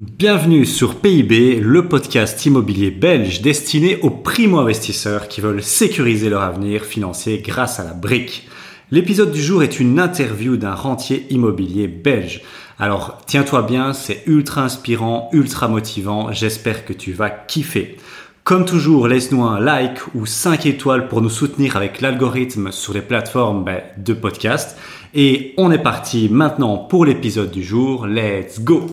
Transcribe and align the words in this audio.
Bienvenue 0.00 0.64
sur 0.64 0.94
PIB, 0.94 1.60
le 1.60 1.86
podcast 1.86 2.46
immobilier 2.46 2.90
belge 2.90 3.42
destiné 3.42 3.98
aux 4.00 4.08
primo-investisseurs 4.08 5.28
qui 5.28 5.42
veulent 5.42 5.62
sécuriser 5.62 6.30
leur 6.30 6.40
avenir 6.40 6.86
financier 6.86 7.42
grâce 7.44 7.80
à 7.80 7.84
la 7.84 7.92
brique. 7.92 8.48
L'épisode 8.90 9.30
du 9.30 9.42
jour 9.42 9.62
est 9.62 9.78
une 9.78 9.98
interview 9.98 10.56
d'un 10.56 10.74
rentier 10.74 11.26
immobilier 11.28 11.86
belge. 11.86 12.40
Alors 12.78 13.18
tiens-toi 13.26 13.60
bien, 13.60 13.92
c'est 13.92 14.22
ultra 14.26 14.62
inspirant, 14.62 15.28
ultra 15.34 15.68
motivant, 15.68 16.32
j'espère 16.32 16.86
que 16.86 16.94
tu 16.94 17.12
vas 17.12 17.28
kiffer. 17.28 17.98
Comme 18.42 18.64
toujours, 18.64 19.06
laisse-nous 19.06 19.44
un 19.44 19.60
like 19.60 20.00
ou 20.14 20.24
5 20.24 20.64
étoiles 20.64 21.08
pour 21.08 21.20
nous 21.20 21.28
soutenir 21.28 21.76
avec 21.76 22.00
l'algorithme 22.00 22.72
sur 22.72 22.94
les 22.94 23.02
plateformes 23.02 23.64
ben, 23.64 23.82
de 23.98 24.14
podcast. 24.14 24.78
Et 25.12 25.52
on 25.58 25.70
est 25.70 25.82
parti 25.82 26.30
maintenant 26.30 26.78
pour 26.78 27.04
l'épisode 27.04 27.50
du 27.50 27.62
jour. 27.62 28.06
Let's 28.06 28.60
go 28.60 28.88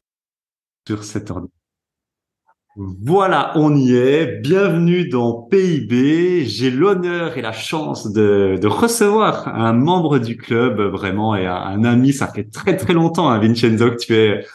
sur. 0.95 1.01
Voilà, 2.77 3.51
on 3.55 3.75
y 3.75 3.93
est. 3.93 4.39
Bienvenue 4.41 5.09
dans 5.09 5.33
PIB. 5.33 6.45
J'ai 6.45 6.71
l'honneur 6.71 7.37
et 7.37 7.41
la 7.41 7.51
chance 7.51 8.13
de, 8.13 8.57
recevoir 8.65 9.49
un 9.49 9.73
membre 9.73 10.17
du 10.19 10.37
club, 10.37 10.79
vraiment, 10.79 11.35
et 11.35 11.45
un, 11.45 11.83
ami. 11.83 12.13
Ça 12.13 12.27
fait 12.27 12.45
très 12.49 12.77
très 12.77 12.93
longtemps, 12.93 13.29
hein, 13.29 13.39
Vincenzo, 13.39 13.91
que 13.91 13.97
tu 13.97 14.15
es 14.15 14.45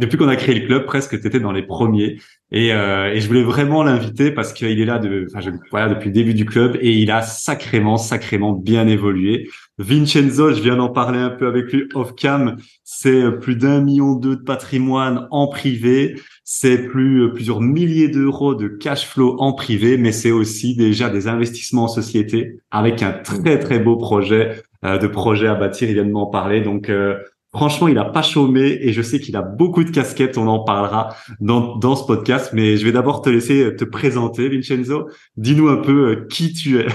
depuis 0.00 0.16
qu'on 0.16 0.28
a 0.28 0.36
créé 0.36 0.58
le 0.58 0.66
club, 0.66 0.86
presque, 0.86 1.20
tu 1.20 1.26
étais 1.26 1.38
dans 1.38 1.52
les 1.52 1.62
premiers. 1.62 2.18
Et, 2.56 2.72
euh, 2.72 3.12
et 3.12 3.20
je 3.20 3.26
voulais 3.26 3.42
vraiment 3.42 3.82
l'inviter 3.82 4.30
parce 4.30 4.52
qu'il 4.52 4.80
est 4.80 4.84
là 4.84 5.00
de, 5.00 5.26
je, 5.40 5.50
voilà, 5.72 5.92
depuis 5.92 6.06
le 6.06 6.12
début 6.12 6.34
du 6.34 6.44
club 6.44 6.78
et 6.80 6.92
il 6.92 7.10
a 7.10 7.20
sacrément, 7.20 7.96
sacrément 7.96 8.52
bien 8.52 8.86
évolué. 8.86 9.48
Vincenzo, 9.78 10.54
je 10.54 10.62
viens 10.62 10.76
d'en 10.76 10.88
parler 10.88 11.18
un 11.18 11.30
peu 11.30 11.48
avec 11.48 11.72
lui 11.72 11.88
off 11.94 12.14
cam. 12.14 12.56
C'est 12.84 13.28
plus 13.40 13.56
d'un 13.56 13.80
million 13.80 14.14
d'euros 14.14 14.36
de 14.36 14.40
patrimoine 14.40 15.26
en 15.32 15.48
privé. 15.48 16.14
C'est 16.44 16.86
plus 16.86 17.32
plusieurs 17.32 17.60
milliers 17.60 18.08
d'euros 18.08 18.54
de 18.54 18.68
cash 18.68 19.04
flow 19.04 19.34
en 19.40 19.52
privé, 19.52 19.96
mais 19.98 20.12
c'est 20.12 20.30
aussi 20.30 20.76
déjà 20.76 21.10
des 21.10 21.26
investissements 21.26 21.84
en 21.84 21.88
société 21.88 22.60
avec 22.70 23.02
un 23.02 23.10
très 23.14 23.58
très 23.58 23.80
beau 23.80 23.96
projet 23.96 24.62
euh, 24.84 24.96
de 24.96 25.08
projet 25.08 25.48
à 25.48 25.56
bâtir. 25.56 25.88
Il 25.88 25.94
vient 25.94 26.04
de 26.04 26.12
m'en 26.12 26.26
parler, 26.26 26.60
donc. 26.60 26.88
Euh, 26.88 27.16
Franchement, 27.54 27.86
il 27.86 27.98
a 27.98 28.04
pas 28.04 28.22
chômé 28.22 28.78
et 28.80 28.92
je 28.92 29.00
sais 29.00 29.20
qu'il 29.20 29.36
a 29.36 29.42
beaucoup 29.42 29.84
de 29.84 29.90
casquettes. 29.90 30.36
On 30.38 30.48
en 30.48 30.64
parlera 30.64 31.14
dans, 31.40 31.76
dans 31.76 31.94
ce 31.94 32.04
podcast, 32.04 32.50
mais 32.52 32.76
je 32.76 32.84
vais 32.84 32.90
d'abord 32.90 33.22
te 33.22 33.30
laisser 33.30 33.76
te 33.76 33.84
présenter, 33.84 34.48
Vincenzo. 34.48 35.08
Dis-nous 35.36 35.68
un 35.68 35.76
peu 35.76 36.10
euh, 36.10 36.26
qui 36.28 36.52
tu 36.52 36.80
es. 36.80 36.86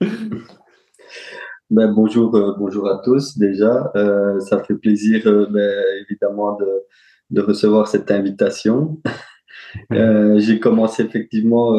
ben, 1.70 1.92
bonjour, 1.92 2.34
euh, 2.34 2.54
bonjour 2.58 2.88
à 2.88 3.02
tous 3.04 3.36
déjà. 3.36 3.92
Euh, 3.94 4.40
ça 4.40 4.64
fait 4.64 4.76
plaisir, 4.76 5.24
ben, 5.24 5.84
évidemment, 6.08 6.56
de, 6.56 6.66
de, 7.28 7.42
recevoir 7.42 7.86
cette 7.86 8.10
invitation. 8.10 8.98
J'ai 9.90 10.58
commencé 10.58 11.02
effectivement 11.02 11.76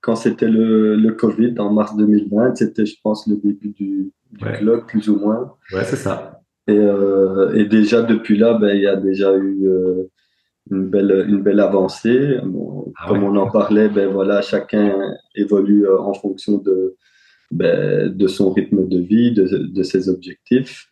quand 0.00 0.16
c'était 0.16 0.48
le, 0.48 0.96
le, 0.96 1.12
Covid 1.12 1.54
en 1.58 1.70
mars 1.70 1.94
2020. 1.96 2.54
C'était, 2.56 2.86
je 2.86 2.96
pense, 3.02 3.26
le 3.26 3.36
début 3.36 3.68
du, 3.68 4.10
du 4.32 4.38
club, 4.38 4.86
plus 4.86 5.10
ou 5.10 5.18
moins. 5.18 5.52
Ouais, 5.70 5.84
c'est 5.84 5.96
ça. 5.96 6.40
Et, 6.66 6.72
euh, 6.72 7.54
et, 7.54 7.66
déjà 7.66 8.02
depuis 8.02 8.38
là, 8.38 8.54
ben, 8.54 8.74
il 8.74 8.82
y 8.82 8.86
a 8.86 8.96
déjà 8.96 9.34
eu 9.36 9.68
euh, 9.68 10.10
une 10.70 10.88
belle 10.88 11.26
une 11.28 11.42
belle 11.42 11.60
avancée. 11.60 12.38
Ah 12.96 13.08
comme 13.08 13.22
on 13.24 13.36
en 13.36 13.50
parlait, 13.50 13.88
ben 13.88 14.08
voilà, 14.08 14.40
chacun 14.40 15.14
évolue 15.34 15.86
euh, 15.86 16.00
en 16.00 16.14
fonction 16.14 16.58
de 16.58 16.96
ben, 17.50 18.08
de 18.08 18.26
son 18.26 18.50
rythme 18.52 18.88
de 18.88 18.98
vie, 18.98 19.32
de, 19.32 19.44
de 19.46 19.82
ses 19.82 20.08
objectifs. 20.08 20.88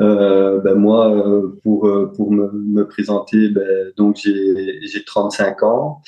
Euh, 0.00 0.58
ben 0.60 0.74
moi, 0.74 1.52
pour 1.62 1.88
pour 2.16 2.32
me, 2.32 2.50
me 2.52 2.88
présenter, 2.88 3.50
ben, 3.50 3.92
donc 3.96 4.16
j'ai 4.16 4.80
j'ai 4.86 5.04
35 5.04 5.62
ans. 5.64 6.00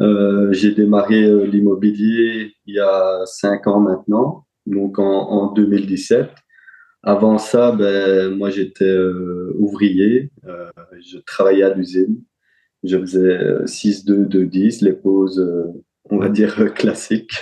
Euh, 0.00 0.52
j'ai 0.52 0.72
démarré 0.72 1.46
l'immobilier 1.46 2.52
il 2.66 2.74
y 2.74 2.80
a 2.80 3.22
5 3.26 3.66
ans 3.66 3.80
maintenant, 3.80 4.44
donc 4.66 4.98
en, 4.98 5.04
en 5.04 5.52
2017. 5.52 6.30
Avant 7.06 7.38
ça, 7.38 7.70
ben, 7.70 8.36
moi 8.36 8.50
j'étais 8.50 8.84
euh, 8.84 9.52
ouvrier, 9.56 10.32
euh, 10.44 10.68
je 11.00 11.18
travaillais 11.18 11.62
à 11.62 11.72
l'usine, 11.72 12.20
je 12.82 12.98
faisais 12.98 13.38
6, 13.64 14.04
2, 14.04 14.26
2, 14.26 14.46
10, 14.46 14.82
les 14.82 14.92
pauses, 14.92 15.38
euh, 15.38 15.66
on 16.10 16.18
va 16.18 16.28
dire, 16.28 16.74
classiques. 16.74 17.38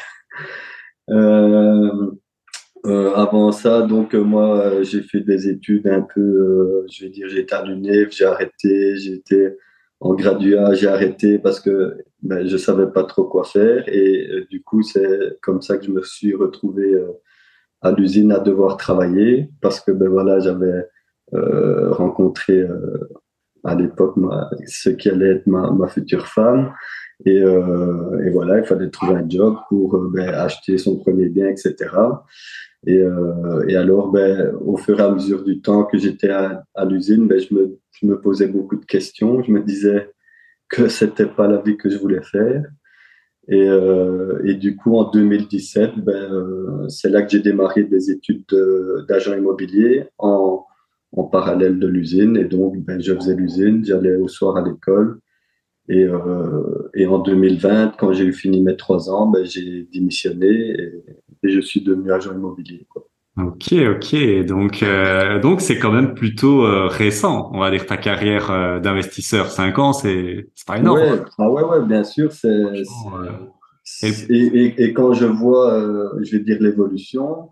avant 1.09 2.13
ça, 3.53 3.83
donc 3.83 4.13
moi 4.13 4.83
j'ai 4.83 5.01
fait 5.01 5.21
des 5.21 5.49
études 5.49 5.87
un 5.87 6.03
peu, 6.03 6.85
je 6.93 7.05
vais 7.05 7.11
dire, 7.11 7.31
j'étais 7.31 7.55
à 7.55 7.65
l'UNEF, 7.65 8.11
j'ai 8.13 8.27
arrêté, 8.27 8.97
j'étais 8.97 9.57
en 10.01 10.15
graduat, 10.15 10.75
j'ai 10.75 10.89
arrêté 10.89 11.39
parce 11.39 11.61
que 11.61 11.97
ben, 12.23 12.47
je 12.47 12.59
savais 12.59 12.93
pas 12.93 13.05
trop 13.05 13.25
quoi 13.25 13.45
faire 13.45 13.89
et 13.89 14.47
du 14.51 14.63
coup 14.63 14.83
c'est 14.83 15.39
comme 15.41 15.63
ça 15.63 15.79
que 15.79 15.87
je 15.87 15.91
me 15.91 16.03
suis 16.03 16.35
retrouvé 16.35 16.95
à 17.85 17.93
l'usine 17.93 18.33
à 18.33 18.41
devoir 18.41 18.77
travailler 18.77 19.51
parce 19.61 19.79
que 19.81 19.93
ben 19.93 20.09
voilà 20.09 20.41
j'avais 20.41 20.87
euh, 21.35 21.93
rencontré 21.93 22.59
euh, 22.59 23.09
à 23.63 23.75
l'époque 23.75 24.17
ce 24.67 24.91
qui 24.91 25.09
allait 25.09 25.37
être 25.37 25.47
ma, 25.47 25.71
ma 25.71 25.87
future 25.89 26.27
femme. 26.27 26.73
Et, 27.27 27.41
euh, 27.41 28.19
et, 28.25 28.31
voilà 28.31 28.59
il 28.59 28.65
fallait 28.65 28.91
trouver 28.91 29.15
un 29.15 29.29
job 29.29 29.57
pour 29.69 29.97
ben, 30.11 30.29
acheter 30.31 30.79
son 30.79 30.99
premier 30.99 31.29
bien 31.29 31.47
etc 31.47 31.73
et, 32.89 33.05
et 33.69 33.77
alors 33.77 34.11
ben, 34.11 34.53
au 34.61 34.77
fur 34.77 34.99
et 34.99 35.03
à 35.03 35.11
mesure 35.13 35.45
du 35.45 35.61
temps 35.61 35.85
que 35.85 35.97
j'étais 35.97 36.31
à, 36.31 36.65
à 36.75 36.85
l'usine 36.85 37.29
ben, 37.29 37.39
je, 37.39 37.55
me, 37.55 37.79
je 37.93 38.07
me 38.07 38.21
posais 38.21 38.49
beaucoup 38.49 38.77
de 38.77 38.85
questions. 38.85 39.43
Je 39.43 39.53
me 39.53 39.63
disais 39.63 40.11
que 40.69 40.89
c'était 40.89 41.27
pas 41.27 41.47
la 41.47 41.59
vie 41.59 41.77
que 41.77 41.89
je 41.89 41.99
voulais 41.99 42.23
faire 42.23 42.65
et, 43.49 43.69
euh, 43.69 44.41
et, 44.45 44.55
du 44.55 44.77
coup, 44.77 44.97
en 44.97 45.11
2017, 45.11 45.99
ben, 45.99 46.13
euh, 46.13 46.89
c'est 46.89 47.11
là 47.11 47.23
que 47.23 47.31
j'ai 47.31 47.41
démarré 47.41 47.85
des 47.85 48.11
études 48.11 48.45
d'agent 49.09 49.35
immobilier 49.35 50.05
en, 50.19 50.65
en, 51.13 51.25
parallèle 51.25 51.79
de 51.79 51.87
l'usine. 51.87 52.37
Et 52.37 52.45
donc, 52.45 52.79
ben, 52.79 53.01
je 53.01 53.15
faisais 53.15 53.37
l'usine, 53.37 53.85
j'allais 53.85 54.17
au 54.17 54.29
soir 54.29 54.57
à 54.57 54.63
l'école. 54.67 55.21
Et, 55.89 56.05
euh, 56.05 56.91
et, 56.95 57.07
en 57.07 57.19
2020, 57.19 57.97
quand 57.99 58.13
j'ai 58.15 58.25
eu 58.25 58.33
fini 58.33 58.63
mes 58.63 58.77
trois 58.77 59.11
ans, 59.11 59.27
ben, 59.27 59.45
j'ai 59.45 59.89
démissionné 59.93 60.49
et, 60.49 61.05
et, 61.43 61.51
je 61.51 61.61
suis 61.61 61.83
devenu 61.83 62.13
agent 62.13 62.33
immobilier. 62.33 62.87
Quoi. 62.89 63.07
Ok, 63.37 63.73
ok. 63.73 64.47
Donc, 64.47 64.83
euh, 64.85 65.41
donc 65.41 65.61
c'est 65.61 65.79
quand 65.79 65.91
même 65.91 66.15
plutôt 66.15 66.65
euh, 66.65 66.87
récent, 66.87 67.51
on 67.53 67.59
va 67.59 67.71
dire 67.73 67.85
ta 67.85 67.97
carrière 67.97 68.53
euh, 68.53 68.79
d'investisseur. 68.79 69.49
Cinq 69.51 69.79
ans, 69.81 69.93
c'est 69.93 70.47
pas 70.67 70.79
énorme. 70.79 71.01
Ouais, 71.01 71.23
ah 71.39 71.51
ouais, 71.51 71.65
ouais, 71.65 71.83
bien 71.85 72.05
sûr. 72.05 72.31
C'est, 72.31 72.47
euh, 72.47 72.85
et, 74.03 74.09
et, 74.31 74.85
et, 74.85 74.93
quand 74.93 75.15
je 75.15 75.27
vois, 75.27 75.83
je 76.23 76.37
vais 76.37 76.45
dire 76.45 76.59
l'évolution, 76.61 77.51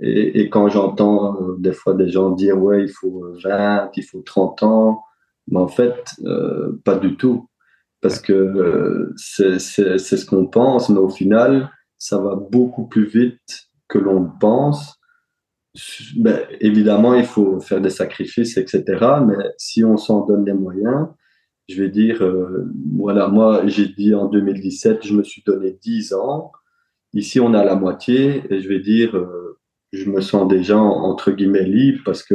et, 0.00 0.40
et, 0.40 0.48
quand 0.48 0.68
j'entends 0.68 1.36
des 1.58 1.72
fois 1.72 1.92
des 1.92 2.08
gens 2.08 2.30
dire 2.30 2.56
ouais, 2.58 2.84
il 2.84 2.90
faut 2.90 3.26
20, 3.44 3.90
il 3.96 4.04
faut 4.04 4.22
30 4.22 4.62
ans, 4.62 5.02
mais 5.48 5.58
en 5.58 5.68
fait, 5.68 6.10
pas 6.84 6.94
du 6.94 7.16
tout, 7.16 7.50
parce 8.00 8.18
que 8.18 9.12
c'est 9.16 9.58
ce 9.58 10.24
qu'on 10.24 10.46
pense, 10.46 10.88
mais 10.88 10.98
au 10.98 11.10
final, 11.10 11.70
ça 11.98 12.18
va 12.18 12.34
beaucoup 12.34 12.86
plus 12.86 13.04
vite 13.04 13.68
que 13.88 13.98
l'on 13.98 14.24
pense 14.40 14.97
ben, 16.16 16.40
évidemment, 16.60 17.14
il 17.14 17.24
faut 17.24 17.60
faire 17.60 17.80
des 17.80 17.90
sacrifices, 17.90 18.56
etc. 18.56 18.84
Mais 19.26 19.36
si 19.58 19.84
on 19.84 19.96
s'en 19.96 20.24
donne 20.26 20.44
les 20.44 20.54
moyens, 20.54 21.08
je 21.68 21.82
vais 21.82 21.90
dire, 21.90 22.22
euh, 22.22 22.70
voilà, 22.96 23.28
moi, 23.28 23.62
j'ai 23.66 23.88
dit 23.88 24.14
en 24.14 24.26
2017, 24.26 25.06
je 25.06 25.14
me 25.14 25.22
suis 25.22 25.42
donné 25.46 25.76
10 25.82 26.14
ans. 26.14 26.52
Ici, 27.12 27.40
on 27.40 27.54
a 27.54 27.64
la 27.64 27.74
moitié 27.74 28.42
et 28.50 28.60
je 28.60 28.68
vais 28.68 28.80
dire, 28.80 29.16
euh, 29.16 29.58
je 29.92 30.10
me 30.10 30.20
sens 30.20 30.48
déjà 30.48 30.78
entre 30.78 31.30
guillemets 31.32 31.64
libre 31.64 32.02
parce 32.04 32.22
que 32.22 32.34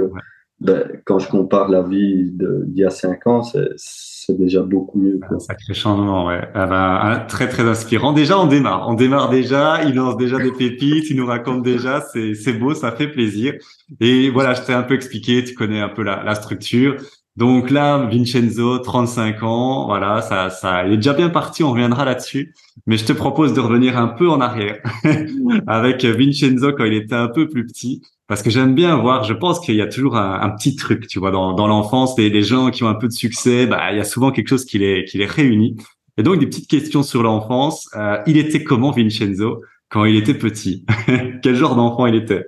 ben, 0.64 1.02
quand 1.06 1.20
je 1.20 1.28
compare 1.28 1.68
la 1.68 1.82
vie 1.82 2.32
d'il 2.32 2.78
y 2.78 2.86
a 2.86 2.90
5 2.90 3.28
ans, 3.28 3.42
c'est 3.76 4.38
déjà 4.38 4.62
beaucoup 4.62 4.98
mieux. 4.98 5.20
Un 5.30 5.40
sacré 5.40 5.74
changement, 5.74 6.28
ouais. 6.28 6.48
Ah 6.54 6.66
bah, 6.66 7.26
très 7.28 7.50
très 7.50 7.64
inspirant. 7.64 8.14
Déjà, 8.14 8.40
on 8.40 8.48
démarre. 8.48 8.88
On 8.88 8.94
démarre 8.94 9.30
déjà. 9.30 9.84
Il 9.84 9.96
lance 9.96 10.16
déjà 10.16 10.40
des 10.40 10.54
pépites. 10.54 11.10
Il 11.10 11.18
nous 11.18 11.26
raconte 11.26 11.64
déjà. 11.64 12.02
C'est 12.02 12.54
beau, 12.54 12.74
ça 12.74 12.94
fait 12.94 13.10
plaisir. 13.10 13.54
Et 14.00 14.30
voilà, 14.30 14.54
je 14.54 14.62
t'ai 14.62 14.74
un 14.74 14.84
peu 14.84 14.94
expliqué. 14.96 15.44
Tu 15.44 15.54
connais 15.54 15.82
un 15.82 15.90
peu 15.90 16.02
la, 16.02 16.24
la 16.24 16.34
structure. 16.36 16.96
Donc 17.36 17.70
là, 17.70 18.08
Vincenzo, 18.12 18.78
35 18.78 19.42
ans, 19.42 19.88
voilà, 19.88 20.22
ça, 20.22 20.52
ça, 20.52 20.86
il 20.86 20.94
est 20.94 20.98
déjà 20.98 21.14
bien 21.14 21.30
parti. 21.30 21.64
On 21.64 21.72
reviendra 21.72 22.06
là-dessus. 22.06 22.54
Mais 22.86 22.96
je 22.96 23.06
te 23.06 23.14
propose 23.14 23.54
de 23.54 23.60
revenir 23.60 23.98
un 23.98 24.08
peu 24.08 24.30
en 24.30 24.40
arrière 24.40 24.80
avec 25.68 26.06
Vincenzo 26.06 26.74
quand 26.74 26.86
il 26.86 26.94
était 26.94 27.16
un 27.16 27.28
peu 27.28 27.50
plus 27.50 27.66
petit 27.66 28.02
parce 28.28 28.42
que 28.42 28.50
j'aime 28.50 28.74
bien 28.74 28.96
voir, 28.98 29.24
je 29.24 29.34
pense 29.34 29.60
qu'il 29.60 29.76
y 29.76 29.82
a 29.82 29.88
toujours 29.88 30.16
un, 30.16 30.50
petit 30.52 30.76
truc, 30.76 31.08
tu 31.08 31.20
vois, 31.20 31.32
dans, 31.32 31.68
l'enfance, 31.68 32.18
les, 32.18 32.42
gens 32.42 32.72
qui 32.72 32.84
ont 32.84 32.88
un 32.88 32.96
peu 32.96 33.08
de 33.08 33.14
succès, 33.14 33.66
bah, 33.68 33.92
il 33.92 33.98
y 33.98 34.02
a 34.02 34.06
souvent 34.06 34.32
quelque 34.32 34.48
chose 34.48 34.66
qui 34.66 34.78
les, 34.78 35.26
réunit. 35.26 35.76
Et 36.18 36.24
donc, 36.24 36.40
des 36.40 36.46
petites 36.46 36.70
questions 36.70 37.04
sur 37.04 37.24
l'enfance. 37.24 37.90
Euh, 37.96 38.18
il 38.28 38.38
était 38.38 38.64
comment, 38.64 38.92
Vincenzo, 38.92 39.62
quand 39.90 40.06
il 40.06 40.16
était 40.16 40.36
petit? 40.36 40.86
Quel 41.44 41.56
genre 41.56 41.76
d'enfant 41.76 42.06
il 42.06 42.16
était? 42.16 42.48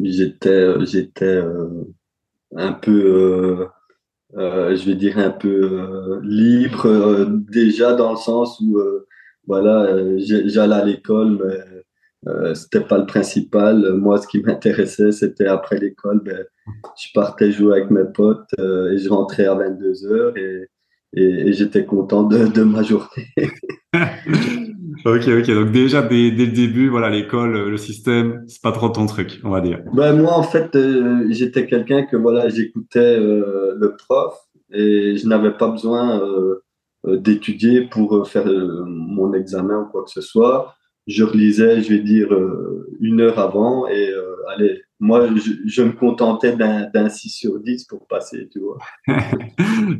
J'étais, 0.00 0.84
j'étais 0.86 1.24
euh, 1.24 1.84
un 2.54 2.72
peu, 2.72 3.66
euh, 4.36 4.76
je 4.76 4.84
vais 4.84 4.94
dire, 4.94 5.18
un 5.18 5.30
peu 5.30 6.20
libre, 6.22 7.26
déjà 7.50 7.94
dans 7.94 8.12
le 8.12 8.18
sens 8.18 8.60
où, 8.60 8.78
voilà, 9.48 9.96
j'allais 10.18 10.76
à 10.76 10.84
l'école, 10.84 11.38
mais 11.44 11.82
euh, 12.28 12.54
c'était 12.54 12.80
pas 12.80 12.98
le 12.98 13.06
principal. 13.06 13.92
Moi, 13.94 14.18
ce 14.18 14.26
qui 14.26 14.40
m'intéressait, 14.40 15.12
c'était 15.12 15.46
après 15.46 15.78
l'école, 15.78 16.20
ben, 16.22 16.44
je 16.98 17.08
partais 17.14 17.50
jouer 17.50 17.78
avec 17.78 17.90
mes 17.90 18.04
potes 18.12 18.52
et 18.58 18.98
je 18.98 19.08
rentrais 19.08 19.46
à 19.46 19.54
22 19.54 20.06
heures 20.06 20.36
et, 20.36 20.68
et, 21.14 21.52
j'étais 21.52 21.84
content 21.84 22.22
de, 22.22 22.46
de 22.46 22.62
ma 22.62 22.82
journée. 22.82 23.28
ok, 25.04 25.28
ok. 25.28 25.46
Donc 25.50 25.72
déjà 25.72 26.02
dès, 26.02 26.30
dès 26.30 26.46
le 26.46 26.52
début, 26.52 26.88
voilà, 26.88 27.10
l'école, 27.10 27.68
le 27.68 27.76
système, 27.76 28.44
c'est 28.46 28.62
pas 28.62 28.72
trop 28.72 28.88
ton 28.88 29.06
truc, 29.06 29.40
on 29.44 29.50
va 29.50 29.60
dire. 29.60 29.80
Ben 29.94 30.14
moi, 30.14 30.32
en 30.32 30.42
fait, 30.42 30.74
euh, 30.76 31.26
j'étais 31.30 31.66
quelqu'un 31.66 32.04
que 32.04 32.16
voilà, 32.16 32.48
j'écoutais 32.48 33.18
euh, 33.18 33.74
le 33.76 33.96
prof 33.96 34.38
et 34.72 35.16
je 35.16 35.26
n'avais 35.26 35.52
pas 35.52 35.68
besoin 35.68 36.20
euh, 36.20 36.62
d'étudier 37.16 37.82
pour 37.82 38.28
faire 38.28 38.46
mon 38.46 39.32
examen 39.32 39.80
ou 39.80 39.86
quoi 39.86 40.04
que 40.04 40.10
ce 40.10 40.20
soit. 40.20 40.74
Je 41.10 41.24
relisais, 41.24 41.82
je 41.82 41.88
vais 41.90 41.98
dire, 41.98 42.28
une 43.00 43.20
heure 43.20 43.38
avant 43.38 43.88
et 43.88 44.12
allez, 44.54 44.82
moi, 44.98 45.28
je, 45.64 45.82
me 45.82 45.92
contentais 45.92 46.54
d'un 46.56 47.08
6 47.08 47.30
sur 47.30 47.58
10 47.58 47.84
pour 47.84 48.06
passer, 48.06 48.48
tu 48.52 48.60
vois. 48.60 48.76
ouais, 49.08 49.16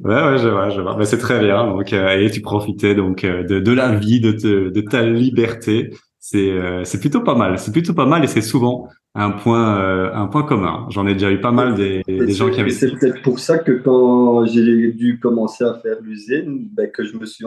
ouais, 0.05 0.39
je 0.39 0.49
vois, 0.49 0.69
je 0.69 0.81
vois. 0.83 0.97
Mais 0.99 1.07
c'est 1.07 1.19
très 1.19 1.41
bien. 1.41 1.67
Donc, 1.67 1.93
euh, 1.93 2.19
et 2.19 2.31
tu 2.31 2.43
profitais 2.43 2.95
donc 2.95 3.25
euh, 3.25 3.43
de, 3.43 3.61
de 3.61 3.73
la 3.73 3.95
vie, 3.95 4.21
de, 4.21 4.33
te, 4.33 4.69
de 4.69 4.81
ta 4.83 5.03
liberté. 5.03 5.91
C'est 6.19 6.51
euh, 6.51 6.85
c'est 6.85 7.01
plutôt 7.01 7.23
pas 7.23 7.35
mal. 7.35 7.59
C'est 7.59 7.73
plutôt 7.73 7.95
pas 7.95 8.05
mal 8.05 8.23
et 8.23 8.27
c'est 8.27 8.43
souvent 8.43 8.89
un 9.15 9.31
point 9.31 10.13
un 10.13 10.27
point 10.27 10.43
commun. 10.43 10.87
J'en 10.91 11.07
ai 11.07 11.15
déjà 11.15 11.31
eu 11.31 11.41
pas 11.41 11.51
mal 11.51 11.75
des, 11.75 12.03
des 12.07 12.33
gens 12.33 12.51
qui 12.51 12.61
avaient. 12.61 12.69
C'est 12.69 12.95
peut-être 12.95 13.23
pour 13.23 13.39
ça 13.39 13.59
que 13.59 13.73
quand 13.73 14.45
j'ai 14.45 14.93
dû 14.93 15.19
commencer 15.19 15.65
à 15.65 15.75
faire 15.83 15.97
l'usine, 16.03 16.69
ben, 16.73 16.91
que 16.91 17.05
je 17.05 17.17
me 17.17 17.25
suis 17.25 17.47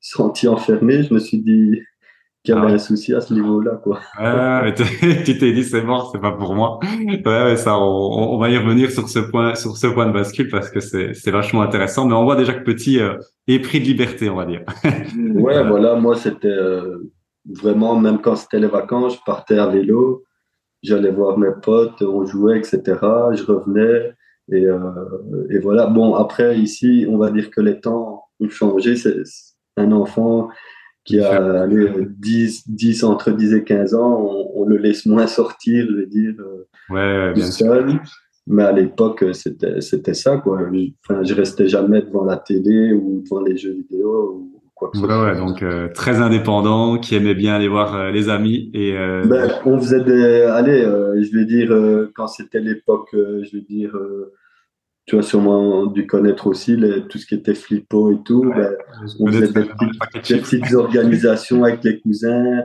senti 0.00 0.48
enfermé, 0.48 1.04
je 1.04 1.14
me 1.14 1.20
suis 1.20 1.38
dit 1.38 1.80
qu'il 2.42 2.54
y 2.54 2.58
avait 2.58 2.70
ah 2.70 2.74
un 2.74 2.78
souci 2.78 3.14
à 3.14 3.20
ce 3.20 3.34
niveau-là, 3.34 3.80
quoi. 3.82 4.00
Ouais, 4.18 4.74
tu 5.24 5.38
t'es 5.38 5.52
dit 5.52 5.62
c'est 5.62 5.82
mort, 5.82 6.10
c'est 6.10 6.20
pas 6.20 6.32
pour 6.32 6.54
moi. 6.54 6.78
Ouais, 7.26 7.56
ça, 7.56 7.78
on, 7.78 8.34
on, 8.34 8.38
va 8.38 8.48
y 8.48 8.56
revenir 8.56 8.90
sur 8.90 9.08
ce 9.08 9.18
point, 9.18 9.54
sur 9.54 9.76
ce 9.76 9.86
point 9.86 10.06
de 10.06 10.12
bascule 10.12 10.48
parce 10.48 10.70
que 10.70 10.80
c'est, 10.80 11.12
c'est 11.12 11.30
vachement 11.30 11.62
intéressant. 11.62 12.06
Mais 12.06 12.14
on 12.14 12.24
voit 12.24 12.36
déjà 12.36 12.54
que 12.54 12.64
petit 12.64 12.98
euh, 12.98 13.18
est 13.46 13.58
pris 13.58 13.80
de 13.80 13.84
liberté, 13.84 14.30
on 14.30 14.36
va 14.36 14.46
dire. 14.46 14.62
ouais, 15.34 15.62
voilà, 15.66 15.96
moi 15.96 16.16
c'était 16.16 16.48
euh, 16.48 17.10
vraiment 17.46 17.96
même 17.96 18.20
quand 18.20 18.36
c'était 18.36 18.60
les 18.60 18.68
vacances, 18.68 19.16
je 19.16 19.20
partais 19.26 19.58
à 19.58 19.66
vélo, 19.66 20.24
j'allais 20.82 21.10
voir 21.10 21.36
mes 21.36 21.52
potes, 21.62 22.00
on 22.00 22.24
jouait, 22.24 22.58
etc. 22.58 22.80
Je 23.32 23.44
revenais 23.44 24.12
et, 24.50 24.64
euh, 24.64 24.78
et 25.50 25.58
voilà. 25.58 25.86
Bon, 25.86 26.14
après 26.14 26.58
ici, 26.58 27.06
on 27.06 27.18
va 27.18 27.30
dire 27.30 27.50
que 27.50 27.60
les 27.60 27.80
temps 27.80 28.24
ont 28.40 28.48
changé. 28.48 28.96
C'est 28.96 29.22
un 29.76 29.92
enfant 29.92 30.48
qui 31.04 31.20
a 31.20 31.62
allez, 31.62 31.90
10, 32.18 32.68
10, 32.68 33.04
entre 33.04 33.30
10 33.30 33.54
et 33.54 33.64
15 33.64 33.94
ans, 33.94 34.48
on, 34.54 34.64
le 34.64 34.76
laisse 34.76 35.06
moins 35.06 35.26
sortir, 35.26 35.86
je 35.88 35.96
veux 35.96 36.06
dire, 36.06 36.34
euh, 36.38 36.66
ouais, 36.90 37.34
tout 37.34 37.40
seul. 37.40 38.00
Mais 38.46 38.62
à 38.64 38.72
l'époque, 38.72 39.24
c'était, 39.32 39.80
c'était 39.80 40.14
ça, 40.14 40.36
quoi. 40.38 40.60
Enfin, 41.08 41.22
je 41.22 41.34
restais 41.34 41.68
jamais 41.68 42.02
devant 42.02 42.24
la 42.24 42.36
télé 42.36 42.92
ou 42.92 43.22
devant 43.24 43.42
les 43.42 43.56
jeux 43.56 43.72
vidéo 43.72 44.34
ou 44.34 44.62
quoi 44.74 44.90
que 44.90 44.98
ce 44.98 45.04
soit. 45.04 45.24
Ouais, 45.24 45.36
donc 45.36 45.62
euh, 45.62 45.88
très 45.94 46.20
indépendant, 46.20 46.98
qui 46.98 47.14
aimait 47.14 47.34
bien 47.34 47.54
aller 47.54 47.68
voir 47.68 47.94
euh, 47.94 48.10
les 48.10 48.28
amis 48.28 48.70
et. 48.74 48.92
Ben, 49.24 49.50
on 49.64 49.78
faisait 49.78 50.02
des, 50.02 50.42
allez, 50.42 50.82
je 50.82 51.36
vais 51.36 51.44
dire 51.44 52.08
quand 52.14 52.26
c'était 52.26 52.60
l'époque, 52.60 53.10
je 53.12 53.56
vais 53.56 53.62
dire 53.62 53.96
tu 55.10 55.18
as 55.18 55.22
sûrement 55.22 55.86
dû 55.86 56.06
connaître 56.06 56.46
aussi 56.46 56.78
tout 57.08 57.18
ce 57.18 57.26
qui 57.26 57.34
était 57.34 57.56
flippo 57.56 58.12
et 58.12 58.18
tout. 58.24 58.44
Ben, 58.54 58.76
on 59.18 59.26
faisait 59.26 59.48
des 59.48 59.64
petites, 60.12 60.72
organisations 60.72 61.64
avec 61.64 61.82
les 61.82 61.98
cousins 61.98 62.62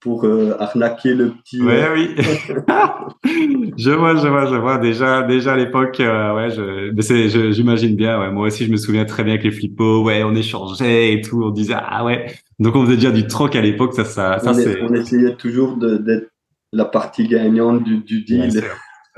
pour 0.00 0.24
euh, 0.24 0.56
arnaquer 0.58 1.12
le 1.12 1.32
petit. 1.32 1.60
Oui, 1.60 1.74
euh, 1.74 1.94
oui. 1.94 2.14
je 3.76 3.90
vois, 3.90 4.16
je 4.16 4.26
vois, 4.26 4.46
je 4.46 4.54
vois. 4.54 4.78
Déjà, 4.78 5.22
déjà 5.22 5.52
à 5.52 5.56
l'époque, 5.56 6.00
euh, 6.00 6.34
ouais, 6.34 6.50
je, 6.50 7.52
j'imagine 7.52 7.94
bien. 7.94 8.18
Ouais. 8.18 8.30
Moi 8.30 8.46
aussi, 8.46 8.64
je 8.64 8.72
me 8.72 8.78
souviens 8.78 9.04
très 9.04 9.22
bien 9.22 9.36
que 9.36 9.42
les 9.42 9.50
flippos, 9.50 10.02
ouais, 10.02 10.24
on 10.24 10.34
échangeait 10.34 11.12
et 11.12 11.20
tout. 11.20 11.42
On 11.44 11.50
disait, 11.50 11.74
ah 11.76 12.06
ouais. 12.06 12.32
Donc, 12.58 12.74
on 12.74 12.86
faisait 12.86 12.96
déjà 12.96 13.10
du 13.10 13.26
troc 13.26 13.54
à 13.54 13.60
l'époque. 13.60 13.92
Ça, 13.92 14.04
ça, 14.04 14.38
ça 14.38 14.52
on, 14.52 14.86
on 14.86 14.94
essayait 14.94 15.34
toujours 15.34 15.76
d'être 15.76 16.30
la 16.72 16.86
partie 16.86 17.28
gagnante 17.28 17.84
du, 17.84 17.98
du 17.98 18.22
deal. 18.22 18.62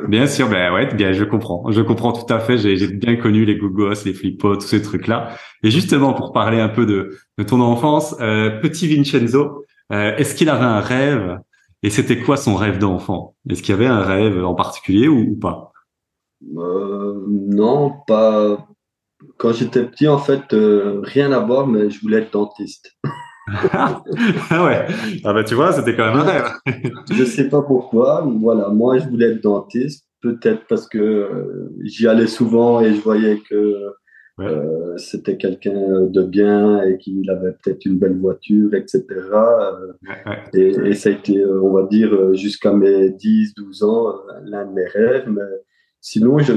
Bien 0.06 0.26
sûr, 0.28 0.48
ben 0.48 0.72
ouais, 0.72 0.94
bien, 0.94 1.12
je 1.12 1.24
comprends. 1.24 1.70
Je 1.72 1.80
comprends 1.82 2.12
tout 2.12 2.32
à 2.32 2.38
fait. 2.38 2.56
J'ai 2.56 2.86
bien 2.86 3.16
connu 3.16 3.44
les 3.44 3.56
googos, 3.56 4.04
les 4.04 4.12
flippos, 4.14 4.54
tous 4.56 4.66
ces 4.68 4.80
trucs-là. 4.80 5.30
Et 5.64 5.70
justement, 5.72 6.14
pour 6.14 6.32
parler 6.32 6.60
un 6.60 6.68
peu 6.68 6.86
de, 6.86 7.16
de 7.36 7.42
ton 7.42 7.60
enfance, 7.60 8.14
euh, 8.20 8.60
petit 8.60 8.86
Vincenzo, 8.94 9.64
euh, 9.92 10.14
est-ce 10.16 10.36
qu'il 10.36 10.50
avait 10.50 10.64
un 10.64 10.80
rêve? 10.80 11.38
Et 11.82 11.90
c'était 11.90 12.20
quoi 12.20 12.36
son 12.36 12.54
rêve 12.54 12.78
d'enfant? 12.78 13.34
Est-ce 13.50 13.62
qu'il 13.62 13.74
y 13.74 13.78
avait 13.78 13.86
un 13.86 14.02
rêve 14.02 14.44
en 14.44 14.54
particulier 14.54 15.08
ou, 15.08 15.36
pas? 15.36 15.72
Euh, 16.56 17.24
Non, 17.28 17.92
pas. 18.06 18.66
Quand 19.36 19.52
j'étais 19.52 19.84
petit, 19.84 20.06
en 20.06 20.18
fait, 20.18 20.52
euh, 20.52 21.00
rien 21.02 21.32
à 21.32 21.40
voir, 21.40 21.66
mais 21.66 21.90
je 21.90 22.00
voulais 22.00 22.18
être 22.18 22.32
dentiste. 22.32 22.96
ah 24.50 24.64
ouais, 24.64 24.86
ah 25.24 25.32
bah 25.32 25.44
tu 25.44 25.54
vois, 25.54 25.72
c'était 25.72 25.96
quand 25.96 26.06
même 26.06 26.20
un 26.20 26.24
rêve. 26.24 26.50
je 27.12 27.24
sais 27.24 27.48
pas 27.48 27.62
pourquoi. 27.62 28.26
Voilà, 28.40 28.68
moi 28.68 28.98
je 28.98 29.08
voulais 29.08 29.32
être 29.32 29.42
dentiste, 29.42 30.06
peut-être 30.20 30.62
parce 30.68 30.88
que 30.88 30.98
euh, 30.98 31.72
j'y 31.82 32.06
allais 32.06 32.26
souvent 32.26 32.80
et 32.80 32.94
je 32.94 33.00
voyais 33.00 33.40
que 33.48 33.92
euh, 34.40 34.96
c'était 34.96 35.36
quelqu'un 35.36 36.02
de 36.02 36.22
bien 36.22 36.82
et 36.82 36.96
qu'il 36.98 37.28
avait 37.28 37.52
peut-être 37.52 37.84
une 37.86 37.98
belle 37.98 38.18
voiture, 38.18 38.72
etc. 38.74 39.04
et, 40.54 40.68
et, 40.84 40.94
ça 40.94 41.08
a 41.08 41.12
été, 41.12 41.38
euh, 41.38 41.60
on 41.60 41.72
va 41.72 41.84
dire, 41.86 42.34
jusqu'à 42.34 42.72
mes 42.72 43.10
10, 43.10 43.54
12 43.54 43.82
ans, 43.82 44.14
l'un 44.44 44.64
de 44.66 44.72
mes 44.72 44.86
rêves. 44.86 45.28
Mais 45.28 45.42
sinon, 46.00 46.38
je 46.38 46.54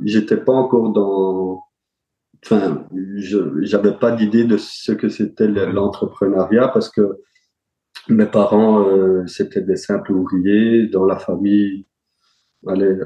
n'étais 0.00 0.36
pas 0.36 0.52
encore 0.52 0.90
dans 0.90 1.64
enfin, 2.44 2.86
je 3.16 3.38
n'avais 3.72 3.92
pas 3.92 4.12
d'idée 4.12 4.44
de 4.44 4.56
ce 4.56 4.92
que 4.92 5.08
c'était 5.08 5.48
l'entrepreneuriat 5.48 6.68
parce 6.68 6.88
que 6.88 7.20
mes 8.08 8.26
parents, 8.26 8.86
euh, 8.86 9.26
c'était 9.26 9.60
des 9.62 9.76
simples 9.76 10.12
ouvriers. 10.12 10.86
Dans 10.88 11.04
la 11.04 11.18
famille, 11.18 11.86
allez, 12.66 12.96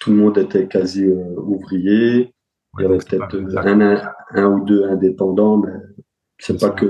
tout 0.00 0.10
le 0.10 0.16
monde 0.16 0.38
était 0.38 0.66
quasi 0.66 1.04
euh, 1.04 1.34
ouvrier. 1.36 2.34
Il 2.78 2.82
y 2.82 2.86
avait 2.86 2.98
peut-être 2.98 3.36
un, 3.66 4.02
un, 4.34 4.46
ou 4.46 4.64
deux 4.64 4.84
indépendants, 4.84 5.58
mais 5.58 5.72
c'est 6.38 6.58
pas 6.58 6.70
que 6.70 6.86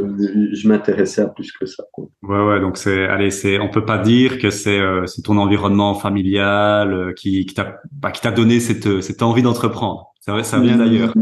je 0.53 0.69
m'intéressais 0.69 1.23
à 1.23 1.29
plus 1.29 1.51
que 1.53 1.65
ça. 1.65 1.85
Quoi. 1.91 2.09
Ouais, 2.23 2.47
ouais. 2.47 2.61
Donc 2.61 2.77
c'est, 2.77 3.07
allez, 3.07 3.31
c'est, 3.31 3.59
on 3.59 3.71
peut 3.71 3.87
pas 3.87 3.99
dire 3.99 4.39
que 4.39 4.51
c'est, 4.51 4.79
euh, 4.79 5.07
c'est 5.07 5.23
ton 5.23 5.39
environnement 5.39 5.95
familial 5.95 7.15
qui, 7.17 7.47
qui 7.47 7.55
t'a, 7.55 7.81
bah, 7.91 8.11
qui 8.11 8.21
t'a 8.21 8.31
donné 8.31 8.61
cette, 8.61 9.01
cette 9.01 9.23
envie 9.23 9.43
d'entreprendre. 9.43 10.10
Ça, 10.21 10.43
ça 10.43 10.61
vient 10.61 10.77
d'ailleurs. 10.77 11.15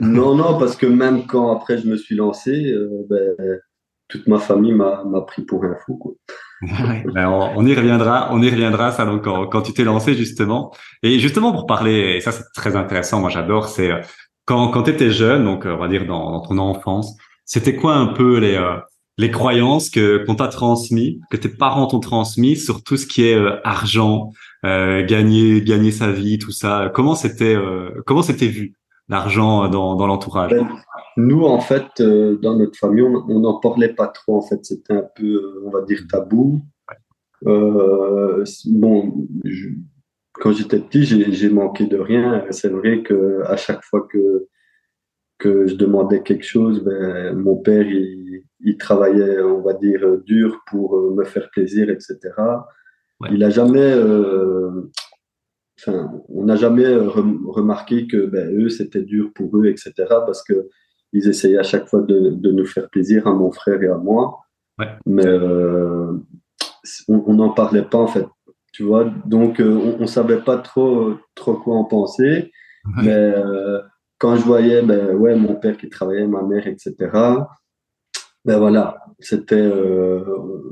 Non, 0.00 0.34
non, 0.34 0.58
parce 0.58 0.76
que 0.76 0.86
même 0.86 1.26
quand 1.26 1.54
après 1.54 1.78
je 1.78 1.86
me 1.86 1.96
suis 1.96 2.16
lancé, 2.16 2.72
euh, 2.72 3.06
ben, 3.08 3.34
toute 4.08 4.26
ma 4.26 4.38
famille 4.38 4.72
m'a 4.72 5.20
pris 5.26 5.42
pour 5.42 5.64
un 5.64 5.76
fou. 5.84 5.96
Quoi. 5.96 6.12
ben 7.14 7.28
on, 7.28 7.66
y 7.66 7.74
reviendra, 7.74 8.28
on 8.30 8.40
y 8.40 8.48
reviendra 8.48 8.92
ça 8.92 9.04
donc 9.04 9.24
quand, 9.24 9.46
quand 9.48 9.62
tu 9.62 9.72
t'es 9.72 9.84
lancé 9.84 10.14
justement. 10.14 10.72
Et 11.02 11.18
justement 11.18 11.52
pour 11.52 11.66
parler, 11.66 12.16
et 12.16 12.20
ça 12.20 12.32
c'est 12.32 12.44
très 12.54 12.76
intéressant, 12.76 13.20
moi 13.20 13.30
j'adore, 13.30 13.68
c'est 13.68 13.90
euh, 13.90 14.00
quand 14.44 14.68
quand 14.68 14.84
tu 14.84 14.90
étais 14.90 15.10
jeune, 15.10 15.44
donc 15.44 15.64
on 15.66 15.76
va 15.76 15.88
dire 15.88 16.06
dans, 16.06 16.30
dans 16.30 16.40
ton 16.40 16.58
enfance, 16.58 17.16
c'était 17.44 17.74
quoi 17.74 17.96
un 17.96 18.06
peu 18.06 18.38
les 18.38 18.54
euh, 18.54 18.76
les 19.18 19.30
croyances 19.30 19.90
que 19.90 20.24
qu'on 20.24 20.36
t'a 20.36 20.48
transmis, 20.48 21.20
que 21.30 21.36
tes 21.36 21.48
parents 21.48 21.86
t'ont 21.86 22.00
transmis 22.00 22.56
sur 22.56 22.82
tout 22.82 22.96
ce 22.96 23.06
qui 23.06 23.24
est 23.24 23.36
argent, 23.64 24.30
euh, 24.30 24.51
gagner 24.64 25.62
gagner 25.62 25.90
sa 25.90 26.12
vie, 26.12 26.38
tout 26.38 26.52
ça. 26.52 26.90
Comment 26.94 27.14
c'était 27.14 27.54
euh, 27.54 28.02
comment 28.06 28.22
c'était 28.22 28.46
vu 28.46 28.74
l'argent 29.08 29.68
dans, 29.68 29.96
dans 29.96 30.06
l'entourage? 30.06 30.52
Ben, 30.52 30.68
Nous, 31.16 31.44
en 31.44 31.60
fait, 31.60 32.00
euh, 32.00 32.36
dans 32.36 32.56
notre 32.56 32.78
famille, 32.78 33.02
on 33.02 33.40
n'en 33.40 33.58
parlait 33.58 33.92
pas 33.92 34.06
trop. 34.06 34.36
En 34.36 34.42
fait, 34.42 34.64
c'était 34.64 34.94
un 34.94 35.04
peu, 35.16 35.60
on 35.64 35.70
va 35.70 35.82
dire, 35.82 36.02
tabou. 36.08 36.62
bon, 37.42 39.28
quand 40.34 40.52
j'étais 40.52 40.78
petit, 40.78 41.04
j'ai 41.04 41.50
manqué 41.50 41.86
de 41.86 41.98
rien. 41.98 42.44
C'est 42.50 42.70
vrai 42.70 43.02
que 43.02 43.42
à 43.46 43.56
chaque 43.56 43.82
fois 43.84 44.06
que 44.10 44.46
que 45.38 45.66
je 45.66 45.74
demandais 45.74 46.22
quelque 46.22 46.44
chose, 46.44 46.84
ben, 46.84 47.34
mon 47.34 47.56
père, 47.56 47.84
il, 47.84 48.76
travaillait, 48.78 49.40
on 49.40 49.60
va 49.60 49.72
dire, 49.72 50.18
dur 50.24 50.62
pour 50.68 51.10
me 51.10 51.24
faire 51.24 51.50
plaisir, 51.50 51.90
etc. 51.90 52.16
Il 53.30 53.44
a 53.44 53.50
jamais, 53.50 53.80
euh, 53.80 54.90
enfin, 55.78 56.10
on 56.28 56.44
n'a 56.44 56.56
jamais 56.56 56.94
remarqué 56.96 58.06
que 58.06 58.26
ben, 58.26 58.50
eux 58.58 58.68
c'était 58.68 59.02
dur 59.02 59.30
pour 59.34 59.56
eux, 59.58 59.66
etc. 59.66 59.92
Parce 60.08 60.42
que 60.42 60.68
ils 61.12 61.28
essayaient 61.28 61.58
à 61.58 61.62
chaque 61.62 61.88
fois 61.88 62.00
de, 62.02 62.30
de 62.30 62.50
nous 62.50 62.64
faire 62.64 62.88
plaisir 62.88 63.26
à 63.26 63.34
mon 63.34 63.52
frère 63.52 63.82
et 63.82 63.88
à 63.88 63.98
moi, 63.98 64.40
mais 65.06 65.26
euh, 65.26 66.12
on 67.08 67.34
n'en 67.34 67.50
parlait 67.50 67.82
pas 67.82 67.98
en 67.98 68.06
fait, 68.06 68.26
tu 68.72 68.82
vois. 68.82 69.04
Donc 69.26 69.60
euh, 69.60 69.94
on, 69.98 70.00
ne 70.00 70.06
savait 70.06 70.40
pas 70.40 70.56
trop 70.56 71.14
trop 71.34 71.54
quoi 71.54 71.76
en 71.76 71.84
penser. 71.84 72.50
Mais 72.96 73.32
quand 74.18 74.34
je 74.36 74.42
voyais, 74.42 74.82
ben, 74.82 75.14
ouais, 75.14 75.36
mon 75.36 75.54
père 75.54 75.76
qui 75.76 75.88
travaillait, 75.88 76.26
ma 76.26 76.42
mère, 76.42 76.66
etc., 76.66 76.94
ben 78.44 78.58
voilà, 78.58 79.04
c'était, 79.20 79.70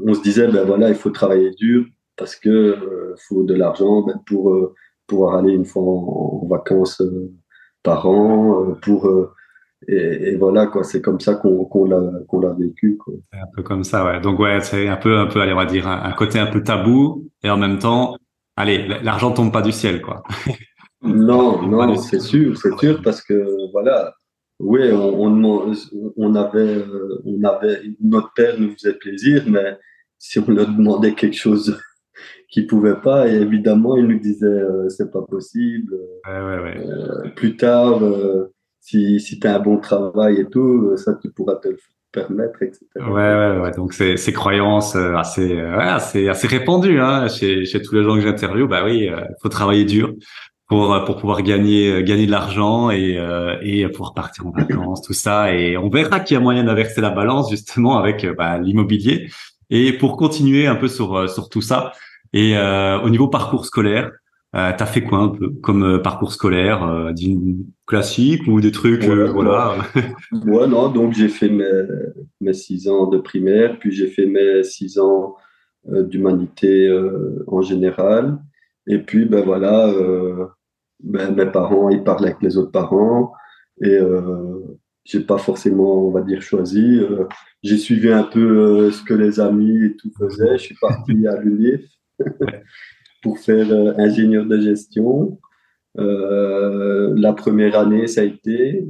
on 0.04 0.12
se 0.12 0.22
disait, 0.22 0.48
ben 0.48 0.64
voilà, 0.64 0.88
il 0.88 0.96
faut 0.96 1.10
travailler 1.10 1.52
dur 1.52 1.84
parce 2.20 2.36
que 2.36 3.16
faut 3.28 3.42
de 3.42 3.54
l'argent 3.54 4.02
ben, 4.02 4.20
pour 4.26 4.74
pouvoir 5.08 5.38
aller 5.38 5.52
une 5.52 5.64
fois 5.64 5.82
en, 5.82 6.46
vacances 6.46 7.02
par 7.82 8.06
an, 8.06 8.76
pour 8.82 9.10
et, 9.88 10.36
voilà 10.36 10.66
quoi. 10.66 10.84
C'est 10.84 11.00
comme 11.00 11.20
ça 11.20 11.34
qu'on 11.34 11.64
qu'on 11.64 11.86
l'a 11.86 12.00
qu'on 12.28 12.40
l'a 12.40 12.52
vécu 12.52 12.96
quoi. 12.98 13.14
un 13.32 13.46
peu 13.54 13.62
comme 13.62 13.84
ça 13.84 14.04
ouais. 14.04 14.20
Donc 14.20 14.38
ouais 14.38 14.60
c'est 14.60 14.88
un 14.88 14.96
peu 14.96 15.18
un 15.18 15.26
peu 15.26 15.40
allez 15.40 15.52
on 15.52 15.56
va 15.56 15.66
dire 15.66 15.86
un, 15.88 16.12
côté 16.12 16.38
un 16.38 16.46
peu 16.46 16.62
tabou 16.62 17.28
et 17.42 17.50
en 17.50 17.56
même 17.56 17.78
temps 17.78 18.16
allez 18.56 18.86
l'argent 19.02 19.32
tombe 19.32 19.52
pas 19.52 19.62
du 19.62 19.72
ciel 19.72 20.02
quoi. 20.02 20.22
Non 21.02 21.62
non 21.62 21.96
c'est 22.10 22.20
sûr 22.20 22.56
c'est 22.58 22.76
sûr 22.78 23.00
parce 23.02 23.22
que 23.22 23.70
voilà 23.72 24.14
oui 24.58 24.92
on, 24.92 25.34
on, 25.44 25.72
on 26.16 26.34
avait 26.34 26.84
on 27.24 27.42
avait 27.44 27.80
notre 28.00 28.32
père 28.34 28.60
nous 28.60 28.72
faisait 28.74 28.94
plaisir 28.94 29.44
mais 29.46 29.78
si 30.18 30.38
on 30.38 30.50
leur 30.50 30.68
demandait 30.68 31.14
quelque 31.14 31.36
chose 31.36 31.80
qui 32.50 32.62
pouvait 32.62 33.00
pas 33.00 33.28
et 33.28 33.34
évidemment 33.34 33.96
il 33.96 34.06
nous 34.06 34.18
disait 34.18 34.46
euh, 34.46 34.88
c'est 34.88 35.10
pas 35.10 35.22
possible 35.22 35.94
ouais, 36.26 36.40
ouais, 36.40 36.62
ouais. 36.62 36.86
Euh, 36.86 37.28
plus 37.36 37.56
tard 37.56 38.02
euh, 38.02 38.52
si, 38.80 39.20
si 39.20 39.38
tu 39.38 39.46
as 39.46 39.56
un 39.56 39.60
bon 39.60 39.78
travail 39.78 40.40
et 40.40 40.46
tout, 40.46 40.96
ça, 40.96 41.14
tu 41.20 41.30
pourras 41.30 41.56
te 41.56 41.68
le 41.68 41.76
permettre, 42.12 42.62
etc. 42.62 42.86
Ouais, 42.96 43.12
ouais, 43.12 43.60
ouais. 43.60 43.70
Donc, 43.72 43.92
c'est 43.92 44.16
ces 44.16 44.32
croyances 44.32 44.96
euh, 44.96 45.14
assez, 45.14 45.52
euh, 45.52 45.76
ouais, 45.76 45.84
assez, 45.84 46.28
assez 46.28 46.46
répandues 46.46 47.00
hein, 47.00 47.28
chez, 47.28 47.64
chez 47.66 47.82
tous 47.82 47.94
les 47.94 48.02
gens 48.02 48.14
que 48.14 48.22
j'interviewe. 48.22 48.66
Bah 48.66 48.82
oui, 48.84 49.04
il 49.04 49.08
euh, 49.10 49.20
faut 49.40 49.48
travailler 49.48 49.84
dur 49.84 50.14
pour 50.66 51.04
pour 51.04 51.16
pouvoir 51.16 51.42
gagner 51.42 52.04
gagner 52.04 52.26
de 52.26 52.30
l'argent 52.30 52.92
et 52.92 53.18
et 53.60 53.88
pouvoir 53.88 54.14
partir 54.14 54.46
en 54.46 54.52
vacances, 54.52 55.02
tout 55.02 55.12
ça. 55.12 55.52
Et 55.52 55.76
on 55.76 55.88
verra 55.88 56.20
qu'il 56.20 56.36
y 56.36 56.38
a 56.38 56.40
moyen 56.40 56.62
d'inverser 56.62 57.00
la 57.00 57.10
balance 57.10 57.50
justement 57.50 57.98
avec 57.98 58.24
bah, 58.38 58.56
l'immobilier. 58.60 59.28
Et 59.68 59.92
pour 59.92 60.16
continuer 60.16 60.68
un 60.68 60.76
peu 60.76 60.86
sur 60.86 61.28
sur 61.28 61.48
tout 61.48 61.60
ça. 61.60 61.90
Et 62.32 62.56
au 62.56 63.10
niveau 63.10 63.28
parcours 63.28 63.66
scolaire, 63.66 64.10
euh, 64.56 64.72
T'as 64.76 64.86
fait 64.86 65.02
quoi 65.02 65.18
un 65.18 65.28
peu 65.28 65.50
comme 65.62 65.84
euh, 65.84 65.98
parcours 65.98 66.32
scolaire, 66.32 66.82
euh, 66.82 67.12
classique 67.86 68.42
ou 68.48 68.60
des 68.60 68.72
trucs, 68.72 69.04
euh, 69.04 69.30
voilà. 69.30 69.76
ouais, 70.44 70.66
non, 70.66 70.88
donc 70.88 71.12
j'ai 71.12 71.28
fait 71.28 71.48
mes, 71.48 71.70
mes 72.40 72.52
six 72.52 72.88
ans 72.88 73.06
de 73.06 73.18
primaire, 73.18 73.78
puis 73.78 73.92
j'ai 73.92 74.08
fait 74.08 74.26
mes 74.26 74.64
six 74.64 74.98
ans 74.98 75.36
euh, 75.88 76.02
d'humanité 76.02 76.90
en 77.46 77.62
général, 77.62 78.40
et 78.88 78.98
puis 78.98 79.24
ben 79.24 79.44
voilà, 79.44 79.88
ben, 81.00 81.32
mes 81.32 81.46
parents 81.46 81.88
ils 81.88 82.02
parlaient 82.02 82.30
avec 82.30 82.42
les 82.42 82.56
autres 82.58 82.72
parents 82.72 83.32
et 83.82 83.98
j'ai 85.04 85.20
pas 85.20 85.38
forcément, 85.38 86.08
on 86.08 86.10
va 86.10 86.22
dire, 86.22 86.42
choisi. 86.42 87.00
j'ai 87.62 87.78
suivi 87.78 88.10
un 88.10 88.24
peu 88.24 88.90
ce 88.90 89.02
que 89.04 89.14
les 89.14 89.38
amis 89.38 89.84
et 89.84 89.96
tout 89.96 90.10
faisaient. 90.18 90.58
Je 90.58 90.62
suis 90.62 90.76
parti 90.80 91.26
à 91.26 91.40
l'UNIF 91.40 91.82
pour 93.22 93.38
faire 93.38 93.70
euh, 93.70 93.92
ingénieur 93.98 94.46
de 94.46 94.60
gestion. 94.60 95.38
Euh, 95.98 97.12
la 97.16 97.32
première 97.32 97.78
année, 97.78 98.06
ça 98.06 98.22
a 98.22 98.24
été 98.24 98.86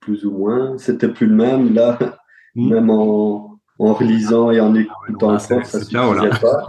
plus 0.00 0.24
ou 0.24 0.32
moins. 0.32 0.78
C'était 0.78 1.08
plus 1.08 1.26
le 1.26 1.36
même. 1.36 1.74
Là, 1.74 1.98
hmm. 2.54 2.70
même 2.70 2.90
en, 2.90 3.60
en 3.78 3.92
relisant 3.94 4.50
et 4.50 4.60
en 4.60 4.74
écoutant 4.74 5.38
ça 5.38 5.58
ne 5.58 5.64
suffisait 5.64 6.40
pas. 6.40 6.66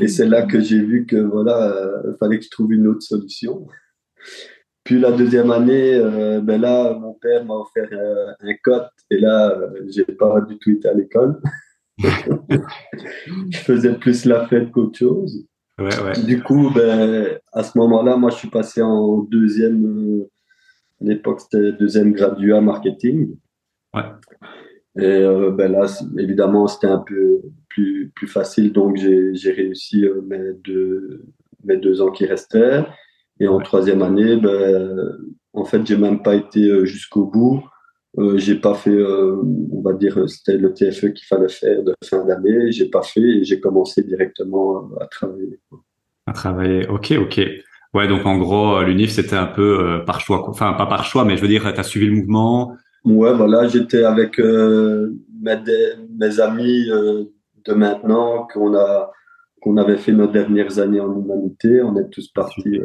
Et 0.00 0.08
c'est 0.08 0.26
là 0.26 0.42
que 0.42 0.60
j'ai 0.60 0.80
vu 0.80 1.06
que 1.06 1.16
voilà, 1.16 1.70
euh, 1.70 2.16
fallait 2.18 2.38
que 2.38 2.44
je 2.44 2.50
trouve 2.50 2.72
une 2.72 2.88
autre 2.88 3.02
solution. 3.02 3.68
Puis 4.82 4.98
la 4.98 5.12
deuxième 5.12 5.50
année, 5.50 5.94
euh, 5.94 6.40
ben 6.40 6.60
là, 6.60 6.94
mon 6.94 7.14
père 7.14 7.44
m'a 7.44 7.54
offert 7.54 7.88
un 8.40 8.54
cote 8.62 8.90
et 9.10 9.18
là, 9.18 9.56
j'ai 9.88 10.04
pas 10.04 10.40
du 10.40 10.58
tout 10.58 10.70
été 10.70 10.88
à 10.88 10.94
l'école. 10.94 11.40
Je 11.98 13.58
faisais 13.58 13.94
plus 13.94 14.24
la 14.24 14.46
fête 14.46 14.70
qu'autre 14.70 14.98
chose. 14.98 15.46
Du 16.24 16.42
coup, 16.42 16.70
ben, 16.70 17.38
à 17.52 17.62
ce 17.64 17.76
moment-là, 17.78 18.16
moi, 18.16 18.30
je 18.30 18.36
suis 18.36 18.50
passé 18.50 18.80
en 18.80 19.18
deuxième. 19.22 19.84
Euh, 19.86 20.30
à 21.00 21.04
l'époque, 21.04 21.40
c'était 21.40 21.72
deuxième 21.72 22.12
graduat 22.12 22.60
marketing. 22.60 23.36
Ouais. 23.92 24.02
Et 24.96 25.04
euh, 25.04 25.50
ben 25.50 25.72
là, 25.72 25.86
évidemment, 26.18 26.68
c'était 26.68 26.86
un 26.86 26.98
peu 27.04 27.42
plus, 27.68 28.12
plus 28.14 28.28
facile. 28.28 28.72
Donc, 28.72 28.96
j'ai 28.96 29.50
réussi 29.50 30.04
euh, 30.04 30.20
mes, 30.22 30.52
deux, 30.64 31.24
mes 31.64 31.76
deux 31.76 32.00
ans 32.00 32.12
qui 32.12 32.26
restaient. 32.26 32.84
Et 33.40 33.48
en 33.48 33.58
troisième 33.58 34.02
année, 34.02 34.36
ben, 34.36 35.18
en 35.52 35.64
fait, 35.64 35.84
j'ai 35.84 35.96
même 35.96 36.22
pas 36.22 36.36
été 36.36 36.86
jusqu'au 36.86 37.26
bout. 37.26 37.64
Euh, 38.18 38.38
j'ai 38.38 38.54
pas 38.54 38.74
fait, 38.74 38.90
euh, 38.90 39.36
on 39.72 39.80
va 39.82 39.92
dire, 39.92 40.28
c'était 40.28 40.56
le 40.56 40.72
TFE 40.72 41.12
qu'il 41.12 41.26
fallait 41.26 41.48
faire 41.48 41.82
de 41.82 41.94
fin 42.04 42.24
d'année. 42.24 42.70
J'ai 42.70 42.88
pas 42.88 43.02
fait 43.02 43.20
et 43.20 43.44
j'ai 43.44 43.58
commencé 43.60 44.02
directement 44.02 44.88
à 45.00 45.06
travailler. 45.06 45.58
À 46.26 46.32
travailler, 46.32 46.86
ok, 46.88 47.14
ok. 47.20 47.40
Ouais, 47.92 48.08
donc 48.08 48.24
en 48.26 48.38
gros, 48.38 48.82
l'UNIF, 48.82 49.10
c'était 49.10 49.36
un 49.36 49.46
peu 49.46 49.80
euh, 49.80 49.98
par 50.00 50.20
choix, 50.20 50.48
enfin 50.48 50.72
pas 50.74 50.86
par 50.86 51.04
choix, 51.04 51.24
mais 51.24 51.36
je 51.36 51.42
veux 51.42 51.48
dire, 51.48 51.72
tu 51.72 51.80
as 51.80 51.82
suivi 51.82 52.06
le 52.06 52.12
mouvement. 52.12 52.76
Ouais, 53.04 53.34
voilà, 53.34 53.66
j'étais 53.68 54.04
avec 54.04 54.38
mes, 54.38 55.56
mes, 56.18 56.40
amis 56.40 56.86
de 56.86 57.74
maintenant 57.74 58.48
qu'on 58.52 58.74
a 58.74 59.10
qu'on 59.60 59.76
avait 59.76 59.96
fait 59.96 60.12
nos 60.12 60.26
dernières 60.26 60.78
années 60.78 61.00
en 61.00 61.20
humanité. 61.20 61.82
On 61.82 61.96
est 61.96 62.08
tous 62.10 62.28
partis. 62.28 62.80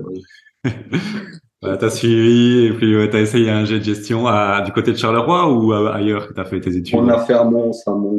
Tu 1.62 1.70
t'as 1.78 1.90
suivi 1.90 2.68
et 2.68 2.72
puis 2.72 2.88
tu 2.88 3.10
t'as 3.12 3.20
essayé 3.20 3.50
un 3.50 3.66
jet 3.66 3.80
de 3.80 3.84
gestion 3.84 4.28
à, 4.28 4.62
du 4.62 4.72
côté 4.72 4.94
de 4.94 4.98
Charleroi 4.98 5.52
ou 5.52 5.74
ailleurs 5.74 6.30
que 6.30 6.34
t'as 6.34 6.46
fait 6.46 6.62
tes 6.62 6.78
études? 6.78 6.98
On 6.98 7.10
a 7.10 7.20
fait 7.20 7.34
à 7.34 7.44
Mons, 7.44 7.84
à 7.86 7.92
Mons. 7.92 8.16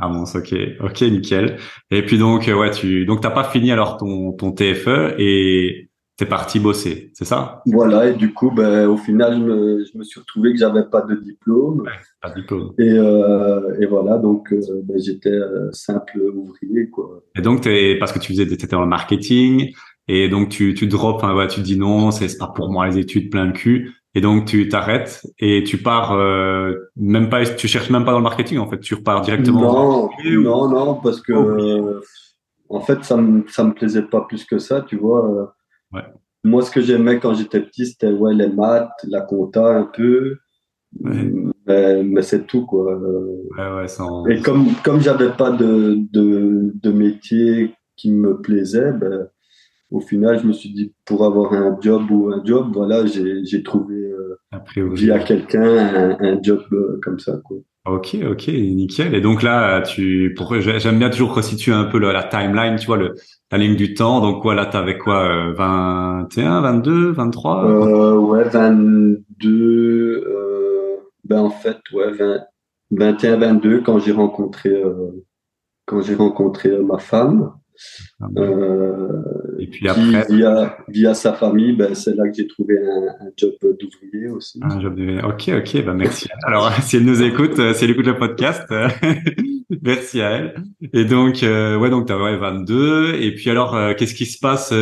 À 0.00 0.08
Mons, 0.08 0.36
ok, 0.36 0.54
ok, 0.84 1.00
nickel. 1.02 1.56
Et 1.90 2.04
puis 2.04 2.18
donc 2.18 2.46
euh, 2.46 2.56
ouais, 2.56 2.70
tu 2.70 3.04
donc 3.04 3.20
t'as 3.20 3.30
pas 3.30 3.42
fini 3.42 3.72
alors 3.72 3.96
ton 3.96 4.30
ton 4.30 4.52
TFE 4.52 5.16
et 5.18 5.88
t'es 6.18 6.26
parti 6.26 6.60
bosser, 6.60 7.10
c'est 7.14 7.24
ça? 7.24 7.62
Voilà 7.66 8.08
et 8.08 8.14
du 8.14 8.32
coup 8.32 8.52
ben 8.52 8.86
au 8.88 8.96
final 8.96 9.34
je 9.34 9.38
me, 9.38 9.84
je 9.84 9.98
me 9.98 10.04
suis 10.04 10.20
retrouvé 10.20 10.52
que 10.52 10.58
j'avais 10.58 10.84
pas 10.84 11.00
de 11.00 11.16
diplôme. 11.16 11.80
Ouais, 11.80 11.90
pas 12.20 12.30
de 12.30 12.40
diplôme. 12.40 12.74
Et 12.78 12.92
euh, 12.92 13.80
et 13.80 13.86
voilà 13.86 14.18
donc 14.18 14.52
euh, 14.52 14.60
ben, 14.84 14.98
j'étais 14.98 15.30
euh, 15.30 15.70
simple 15.72 16.20
ouvrier 16.34 16.90
quoi. 16.90 17.22
Et 17.36 17.40
donc 17.40 17.62
t'es 17.62 17.96
parce 17.98 18.12
que 18.12 18.20
tu 18.20 18.32
faisais 18.32 18.46
t'étais 18.46 18.68
dans 18.68 18.82
le 18.82 18.88
marketing 18.88 19.72
et 20.08 20.28
donc 20.28 20.48
tu 20.48 20.74
tu 20.74 20.86
drops, 20.86 21.22
hein, 21.22 21.34
ouais, 21.36 21.46
tu 21.46 21.60
te 21.60 21.64
dis 21.64 21.78
non, 21.78 22.10
c'est 22.10 22.38
pas 22.38 22.48
pour 22.48 22.70
moi 22.70 22.88
les 22.88 22.98
études 22.98 23.30
plein 23.30 23.46
de 23.46 23.52
cul. 23.52 23.94
Et 24.14 24.20
donc 24.20 24.46
tu 24.46 24.68
t'arrêtes 24.68 25.22
et 25.38 25.62
tu 25.62 25.76
pars 25.78 26.12
euh, 26.12 26.72
même 26.96 27.28
pas, 27.28 27.44
tu 27.44 27.68
cherches 27.68 27.90
même 27.90 28.04
pas 28.04 28.12
dans 28.12 28.18
le 28.18 28.24
marketing 28.24 28.58
en 28.58 28.68
fait, 28.68 28.80
tu 28.80 28.94
repars 28.94 29.20
directement. 29.20 29.60
Non, 29.60 30.10
non, 30.24 30.68
non, 30.68 30.94
parce 30.94 31.20
que 31.20 31.32
euh, 31.32 32.00
en 32.68 32.80
fait 32.80 33.04
ça 33.04 33.16
me 33.16 33.44
ça 33.48 33.64
me 33.64 33.74
plaisait 33.74 34.02
pas 34.02 34.22
plus 34.22 34.44
que 34.44 34.58
ça, 34.58 34.80
tu 34.80 34.96
vois. 34.96 35.30
Euh. 35.30 35.46
Ouais. 35.92 36.04
Moi, 36.42 36.62
ce 36.62 36.70
que 36.70 36.80
j'aimais 36.80 37.18
quand 37.18 37.34
j'étais 37.34 37.60
petit, 37.60 37.86
c'était 37.86 38.10
ouais 38.10 38.34
les 38.34 38.48
maths, 38.48 38.90
la 39.08 39.20
compta 39.20 39.66
un 39.66 39.84
peu. 39.84 40.38
Mais, 41.00 42.02
mais 42.02 42.22
c'est 42.22 42.46
tout 42.46 42.64
quoi. 42.64 42.96
Ouais, 42.96 43.76
ouais, 43.76 43.88
sans... 43.88 44.24
Et 44.26 44.40
comme 44.40 44.68
comme 44.82 45.00
j'avais 45.00 45.30
pas 45.30 45.50
de, 45.50 45.98
de 46.12 46.72
de 46.74 46.90
métier 46.90 47.74
qui 47.96 48.10
me 48.10 48.40
plaisait, 48.40 48.92
ben 48.92 49.28
au 49.90 50.00
final, 50.00 50.38
je 50.38 50.46
me 50.46 50.52
suis 50.52 50.70
dit, 50.70 50.92
pour 51.04 51.24
avoir 51.24 51.52
un 51.52 51.78
job 51.80 52.10
ou 52.10 52.30
un 52.30 52.44
job, 52.44 52.70
voilà, 52.72 53.04
j'ai 53.06 53.62
trouvé 53.62 53.96
euh, 53.96 54.38
via 54.94 55.18
quelqu'un 55.18 55.62
un, 55.62 56.16
un, 56.20 56.42
job 56.42 56.62
euh, 56.72 56.98
comme 57.02 57.18
ça. 57.18 57.40
Quoi. 57.44 57.58
Ok, 57.88 58.18
ok, 58.30 58.48
nickel. 58.48 59.14
Et 59.14 59.22
donc 59.22 59.42
là, 59.42 59.80
tu, 59.80 60.34
pour, 60.36 60.54
j'aime 60.60 60.98
bien 60.98 61.08
toujours 61.08 61.34
resituer 61.34 61.72
un 61.72 61.84
peu 61.84 61.98
la, 61.98 62.22
timeline, 62.22 62.76
tu 62.76 62.86
vois, 62.86 62.98
le, 62.98 63.14
la 63.50 63.56
ligne 63.56 63.76
du 63.76 63.94
temps. 63.94 64.20
Donc 64.20 64.42
voilà, 64.42 64.66
t'avais 64.66 64.98
quoi, 64.98 65.52
21, 65.52 66.60
22, 66.60 67.12
23 67.12 67.64
euh, 67.64 68.18
Ouais, 68.18 68.44
22. 68.44 70.24
Euh, 70.26 70.96
ben 71.24 71.40
en 71.40 71.50
fait, 71.50 71.78
ouais, 71.94 72.12
20, 72.12 72.40
21, 72.90 73.36
22 73.36 73.80
quand 73.80 73.98
j'ai 73.98 74.12
rencontré 74.12 74.70
euh, 74.70 75.24
quand 75.86 76.02
j'ai 76.02 76.14
rencontré 76.14 76.76
ma 76.78 76.98
femme. 76.98 77.52
Euh, 78.36 79.22
et 79.58 79.66
puis 79.66 79.88
après, 79.88 80.26
via, 80.30 80.76
via 80.88 81.14
sa 81.14 81.32
famille, 81.32 81.74
ben, 81.74 81.94
c'est 81.94 82.14
là 82.14 82.28
que 82.28 82.34
j'ai 82.34 82.46
trouvé 82.46 82.76
un, 82.78 83.26
un 83.26 83.30
job 83.36 83.52
d'ouvrier 83.62 84.28
aussi. 84.30 84.60
Un 84.62 84.80
job 84.80 84.96
d'ouvrier. 84.96 85.22
Ok, 85.22 85.48
ok, 85.48 85.84
ben 85.84 85.94
merci. 85.94 86.28
Alors, 86.44 86.72
si 86.82 86.96
elle 86.96 87.04
nous 87.04 87.22
écoute, 87.22 87.58
euh, 87.58 87.74
si 87.74 87.84
elle 87.84 87.90
écoute 87.90 88.06
le 88.06 88.16
podcast, 88.16 88.64
euh, 88.70 88.88
merci 89.82 90.20
à 90.20 90.30
elle. 90.30 90.62
Et 90.92 91.04
donc, 91.04 91.42
euh, 91.42 91.76
ouais, 91.76 91.90
donc 91.90 92.06
tu 92.06 92.12
as 92.12 92.18
ouais, 92.18 92.36
22. 92.36 93.14
Et 93.14 93.34
puis 93.34 93.50
alors, 93.50 93.76
qu'est-ce 93.96 94.14
qui 94.14 94.26
se 94.26 94.38
passe 94.38 94.72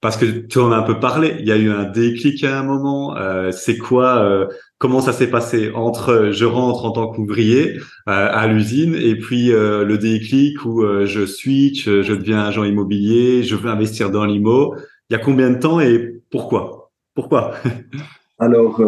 Parce 0.00 0.16
que 0.16 0.24
tu 0.24 0.58
en 0.58 0.72
as 0.72 0.76
un 0.76 0.82
peu 0.82 0.98
parlé. 1.00 1.36
Il 1.40 1.46
y 1.46 1.52
a 1.52 1.56
eu 1.56 1.70
un 1.70 1.84
déclic 1.84 2.42
à 2.44 2.58
un 2.58 2.62
moment. 2.62 3.16
c'est 3.50 3.78
quoi 3.78 4.48
comment 4.82 5.00
ça 5.00 5.12
s'est 5.12 5.30
passé 5.30 5.70
entre 5.76 6.30
je 6.32 6.44
rentre 6.44 6.84
en 6.84 6.90
tant 6.90 7.06
qu'ouvrier 7.06 7.76
euh, 7.76 7.78
à 8.06 8.48
l'usine 8.48 8.96
et 8.96 9.16
puis 9.16 9.52
euh, 9.52 9.84
le 9.84 9.96
déclic 9.96 10.64
où 10.64 10.82
euh, 10.82 11.06
je 11.06 11.24
switch, 11.24 11.84
je 11.84 12.12
deviens 12.12 12.40
agent 12.40 12.64
immobilier, 12.64 13.44
je 13.44 13.54
veux 13.54 13.70
investir 13.70 14.10
dans 14.10 14.24
l'IMO. 14.24 14.74
Il 15.08 15.12
y 15.12 15.14
a 15.14 15.20
combien 15.20 15.50
de 15.50 15.60
temps 15.60 15.78
et 15.78 16.20
pourquoi? 16.32 16.90
Pourquoi? 17.14 17.54
Alors, 18.40 18.82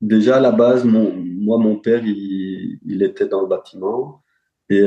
déjà 0.00 0.36
à 0.36 0.40
la 0.40 0.52
base, 0.52 0.84
mon, 0.84 1.12
moi, 1.12 1.58
mon 1.58 1.74
père, 1.74 2.02
il, 2.06 2.78
il, 2.86 3.02
était 3.02 3.26
dans 3.26 3.40
le 3.42 3.48
bâtiment 3.48 4.22
et 4.68 4.86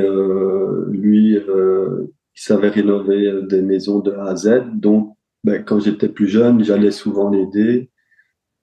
lui, 0.88 1.34
il 1.34 2.08
savait 2.32 2.70
rénover 2.70 3.40
des 3.42 3.60
maisons 3.60 3.98
de 3.98 4.12
A 4.12 4.28
à 4.28 4.36
Z. 4.36 4.62
Donc, 4.72 5.14
ben, 5.42 5.62
quand 5.62 5.80
j'étais 5.80 6.08
plus 6.08 6.28
jeune, 6.28 6.64
j'allais 6.64 6.92
souvent 6.92 7.28
l'aider. 7.28 7.90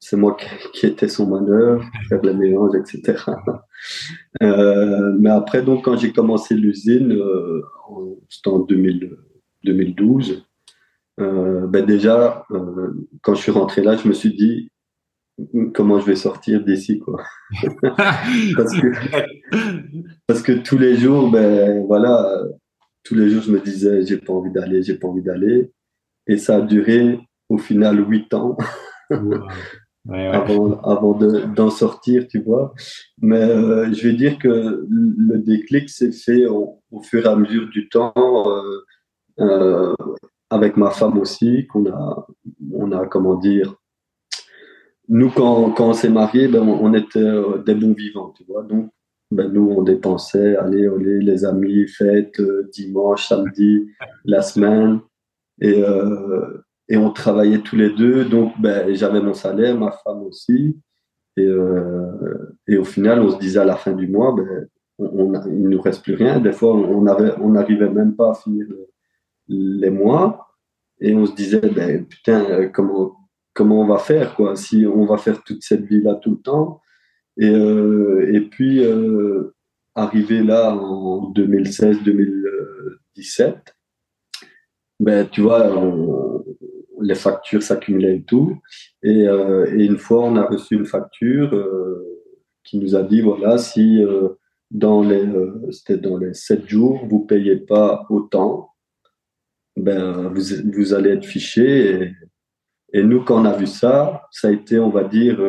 C'est 0.03 0.17
moi 0.17 0.35
qui, 0.73 0.87
étais 0.87 1.07
son 1.07 1.27
manœuvre, 1.27 1.85
faire 2.09 2.23
les 2.23 2.33
mélanges, 2.33 2.75
etc. 2.75 3.23
Euh, 4.41 5.15
mais 5.19 5.29
après, 5.29 5.61
donc, 5.61 5.85
quand 5.85 5.95
j'ai 5.95 6.11
commencé 6.11 6.55
l'usine, 6.55 7.11
euh, 7.11 7.61
c'était 8.27 8.49
en 8.49 8.59
2000, 8.59 9.15
2012, 9.63 10.43
euh, 11.19 11.67
ben 11.67 11.85
déjà, 11.85 12.47
quand 13.21 13.35
je 13.35 13.41
suis 13.41 13.51
rentré 13.51 13.83
là, 13.83 13.95
je 13.95 14.07
me 14.07 14.13
suis 14.13 14.35
dit 14.35 14.71
comment 15.75 15.99
je 15.99 16.07
vais 16.07 16.15
sortir 16.15 16.63
d'ici, 16.63 16.97
quoi. 16.97 17.23
parce, 18.55 18.79
que, 18.79 18.87
parce 20.25 20.41
que 20.41 20.53
tous 20.53 20.79
les 20.79 20.97
jours, 20.97 21.29
ben 21.29 21.85
voilà, 21.85 22.43
tous 23.03 23.13
les 23.13 23.29
jours, 23.29 23.43
je 23.43 23.51
me 23.51 23.59
disais, 23.59 24.03
j'ai 24.03 24.17
pas 24.17 24.33
envie 24.33 24.51
d'aller, 24.51 24.81
j'ai 24.81 24.95
pas 24.95 25.07
envie 25.07 25.21
d'aller. 25.21 25.71
Et 26.25 26.37
ça 26.37 26.57
a 26.57 26.61
duré 26.61 27.19
au 27.49 27.59
final 27.59 28.03
huit 28.09 28.33
ans 28.33 28.57
avant, 30.09 30.81
avant 30.81 31.13
d'en 31.13 31.69
sortir, 31.69 32.27
tu 32.27 32.39
vois. 32.41 32.73
Mais 33.21 33.41
euh, 33.41 33.91
je 33.93 34.07
vais 34.07 34.13
dire 34.13 34.37
que 34.39 34.85
le 34.89 35.37
déclic 35.37 35.89
s'est 35.89 36.11
fait 36.11 36.45
au, 36.45 36.81
fur 37.03 37.25
et 37.25 37.29
à 37.29 37.35
mesure 37.35 37.69
du 37.69 37.87
temps, 37.89 38.13
euh, 38.17 38.85
euh, 39.39 39.95
avec 40.49 40.75
ma 40.77 40.89
femme 40.89 41.17
aussi, 41.17 41.67
qu'on 41.67 41.85
a, 41.87 42.27
on 42.73 42.91
a, 42.91 43.05
comment 43.07 43.35
dire, 43.35 43.75
nous, 45.07 45.29
quand, 45.29 45.71
quand 45.71 45.89
on 45.89 45.93
s'est 45.93 46.09
mariés, 46.09 46.47
ben, 46.47 46.61
on, 46.61 46.93
était 46.93 47.31
des 47.65 47.75
bons 47.75 47.93
vivants, 47.93 48.33
tu 48.35 48.43
vois. 48.45 48.63
Donc, 48.63 48.91
ben, 49.29 49.51
nous, 49.51 49.69
on 49.69 49.81
dépensait, 49.81 50.55
allez, 50.55 50.87
allez, 50.87 51.19
les 51.19 51.45
amis, 51.45 51.87
fêtes, 51.87 52.41
dimanche, 52.73 53.27
samedi, 53.27 53.87
la 54.25 54.41
semaine. 54.41 54.99
Et, 55.59 55.83
et 56.91 56.97
on 56.97 57.09
travaillait 57.09 57.61
tous 57.61 57.77
les 57.77 57.89
deux. 57.89 58.25
Donc, 58.25 58.53
ben, 58.59 58.93
j'avais 58.93 59.21
mon 59.21 59.33
salaire, 59.33 59.77
ma 59.77 59.91
femme 59.91 60.23
aussi. 60.23 60.77
Et, 61.37 61.45
euh, 61.45 62.57
et 62.67 62.77
au 62.77 62.83
final, 62.83 63.21
on 63.21 63.31
se 63.31 63.39
disait 63.39 63.61
à 63.61 63.65
la 63.65 63.77
fin 63.77 63.93
du 63.93 64.09
mois, 64.09 64.35
ben, 64.35 64.67
on, 64.99 65.33
il 65.45 65.61
ne 65.61 65.69
nous 65.69 65.81
reste 65.81 66.03
plus 66.03 66.15
rien. 66.15 66.41
Des 66.41 66.51
fois, 66.51 66.75
on 66.75 67.01
n'arrivait 67.01 67.85
on 67.85 67.93
même 67.93 68.17
pas 68.17 68.31
à 68.31 68.35
finir 68.35 68.67
les 69.47 69.89
mois. 69.89 70.49
Et 70.99 71.15
on 71.15 71.25
se 71.25 71.33
disait, 71.33 71.61
ben, 71.61 72.05
putain, 72.05 72.67
comment, 72.73 73.15
comment 73.53 73.79
on 73.79 73.87
va 73.87 73.97
faire 73.97 74.35
quoi, 74.35 74.57
si 74.57 74.85
on 74.85 75.05
va 75.05 75.15
faire 75.15 75.41
toute 75.43 75.63
cette 75.63 75.85
vie-là 75.85 76.15
tout 76.15 76.31
le 76.31 76.41
temps 76.41 76.81
Et, 77.37 77.49
euh, 77.49 78.29
et 78.33 78.41
puis, 78.41 78.83
euh, 78.83 79.55
arrivé 79.95 80.43
là 80.43 80.75
en 80.75 81.31
2016-2017, 81.31 83.55
ben, 84.99 85.25
tu 85.29 85.39
vois, 85.39 85.69
les 87.01 87.15
factures 87.15 87.63
s'accumulaient 87.63 88.17
et 88.17 88.23
tout. 88.23 88.59
Et, 89.03 89.27
euh, 89.27 89.65
et, 89.77 89.85
une 89.85 89.97
fois, 89.97 90.23
on 90.23 90.35
a 90.35 90.45
reçu 90.45 90.75
une 90.75 90.85
facture 90.85 91.53
euh, 91.53 92.05
qui 92.63 92.77
nous 92.77 92.95
a 92.95 93.03
dit, 93.03 93.21
voilà, 93.21 93.57
si 93.57 94.03
euh, 94.03 94.29
dans 94.69 95.01
les, 95.01 95.27
c'était 95.71 95.97
dans 95.97 96.17
les 96.17 96.33
sept 96.33 96.67
jours, 96.67 97.05
vous 97.07 97.19
payez 97.19 97.57
pas 97.57 98.05
autant, 98.09 98.69
ben, 99.75 100.29
vous, 100.29 100.41
vous 100.73 100.93
allez 100.93 101.11
être 101.11 101.25
fiché. 101.25 101.89
Et, 101.89 102.15
et, 102.93 103.03
nous, 103.03 103.23
quand 103.23 103.41
on 103.41 103.45
a 103.45 103.55
vu 103.55 103.67
ça, 103.67 104.23
ça 104.31 104.49
a 104.49 104.51
été, 104.51 104.79
on 104.79 104.89
va 104.89 105.03
dire, 105.03 105.41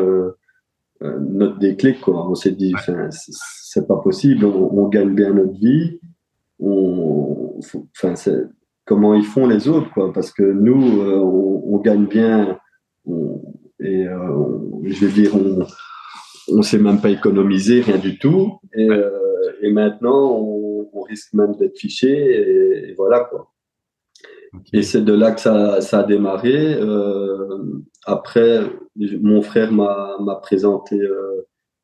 notre 1.00 1.58
déclic. 1.58 2.00
Quoi. 2.00 2.28
On 2.28 2.34
s'est 2.34 2.52
dit, 2.52 2.74
c'est 3.10 3.86
pas 3.86 3.98
possible, 3.98 4.44
on, 4.44 4.72
on, 4.72 4.88
gagne 4.88 5.14
bien 5.14 5.32
notre 5.32 5.58
vie. 5.58 6.00
On, 6.58 7.58
enfin, 7.94 8.16
c'est 8.16 8.46
comment 8.92 9.14
ils 9.14 9.24
font 9.24 9.46
les 9.46 9.68
autres, 9.68 9.90
quoi. 9.94 10.12
Parce 10.12 10.30
que 10.30 10.42
nous, 10.42 11.00
euh, 11.00 11.16
on, 11.16 11.78
gagne 11.78 12.04
bien, 12.04 12.58
et 13.80 14.06
euh, 14.06 14.48
je 14.84 15.06
veux 15.06 15.12
dire, 15.12 15.34
on, 15.34 15.66
on 16.54 16.60
sait 16.60 16.78
même 16.78 17.00
pas 17.00 17.08
économiser, 17.08 17.80
rien 17.80 17.96
du 17.96 18.18
tout. 18.18 18.58
Et, 18.74 18.90
euh, 18.90 19.08
et 19.62 19.72
maintenant, 19.72 20.36
on, 20.36 21.00
risque 21.08 21.32
même 21.32 21.56
d'être 21.56 21.76
fiché, 21.78 22.10
et, 22.10 22.94
voilà, 22.94 23.20
quoi. 23.20 23.50
Et 24.74 24.82
c'est 24.82 25.02
de 25.02 25.14
là 25.14 25.32
que 25.32 25.40
ça, 25.40 25.80
ça 25.80 26.00
a 26.00 26.02
démarré. 26.04 26.78
après, 28.04 28.60
mon 28.96 29.40
frère 29.40 29.72
m'a 29.72 30.38
présenté 30.42 31.00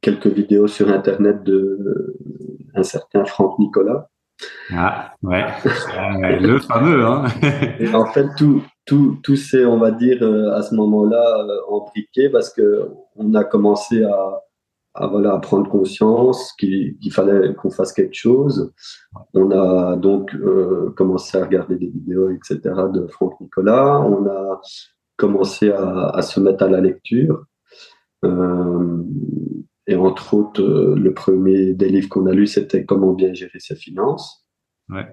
quelques 0.02 0.28
vidéos 0.28 0.68
sur 0.68 0.88
Internet 0.90 1.42
de 1.42 2.14
un 2.74 2.82
certain 2.82 3.24
Franck 3.24 3.58
Nicolas. 3.58 4.08
Ah, 4.70 5.14
ouais, 5.22 5.44
le 6.40 6.58
fameux. 6.58 7.04
Hein. 7.04 7.24
en 7.94 8.06
fait, 8.06 8.26
tout, 8.36 8.62
tout, 8.86 9.18
tout 9.22 9.36
s'est, 9.36 9.64
on 9.64 9.78
va 9.78 9.90
dire, 9.90 10.22
euh, 10.22 10.52
à 10.52 10.62
ce 10.62 10.74
moment-là, 10.74 11.44
euh, 11.44 11.60
embriqué 11.68 12.28
parce 12.28 12.52
que 12.52 12.88
on 13.16 13.34
a 13.34 13.44
commencé 13.44 14.04
à, 14.04 14.42
voilà, 15.06 15.34
à 15.34 15.38
prendre 15.38 15.68
conscience 15.68 16.52
qu'il 16.58 17.12
fallait 17.12 17.54
qu'on 17.54 17.70
fasse 17.70 17.92
quelque 17.92 18.14
chose. 18.14 18.72
On 19.34 19.50
a 19.50 19.96
donc 19.96 20.34
euh, 20.34 20.92
commencé 20.96 21.38
à 21.38 21.44
regarder 21.44 21.76
des 21.76 21.88
vidéos, 21.88 22.30
etc., 22.30 22.60
de 22.92 23.06
Franck 23.06 23.40
Nicolas. 23.40 24.00
On 24.00 24.26
a 24.26 24.60
commencé 25.16 25.70
à, 25.70 26.20
se 26.22 26.40
mettre 26.40 26.64
à 26.64 26.68
la 26.68 26.80
lecture. 26.80 27.44
Euh, 28.24 29.02
et 29.88 29.96
entre 29.96 30.34
autres, 30.34 30.62
euh, 30.62 30.94
le 30.94 31.12
premier 31.14 31.74
des 31.74 31.88
livres 31.88 32.08
qu'on 32.08 32.26
a 32.26 32.32
lu, 32.32 32.46
c'était 32.46 32.84
Comment 32.84 33.14
bien 33.14 33.34
gérer 33.34 33.58
ses 33.58 33.74
finances. 33.74 34.46
Ouais. 34.90 35.06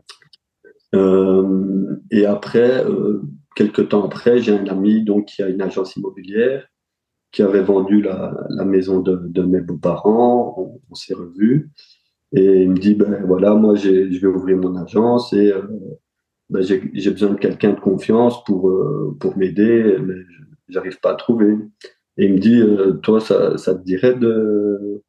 Euh, 0.94 1.96
et 2.12 2.26
après, 2.26 2.86
euh, 2.86 3.22
quelques 3.56 3.90
temps 3.90 4.06
après, 4.06 4.40
j'ai 4.40 4.52
un 4.52 4.68
ami 4.68 5.04
donc 5.04 5.26
qui 5.26 5.42
a 5.42 5.50
une 5.50 5.62
agence 5.62 5.96
immobilière 5.96 6.68
qui 7.32 7.42
avait 7.42 7.64
vendu 7.64 8.02
la, 8.02 8.34
la 8.50 8.64
maison 8.64 9.02
de, 9.02 9.16
de 9.28 9.42
mes 9.42 9.62
beaux-parents. 9.62 10.56
On, 10.58 10.82
on 10.90 10.96
s'est 10.96 11.14
revus 11.14 11.70
et 12.34 12.64
il 12.64 12.72
me 12.72 12.78
dit 12.78 12.96
ben 12.96 13.24
voilà, 13.26 13.56
moi 13.56 13.76
je 13.76 13.90
vais 13.90 14.28
ouvrir 14.28 14.58
mon 14.58 14.76
agence 14.76 15.34
et 15.34 15.52
euh, 15.52 15.64
ben, 16.50 16.62
j'ai 16.62 17.12
besoin 17.12 17.32
de 17.32 17.40
quelqu'un 17.40 17.74
de 17.74 17.80
confiance 17.80 18.44
pour 18.46 18.70
euh, 18.70 19.18
pour 19.20 19.38
m'aider, 19.38 19.98
mais 20.02 20.16
j'arrive 20.70 21.00
pas 21.00 21.12
à 21.12 21.16
trouver. 21.16 21.58
Et 22.18 22.26
il 22.26 22.34
me 22.34 22.40
dit, 22.40 22.62
euh, 22.62 22.94
toi, 22.94 23.20
ça, 23.20 23.58
ça, 23.58 23.76
te 23.76 23.84
dirait 23.84 24.16
de... 24.16 25.02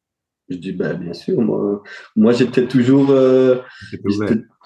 Je 0.49 0.57
dis, 0.57 0.71
ben, 0.71 0.93
bien 0.93 1.13
sûr, 1.13 1.41
moi, 1.41 1.83
moi 2.15 2.31
j'étais 2.31 2.67
toujours, 2.67 3.09
euh, 3.11 3.57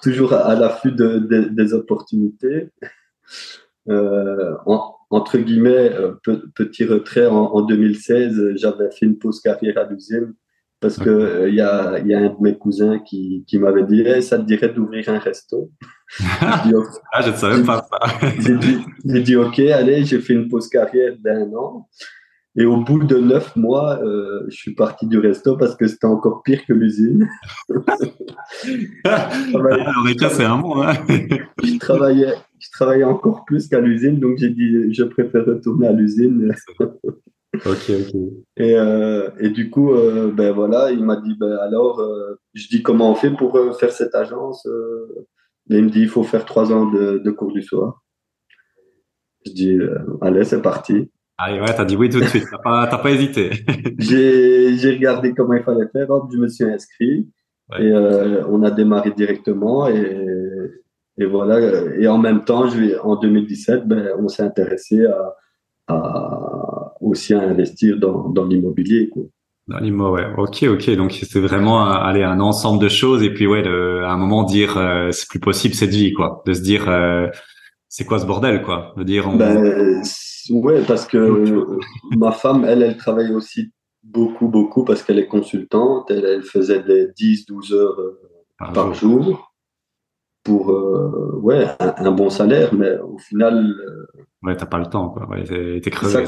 toujours 0.02 0.32
à, 0.32 0.54
l'affût 0.54 0.92
de, 0.92 1.18
des 1.18 1.74
opportunités. 1.74 2.68
Euh, 3.88 4.54
entre 5.10 5.38
guillemets, 5.38 5.92
petit 6.54 6.84
retrait, 6.84 7.26
en, 7.26 7.46
en 7.46 7.62
2016, 7.62 8.54
j'avais 8.54 8.90
fait 8.92 9.06
une 9.06 9.18
pause 9.18 9.40
carrière 9.40 9.76
à 9.78 9.84
l'usine 9.84 10.34
parce 10.82 10.98
que 10.98 11.48
il 11.48 11.54
y, 11.54 11.60
a, 11.60 11.98
y, 12.00 12.12
a, 12.12 12.18
un 12.18 12.28
de 12.28 12.40
mes 12.40 12.58
cousins 12.58 12.98
qui, 12.98 13.44
qui 13.46 13.58
m'avait 13.58 13.84
dit 13.84 14.04
ça 14.20 14.36
te 14.36 14.42
dirait 14.42 14.68
d'ouvrir 14.68 15.08
un 15.08 15.18
resto. 15.18 15.70
Ah 16.20 17.22
je 17.22 17.30
ne 17.30 17.36
savais 17.36 17.62
pas 17.64 17.86
ça. 17.88 17.98
J'ai 18.40 18.58
dit, 18.58 19.22
dit, 19.22 19.36
ok 19.36 19.60
allez 19.60 20.04
j'ai 20.04 20.20
fait 20.20 20.34
une 20.34 20.48
pause 20.48 20.68
carrière 20.68 21.14
d'un 21.18 21.50
an 21.54 21.88
et 22.54 22.66
au 22.66 22.76
bout 22.82 23.02
de 23.02 23.16
neuf 23.16 23.56
mois, 23.56 23.98
euh, 24.02 24.44
je 24.48 24.56
suis 24.56 24.74
parti 24.74 25.06
du 25.06 25.18
resto 25.18 25.56
parce 25.56 25.74
que 25.74 25.86
c'était 25.86 26.06
encore 26.06 26.42
pire 26.42 26.64
que 26.66 26.74
l'usine. 26.74 27.26
ah, 29.04 29.30
c'est 30.28 30.44
un 30.44 30.56
mot. 30.56 30.82
Hein 30.82 30.92
je, 31.62 31.78
travaillais, 31.78 32.34
je 32.58 32.68
travaillais 32.70 33.04
encore 33.04 33.46
plus 33.46 33.68
qu'à 33.68 33.80
l'usine, 33.80 34.20
donc 34.20 34.36
j'ai 34.36 34.50
dit 34.50 34.92
je 34.92 35.04
préfère 35.04 35.46
retourner 35.46 35.86
à 35.86 35.92
l'usine. 35.92 36.52
ok, 36.80 37.64
ok. 37.64 38.14
Et, 38.58 38.76
euh, 38.76 39.30
et 39.40 39.48
du 39.48 39.70
coup, 39.70 39.94
euh, 39.94 40.30
ben 40.30 40.52
voilà, 40.52 40.90
il 40.90 41.02
m'a 41.02 41.16
dit 41.16 41.34
ben 41.40 41.56
alors, 41.56 42.06
je 42.52 42.68
dis 42.68 42.82
comment 42.82 43.12
on 43.12 43.14
fait 43.14 43.30
pour 43.30 43.58
faire 43.78 43.92
cette 43.92 44.14
agence 44.14 44.68
Et 45.70 45.78
il 45.78 45.84
me 45.84 45.90
dit 45.90 46.00
il 46.00 46.08
faut 46.08 46.22
faire 46.22 46.44
trois 46.44 46.70
ans 46.70 46.84
de, 46.90 47.16
de 47.16 47.30
cours 47.30 47.52
du 47.52 47.62
soir. 47.62 48.02
Je 49.46 49.52
dis 49.52 49.78
allez, 50.20 50.44
c'est 50.44 50.60
parti. 50.60 51.08
Ah 51.38 51.52
ouais, 51.52 51.74
t'as 51.74 51.84
dit 51.84 51.96
oui 51.96 52.08
tout 52.08 52.20
de 52.20 52.26
suite, 52.26 52.44
t'as 52.50 52.58
pas, 52.58 52.86
pas 52.86 53.10
hésité. 53.10 53.50
j'ai 53.98 54.90
regardé 54.90 55.32
comment 55.34 55.54
il 55.54 55.62
fallait 55.62 55.88
faire, 55.92 56.10
hop, 56.10 56.30
je 56.32 56.38
me 56.38 56.48
suis 56.48 56.64
inscrit 56.64 57.28
et 57.78 57.90
euh, 57.90 58.44
on 58.48 58.62
a 58.62 58.70
démarré 58.70 59.12
directement 59.16 59.88
et, 59.88 60.16
et, 61.18 61.24
voilà. 61.24 61.58
Et 61.98 62.06
en 62.06 62.18
même 62.18 62.44
temps, 62.44 62.68
je 62.68 62.98
en 63.00 63.16
2017, 63.16 63.86
ben, 63.86 64.10
on 64.18 64.28
s'est 64.28 64.42
intéressé 64.42 65.04
à, 65.06 65.34
à, 65.88 66.94
aussi 67.00 67.34
à 67.34 67.40
investir 67.40 67.98
dans, 67.98 68.28
dans 68.28 68.44
l'immobilier. 68.44 69.10
Dans 69.68 69.78
l'immobilier, 69.78 70.26
ouais. 70.26 70.34
Ok, 70.36 70.64
ok. 70.64 70.96
Donc 70.96 71.12
c'est 71.12 71.40
vraiment 71.40 71.84
aller 71.84 72.22
un 72.22 72.40
ensemble 72.40 72.82
de 72.82 72.88
choses 72.88 73.22
et 73.22 73.32
puis 73.32 73.46
ouais, 73.46 73.66
à 73.66 74.12
un 74.12 74.16
moment 74.16 74.42
dire 74.42 74.76
euh, 74.76 75.10
c'est 75.12 75.28
plus 75.28 75.40
possible 75.40 75.74
cette 75.74 75.90
vie, 75.90 76.12
quoi. 76.12 76.42
De 76.46 76.52
se 76.52 76.62
dire 76.62 76.88
euh, 76.88 77.28
c'est 77.88 78.04
quoi 78.04 78.18
ce 78.18 78.26
bordel, 78.26 78.62
quoi. 78.62 78.92
De 78.96 79.04
dire 79.04 79.28
on... 79.28 79.36
Ben, 79.36 80.02
ouais, 80.50 80.82
parce 80.86 81.06
que 81.06 81.44
ma 82.16 82.32
femme, 82.32 82.64
elle, 82.64 82.82
elle 82.82 82.96
travaille 82.96 83.32
aussi 83.32 83.72
beaucoup, 84.02 84.48
beaucoup 84.48 84.84
parce 84.84 85.02
qu'elle 85.02 85.18
est 85.18 85.26
consultante. 85.26 86.10
Elle, 86.10 86.42
faisait 86.42 86.82
des 86.82 87.08
10, 87.16 87.46
12 87.46 87.72
heures 87.72 88.00
par, 88.58 88.94
jour 88.94 89.52
pour 90.44 90.68
ouais, 91.42 91.66
un, 91.78 92.10
bon 92.12 92.30
salaire, 92.30 92.74
mais 92.74 92.98
au 92.98 93.18
final. 93.18 93.74
ouais, 94.42 94.56
t'as 94.56 94.66
pas 94.66 94.78
le 94.78 94.86
temps, 94.86 95.10
quoi. 95.10 95.28
Ouais, 95.28 95.44
t'es 95.44 95.90
crevé. 95.90 96.24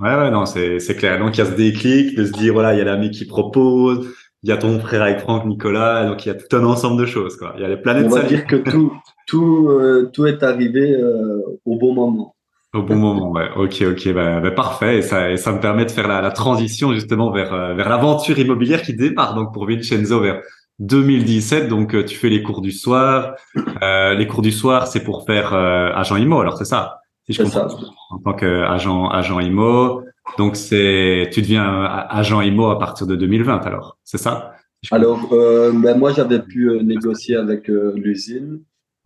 Ouais, 0.00 0.16
ouais, 0.16 0.30
non, 0.30 0.44
c'est 0.46 0.96
clair. 0.96 1.18
Donc, 1.18 1.36
il 1.36 1.38
y 1.38 1.42
a 1.42 1.46
ce 1.46 1.54
déclic 1.54 2.16
de 2.16 2.24
se 2.24 2.32
dire, 2.32 2.52
voilà, 2.52 2.74
il 2.74 2.78
y 2.78 2.82
a 2.82 2.84
l'ami 2.84 3.10
qui 3.10 3.26
propose, 3.26 4.08
il 4.44 4.50
y 4.50 4.52
a 4.52 4.58
ton 4.58 4.78
frère 4.78 5.02
avec 5.02 5.20
Franck, 5.20 5.46
Nicolas, 5.46 6.04
donc 6.04 6.26
il 6.26 6.28
y 6.28 6.30
a 6.30 6.34
tout 6.34 6.54
un 6.54 6.64
ensemble 6.64 7.00
de 7.00 7.06
choses, 7.06 7.36
quoi. 7.36 7.54
Il 7.56 7.62
y 7.62 7.64
a 7.64 7.68
les 7.68 7.78
planètes. 7.78 8.06
On 8.06 8.14
va 8.14 8.24
dire 8.24 8.46
que 8.46 8.56
tout, 8.56 8.92
tout, 9.26 9.68
euh, 9.70 10.10
tout 10.12 10.26
est 10.26 10.42
arrivé 10.42 10.94
euh, 10.94 11.40
au 11.64 11.78
bon 11.78 11.94
moment. 11.94 12.33
Au 12.74 12.82
bon 12.82 12.96
moment, 12.96 13.32
ouais. 13.32 13.48
Ok, 13.56 13.82
ok, 13.88 14.12
bah, 14.12 14.40
bah, 14.40 14.50
parfait. 14.50 14.98
Et 14.98 15.02
ça, 15.02 15.30
et 15.30 15.36
ça 15.36 15.52
me 15.52 15.60
permet 15.60 15.84
de 15.84 15.90
faire 15.90 16.08
la, 16.08 16.20
la 16.20 16.30
transition 16.30 16.92
justement 16.92 17.30
vers 17.30 17.54
euh, 17.54 17.74
vers 17.74 17.88
l'aventure 17.88 18.38
immobilière 18.38 18.82
qui 18.82 18.94
démarre 18.94 19.34
donc 19.34 19.54
pour 19.54 19.66
Vincenzo 19.66 20.20
vers 20.20 20.42
2017. 20.80 21.68
Donc 21.68 22.04
tu 22.04 22.16
fais 22.16 22.28
les 22.28 22.42
cours 22.42 22.60
du 22.60 22.72
soir. 22.72 23.36
les 23.82 24.26
cours 24.26 24.42
du 24.42 24.52
soir, 24.52 24.88
c'est 24.88 25.04
pour 25.04 25.24
faire 25.24 25.54
agent 25.54 26.16
immo. 26.16 26.40
Alors 26.40 26.58
c'est 26.58 26.64
ça? 26.64 26.98
Si 27.26 27.32
je 27.32 27.42
comprends. 27.42 27.68
Ça. 27.68 27.76
En 28.10 28.18
tant 28.18 28.34
qu'agent 28.34 29.08
agent 29.08 29.40
immo. 29.40 30.02
Donc 30.38 30.56
c'est, 30.56 31.28
tu 31.32 31.42
deviens 31.42 31.84
agent 32.08 32.40
IMO 32.40 32.70
à 32.70 32.78
partir 32.78 33.06
de 33.06 33.14
2020 33.14 33.66
alors, 33.66 33.98
c'est 34.04 34.18
ça? 34.18 34.54
Alors 34.90 35.32
euh, 35.32 35.72
ben 35.72 35.96
moi 35.96 36.12
j'avais 36.12 36.40
pu 36.40 36.68
euh, 36.68 36.82
négocier 36.82 37.36
avec 37.36 37.70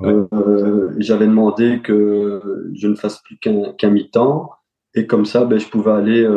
euh, 0.03 0.91
j'avais 0.99 1.27
demandé 1.27 1.81
que 1.83 2.71
je 2.75 2.87
ne 2.87 2.95
fasse 2.95 3.21
plus 3.23 3.39
qu'un 3.39 3.91
mi-temps 3.91 4.51
et 4.95 5.07
comme 5.07 5.25
ça 5.25 5.45
ben, 5.45 5.59
je 5.59 5.69
pouvais 5.69 5.91
aller 5.91 6.29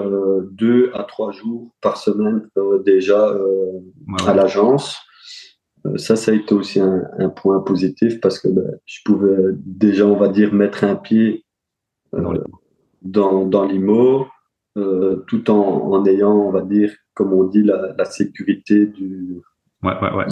deux 0.51 0.89
à 0.93 1.03
trois 1.03 1.31
jours 1.31 1.71
par 1.79 1.97
semaine 1.97 2.47
déjà 2.85 3.37
à 4.25 4.33
l'agence. 4.33 4.97
ça, 5.97 6.15
ça 6.15 6.31
a 6.31 6.33
été 6.33 6.55
aussi 6.55 6.79
un, 6.79 7.03
un 7.19 7.29
point 7.29 7.59
positif 7.59 8.19
parce 8.19 8.39
que 8.39 8.47
ben, 8.47 8.79
je 8.85 8.99
pouvais 9.05 9.53
déjà, 9.65 10.05
on 10.07 10.17
va 10.17 10.27
dire, 10.29 10.53
mettre 10.53 10.83
un 10.83 10.95
pied 10.95 11.45
dans, 13.01 13.45
dans 13.45 13.65
l'IMO, 13.65 14.27
euh, 14.77 15.17
tout 15.27 15.49
en, 15.51 15.91
en, 15.91 16.05
ayant, 16.05 16.33
on 16.33 16.51
va 16.51 16.61
dire, 16.61 16.93
comme 17.13 17.33
on 17.33 17.43
dit, 17.43 17.63
la, 17.63 17.93
la 17.97 18.05
sécurité 18.05 18.85
du. 18.85 19.41
Ouais, 19.83 19.93
ouais, 20.01 20.13
ouais. 20.13 20.25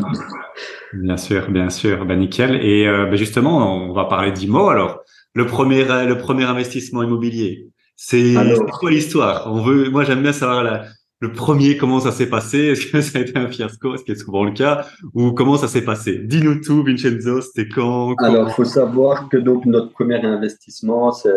bien 0.94 1.18
sûr, 1.18 1.50
bien 1.50 1.70
sûr. 1.70 2.06
Ben, 2.06 2.20
nickel. 2.20 2.64
Et 2.64 2.88
euh, 2.88 3.06
ben 3.06 3.16
justement, 3.16 3.88
on 3.88 3.94
va 3.94 4.06
parler 4.06 4.32
d'IMO. 4.32 4.70
Alors, 4.70 5.02
le 5.34 5.46
premier, 5.46 5.84
le 5.84 6.18
premier 6.18 6.44
investissement 6.44 7.04
immobilier, 7.04 7.68
c'est 7.96 8.36
quoi 8.72 8.92
l'histoire? 8.92 9.52
On 9.52 9.62
veut, 9.62 9.90
moi, 9.90 10.04
j'aime 10.04 10.22
bien 10.22 10.34
savoir 10.34 10.64
la, 10.64 10.86
le 11.22 11.34
premier, 11.34 11.78
comment 11.78 12.00
ça 12.00 12.12
s'est 12.12 12.30
passé 12.30 12.60
Est-ce 12.60 12.88
que 12.88 13.02
ça 13.02 13.20
a 13.20 13.22
été 13.22 13.38
un 13.38 13.48
fiasco, 13.48 13.98
ce 13.98 14.04
qui 14.04 14.12
est 14.12 14.16
souvent 14.16 14.44
le 14.44 14.52
cas, 14.52 14.86
ou 15.14 15.32
comment 15.32 15.58
ça 15.58 15.68
s'est 15.68 15.84
passé? 15.84 16.20
Dis-nous 16.20 16.62
tout, 16.62 16.84
Vincenzo. 16.84 17.42
C'était 17.42 17.68
quand, 17.68 18.16
quand 18.16 18.26
Alors, 18.26 18.50
il 18.50 18.54
faut 18.54 18.66
savoir 18.66 19.30
que 19.30 19.38
donc 19.38 19.66
notre 19.66 19.92
premier 19.92 20.24
investissement, 20.24 21.12
c'est 21.12 21.32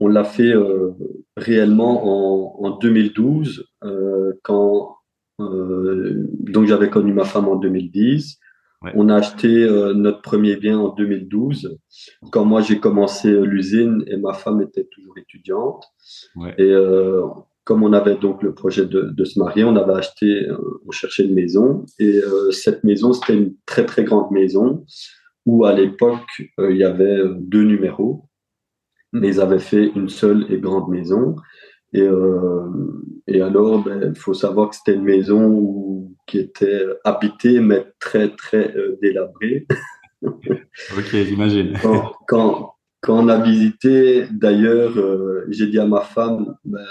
on 0.00 0.08
l'a 0.08 0.24
fait 0.24 0.52
euh, 0.52 0.92
réellement 1.36 2.62
en, 2.64 2.76
2012, 2.78 3.66
euh, 3.84 4.32
quand 4.44 4.97
donc 5.38 6.66
j'avais 6.66 6.90
connu 6.90 7.12
ma 7.12 7.24
femme 7.24 7.48
en 7.48 7.56
2010. 7.56 8.38
On 8.94 9.08
a 9.08 9.16
acheté 9.16 9.48
notre 9.94 10.22
premier 10.22 10.56
bien 10.56 10.78
en 10.78 10.90
2012, 10.90 11.78
quand 12.30 12.44
moi 12.44 12.60
j'ai 12.60 12.78
commencé 12.78 13.32
l'usine 13.32 14.04
et 14.06 14.16
ma 14.16 14.34
femme 14.34 14.62
était 14.62 14.84
toujours 14.84 15.18
étudiante. 15.18 15.84
Et 16.58 16.72
comme 17.64 17.82
on 17.82 17.92
avait 17.92 18.16
donc 18.16 18.42
le 18.42 18.54
projet 18.54 18.86
de, 18.86 19.24
se 19.24 19.38
marier, 19.38 19.64
on 19.64 19.74
avait 19.74 19.94
acheté, 19.94 20.48
on 20.86 20.90
cherchait 20.92 21.24
une 21.24 21.34
maison. 21.34 21.86
Et 21.98 22.20
cette 22.52 22.84
maison, 22.84 23.12
c'était 23.12 23.36
une 23.36 23.54
très 23.66 23.84
très 23.84 24.04
grande 24.04 24.30
maison 24.30 24.84
où 25.44 25.64
à 25.64 25.72
l'époque, 25.72 26.42
il 26.58 26.76
y 26.76 26.84
avait 26.84 27.22
deux 27.40 27.64
numéros 27.64 28.28
mais 29.12 29.28
ils 29.28 29.40
avaient 29.40 29.58
fait 29.58 29.90
une 29.94 30.08
seule 30.08 30.46
et 30.50 30.58
grande 30.58 30.88
maison. 30.88 31.36
Et, 31.92 32.02
euh, 32.02 32.68
et 33.26 33.40
alors, 33.40 33.82
il 33.86 34.00
ben, 34.00 34.14
faut 34.14 34.34
savoir 34.34 34.70
que 34.70 34.76
c'était 34.76 34.94
une 34.94 35.04
maison 35.04 36.10
qui 36.26 36.38
était 36.38 36.84
habitée, 37.04 37.60
mais 37.60 37.86
très, 37.98 38.28
très 38.30 38.74
euh, 38.76 38.98
délabrée. 39.00 39.66
ok, 40.22 41.10
j'imagine. 41.12 41.74
Quand, 41.80 42.12
quand, 42.26 42.74
quand, 43.00 43.24
on 43.24 43.28
a 43.28 43.40
visité, 43.40 44.26
d'ailleurs, 44.30 44.96
euh, 44.98 45.46
j'ai 45.48 45.66
dit 45.66 45.78
à 45.78 45.86
ma 45.86 46.00
femme, 46.00 46.56
ben, 46.64 46.84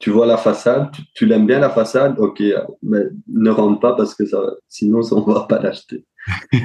tu 0.00 0.10
vois 0.10 0.26
la 0.26 0.38
façade, 0.38 0.90
tu, 1.14 1.26
l'aimes 1.26 1.46
bien 1.46 1.60
la 1.60 1.70
façade, 1.70 2.18
ok, 2.18 2.42
mais 2.82 3.04
ne 3.28 3.50
rentre 3.50 3.80
pas 3.80 3.94
parce 3.94 4.14
que 4.14 4.24
ça, 4.24 4.56
sinon 4.66 5.00
on 5.12 5.28
ne 5.28 5.34
va 5.34 5.42
pas 5.42 5.60
l'acheter. 5.60 6.06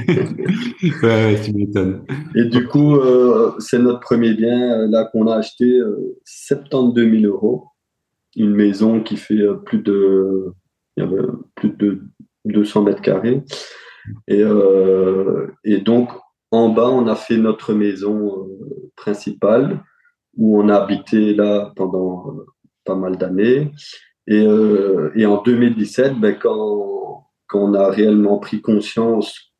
ouais. 1.03 1.41
Et 2.35 2.45
du 2.45 2.67
coup, 2.67 2.95
euh, 2.97 3.53
c'est 3.59 3.79
notre 3.79 4.01
premier 4.01 4.33
bien 4.33 4.81
euh, 4.81 4.87
là 4.87 5.05
qu'on 5.05 5.27
a 5.27 5.35
acheté 5.35 5.79
euh, 5.79 6.17
72 6.25 7.21
000 7.21 7.33
euros, 7.33 7.67
une 8.35 8.53
maison 8.53 9.01
qui 9.01 9.17
fait 9.17 9.41
euh, 9.41 9.55
plus 9.55 9.79
de, 9.79 10.53
plus 11.55 11.69
de 11.69 12.01
200 12.45 12.83
mètres 12.83 13.01
carrés. 13.01 13.43
Et, 14.27 14.43
et 15.63 15.77
donc 15.79 16.09
en 16.51 16.69
bas, 16.69 16.89
on 16.89 17.07
a 17.07 17.15
fait 17.15 17.37
notre 17.37 17.73
maison 17.73 18.47
principale 18.95 19.83
où 20.37 20.61
on 20.61 20.69
a 20.69 20.75
habité 20.75 21.33
là 21.33 21.73
pendant 21.75 22.35
pas 22.85 22.95
mal 22.95 23.17
d'années. 23.17 23.71
Et, 24.27 24.45
euh, 24.45 25.11
et, 25.15 25.25
en 25.25 25.41
2017, 25.41 26.19
ben, 26.19 26.35
quand, 26.39 27.24
quand, 27.47 27.59
on 27.59 27.73
a 27.73 27.89
réellement 27.89 28.37
pris 28.37 28.61
conscience 28.61 29.53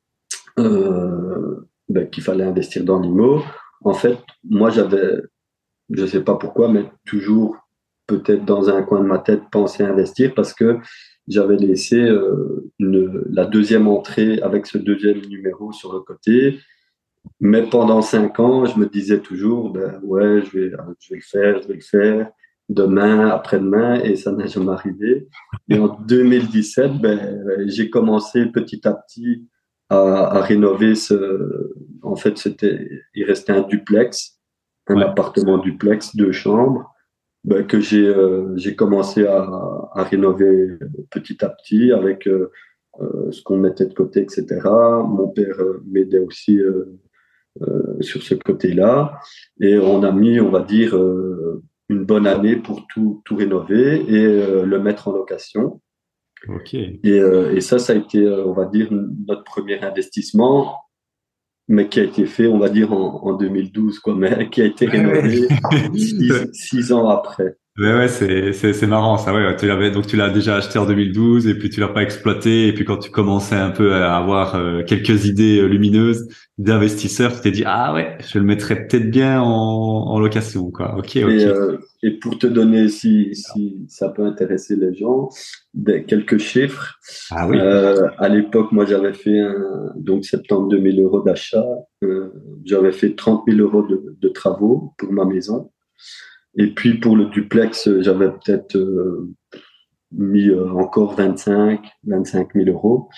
euh, 0.60 1.68
ben, 1.90 2.10
qu'il 2.10 2.24
fallait 2.24 2.44
investir 2.44 2.84
dans 2.84 3.00
l'IMO, 3.00 3.44
en 3.84 3.94
fait, 3.94 4.18
moi, 4.44 4.70
j'avais, 4.70 5.22
je 5.90 6.02
ne 6.02 6.08
sais 6.08 6.24
pas 6.24 6.36
pourquoi, 6.36 6.70
mais 6.70 6.86
toujours 7.06 7.58
peut-être 8.08 8.46
dans 8.46 8.70
un 8.70 8.84
coin 8.84 9.02
de 9.02 9.08
ma 9.08 9.20
tête 9.20 9.44
pensé 9.52 9.84
à 9.84 9.90
investir 9.90 10.34
parce 10.36 10.54
que 10.54 10.78
j'avais 11.28 11.58
laissé 11.58 12.00
euh, 12.00 12.72
la 12.80 13.46
deuxième 13.46 13.88
entrée 13.88 14.40
avec 14.42 14.68
ce 14.68 14.78
deuxième 14.78 15.22
numéro 15.22 15.72
sur 15.72 15.94
le 15.94 16.00
côté. 16.00 16.60
Mais 17.40 17.64
pendant 17.64 18.02
cinq 18.02 18.40
ans, 18.40 18.66
je 18.66 18.78
me 18.78 18.86
disais 18.88 19.20
toujours, 19.20 19.72
ben 19.72 20.00
ouais, 20.04 20.44
je 20.44 20.52
vais 20.52 20.70
le 20.70 21.22
faire, 21.22 21.62
je 21.64 21.68
vais 21.68 21.74
le 21.76 21.82
faire 21.82 22.32
demain, 22.70 23.30
après-demain, 23.30 24.02
et 24.02 24.16
ça 24.16 24.32
n'a 24.32 24.48
jamais 24.48 24.72
arrivé. 24.72 25.28
Et 25.70 25.78
en 25.78 25.88
2017, 25.88 26.94
ben, 27.00 27.44
j'ai 27.68 27.90
commencé 27.90 28.46
petit 28.48 28.88
à 28.88 28.94
petit 28.94 29.48
à, 29.90 30.38
à, 30.38 30.42
rénover 30.42 30.96
ce. 30.96 31.74
En 32.02 32.16
fait, 32.16 32.38
c'était, 32.38 32.90
il 33.14 33.26
restait 33.26 33.54
un 33.54 33.62
duplex, 33.62 34.40
un 34.88 35.00
appartement 35.02 35.58
duplex, 35.58 36.16
deux 36.16 36.32
chambres, 36.32 36.92
ben, 37.44 37.66
que 37.66 37.80
j'ai, 37.80 38.08
euh, 38.08 38.56
j'ai 38.56 38.76
commencé 38.76 39.26
à, 39.28 39.44
à, 39.94 40.04
rénover 40.04 40.80
petit 41.12 41.44
à 41.46 41.50
petit 41.50 41.92
avec 41.92 42.28
euh, 42.28 42.52
euh 43.02 43.32
ce 43.32 43.42
qu'on 43.44 43.58
mettait 43.58 43.86
de 43.86 43.94
côté, 43.94 44.22
etc. 44.22 44.46
Mon 44.66 45.28
père 45.28 45.60
euh, 45.60 45.84
m'aidait 45.86 46.20
aussi. 46.20 46.60
Euh, 47.62 47.96
sur 48.02 48.22
ce 48.22 48.36
côté-là. 48.36 49.18
Et 49.62 49.78
on 49.78 50.04
a 50.04 50.12
mis, 50.12 50.42
on 50.42 50.50
va 50.50 50.62
dire, 50.62 50.94
une 51.90 52.06
bonne 52.06 52.28
année 52.28 52.56
pour 52.56 52.88
tout, 52.88 53.22
tout 53.26 53.36
rénover 53.36 54.04
et 54.08 54.26
euh, 54.26 54.66
le 54.66 54.80
mettre 54.80 55.08
en 55.08 55.12
location. 55.12 55.82
Ok. 56.48 56.74
Et, 56.74 57.00
euh, 57.06 57.56
et, 57.56 57.62
ça, 57.62 57.80
ça 57.80 57.94
a 57.94 57.96
été, 57.96 58.20
euh, 58.20 58.46
on 58.46 58.54
va 58.54 58.66
dire, 58.66 58.90
notre 58.92 59.44
premier 59.44 59.80
investissement, 59.82 60.78
mais 61.68 61.88
qui 61.88 62.00
a 62.00 62.04
été 62.04 62.26
fait, 62.26 62.48
on 62.48 62.60
va 62.60 62.70
dire, 62.70 62.94
en, 62.94 63.24
en 63.24 63.34
2012, 63.34 64.00
quoi, 64.00 64.16
mais 64.16 64.50
qui 64.52 64.62
a 64.62 64.66
été 64.66 64.86
rénové 64.86 65.48
six, 65.96 66.32
six, 66.54 66.92
ans 66.92 67.08
après. 67.08 67.56
Ouais, 67.78 67.94
ouais, 67.94 68.08
c'est, 68.08 68.54
c'est, 68.54 68.72
c'est 68.72 68.88
marrant, 68.88 69.18
ça, 69.18 69.34
ouais. 69.34 69.54
Tu 69.58 69.68
l'avais, 69.68 69.92
donc 69.92 70.08
tu 70.08 70.16
l'as 70.16 70.30
déjà 70.30 70.56
acheté 70.56 70.80
en 70.80 70.86
2012 70.86 71.46
et 71.46 71.56
puis 71.56 71.70
tu 71.70 71.82
l'as 71.82 71.90
pas 71.90 72.04
exploité 72.04 72.70
et 72.70 72.74
puis 72.74 72.86
quand 72.86 72.96
tu 72.96 73.12
commençais 73.12 73.56
un 73.56 73.70
peu 73.70 73.94
à 73.96 74.16
avoir 74.16 74.56
euh, 74.56 74.82
quelques 74.84 75.26
idées 75.26 75.60
euh, 75.60 75.68
lumineuses 75.68 76.26
d'investisseurs, 76.58 77.36
tu 77.36 77.42
t'es 77.42 77.52
dit, 77.52 77.64
ah 77.66 77.94
ouais, 77.94 78.18
je 78.26 78.40
le 78.40 78.46
mettrais 78.46 78.88
peut-être 78.88 79.12
bien 79.12 79.42
en, 79.42 79.48
en 79.48 80.20
location, 80.20 80.72
quoi. 80.72 80.96
Ok, 80.98 81.18
ok. 81.18 81.18
Et, 81.18 81.46
euh, 81.46 81.78
et, 82.02 82.12
pour 82.12 82.40
te 82.40 82.48
donner, 82.48 82.88
si, 82.88 83.36
si 83.36 83.86
ça 83.90 84.08
peut 84.08 84.24
intéresser 84.24 84.78
les 84.78 84.94
gens, 84.94 85.28
ben, 85.74 86.06
quelques 86.06 86.38
chiffres. 86.38 86.98
Ah 87.30 87.46
oui. 87.46 87.58
Euh, 87.60 88.08
à 88.20 88.30
l'époque, 88.30 88.72
moi, 88.72 88.86
j'avais 88.86 89.12
fait 89.12 89.38
un, 89.38 89.92
donc 89.98 90.24
72 90.24 90.82
000 90.82 91.02
euros 91.02 91.24
d'achat. 91.24 91.66
j'avais 92.64 92.94
fait 92.94 93.16
30 93.16 93.44
000 93.50 93.60
euros 93.60 93.86
de, 93.86 94.16
de 94.18 94.30
travaux 94.30 94.94
pour 94.98 95.12
ma 95.12 95.26
maison. 95.26 95.72
Et 96.58 96.68
puis 96.68 97.00
pour 97.00 97.16
le 97.18 97.26
duplex, 97.26 97.90
j'avais 98.00 98.30
peut-être 98.30 98.76
euh, 98.78 99.34
mis 100.12 100.50
euh, 100.50 100.70
encore 100.72 101.16
25, 101.16 101.82
25 102.06 102.54
000 102.54 102.70
euros. 102.70 103.10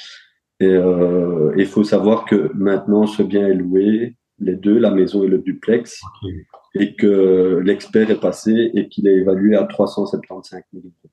Et 0.60 0.65
euh, 0.65 1.54
il 1.58 1.67
faut 1.67 1.84
savoir 1.84 2.26
que 2.26 2.52
maintenant 2.56 3.06
ce 3.06 3.21
bien 3.21 3.47
est 3.47 3.54
loué 3.54 4.15
les 4.39 4.56
deux, 4.56 4.78
la 4.78 4.91
maison 4.91 5.23
et 5.23 5.28
le 5.28 5.39
duplex, 5.39 6.00
et 6.76 6.95
que 6.95 7.60
l'expert 7.63 8.10
est 8.10 8.19
passé 8.19 8.71
et 8.73 8.88
qu'il 8.88 9.08
est 9.08 9.15
évalué 9.15 9.56
à 9.56 9.63
375 9.63 10.62
000 10.73 10.84
euros. 10.86 11.12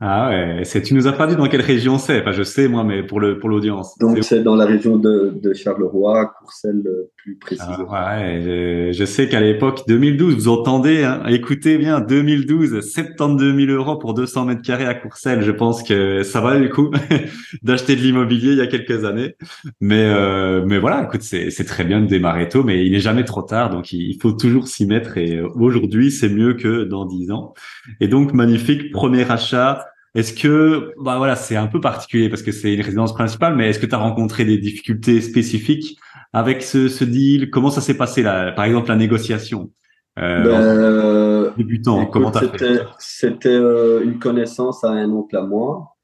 Ah 0.00 0.28
ouais, 0.28 0.60
c'est, 0.62 0.80
tu 0.82 0.94
nous 0.94 1.08
as 1.08 1.12
pas 1.12 1.26
dit 1.26 1.34
dans 1.34 1.48
quelle 1.48 1.60
région 1.60 1.98
c'est. 1.98 2.20
Enfin, 2.20 2.30
je 2.30 2.44
sais 2.44 2.68
moi, 2.68 2.84
mais 2.84 3.02
pour 3.02 3.18
le 3.18 3.40
pour 3.40 3.48
l'audience. 3.48 3.98
Donc 3.98 4.22
c'est 4.22 4.44
dans 4.44 4.54
la 4.54 4.64
région 4.64 4.96
de, 4.96 5.34
de 5.42 5.52
Charleroi, 5.52 6.34
Courcelles 6.38 6.84
euh, 6.86 7.10
plus 7.16 7.34
précisément. 7.34 7.88
Ah 7.90 8.20
ouais, 8.20 8.92
je, 8.92 9.04
sais 9.04 9.28
qu'à 9.28 9.40
l'époque 9.40 9.82
2012, 9.88 10.34
vous 10.36 10.48
entendez, 10.48 11.02
hein, 11.02 11.24
écoutez 11.26 11.78
bien, 11.78 12.00
2012, 12.00 12.80
72 12.80 13.56
000 13.56 13.72
euros 13.72 13.96
pour 13.96 14.14
200 14.14 14.44
mètres 14.44 14.62
carrés 14.62 14.86
à 14.86 14.94
Courcelles. 14.94 15.42
Je 15.42 15.50
pense 15.50 15.82
que 15.82 16.22
ça 16.22 16.40
valait 16.40 16.60
le 16.60 16.68
coup 16.68 16.92
d'acheter 17.64 17.96
de 17.96 18.00
l'immobilier 18.00 18.52
il 18.52 18.58
y 18.58 18.62
a 18.62 18.68
quelques 18.68 19.04
années. 19.04 19.34
Mais 19.80 20.04
euh, 20.04 20.62
mais 20.64 20.78
voilà, 20.78 21.02
écoute, 21.02 21.22
c'est 21.22 21.50
c'est 21.50 21.64
très 21.64 21.82
bien 21.82 22.00
de 22.00 22.06
démarrer 22.06 22.48
tôt, 22.48 22.62
mais 22.62 22.86
il 22.86 22.92
n'est 22.92 23.00
jamais 23.00 23.24
trop 23.24 23.42
tard, 23.42 23.70
donc 23.70 23.92
il, 23.92 24.02
il 24.02 24.18
faut 24.22 24.30
toujours 24.30 24.68
s'y 24.68 24.86
mettre. 24.86 25.18
Et 25.18 25.38
euh, 25.38 25.48
aujourd'hui, 25.56 26.12
c'est 26.12 26.28
mieux 26.28 26.54
que 26.54 26.84
dans 26.84 27.04
10 27.04 27.32
ans. 27.32 27.54
Et 27.98 28.06
donc 28.06 28.32
magnifique 28.32 28.92
premier 28.92 29.28
achat 29.28 29.87
est-ce 30.14 30.32
que, 30.32 30.92
bah 30.98 31.18
voilà, 31.18 31.36
c'est 31.36 31.56
un 31.56 31.66
peu 31.66 31.80
particulier 31.80 32.28
parce 32.28 32.42
que 32.42 32.52
c'est 32.52 32.74
une 32.74 32.80
résidence 32.80 33.14
principale, 33.14 33.54
mais 33.56 33.68
est-ce 33.68 33.78
que 33.78 33.86
tu 33.86 33.94
as 33.94 33.98
rencontré 33.98 34.44
des 34.44 34.58
difficultés 34.58 35.20
spécifiques 35.20 35.98
avec 36.32 36.62
ce, 36.62 36.88
ce 36.88 37.04
deal? 37.04 37.50
Comment 37.50 37.70
ça 37.70 37.80
s'est 37.80 37.96
passé 37.96 38.22
là 38.22 38.52
Par 38.52 38.64
exemple, 38.64 38.88
la 38.88 38.96
négociation 38.96 39.70
euh, 40.18 40.42
ben, 40.42 40.60
euh 40.60 41.50
débutant, 41.56 42.06
comment 42.06 42.30
t'as 42.30 42.48
fait? 42.48 42.82
C'était 42.98 43.48
euh, 43.50 44.02
une 44.02 44.18
connaissance 44.18 44.82
à 44.82 44.90
un 44.90 45.10
oncle 45.12 45.36
à 45.36 45.42
moi, 45.42 45.96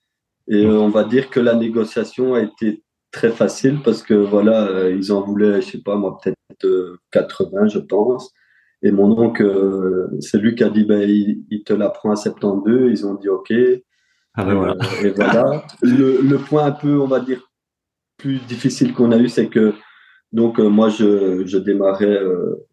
et 0.47 0.65
euh, 0.65 0.79
on 0.79 0.89
va 0.89 1.03
dire 1.03 1.31
que 1.31 1.41
la 1.41 1.55
négociation 1.55 2.35
a 2.35 2.43
été 2.43 2.85
très 3.11 3.31
facile 3.31 3.81
parce 3.85 4.03
que 4.03 4.15
voilà, 4.15 4.89
ils 4.91 5.13
en 5.13 5.23
voulaient, 5.23 5.61
je 5.63 5.73
sais 5.73 5.83
pas 5.83 5.97
moi, 5.97 6.19
peut-être 6.23 6.99
80, 7.11 7.69
je 7.69 7.79
pense. 7.79 8.33
Et 8.83 8.93
mon 8.93 9.19
oncle, 9.19 10.09
c'est 10.21 10.39
lui 10.39 10.55
qui 10.55 10.63
a 10.63 10.69
dit, 10.69 10.85
ben, 10.85 11.09
il, 11.09 11.43
il 11.51 11.65
te 11.65 11.73
la 11.73 11.89
prend 11.89 12.11
à 12.11 12.17
72. 12.17 12.91
Ils 12.91 13.07
ont 13.07 13.15
dit 13.15 13.29
OK. 13.29 13.53
Ah 14.37 14.45
ben 14.45 14.55
voilà. 14.55 14.75
Euh, 14.75 15.07
et 15.07 15.11
voilà. 15.11 15.65
le, 15.83 16.21
le, 16.21 16.39
point 16.39 16.65
un 16.65 16.73
peu, 16.73 17.01
on 17.01 17.07
va 17.07 17.21
dire, 17.21 17.41
plus 18.19 18.39
difficile 18.47 18.93
qu'on 18.93 19.13
a 19.13 19.19
eu, 19.19 19.29
c'est 19.29 19.49
que 19.49 19.75
donc 20.33 20.59
euh, 20.59 20.69
moi, 20.69 20.89
je, 20.89 21.47
je 21.47 21.59
démarrais, 21.59 22.07
euh, 22.07 22.67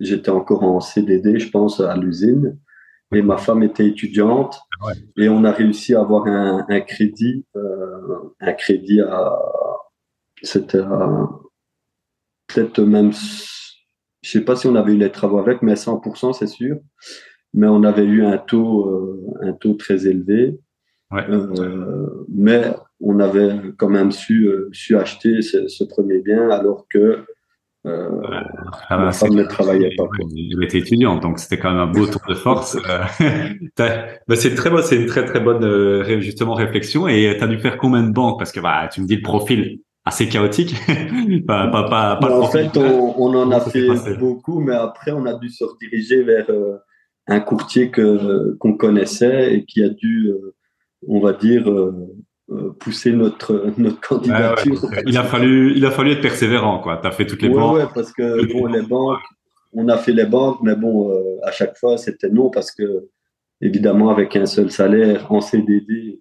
j'étais 0.00 0.30
encore 0.30 0.64
en 0.64 0.80
CDD, 0.80 1.38
je 1.38 1.50
pense, 1.50 1.80
à 1.80 1.96
l'usine, 1.96 2.58
et 3.14 3.22
ma 3.22 3.36
femme 3.36 3.62
était 3.62 3.86
étudiante, 3.86 4.60
et 5.16 5.28
on 5.28 5.44
a 5.44 5.52
réussi 5.52 5.94
à 5.94 6.00
avoir 6.00 6.26
un, 6.26 6.66
un 6.68 6.80
crédit, 6.80 7.44
un 8.40 8.52
crédit 8.54 9.00
à, 9.00 9.38
c'était 10.42 10.82
peut-être 12.48 12.80
même, 12.80 13.12
je 13.12 14.30
sais 14.30 14.40
pas 14.40 14.56
si 14.56 14.66
on 14.66 14.74
avait 14.74 14.94
eu 14.94 14.98
les 14.98 15.12
travaux 15.12 15.38
avec, 15.38 15.62
mais 15.62 15.74
100%, 15.74 16.32
c'est 16.32 16.48
sûr. 16.48 16.78
Mais 17.52 17.68
on 17.68 17.84
avait 17.84 18.04
eu 18.04 18.24
un 18.24 18.36
taux, 18.36 19.30
un 19.40 19.52
taux 19.52 19.74
très 19.74 20.08
élevé. 20.08 20.58
Euh, 21.16 22.26
mais 22.28 22.72
on 23.00 23.20
avait 23.20 23.52
quand 23.76 23.88
même 23.88 24.12
su, 24.12 24.46
euh, 24.46 24.68
su 24.72 24.96
acheter 24.96 25.42
ce, 25.42 25.84
premier 25.84 26.20
bien 26.20 26.50
alors 26.50 26.86
que 26.88 27.24
euh, 27.86 28.08
ah 28.88 28.96
bah, 28.96 29.12
femme 29.12 29.34
ne 29.34 29.44
travaillait 29.44 29.94
pas. 29.96 30.04
Elle 30.20 30.64
était 30.64 30.78
étudiante, 30.78 31.22
donc 31.22 31.38
c'était 31.38 31.58
quand 31.58 31.70
même 31.70 31.80
un 31.80 31.86
beau 31.86 32.06
tour 32.06 32.22
de 32.28 32.34
force. 32.34 32.76
bah, 33.76 34.36
c'est 34.36 34.54
très 34.54 34.70
bon, 34.70 34.80
c'est 34.82 34.96
une 34.96 35.06
très 35.06 35.24
très 35.24 35.40
bonne 35.40 36.02
justement 36.20 36.54
réflexion. 36.54 37.08
Et 37.08 37.36
tu 37.36 37.44
as 37.44 37.46
dû 37.46 37.58
faire 37.58 37.76
combien 37.76 38.02
de 38.02 38.12
banques? 38.12 38.38
Parce 38.38 38.52
que 38.52 38.60
bah, 38.60 38.88
tu 38.90 39.02
me 39.02 39.06
dis 39.06 39.16
le 39.16 39.22
profil 39.22 39.80
assez 40.06 40.28
chaotique. 40.28 40.74
pas, 41.46 41.68
pas, 41.68 41.88
pas, 41.88 42.16
pas 42.16 42.38
en 42.38 42.46
fait, 42.46 42.74
on, 42.76 43.14
on, 43.18 43.34
en 43.34 43.50
a 43.50 43.60
fait 43.60 44.16
beaucoup, 44.18 44.60
mais 44.60 44.74
après 44.74 45.12
on 45.12 45.26
a 45.26 45.34
dû 45.34 45.50
se 45.50 45.64
rediriger 45.64 46.22
vers 46.22 46.46
un 47.26 47.40
courtier 47.40 47.90
que 47.90 48.54
qu'on 48.60 48.78
connaissait 48.78 49.54
et 49.54 49.64
qui 49.66 49.82
a 49.82 49.90
dû 49.90 50.32
on 51.08 51.20
va 51.20 51.32
dire, 51.32 51.70
euh, 51.70 51.92
euh, 52.50 52.70
pousser 52.78 53.12
notre, 53.12 53.72
notre 53.78 54.00
candidature. 54.00 54.90
Il, 55.06 55.16
a 55.16 55.24
fallu, 55.24 55.74
il 55.76 55.84
a 55.84 55.90
fallu 55.90 56.12
être 56.12 56.20
persévérant, 56.20 56.78
quoi. 56.80 56.98
Tu 56.98 57.06
as 57.06 57.10
fait 57.10 57.26
toutes 57.26 57.42
les 57.42 57.48
banques. 57.48 57.78
Oui, 57.78 57.84
parce 57.94 58.12
que 58.12 58.52
bon, 58.52 58.66
les 58.66 58.82
banques, 58.82 59.22
on 59.72 59.88
a 59.88 59.96
fait 59.96 60.12
les 60.12 60.26
banques, 60.26 60.58
mais 60.62 60.76
bon, 60.76 61.10
euh, 61.10 61.38
à 61.42 61.50
chaque 61.50 61.76
fois, 61.76 61.98
c'était 61.98 62.30
non, 62.30 62.50
parce 62.50 62.70
que, 62.70 63.08
évidemment, 63.60 64.10
avec 64.10 64.36
un 64.36 64.46
seul 64.46 64.70
salaire 64.70 65.30
en 65.32 65.40
CDD 65.40 66.20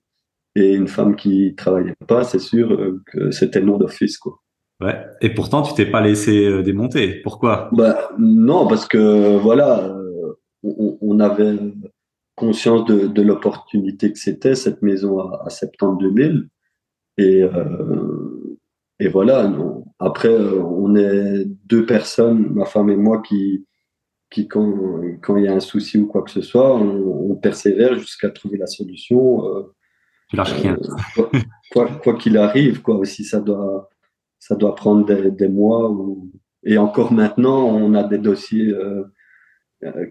et 0.56 0.74
une 0.74 0.88
femme 0.88 1.16
qui 1.16 1.56
travaillait 1.56 1.96
pas, 2.08 2.24
c'est 2.24 2.40
sûr 2.40 2.96
que 3.12 3.32
c'était 3.32 3.62
non 3.62 3.78
d'office, 3.78 4.18
quoi. 4.18 4.40
Ouais. 4.82 4.96
Et 5.22 5.30
pourtant, 5.30 5.62
tu 5.62 5.74
t'es 5.76 5.86
pas 5.86 6.02
laissé 6.02 6.62
démonter. 6.64 7.22
Pourquoi? 7.24 7.70
Bah, 7.72 8.10
Non, 8.18 8.68
parce 8.68 8.86
que 8.86 9.38
voilà, 9.38 9.96
on, 10.64 10.98
on, 11.00 11.20
avait 11.20 11.56
conscience 12.36 12.86
de, 12.86 13.08
de 13.08 13.22
l'opportunité 13.22 14.12
que 14.12 14.20
c'était 14.20 14.56
cette 14.56 14.82
maison 14.82 15.20
à, 15.20 15.44
à 15.46 15.50
72 15.50 16.14
000. 16.16 16.34
Et, 17.18 17.44
euh, 17.44 18.60
et 19.00 19.08
voilà. 19.08 19.48
Non. 19.48 19.86
Après, 20.00 20.30
euh, 20.34 20.62
on 20.62 20.96
est 20.96 21.46
deux 21.66 21.86
personnes, 21.86 22.50
ma 22.54 22.66
femme 22.66 22.90
et 22.90 22.96
moi, 22.96 23.22
qui, 23.22 23.66
qui 24.30 24.48
quand, 24.48 24.74
quand 25.22 25.38
il 25.38 25.46
y 25.46 25.48
a 25.48 25.54
un 25.54 25.60
souci 25.60 25.98
ou 25.98 26.08
quoi 26.08 26.24
que 26.24 26.32
ce 26.32 26.42
soit, 26.42 26.76
on, 26.76 27.32
on 27.32 27.36
persévère 27.36 27.94
jusqu'à 27.96 28.30
trouver 28.30 28.58
la 28.58 28.68
solution. 28.68 29.46
Euh, 29.48 29.76
tu 30.30 30.36
lâches 30.36 30.54
rien. 30.54 30.78
Euh, 31.18 31.86
quoi 32.04 32.14
qu'il 32.16 32.38
arrive, 32.38 32.82
quoi. 32.82 32.96
Aussi, 32.96 33.24
ça 33.24 33.40
doit, 33.40 33.90
ça 34.40 34.56
doit 34.56 34.76
prendre 34.76 35.06
des, 35.06 35.32
des 35.32 35.48
mois. 35.48 35.90
Ou... 35.90 36.32
Et 36.64 36.78
encore 36.78 37.12
maintenant, 37.14 37.66
on 37.68 37.94
a 37.94 38.04
des 38.04 38.18
dossiers. 38.18 38.70
Euh, 38.70 39.04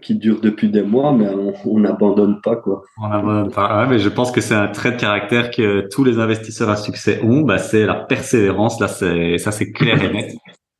qui 0.01 0.15
dure 0.15 0.41
depuis 0.41 0.69
des 0.69 0.81
mois, 0.81 1.11
mais 1.11 1.27
on 1.65 1.79
n'abandonne 1.79 2.41
pas 2.41 2.55
quoi. 2.55 2.83
On 3.01 3.09
n'abandonne 3.09 3.51
pas. 3.51 3.81
Ouais, 3.81 3.89
mais 3.89 3.99
je 3.99 4.09
pense 4.09 4.31
que 4.31 4.41
c'est 4.41 4.55
un 4.55 4.67
trait 4.67 4.91
de 4.91 4.97
caractère 4.97 5.51
que 5.51 5.87
tous 5.91 6.03
les 6.03 6.19
investisseurs 6.19 6.69
à 6.69 6.75
succès 6.75 7.21
ont. 7.23 7.41
Bah, 7.41 7.57
c'est 7.57 7.85
la 7.85 7.95
persévérance. 7.95 8.79
Là, 8.79 8.87
c'est 8.87 9.37
ça, 9.37 9.51
c'est 9.51 9.71
clair 9.71 10.03
et 10.03 10.11
net. 10.11 10.35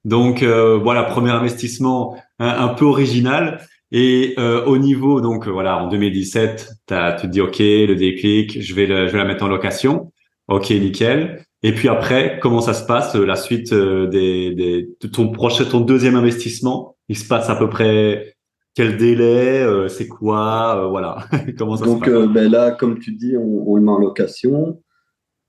Donc 0.05 0.43
euh, 0.43 0.77
voilà, 0.77 1.03
premier 1.03 1.31
investissement 1.31 2.17
un, 2.39 2.69
peu 2.69 2.85
original. 2.85 3.59
Et 3.91 4.33
euh, 4.39 4.65
au 4.65 4.77
niveau, 4.77 5.21
donc 5.21 5.47
voilà, 5.47 5.83
en 5.83 5.87
2017, 5.87 6.71
as, 6.89 7.13
tu 7.13 7.27
te 7.27 7.31
dis 7.31 7.41
ok, 7.41 7.59
le 7.59 7.93
déclic, 7.93 8.59
je 8.59 8.73
vais, 8.73 8.87
le, 8.87 9.07
je 9.07 9.11
vais 9.11 9.19
la 9.19 9.25
mettre 9.25 9.43
en 9.43 9.47
location. 9.47 10.11
Ok, 10.47 10.71
nickel. 10.71 11.45
Et 11.61 11.73
puis 11.73 11.87
après, 11.87 12.39
comment 12.41 12.59
ça 12.59 12.73
se 12.73 12.85
passe 12.85 13.15
la 13.15 13.35
suite 13.35 13.73
des, 13.73 14.53
des, 14.53 14.89
de 14.99 15.07
ton 15.07 15.29
prochain, 15.29 15.63
ton 15.63 15.79
deuxième 15.79 16.15
investissement? 16.15 16.95
Il 17.07 17.17
se 17.17 17.27
passe 17.27 17.49
à 17.49 17.55
peu 17.55 17.69
près 17.69 18.32
quel 18.75 18.97
délai 18.97 19.61
euh, 19.61 19.87
C'est 19.87 20.07
quoi 20.07 20.83
euh, 20.83 20.87
Voilà. 20.87 21.27
Comment 21.57 21.77
ça 21.77 21.85
Donc, 21.85 22.05
se 22.05 22.11
passe 22.11 22.19
euh, 22.21 22.27
ben 22.27 22.51
là, 22.51 22.71
comme 22.71 22.99
tu 22.99 23.11
dis, 23.11 23.37
on, 23.37 23.69
on, 23.69 23.75
le 23.75 23.81
met 23.81 23.91
en 23.91 23.99
location. 23.99 24.81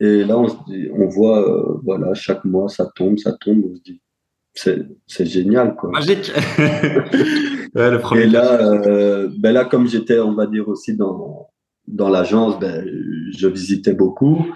Et 0.01 0.25
là, 0.25 0.39
on, 0.39 0.49
se 0.49 0.57
dit, 0.67 0.91
on 0.93 1.07
voit, 1.07 1.79
voilà, 1.85 2.13
chaque 2.15 2.45
mois, 2.45 2.69
ça 2.69 2.91
tombe, 2.95 3.19
ça 3.19 3.33
tombe. 3.41 3.65
On 3.71 3.75
se 3.75 3.81
dit, 3.81 4.01
c'est 4.55 5.27
génial, 5.27 5.75
quoi. 5.75 5.91
Magique 5.91 6.33
ouais, 6.59 7.91
le 7.91 7.99
premier 7.99 8.23
Et 8.23 8.27
là, 8.27 9.29
ben 9.39 9.53
là, 9.53 9.65
comme 9.65 9.87
j'étais, 9.87 10.19
on 10.19 10.35
va 10.35 10.47
dire, 10.47 10.69
aussi 10.69 10.97
dans, 10.97 11.49
dans 11.89 12.09
l'agence, 12.09 12.59
ben, 12.59 12.85
je 13.37 13.49
visitais 13.49 13.95
beaucoup. 13.95 14.47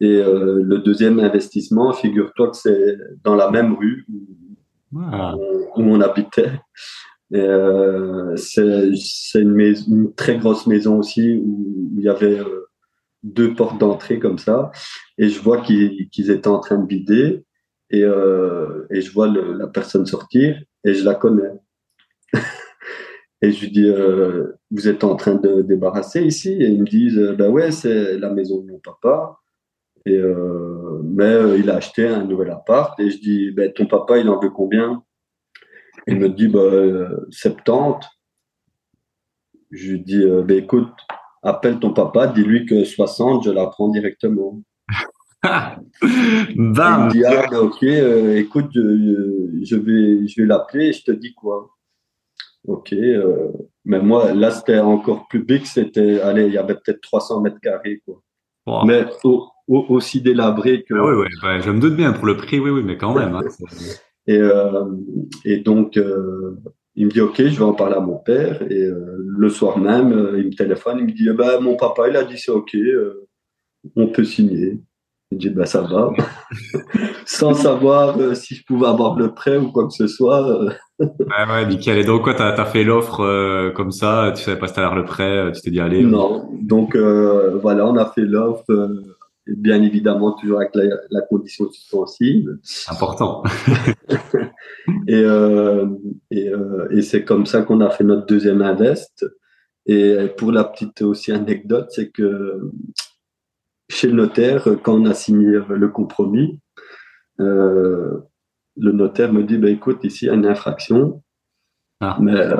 Et 0.00 0.22
le 0.22 0.78
deuxième 0.78 1.18
investissement, 1.18 1.92
figure-toi 1.92 2.50
que 2.50 2.56
c'est 2.56 2.96
dans 3.24 3.34
la 3.34 3.50
même 3.50 3.74
rue 3.74 4.06
où, 4.12 5.00
ah. 5.00 5.34
où 5.76 5.82
on 5.82 6.00
habitait. 6.00 6.52
Euh, 7.34 8.36
c'est 8.36 9.40
une, 9.40 10.14
très 10.14 10.38
grosse 10.38 10.66
maison 10.66 10.98
aussi 10.98 11.42
où 11.44 11.90
il 11.96 12.04
y 12.04 12.08
avait 12.08 12.38
euh, 12.38 12.68
deux 13.22 13.54
portes 13.54 13.78
d'entrée 13.78 14.18
comme 14.18 14.38
ça. 14.38 14.70
Et 15.18 15.28
je 15.28 15.40
vois 15.40 15.60
qu'ils 15.60 16.30
étaient 16.30 16.48
en 16.48 16.60
train 16.60 16.78
de 16.78 16.86
vider. 16.86 17.44
Et, 17.90 18.04
euh, 18.04 18.86
et 18.90 19.00
je 19.00 19.12
vois 19.12 19.28
la 19.28 19.66
personne 19.66 20.06
sortir 20.06 20.60
et 20.84 20.94
je 20.94 21.04
la 21.04 21.14
connais. 21.14 21.52
et 23.42 23.52
je 23.52 23.60
lui 23.60 23.70
dis, 23.70 23.88
euh, 23.88 24.52
vous 24.70 24.88
êtes 24.88 25.04
en 25.04 25.16
train 25.16 25.34
de 25.34 25.62
débarrasser 25.62 26.22
ici? 26.22 26.52
Et 26.52 26.66
ils 26.66 26.80
me 26.80 26.88
disent, 26.88 27.34
ben 27.38 27.50
ouais, 27.50 27.70
c'est 27.70 28.18
la 28.18 28.30
maison 28.30 28.60
de 28.60 28.70
mon 28.70 28.78
papa. 28.78 29.38
Et 30.06 30.20
mais 31.02 31.58
il 31.58 31.70
a 31.70 31.76
acheté 31.76 32.06
un 32.06 32.24
nouvel 32.24 32.50
appart. 32.50 32.98
Et 33.00 33.10
je 33.10 33.18
dis, 33.18 33.50
ben, 33.52 33.72
ton 33.72 33.86
papa, 33.86 34.18
il 34.18 34.28
en 34.28 34.38
veut 34.40 34.50
combien? 34.50 35.02
Il 36.06 36.18
me 36.18 36.28
dit, 36.28 36.48
bah, 36.48 37.08
70. 37.30 38.06
Je 39.70 39.92
lui 39.92 40.00
dis, 40.00 40.22
euh, 40.22 40.42
bah, 40.42 40.54
écoute, 40.54 40.92
appelle 41.42 41.78
ton 41.78 41.92
papa, 41.92 42.28
dis-lui 42.28 42.66
que 42.66 42.84
60, 42.84 43.44
je 43.44 43.50
la 43.50 43.66
prends 43.66 43.88
directement. 43.88 44.62
Bam. 45.42 45.82
Il 46.00 46.60
me 46.60 47.10
dit, 47.10 47.24
ah, 47.24 47.46
bah, 47.50 47.60
ok, 47.60 47.82
euh, 47.82 48.36
écoute, 48.36 48.70
je, 48.72 49.76
vais, 49.76 50.26
je 50.26 50.40
vais 50.40 50.46
l'appeler 50.46 50.86
et 50.86 50.92
je 50.92 51.04
te 51.04 51.10
dis 51.10 51.34
quoi. 51.34 51.70
Ok, 52.66 52.94
euh, 52.94 53.50
mais 53.84 54.00
moi, 54.00 54.32
là, 54.32 54.50
c'était 54.50 54.78
encore 54.78 55.28
plus 55.28 55.44
big, 55.44 55.66
c'était, 55.66 56.20
allez, 56.20 56.46
il 56.46 56.52
y 56.52 56.58
avait 56.58 56.74
peut-être 56.74 57.02
300 57.02 57.42
mètres 57.42 57.60
carrés, 57.60 58.00
quoi. 58.06 58.22
Mais 58.86 59.04
aussi 59.66 60.22
délabré 60.22 60.82
que. 60.84 60.94
Ah 60.94 61.04
oui, 61.04 61.26
oui, 61.42 61.60
je 61.60 61.70
me 61.70 61.80
doute 61.80 61.96
bien 61.96 62.12
pour 62.12 62.26
le 62.26 62.36
prix, 62.38 62.58
oui, 62.58 62.70
oui, 62.70 62.82
mais 62.82 62.96
quand 62.96 63.14
même. 63.14 63.34
Hein, 63.34 63.42
Et, 64.26 64.40
et 65.44 65.58
donc, 65.58 65.96
il 66.96 67.06
me 67.06 67.10
dit, 67.10 67.20
OK, 67.20 67.36
je 67.36 67.58
vais 67.58 67.62
en 67.62 67.74
parler 67.74 67.96
à 67.96 68.00
mon 68.00 68.16
père. 68.16 68.62
Et 68.70 68.88
le 68.88 69.48
soir 69.48 69.78
même, 69.78 70.34
il 70.38 70.46
me 70.46 70.56
téléphone, 70.56 70.98
il 71.00 71.06
me 71.06 71.12
dit, 71.12 71.28
eh 71.30 71.34
ben, 71.34 71.60
mon 71.60 71.76
papa, 71.76 72.08
il 72.08 72.16
a 72.16 72.24
dit, 72.24 72.38
c'est 72.38 72.52
OK, 72.52 72.76
on 73.96 74.08
peut 74.08 74.24
signer. 74.24 74.80
Je 75.32 75.36
dis, 75.36 75.50
ben, 75.50 75.64
ça 75.64 75.82
va. 75.82 76.12
Sans 77.26 77.54
savoir 77.54 78.18
euh, 78.18 78.34
si 78.34 78.54
je 78.54 78.64
pouvais 78.64 78.86
avoir 78.86 79.16
le 79.18 79.32
prêt 79.32 79.56
ou 79.56 79.72
quoi 79.72 79.86
que 79.86 79.92
ce 79.92 80.06
soit. 80.06 80.46
Euh. 80.48 80.70
ouais, 81.00 81.52
ouais, 81.52 81.66
nickel. 81.66 81.98
Et 81.98 82.04
donc, 82.04 82.22
quoi, 82.22 82.34
tu 82.34 82.42
as, 82.42 82.64
fait 82.66 82.84
l'offre 82.84 83.20
euh, 83.20 83.70
comme 83.70 83.90
ça, 83.90 84.32
tu 84.36 84.42
savais 84.42 84.58
pas 84.58 84.68
si 84.68 84.74
tu 84.74 84.80
le 84.80 85.04
prêt, 85.04 85.50
tu 85.52 85.60
t'es 85.60 85.70
dit, 85.70 85.80
allez. 85.80 86.02
Non. 86.02 86.48
Donc, 86.62 86.96
voilà, 86.96 87.86
on 87.86 87.96
a 87.96 88.06
fait 88.06 88.22
l'offre, 88.22 88.64
bien 89.46 89.82
évidemment, 89.82 90.32
toujours 90.32 90.60
avec 90.60 90.74
la, 90.74 91.20
condition 91.22 91.70
suspensive. 91.70 92.58
Important. 92.88 93.42
et 95.08 95.24
et, 96.30 96.52
et 96.90 97.02
c'est 97.02 97.24
comme 97.24 97.46
ça 97.46 97.62
qu'on 97.62 97.80
a 97.80 97.90
fait 97.90 98.04
notre 98.04 98.26
deuxième 98.26 98.62
invest. 98.62 99.26
Et 99.86 100.16
pour 100.38 100.50
la 100.50 100.64
petite 100.64 101.02
aussi 101.02 101.30
anecdote, 101.30 101.88
c'est 101.90 102.10
que 102.10 102.70
chez 103.88 104.08
le 104.08 104.14
notaire, 104.14 104.66
quand 104.82 104.94
on 104.94 105.06
a 105.06 105.14
signé 105.14 105.58
le 105.68 105.88
compromis, 105.88 106.60
euh, 107.40 108.18
le 108.76 108.92
notaire 108.92 109.32
me 109.32 109.44
dit, 109.44 109.58
bah, 109.58 109.70
écoute, 109.70 110.04
ici, 110.04 110.24
il 110.24 110.28
y 110.28 110.30
a 110.30 110.34
une 110.34 110.46
infraction. 110.46 111.22
Ah. 112.00 112.18
Mais 112.20 112.34
euh, 112.34 112.56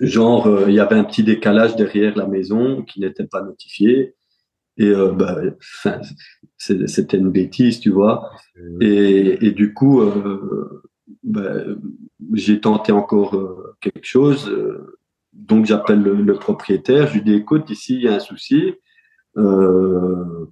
genre, 0.00 0.46
euh, 0.46 0.64
il 0.68 0.74
y 0.74 0.80
avait 0.80 0.96
un 0.96 1.04
petit 1.04 1.24
décalage 1.24 1.76
derrière 1.76 2.16
la 2.16 2.26
maison 2.26 2.82
qui 2.82 3.00
n'était 3.00 3.26
pas 3.26 3.42
notifié. 3.42 4.14
Et 4.78 4.92
bah, 5.14 5.38
c'était 6.56 7.18
une 7.18 7.30
bêtise, 7.30 7.80
tu 7.80 7.90
vois. 7.90 8.30
Et, 8.80 9.50
du 9.50 9.74
coup, 9.74 10.02
bah, 11.22 11.52
j'ai 12.32 12.60
tenté 12.60 12.92
encore 12.92 13.36
quelque 13.80 14.06
chose. 14.06 14.50
donc, 15.32 15.66
j'appelle 15.66 16.02
le, 16.02 16.14
le, 16.14 16.34
propriétaire. 16.34 17.08
Je 17.08 17.14
lui 17.14 17.22
dis, 17.22 17.34
écoute, 17.34 17.68
ici, 17.70 17.94
il 17.96 18.02
y 18.02 18.08
a 18.08 18.14
un 18.14 18.20
souci. 18.20 18.74
Euh, 19.36 20.46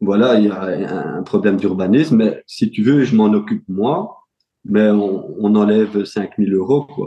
voilà, 0.00 0.38
il 0.38 0.46
y 0.46 0.50
a 0.50 1.16
un 1.16 1.22
problème 1.22 1.56
d'urbanisme, 1.56 2.16
mais 2.16 2.42
si 2.46 2.70
tu 2.70 2.82
veux, 2.82 3.04
je 3.04 3.16
m'en 3.16 3.32
occupe 3.32 3.64
moi, 3.68 4.18
mais 4.64 4.90
on, 4.90 5.54
enlève 5.54 6.04
5000 6.04 6.52
euros, 6.54 6.84
quoi. 6.84 7.06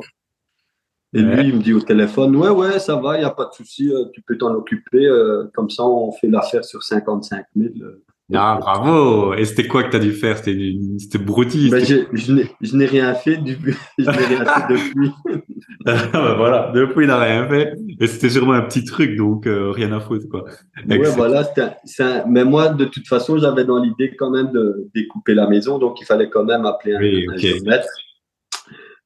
Et 1.14 1.22
lui, 1.22 1.48
il 1.48 1.56
me 1.56 1.62
dit 1.62 1.74
au 1.74 1.82
téléphone, 1.82 2.36
ouais, 2.36 2.50
ouais, 2.50 2.78
ça 2.78 2.96
va, 2.96 3.18
il 3.18 3.22
n'y 3.22 3.26
a 3.26 3.32
pas 3.32 3.46
de 3.46 3.54
souci, 3.54 3.92
euh, 3.92 4.06
tu 4.14 4.22
peux 4.22 4.38
t'en 4.38 4.54
occuper, 4.54 5.08
euh, 5.08 5.46
comme 5.56 5.70
ça, 5.70 5.84
on 5.84 6.12
fait 6.12 6.28
l'affaire 6.28 6.64
sur 6.64 6.84
55 6.84 7.46
000. 7.56 7.70
Ah, 8.32 8.60
bravo 8.62 9.34
Et 9.34 9.44
c'était 9.44 9.68
quoi 9.68 9.84
que 9.84 9.90
tu 9.90 9.96
as 9.96 10.00
dû 10.00 10.12
faire? 10.12 10.38
C'était 10.38 11.18
broutille 11.18 11.72
ben, 11.72 11.84
Je 11.84 12.76
n'ai 12.76 12.86
rien 12.86 13.16
fait 13.16 13.38
depuis. 13.38 13.74
je 13.98 14.06
n'ai 14.06 14.12
rien 14.12 14.46
fait 14.46 14.74
depuis. 14.74 15.12
Ah, 15.86 15.96
ben, 16.14 16.36
voilà, 16.36 16.72
depuis, 16.76 17.06
il 17.06 17.08
n'a 17.08 17.18
rien 17.18 17.48
fait. 17.48 17.74
Et 18.00 18.06
c'était 18.06 18.30
sûrement 18.30 18.54
un 18.54 18.62
petit 18.62 18.84
truc, 18.84 19.16
donc 19.16 19.48
euh, 19.48 19.72
rien 19.72 19.92
à 19.94 20.00
foutre. 20.00 20.28
Quoi. 20.30 20.44
Ouais, 20.88 21.10
voilà. 21.16 21.50
Un, 22.00 22.24
mais 22.28 22.44
moi, 22.44 22.70
de 22.70 22.86
toute 22.86 23.08
façon, 23.08 23.40
j'avais 23.40 23.64
dans 23.64 23.82
l'idée 23.82 24.16
quand 24.16 24.30
même 24.30 24.52
de 24.52 24.88
découper 24.94 25.34
la 25.34 25.48
maison, 25.48 25.80
donc 25.80 26.00
il 26.00 26.06
fallait 26.06 26.30
quand 26.30 26.44
même 26.44 26.68
appeler 26.68 26.96
un, 26.96 27.00
oui. 27.00 27.26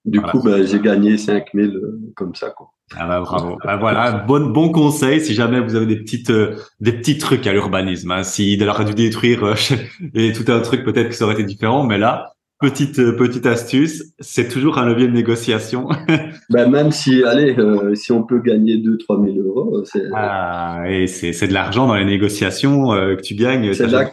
Du 0.06 0.22
coup, 0.22 0.42
ben, 0.42 0.66
j'ai 0.66 0.80
gagné 0.80 1.18
5000 1.18 1.76
euh, 1.76 2.00
comme 2.16 2.36
ça. 2.36 2.50
Quoi. 2.50 2.68
Ah 2.98 3.08
bah, 3.08 3.22
bravo. 3.22 3.58
Bah, 3.64 3.78
voilà, 3.78 4.12
bon, 4.12 4.48
bon 4.48 4.70
conseil 4.70 5.22
si 5.22 5.34
jamais 5.34 5.62
vous 5.62 5.76
avez 5.76 5.86
des 5.86 5.96
petites 5.96 6.30
euh, 6.30 6.58
des 6.82 6.92
petits 6.92 7.18
trucs 7.18 7.48
à 7.48 7.54
l'urbanisme. 7.54 8.12
Hein. 8.12 8.24
Si 8.24 8.54
il 8.54 8.68
aurait 8.68 8.84
dû 8.84 8.94
détruire 8.94 9.46
euh, 9.46 9.56
et 10.14 10.34
tout 10.34 10.52
un 10.52 10.60
truc, 10.60 10.84
peut-être 10.84 11.10
que 11.10 11.16
ça 11.16 11.24
aurait 11.24 11.36
été 11.36 11.46
différent. 11.46 11.86
Mais 11.86 11.98
là, 11.98 12.34
petite 12.60 12.98
petite 13.16 13.46
astuce, 13.46 14.14
c'est 14.20 14.50
toujours 14.50 14.78
un 14.78 14.86
levier 14.86 15.08
de 15.08 15.14
négociation. 15.14 15.88
bah, 16.50 16.68
même 16.68 16.92
si, 16.92 17.24
allez, 17.24 17.56
si 17.94 18.12
on 18.12 18.24
peut 18.24 18.42
gagner 18.42 18.76
2-3 18.76 19.34
000 19.34 19.48
euros, 19.48 19.86
c'est. 19.86 20.04
Ah, 20.14 20.84
et 20.90 21.08
c'est 21.08 21.32
c'est 21.32 21.48
de 21.48 21.54
l'argent 21.54 21.88
dans 21.88 21.96
les 21.96 22.04
négociations 22.04 22.90
que 22.90 23.22
tu 23.22 23.36
gagnes. 23.36 23.74
C'est 23.74 23.88
là, 23.88 24.04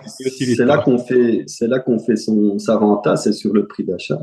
qu'on 0.78 0.98
fait 0.98 1.42
c'est 1.48 1.66
là 1.66 1.80
qu'on 1.80 1.98
fait 1.98 2.14
son 2.14 2.60
sa 2.60 2.76
renta, 2.76 3.16
c'est 3.16 3.32
sur 3.32 3.52
le 3.52 3.66
prix 3.66 3.84
d'achat. 3.84 4.18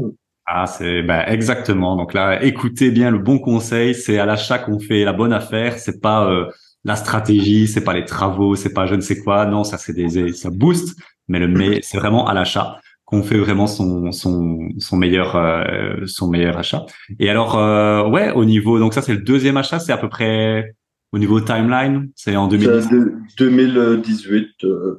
Ah, 0.50 0.66
c'est 0.66 1.02
ben, 1.04 1.26
exactement. 1.28 1.98
Donc 1.98 2.14
là, 2.14 2.42
écoutez 2.42 2.90
bien 2.90 3.12
le 3.12 3.20
bon 3.20 3.38
conseil. 3.38 3.94
C'est 3.94 4.18
à 4.18 4.26
l'achat 4.26 4.60
qu'on 4.60 4.80
fait 4.80 5.04
la 5.04 5.12
bonne 5.12 5.34
affaire. 5.34 5.78
C'est 5.78 6.00
pas 6.00 6.30
euh, 6.32 6.46
la 6.86 6.96
stratégie, 6.96 7.68
c'est 7.68 7.84
pas 7.84 7.94
les 7.94 8.06
travaux, 8.06 8.56
c'est 8.56 8.74
pas 8.74 8.86
je 8.86 8.96
ne 8.96 9.02
sais 9.02 9.20
quoi. 9.20 9.46
Non, 9.46 9.66
ça 9.66 9.78
c'est 9.78 9.94
des 9.94 10.32
ça 10.32 10.50
booste, 10.50 10.98
mais 11.28 11.40
le 11.40 11.50
mais 11.50 11.82
c'est 11.82 11.98
vraiment 11.98 12.28
à 12.28 12.34
l'achat 12.34 12.80
qu'on 13.04 13.24
fait 13.24 13.38
vraiment 13.38 13.68
son 13.68 14.14
son 14.14 14.70
son 14.80 14.96
meilleur 14.98 15.36
euh, 15.36 16.06
son 16.06 16.30
meilleur 16.30 16.58
achat. 16.58 16.86
Et 17.20 17.30
alors 17.30 17.58
euh, 17.58 18.08
ouais, 18.08 18.32
au 18.32 18.46
niveau 18.46 18.80
donc 18.80 18.94
ça 18.94 19.02
c'est 19.02 19.14
le 19.14 19.22
deuxième 19.22 19.58
achat, 19.58 19.80
c'est 19.80 19.92
à 19.92 19.98
peu 19.98 20.08
près 20.08 20.76
au 21.14 21.20
niveau 21.20 21.40
timeline, 21.40 22.10
c'est 22.16 22.36
en 22.36 22.48
2018. 22.48 22.90
2018, 23.38 24.48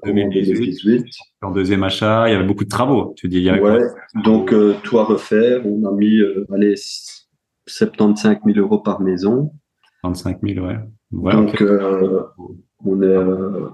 2018. 0.05 1.05
En 1.43 1.51
deuxième 1.51 1.85
achat, 1.85 2.29
il 2.29 2.33
y 2.33 2.35
avait 2.35 2.47
beaucoup 2.47 2.65
de 2.65 2.69
travaux. 2.69 3.13
Tu 3.17 3.29
dis, 3.29 3.39
il 3.39 3.43
y 3.43 3.51
avait 3.51 3.61
ouais, 3.61 3.87
donc 4.25 4.53
euh, 4.53 4.75
tout 4.83 4.99
à 4.99 5.05
refaire. 5.05 5.67
On 5.67 5.85
a 5.85 5.93
mis 5.93 6.19
euh, 6.19 6.47
allez, 6.53 6.75
75 7.67 8.39
000 8.45 8.59
euros 8.59 8.79
par 8.79 9.01
maison. 9.01 9.53
75 10.01 10.37
000, 10.43 10.67
ouais. 10.67 10.79
donc 11.11 11.61
euh, 11.61 12.23
on 12.85 13.03
est 13.03 13.07
euh, 13.07 13.69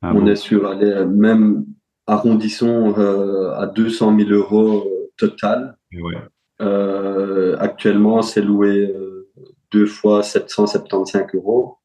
ah 0.00 0.12
on 0.14 0.26
est 0.26 0.36
sur 0.36 0.66
allez, 0.66 1.04
même 1.04 1.66
arrondissons 2.06 2.94
à 2.94 3.66
200 3.66 4.18
000 4.18 4.30
euros 4.30 4.84
total. 5.16 5.76
Ouais. 5.92 6.16
actuellement, 7.58 8.22
c'est 8.22 8.42
loué 8.42 8.94
deux 9.74 9.86
fois 9.86 10.22
775 10.22 11.26
euros. 11.34 11.78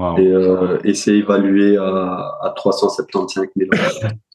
Euh, 0.00 0.78
et, 0.84 0.94
c'est 0.94 1.16
évalué 1.16 1.76
à, 1.76 2.52
375 2.56 3.48
000 3.56 3.70
euros. 3.72 4.12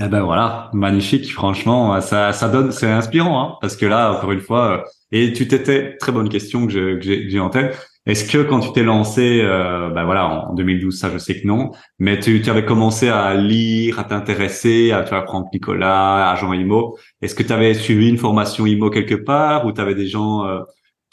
Eh 0.00 0.08
ben 0.08 0.22
voilà, 0.22 0.70
magnifique. 0.72 1.32
Franchement, 1.32 2.00
ça, 2.00 2.32
ça 2.32 2.48
donne, 2.48 2.72
c'est 2.72 2.90
inspirant, 2.90 3.40
hein, 3.40 3.58
parce 3.60 3.76
que 3.76 3.86
là, 3.86 4.12
encore 4.12 4.32
une 4.32 4.40
fois, 4.40 4.78
euh, 4.78 4.82
et 5.12 5.32
tu 5.32 5.46
t'étais 5.46 5.96
très 5.98 6.10
bonne 6.10 6.28
question 6.28 6.66
que 6.66 6.98
j'ai 7.00 7.38
en 7.38 7.48
tête. 7.48 7.78
Est-ce 8.06 8.30
que 8.30 8.42
quand 8.42 8.60
tu 8.60 8.72
t'es 8.72 8.82
lancé, 8.82 9.40
euh, 9.42 9.88
ben 9.88 10.04
voilà, 10.04 10.48
en 10.50 10.54
2012, 10.54 10.98
ça 10.98 11.10
je 11.10 11.16
sais 11.16 11.40
que 11.40 11.46
non, 11.46 11.70
mais 11.98 12.18
tu, 12.18 12.42
tu 12.42 12.50
avais 12.50 12.64
commencé 12.64 13.08
à 13.08 13.34
lire, 13.34 13.98
à 13.98 14.04
t'intéresser, 14.04 14.92
à 14.92 15.04
tu 15.04 15.14
apprendre 15.14 15.46
Nicolas, 15.54 16.30
agent 16.30 16.52
IMO. 16.52 16.98
Est-ce 17.22 17.34
que 17.34 17.42
tu 17.42 17.52
avais 17.52 17.72
suivi 17.72 18.08
une 18.08 18.18
formation 18.18 18.66
IMO 18.66 18.90
quelque 18.90 19.14
part 19.14 19.64
ou 19.64 19.72
tu 19.72 19.80
avais 19.80 19.94
des 19.94 20.06
gens 20.06 20.44
euh, 20.46 20.60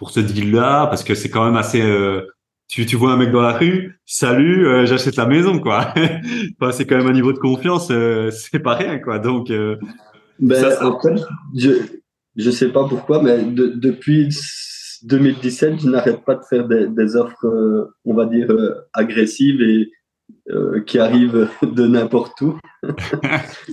pour 0.02 0.10
ce 0.10 0.20
deal-là 0.20 0.88
parce 0.88 1.04
que 1.04 1.14
c'est 1.14 1.30
quand 1.30 1.46
même 1.46 1.56
assez. 1.56 1.80
Euh, 1.80 2.22
tu, 2.68 2.88
tu 2.88 2.96
vois 2.96 3.12
un 3.12 3.18
mec 3.18 3.30
dans 3.30 3.44
la 3.44 3.52
rue, 3.52 4.00
salut, 4.04 4.66
euh, 4.66 4.88
j'achète 4.88 5.16
la 5.16 5.28
maison, 5.28 5.60
quoi. 5.60 5.94
c'est 6.72 6.88
quand 6.88 6.98
même 6.98 7.06
un 7.06 7.14
niveau 7.14 7.34
de 7.34 7.38
confiance, 7.38 7.90
euh, 7.92 8.32
c'est 8.52 8.62
pas 8.62 8.74
rien, 8.74 8.98
quoi. 8.98 9.20
Donc, 9.20 9.50
ben, 10.40 10.56
ça, 10.56 10.80
je 11.56 11.70
je 12.36 12.50
sais 12.50 12.70
pas 12.70 12.88
pourquoi, 12.88 13.22
mais 13.22 13.44
depuis 13.44 14.30
2017, 15.04 15.82
je 15.82 15.88
n'arrête 15.88 16.26
pas 16.26 16.34
de 16.34 16.44
faire 16.50 16.68
des, 16.68 16.88
des 16.88 17.16
offres, 17.16 17.92
on 18.04 18.16
va 18.16 18.26
dire, 18.26 18.48
agressives 18.94 19.62
et 19.62 19.92
euh, 20.50 20.82
qui 20.82 20.98
arrive 20.98 21.48
de 21.62 21.86
n'importe 21.86 22.42
où. 22.42 22.58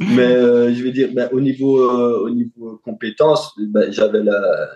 Mais 0.00 0.34
euh, 0.34 0.74
je 0.74 0.82
vais 0.82 0.92
dire, 0.92 1.08
ben, 1.14 1.30
au 1.32 1.40
niveau 1.40 1.80
euh, 1.80 2.24
au 2.24 2.30
niveau 2.30 2.78
compétences, 2.84 3.58
ben, 3.58 3.90
j'avais 3.90 4.20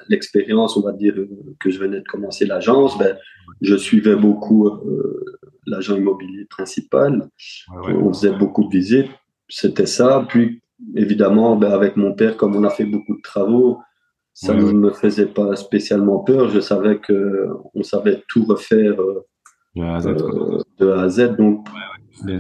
l'expérience, 0.09 0.75
on 0.79 0.81
va 0.81 0.93
dire 0.93 1.15
que 1.61 1.71
je 1.71 1.79
venais 1.79 1.99
de 1.99 2.09
commencer 2.09 2.47
l'agence. 2.47 2.97
Ben, 2.99 3.19
je 3.61 3.77
suivais 3.77 4.17
beaucoup 4.17 4.71
l'agent 5.67 5.95
immobilier 5.95 6.47
principal. 6.47 7.29
On 7.87 8.11
faisait 8.13 8.33
beaucoup 8.33 8.65
de 8.65 8.71
visites. 8.71 9.11
C'était 9.51 9.87
ça. 9.87 10.25
Puis 10.27 10.63
évidemment, 10.97 11.61
avec 11.61 11.97
mon 11.97 12.15
père, 12.15 12.39
comme 12.39 12.57
on 12.57 12.65
a 12.65 12.71
fait 12.71 12.87
beaucoup 12.87 13.17
de 13.17 13.23
travaux, 13.23 13.81
ça 14.33 14.55
ne 14.55 14.73
me 14.73 14.91
faisait 14.93 15.27
pas 15.27 15.57
spécialement 15.57 16.21
peur. 16.21 16.49
Je 16.49 16.61
savais 16.61 16.99
que 17.01 17.49
on 17.75 17.83
savait 17.83 18.23
tout 18.29 18.45
refaire 18.45 18.97
de 19.75 20.91
A 20.91 21.03
à 21.03 21.09
Z. 21.09 21.37
Donc, 21.37 21.67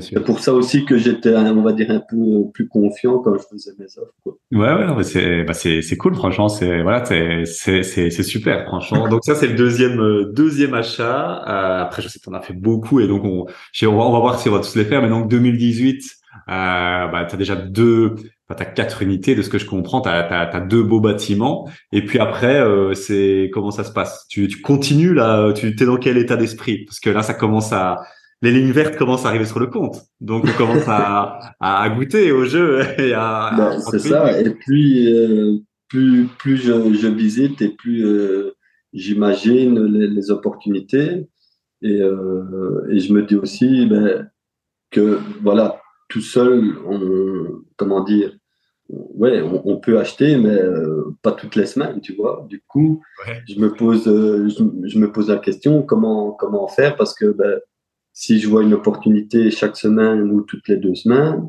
c'est 0.01 0.25
pour 0.25 0.39
ça 0.39 0.53
aussi 0.53 0.85
que 0.85 0.97
j'étais, 0.97 1.35
on 1.35 1.63
va 1.63 1.73
dire, 1.73 1.91
un 1.91 2.01
peu 2.01 2.51
plus 2.53 2.69
confiant 2.69 3.19
quand 3.19 3.35
je 3.37 3.45
faisais 3.51 3.73
mes 3.79 3.87
offres. 3.99 4.15
Quoi. 4.23 4.35
Ouais, 4.53 4.95
ouais, 4.95 5.03
c'est, 5.03 5.43
bah 5.45 5.55
c'est, 5.55 5.83
c'est 5.83 5.97
cool, 5.97 6.15
franchement. 6.15 6.49
C'est, 6.49 6.83
voilà, 6.83 7.05
c'est, 7.05 7.45
c'est, 7.45 7.83
c'est, 7.83 8.23
super, 8.23 8.67
franchement. 8.67 9.09
Donc 9.09 9.25
ça, 9.25 9.35
c'est 9.35 9.49
le 9.49 9.55
deuxième, 9.55 10.01
euh, 10.01 10.33
deuxième 10.33 10.75
achat. 10.75 11.43
Euh, 11.49 11.83
après, 11.83 12.03
je 12.03 12.09
sais 12.09 12.19
que 12.19 12.25
t'en 12.25 12.35
as 12.35 12.43
fait 12.43 12.55
beaucoup 12.55 13.01
et 13.01 13.09
donc 13.09 13.25
on, 13.25 13.47
on 13.47 13.97
va, 13.97 14.05
on 14.05 14.13
va 14.13 14.19
voir 14.21 14.39
si 14.39 14.49
on 14.49 14.53
va 14.53 14.61
tous 14.61 14.77
les 14.77 14.85
faire. 14.85 15.03
Mais 15.03 15.09
donc 15.09 15.29
2018, 15.29 16.03
euh, 16.03 17.09
bah, 17.09 17.27
t'as 17.29 17.37
déjà 17.37 17.57
deux, 17.57 18.15
tu 18.57 18.63
as 18.63 18.67
quatre 18.67 19.03
unités 19.03 19.35
de 19.35 19.43
ce 19.43 19.49
que 19.49 19.59
je 19.59 19.67
comprends, 19.67 20.01
tu 20.01 20.09
as, 20.09 20.61
deux 20.61 20.83
beaux 20.83 21.01
bâtiments. 21.01 21.69
Et 21.93 22.05
puis 22.05 22.19
après, 22.19 22.61
euh, 22.61 22.95
c'est 22.95 23.51
comment 23.53 23.71
ça 23.71 23.85
se 23.85 23.93
passe? 23.93 24.27
Tu, 24.29 24.49
tu 24.49 24.61
continues 24.61 25.15
là 25.15 25.53
Tu 25.53 25.69
es 25.69 25.87
dans 25.87 25.97
quel 25.97 26.19
état 26.19 26.37
d'esprit? 26.37 26.85
Parce 26.85 27.01
que 27.01 27.11
là, 27.11 27.23
ça 27.23 27.35
commence 27.35 27.73
à, 27.73 28.03
les 28.43 28.51
lignes 28.51 28.73
vertes 28.73 28.97
commencent 28.97 29.25
à 29.25 29.29
arriver 29.29 29.45
sur 29.45 29.61
le 29.61 29.69
compte. 29.69 30.03
Donc 30.21 30.45
on 30.47 30.59
commence 30.59 30.89
à, 30.89 31.39
à 31.61 31.89
goûter 31.89 32.33
au 32.33 32.45
jeu 32.45 32.81
et 32.99 33.15
à. 33.15 33.53
Ben, 33.57 33.81
c'est 33.81 34.01
ça. 34.01 34.41
Et 34.41 34.51
puis 34.51 35.15
euh, 35.15 35.59
plus 35.89 36.27
plus 36.39 36.57
je, 36.57 36.93
je, 36.95 37.07
visite 37.07 37.63
et 37.63 37.69
plus 37.69 38.05
euh, 38.05 38.57
j'imagine 38.93 39.85
les, 39.87 40.09
les, 40.09 40.31
opportunités. 40.31 41.29
Et, 41.83 42.03
euh, 42.03 42.87
et, 42.91 42.99
je 42.99 43.13
me 43.13 43.23
dis 43.23 43.37
aussi 43.37 43.87
ben, 43.87 44.29
que 44.91 45.19
voilà, 45.41 45.81
tout 46.09 46.21
seul, 46.21 46.77
on, 46.87 47.63
comment 47.77 48.03
dire, 48.05 48.37
ouais, 48.93 49.43
on, 49.43 49.77
peut 49.77 49.99
acheter, 49.99 50.37
mais 50.37 50.61
euh, 50.61 51.17
pas 51.23 51.33
toutes 51.33 51.57
les 51.57 51.67
semaines, 51.67 52.01
tu 52.01 52.15
vois. 52.15 52.47
Du 52.49 52.63
coup, 52.69 53.03
je 53.49 53.59
me 53.59 53.73
pose, 53.73 54.07
euh, 54.07 54.49
je, 54.49 54.99
me 54.99 55.11
pose 55.11 55.29
la 55.29 55.39
question 55.39 55.83
comment 55.83 56.33
comment 56.33 56.69
faire? 56.69 56.97
Parce 56.97 57.15
que 57.15 57.27
ben, 57.27 57.61
si 58.13 58.39
je 58.39 58.49
vois 58.49 58.63
une 58.63 58.75
opportunité 58.75 59.51
chaque 59.51 59.77
semaine 59.77 60.31
ou 60.31 60.43
toutes 60.43 60.69
les 60.69 60.77
deux 60.77 60.95
semaines, 60.95 61.49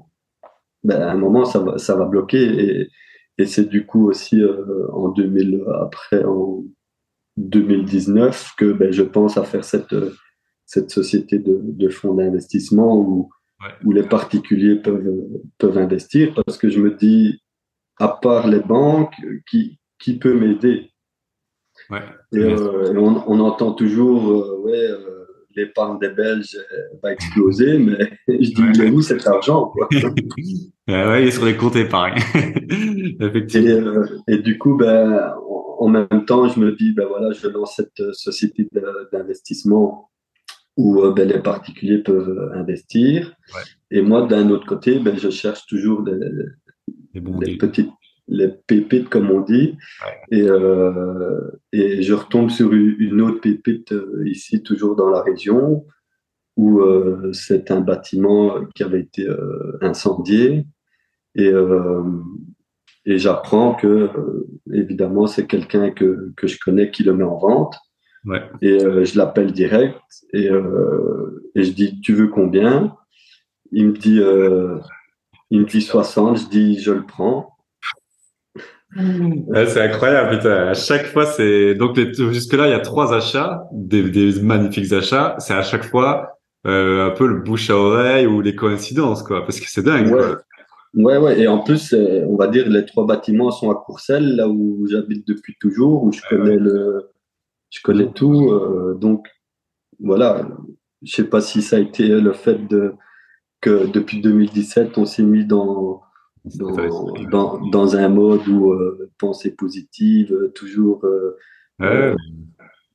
ben, 0.84 1.02
à 1.02 1.12
un 1.12 1.18
moment 1.18 1.46
ça 1.46 1.60
va 1.60 1.78
ça 1.78 1.96
va 1.96 2.06
bloquer. 2.06 2.44
Et, 2.44 2.89
et 3.38 3.46
c'est 3.46 3.68
du 3.70 3.86
coup 3.86 4.08
aussi 4.10 4.41
euh, 4.41 4.88
en 4.91 5.10
2000 5.10 5.64
après 5.82 6.24
en 6.24 6.64
2019 7.38 8.54
que 8.58 8.72
ben, 8.74 8.91
je 8.91 9.04
pense 9.04 9.38
à 9.38 9.44
faire 9.44 9.66
cette 9.66 9.96
cette 10.66 10.91
société 10.91 11.39
de, 11.39 11.60
de 11.62 11.89
fonds 11.89 12.14
d'investissement 12.14 12.98
où 12.98 13.30
où 13.84 13.91
les 13.91 14.03
particuliers 14.03 14.76
peuvent, 14.76 15.09
peuvent 15.57 15.78
investir 15.78 16.34
parce 16.34 16.57
que 16.57 16.70
je 16.70 16.80
me 16.80 16.91
dis, 16.95 17.41
à 17.97 18.07
part 18.07 18.47
les 18.47 18.59
banques, 18.59 19.16
qui, 19.49 19.80
qui 19.99 20.18
peut 20.18 20.34
m'aider? 20.34 20.91
Ouais, 21.89 21.99
euh, 22.36 22.93
on, 22.97 23.39
entend 23.39 23.74
toujours, 23.74 24.32
euh, 24.32 24.57
ouais, 24.59 24.89
euh, 24.89 25.26
l'épargne 25.55 25.99
des 25.99 26.09
Belges 26.09 26.57
va 27.01 27.11
exploser, 27.11 27.78
mais 27.78 28.11
je 28.28 28.53
dis, 28.53 28.80
mais 28.80 28.89
où 28.89 29.01
cet 29.01 29.26
argent 29.28 29.66
quoi. 29.66 29.88
Ouais, 30.88 31.24
il 31.24 31.28
est 31.30 31.32
sur 31.32 31.45
les 31.45 31.55
comptes 31.55 31.78
épargne. 31.78 32.16
Effectivement. 33.20 34.03
Et, 34.28 34.34
et, 34.34 34.38
du 34.39 34.57
coup, 34.57 34.76
ben, 34.76 35.34
en 35.80 35.88
même 35.88 36.26
temps, 36.28 36.49
je 36.49 36.59
me 36.59 36.76
dis, 36.76 36.91
ben 36.93 37.05
voilà, 37.07 37.32
je 37.32 37.47
lance 37.47 37.76
cette 37.78 38.14
société 38.14 38.68
d'investissement 39.14 40.09
où 40.78 41.02
euh, 41.02 41.14
ben, 41.14 41.28
les 41.28 41.40
particuliers 41.40 42.00
peuvent 42.00 42.52
investir. 42.56 43.36
Et 43.92 44.02
moi, 44.02 44.26
d'un 44.28 44.50
autre 44.50 44.66
côté, 44.66 45.00
ben, 45.00 45.18
je 45.18 45.30
cherche 45.30 45.66
toujours 45.68 46.04
des, 46.04 46.14
les 47.14 47.58
petites 47.58 47.92
les 48.28 48.48
pépites, 48.48 49.10
comme 49.10 49.30
on 49.32 49.42
dit. 49.42 49.78
Et, 50.32 50.44
euh, 50.44 51.42
et 51.72 52.02
je 52.02 52.14
retombe 52.14 52.50
sur 52.50 52.72
une 52.74 53.22
autre 53.22 53.42
pépite 53.42 53.92
euh, 53.92 54.24
ici, 54.26 54.64
toujours 54.64 54.96
dans 54.96 55.10
la 55.10 55.22
région, 55.22 55.86
où 56.56 56.82
euh, 56.82 57.32
c'est 57.34 57.72
un 57.72 57.82
bâtiment 57.82 58.64
qui 58.76 58.84
avait 58.84 59.02
été 59.02 59.28
euh, 59.28 59.78
incendié. 59.82 60.66
Et, 61.36 61.48
euh, 61.48 62.04
et 63.06 63.18
j'apprends 63.18 63.76
que, 63.76 64.10
évidemment, 64.72 65.28
c'est 65.28 65.46
quelqu'un 65.46 65.92
que, 65.92 66.32
que 66.38 66.48
je 66.48 66.58
connais 66.64 66.92
qui 66.92 67.04
le 67.04 67.14
met 67.14 67.24
en 67.24 67.38
vente. 67.38 67.76
Ouais. 68.26 68.42
Et 68.62 68.82
euh, 68.84 69.04
je 69.04 69.18
l'appelle 69.18 69.52
direct 69.52 70.00
et, 70.34 70.50
euh, 70.50 71.44
et 71.56 71.64
je 71.64 71.72
dis 71.72 72.00
tu 72.02 72.14
veux 72.14 72.28
combien? 72.28 72.96
Il 73.72 73.88
me 73.88 73.94
dit 73.94 74.20
euh, 74.20 74.78
il 75.50 75.62
me 75.62 75.66
dit 75.66 75.82
60. 75.82 76.38
Je 76.38 76.48
dis 76.48 76.80
je 76.80 76.92
le 76.92 77.06
prends. 77.06 77.50
c'est 78.96 79.82
incroyable, 79.82 80.38
putain. 80.38 80.68
À 80.68 80.74
chaque 80.74 81.08
fois, 81.08 81.26
c'est 81.26 81.76
donc 81.76 81.98
jusque 81.98 82.54
là, 82.54 82.68
il 82.68 82.72
y 82.72 82.76
a 82.76 82.80
trois 82.80 83.14
achats, 83.14 83.64
des, 83.74 84.10
des 84.10 84.42
magnifiques 84.42 84.94
achats. 84.94 85.36
C'est 85.40 85.56
à 85.56 85.64
chaque 85.64 85.84
fois 85.84 86.38
euh, 86.66 87.08
un 87.08 87.12
peu 87.12 87.28
le 87.28 87.42
bouche 87.42 87.70
à 87.70 87.76
oreille 87.76 88.28
ou 88.28 88.40
les 88.40 88.56
coïncidences, 88.56 89.24
quoi, 89.24 89.42
parce 89.42 89.60
que 89.60 89.66
c'est 89.68 89.84
dingue. 89.84 90.14
Ouais. 90.14 90.22
Quoi. 90.22 90.38
Ouais, 90.96 91.18
ouais, 91.18 91.40
et 91.40 91.48
en 91.48 91.58
plus, 91.58 91.96
on 91.96 92.36
va 92.36 92.48
dire 92.48 92.70
les 92.70 92.86
trois 92.86 93.08
bâtiments 93.08 93.50
sont 93.50 93.72
à 93.72 93.74
Courcelles, 93.74 94.36
là 94.36 94.48
où 94.48 94.86
j'habite 94.88 95.28
depuis 95.28 95.56
toujours, 95.60 96.04
où 96.04 96.12
je 96.12 96.22
connais 96.30 96.58
le, 96.58 97.10
je 97.74 97.82
connais 97.82 98.12
tout. 98.12 98.52
Euh, 98.52 98.94
donc, 98.94 99.28
voilà, 100.00 100.48
je 101.02 101.16
sais 101.16 101.24
pas 101.28 101.42
si 101.42 101.62
ça 101.62 101.78
a 101.78 101.80
été 101.80 102.08
le 102.08 102.32
fait 102.34 102.68
de 102.68 102.94
que 103.62 103.88
depuis 103.92 104.22
2017, 104.22 104.98
on 104.98 105.06
s'est 105.06 105.24
mis 105.24 105.46
dans 105.46 106.02
dans, 106.46 107.58
dans, 107.70 107.96
un 107.96 108.10
mode 108.10 108.46
où 108.50 108.74
euh, 108.74 109.10
pensée 109.18 109.56
positive, 109.56 110.52
toujours. 110.54 111.06
Euh, 111.82 112.16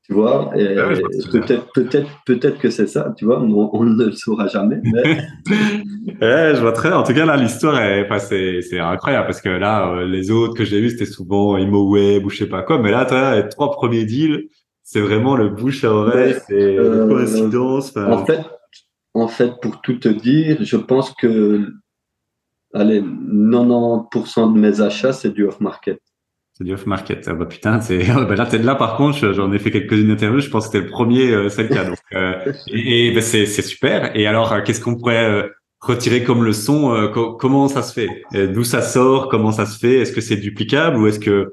tu 0.02 0.12
vois, 0.12 0.50
peut-être, 0.52 1.72
peut-être, 1.74 2.08
peut-être 2.26 2.58
que 2.58 2.68
c'est 2.68 2.86
ça, 2.86 3.14
tu 3.16 3.24
vois, 3.24 3.40
on, 3.40 3.84
ne 3.84 4.04
le 4.04 4.12
saura 4.12 4.48
jamais. 4.48 4.80
Mais... 4.82 5.18
je 6.20 6.60
vois 6.60 6.72
très. 6.72 6.92
En 6.92 7.02
tout 7.02 7.14
cas, 7.14 7.24
là, 7.24 7.36
l'histoire 7.36 7.80
est, 7.80 8.06
c'est, 8.18 8.60
c'est 8.60 8.80
incroyable 8.80 9.26
parce 9.26 9.40
que 9.40 9.48
là, 9.48 10.04
les 10.04 10.30
autres 10.30 10.54
que 10.54 10.64
j'ai 10.64 10.80
vus, 10.80 10.90
c'était 10.90 11.06
souvent 11.06 11.56
ImoWeb 11.56 12.24
ou 12.26 12.30
je 12.30 12.36
sais 12.36 12.48
pas 12.48 12.62
quoi, 12.62 12.78
mais 12.78 12.90
là, 12.90 13.06
tu 13.06 13.14
as 13.14 13.40
les 13.40 13.48
trois 13.48 13.70
premiers 13.70 14.04
deals, 14.04 14.48
c'est 14.90 15.02
vraiment 15.02 15.36
le 15.36 15.50
bouche 15.50 15.84
à 15.84 15.92
oreille, 15.92 16.36
c'est 16.48 16.78
euh, 16.78 17.06
coïncidence. 17.06 17.94
En 17.94 18.24
fait, 18.24 18.40
en 19.12 19.28
fait, 19.28 19.60
pour 19.60 19.82
tout 19.82 19.98
te 19.98 20.08
dire, 20.08 20.56
je 20.62 20.78
pense 20.78 21.12
que 21.12 21.68
allez, 22.72 23.02
90% 23.02 24.54
de 24.54 24.58
mes 24.58 24.80
achats, 24.80 25.12
c'est 25.12 25.28
du 25.28 25.44
off-market. 25.44 26.00
C'est 26.54 26.64
du 26.64 26.72
off-market. 26.72 27.28
Ah 27.28 27.34
bah 27.34 27.44
putain, 27.44 27.82
c'est 27.82 27.98
bah 28.14 28.34
là, 28.34 28.48
là 28.50 28.74
par 28.76 28.96
contre, 28.96 29.34
j'en 29.34 29.52
ai 29.52 29.58
fait 29.58 29.70
quelques-unes 29.70 30.10
interviews. 30.10 30.40
Je 30.40 30.48
pense 30.48 30.68
que 30.68 30.72
c'était 30.72 30.86
le 30.86 30.90
premier, 30.90 31.32
euh, 31.32 31.50
c'est 31.50 31.64
le 31.64 31.68
cas. 31.68 31.84
Donc, 31.84 31.98
euh, 32.14 32.50
et, 32.68 33.12
bah, 33.12 33.20
c'est 33.20 33.44
super. 33.44 34.16
Et 34.16 34.26
alors, 34.26 34.54
euh, 34.54 34.62
qu'est-ce 34.62 34.80
qu'on 34.80 34.96
pourrait 34.96 35.50
retirer 35.80 36.24
comme 36.24 36.44
leçon 36.44 37.10
Comment 37.38 37.68
ça 37.68 37.82
se 37.82 37.92
fait? 37.92 38.08
D'où 38.54 38.64
ça 38.64 38.80
sort? 38.80 39.28
Comment 39.28 39.52
ça 39.52 39.66
se 39.66 39.78
fait? 39.78 39.98
Est-ce 39.98 40.12
que 40.12 40.22
c'est 40.22 40.36
duplicable 40.36 40.96
ou 40.96 41.08
est-ce 41.08 41.20
que 41.20 41.52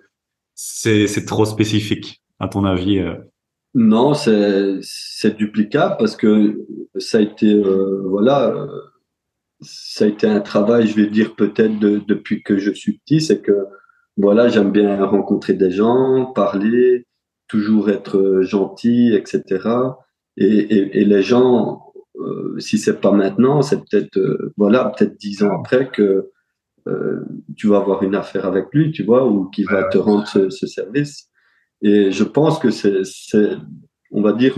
c'est 0.55 1.25
trop 1.25 1.43
spécifique? 1.43 2.21
À 2.39 2.47
ton 2.47 2.65
avis 2.65 2.99
euh? 2.99 3.15
Non, 3.73 4.13
c'est 4.13 5.35
duplicable 5.35 5.95
parce 5.99 6.15
que 6.15 6.65
ça 6.97 7.17
a 7.17 7.21
été 7.21 7.53
euh, 7.53 8.03
voilà, 8.05 8.49
euh, 8.49 8.67
ça 9.59 10.05
a 10.05 10.07
été 10.07 10.27
un 10.27 10.39
travail, 10.39 10.87
je 10.87 10.95
vais 10.95 11.07
dire 11.07 11.35
peut-être 11.35 11.77
depuis 11.79 12.41
que 12.41 12.57
je 12.57 12.71
suis 12.71 12.99
petit, 12.99 13.19
c'est 13.19 13.41
que 13.41 13.65
voilà, 14.15 14.47
j'aime 14.47 14.71
bien 14.71 15.05
rencontrer 15.05 15.53
des 15.53 15.71
gens, 15.71 16.31
parler, 16.33 17.05
toujours 17.49 17.89
être 17.89 18.41
gentil, 18.43 19.13
etc. 19.13 19.67
Et, 20.37 21.01
et, 21.01 21.03
les 21.03 21.21
gens, 21.21 21.91
si 22.57 22.77
c'est 22.77 23.01
pas 23.01 23.11
maintenant, 23.11 23.61
c'est 23.61 23.79
peut-être 23.79 24.17
voilà, 24.55 24.85
peut-être 24.85 25.17
dix 25.17 25.43
ans 25.43 25.51
après 25.59 25.89
que 25.89 26.31
tu 27.57 27.67
vas 27.67 27.77
avoir 27.77 28.03
une 28.03 28.15
affaire 28.15 28.45
avec 28.45 28.67
lui, 28.71 28.91
tu 28.91 29.03
vois, 29.03 29.27
ou 29.27 29.49
qui 29.49 29.63
va 29.65 29.83
te 29.83 29.97
rendre 29.97 30.27
ce 30.27 30.67
service. 30.67 31.29
Et 31.81 32.11
je 32.11 32.23
pense 32.23 32.59
que 32.59 32.69
c'est, 32.71 33.03
on 34.11 34.21
va 34.21 34.33
dire, 34.33 34.55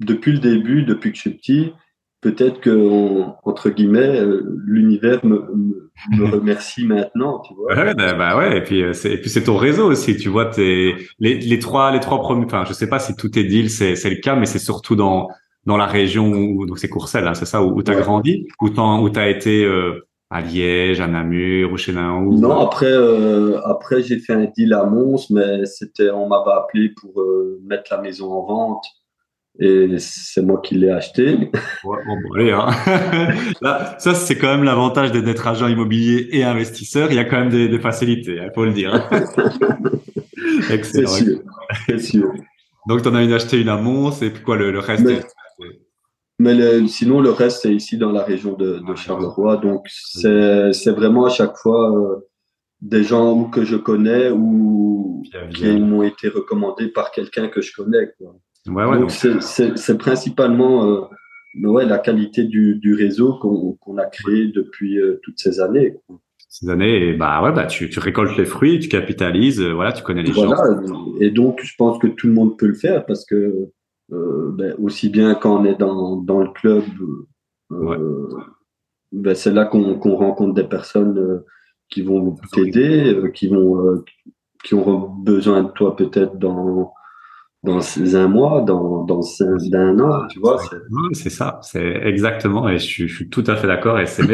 depuis 0.00 0.32
le 0.32 0.38
début, 0.38 0.82
depuis 0.82 1.10
que 1.10 1.16
je 1.16 1.22
suis 1.22 1.34
petit, 1.34 1.72
peut-être 2.20 2.60
que, 2.60 3.22
entre 3.44 3.70
guillemets, 3.70 4.20
euh, 4.20 4.42
l'univers 4.64 5.24
me, 5.24 5.44
me, 6.10 6.24
remercie 6.30 6.86
maintenant, 6.86 7.40
tu 7.40 7.54
vois. 7.54 7.74
Ouais, 7.74 7.94
bah, 7.94 8.14
bah 8.14 8.36
ouais, 8.38 8.58
et 8.58 8.60
puis 8.62 8.82
euh, 8.82 8.92
c'est, 8.92 9.12
et 9.12 9.18
puis 9.18 9.28
c'est 9.28 9.44
ton 9.44 9.56
réseau 9.56 9.90
aussi, 9.90 10.16
tu 10.16 10.28
vois, 10.28 10.46
t'es, 10.46 10.94
les, 11.18 11.34
les 11.38 11.58
trois, 11.58 11.92
les 11.92 12.00
trois 12.00 12.20
premiers, 12.20 12.44
enfin, 12.44 12.64
je 12.66 12.72
sais 12.72 12.88
pas 12.88 12.98
si 12.98 13.14
tout 13.16 13.38
est 13.38 13.44
deal, 13.44 13.68
c'est, 13.70 13.96
c'est 13.96 14.10
le 14.10 14.16
cas, 14.16 14.36
mais 14.36 14.46
c'est 14.46 14.58
surtout 14.58 14.94
dans, 14.94 15.28
dans 15.66 15.76
la 15.76 15.86
région 15.86 16.30
où, 16.32 16.64
donc 16.66 16.78
c'est 16.78 16.88
Courcelles, 16.88 17.26
hein, 17.26 17.34
c'est 17.34 17.44
ça, 17.44 17.62
où, 17.62 17.76
où 17.76 17.82
tu 17.82 17.90
as 17.90 18.00
grandi, 18.00 18.46
où 18.60 18.70
tu 18.70 19.18
as 19.18 19.28
été, 19.28 19.64
euh, 19.64 20.06
à 20.32 20.40
Liège, 20.40 21.00
à 21.00 21.06
Namur 21.06 21.72
ou 21.72 21.76
chez 21.76 21.92
Naou 21.92 22.38
Non, 22.38 22.60
après, 22.60 22.90
euh, 22.90 23.60
après 23.64 24.02
j'ai 24.02 24.18
fait 24.18 24.32
un 24.32 24.46
deal 24.46 24.72
à 24.72 24.84
Mons, 24.84 25.28
mais 25.30 25.66
c'était, 25.66 26.10
on 26.10 26.26
m'avait 26.26 26.56
appelé 26.56 26.88
pour 26.88 27.20
euh, 27.20 27.60
mettre 27.64 27.84
la 27.90 28.00
maison 28.00 28.32
en 28.32 28.46
vente 28.46 28.84
et 29.60 29.86
c'est 29.98 30.40
moi 30.40 30.60
qui 30.64 30.76
l'ai 30.76 30.88
acheté. 30.88 31.34
Ouais, 31.84 31.98
bon, 32.06 32.16
bon, 32.22 32.34
allez, 32.36 32.52
hein. 32.52 32.70
Là, 33.60 33.96
ça, 33.98 34.14
c'est 34.14 34.36
quand 34.36 34.48
même 34.48 34.64
l'avantage 34.64 35.12
d'être 35.12 35.46
agent 35.46 35.68
immobilier 35.68 36.28
et 36.32 36.42
investisseur. 36.42 37.08
Il 37.10 37.16
y 37.16 37.18
a 37.18 37.24
quand 37.24 37.38
même 37.38 37.50
des, 37.50 37.68
des 37.68 37.78
facilités, 37.78 38.36
il 38.36 38.40
hein, 38.40 38.50
faut 38.54 38.64
le 38.64 38.72
dire. 38.72 39.08
Excellent. 40.70 41.06
C'est 41.06 41.24
sûr. 41.24 41.38
C'est 41.86 41.98
sûr. 41.98 42.32
Donc, 42.88 43.02
tu 43.02 43.08
en 43.08 43.14
as 43.14 43.22
une 43.22 43.32
acheté 43.32 43.60
une 43.60 43.68
à 43.68 43.76
Mons 43.76 44.22
et 44.22 44.30
puis 44.30 44.42
quoi, 44.42 44.56
le, 44.56 44.72
le 44.72 44.78
reste 44.78 45.04
mais 45.04 45.20
sinon, 46.88 47.20
le 47.20 47.30
reste, 47.30 47.62
c'est 47.62 47.74
ici 47.74 47.98
dans 47.98 48.12
la 48.12 48.22
région 48.22 48.54
de, 48.54 48.80
de 48.86 48.94
Charleroi. 48.94 49.56
Donc, 49.56 49.86
c'est 49.88 50.90
vraiment 50.90 51.26
à 51.26 51.30
chaque 51.30 51.56
fois 51.56 51.96
euh, 51.96 52.28
des 52.80 53.02
gens 53.02 53.44
que 53.44 53.64
je 53.64 53.76
connais 53.76 54.30
ou 54.30 55.22
qui 55.54 55.78
m'ont 55.78 56.02
été 56.02 56.28
recommandés 56.28 56.88
par 56.88 57.10
quelqu'un 57.10 57.48
que 57.48 57.60
je 57.60 57.72
connais. 57.74 58.12
Quoi. 58.18 58.34
Ouais, 58.68 58.84
ouais, 58.84 58.98
donc, 58.98 59.10
c'est 59.10 59.98
principalement 59.98 60.86
euh, 60.86 61.00
ouais, 61.62 61.84
la 61.84 61.98
qualité 61.98 62.44
du, 62.44 62.76
du 62.76 62.94
réseau 62.94 63.34
qu'on 63.34 63.98
a 63.98 64.06
créé 64.06 64.48
depuis 64.48 64.98
euh, 64.98 65.20
toutes 65.22 65.38
ces 65.38 65.60
années. 65.60 65.96
Ces 66.48 66.68
années, 66.68 67.08
et 67.08 67.14
bah 67.14 67.42
ouais, 67.42 67.52
bah 67.52 67.64
tu, 67.64 67.88
tu 67.88 67.98
récoltes 67.98 68.36
les 68.36 68.44
fruits, 68.44 68.78
tu 68.78 68.88
capitalises, 68.88 69.62
voilà, 69.62 69.92
tu 69.92 70.02
connais 70.02 70.22
les 70.22 70.32
voilà, 70.32 70.62
Et 71.18 71.30
donc, 71.30 71.60
je 71.62 71.74
pense 71.78 71.98
que 71.98 72.06
tout 72.06 72.26
le 72.26 72.34
monde 72.34 72.58
peut 72.58 72.66
le 72.66 72.74
faire 72.74 73.06
parce 73.06 73.24
que 73.24 73.70
ben, 74.12 74.74
aussi 74.78 75.08
bien 75.08 75.34
quand 75.34 75.60
on 75.60 75.64
est 75.64 75.74
dans, 75.74 76.16
dans 76.16 76.40
le 76.40 76.50
club, 76.50 76.84
ben, 79.12 79.34
c'est 79.34 79.52
là 79.52 79.64
qu'on 79.64 80.16
rencontre 80.16 80.54
des 80.54 80.64
personnes 80.64 81.42
qui 81.88 82.02
vont 82.02 82.36
t'aider, 82.52 83.16
qui 83.34 83.48
vont 83.48 84.02
qui 84.62 84.74
auront 84.74 85.08
besoin 85.08 85.64
de 85.64 85.70
toi 85.70 85.96
peut-être 85.96 86.38
dans 86.38 86.92
dans 87.64 87.80
un 88.16 88.26
mois, 88.26 88.62
dans, 88.62 89.04
dans 89.04 89.22
un, 89.40 90.00
an, 90.00 90.26
tu 90.28 90.40
vois. 90.40 90.58
C'est 91.12 91.30
ça, 91.30 91.60
c'est 91.62 92.02
exactement, 92.04 92.68
et 92.68 92.78
je 92.78 92.84
suis, 92.84 93.08
je 93.08 93.14
suis, 93.14 93.28
tout 93.28 93.44
à 93.46 93.54
fait 93.54 93.68
d'accord, 93.68 94.00
et 94.00 94.06
c'est 94.06 94.24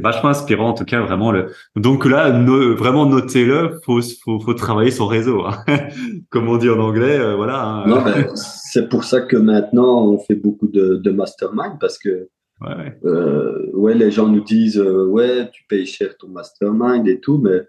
vachement 0.00 0.30
inspirant 0.30 0.70
en 0.70 0.72
tout 0.72 0.86
cas, 0.86 1.02
vraiment. 1.02 1.30
Le... 1.30 1.50
Donc 1.76 2.06
là, 2.06 2.30
vraiment 2.30 3.04
notez-le, 3.04 3.80
faut, 3.84 4.00
faut, 4.24 4.40
faut 4.40 4.54
travailler 4.54 4.90
son 4.90 5.06
réseau, 5.06 5.44
hein. 5.44 5.62
comme 6.30 6.48
on 6.48 6.56
dit 6.56 6.70
en 6.70 6.80
anglais, 6.80 7.18
euh, 7.18 7.36
voilà. 7.36 7.62
Hein. 7.62 7.86
Non, 7.86 8.02
c'est 8.34 8.88
pour 8.88 9.04
ça 9.04 9.20
que 9.20 9.36
maintenant 9.36 10.06
on 10.06 10.18
fait 10.18 10.34
beaucoup 10.34 10.68
de, 10.68 10.96
de 10.96 11.10
mastermind 11.10 11.78
parce 11.80 11.98
que 11.98 12.28
ouais, 12.62 12.76
ouais. 12.76 12.98
Euh, 13.04 13.70
ouais, 13.74 13.94
les 13.94 14.10
gens 14.10 14.28
nous 14.28 14.42
disent 14.42 14.78
euh, 14.78 15.04
ouais, 15.04 15.50
tu 15.52 15.64
payes 15.68 15.86
cher 15.86 16.16
ton 16.16 16.28
mastermind 16.28 17.06
et 17.06 17.20
tout, 17.20 17.38
mais 17.38 17.62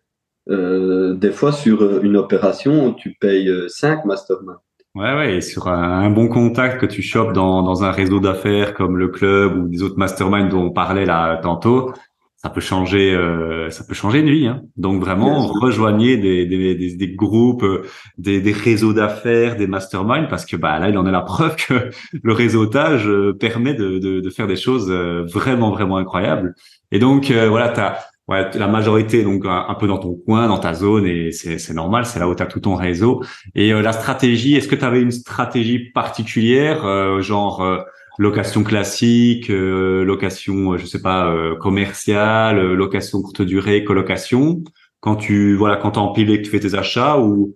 euh, 0.49 1.15
des 1.15 1.31
fois 1.31 1.51
sur 1.51 2.01
une 2.01 2.15
opération, 2.15 2.93
tu 2.93 3.17
payes 3.19 3.51
cinq 3.67 4.05
masterminds. 4.05 4.61
Ouais, 4.93 5.15
ouais, 5.15 5.37
et 5.37 5.41
sur 5.41 5.69
un, 5.69 6.09
bon 6.09 6.27
contact 6.27 6.81
que 6.81 6.85
tu 6.85 7.01
chopes 7.01 7.31
dans, 7.31 7.63
dans 7.63 7.85
un 7.85 7.91
réseau 7.91 8.19
d'affaires 8.19 8.73
comme 8.73 8.97
le 8.97 9.07
club 9.07 9.55
ou 9.55 9.67
des 9.69 9.83
autres 9.83 9.97
masterminds 9.97 10.49
dont 10.49 10.65
on 10.65 10.71
parlait 10.71 11.05
là 11.05 11.37
tantôt, 11.37 11.93
ça 12.35 12.49
peut 12.49 12.59
changer, 12.59 13.13
euh, 13.13 13.69
ça 13.69 13.85
peut 13.87 13.93
changer 13.93 14.19
une 14.19 14.29
vie. 14.29 14.47
Hein. 14.47 14.63
Donc 14.75 14.99
vraiment, 14.99 15.45
rejoignez 15.47 16.17
des, 16.17 16.45
des, 16.45 16.75
des, 16.75 16.95
des 16.95 17.07
groupes, 17.13 17.63
euh, 17.63 17.83
des, 18.17 18.41
des 18.41 18.51
réseaux 18.51 18.93
d'affaires, 18.93 19.55
des 19.55 19.67
masterminds, 19.67 20.27
parce 20.27 20.45
que 20.45 20.57
bah 20.57 20.77
là, 20.79 20.89
il 20.89 20.97
en 20.97 21.05
est 21.05 21.11
la 21.11 21.21
preuve 21.21 21.55
que 21.55 21.91
le 22.23 22.33
réseautage 22.33 23.07
euh, 23.07 23.37
permet 23.39 23.75
de, 23.75 23.99
de, 23.99 24.19
de 24.19 24.29
faire 24.29 24.47
des 24.47 24.55
choses 24.57 24.91
vraiment, 24.91 25.71
vraiment 25.71 25.97
incroyables. 25.97 26.53
Et 26.91 26.99
donc 26.99 27.31
voilà, 27.31 27.69
tu 27.69 27.79
as 27.79 27.99
ouais, 28.27 28.49
la 28.55 28.67
majorité 28.67 29.23
donc 29.23 29.43
un, 29.45 29.75
peu 29.79 29.87
dans 29.87 29.97
ton 29.97 30.13
coin, 30.13 30.47
dans 30.47 30.59
ta 30.59 30.73
zone 30.73 31.05
et 31.05 31.31
c'est 31.31 31.73
normal, 31.73 32.05
c'est 32.05 32.19
là 32.19 32.27
où 32.27 32.35
tu 32.35 32.43
as 32.43 32.45
tout 32.45 32.59
ton 32.59 32.75
réseau. 32.75 33.23
Et 33.55 33.73
euh, 33.73 33.81
la 33.81 33.93
stratégie, 33.93 34.55
est-ce 34.55 34.67
que 34.67 34.75
tu 34.75 34.85
avais 34.85 35.01
une 35.01 35.11
stratégie 35.11 35.91
particulière, 35.91 36.85
euh, 36.85 37.21
genre 37.21 37.61
euh, 37.61 37.79
location 38.17 38.63
classique, 38.63 39.47
location, 39.49 40.77
je 40.77 40.85
sais 40.85 41.01
pas, 41.01 41.33
commerciale, 41.59 42.73
location 42.73 43.21
courte 43.21 43.41
durée, 43.41 43.83
colocation, 43.83 44.63
quand 44.99 45.15
tu 45.15 45.55
voilà, 45.55 45.77
quand 45.77 45.91
tu 45.91 45.99
empilé 45.99 46.37
que 46.37 46.45
tu 46.45 46.51
fais 46.51 46.59
tes 46.59 46.75
achats 46.75 47.19
ou 47.19 47.55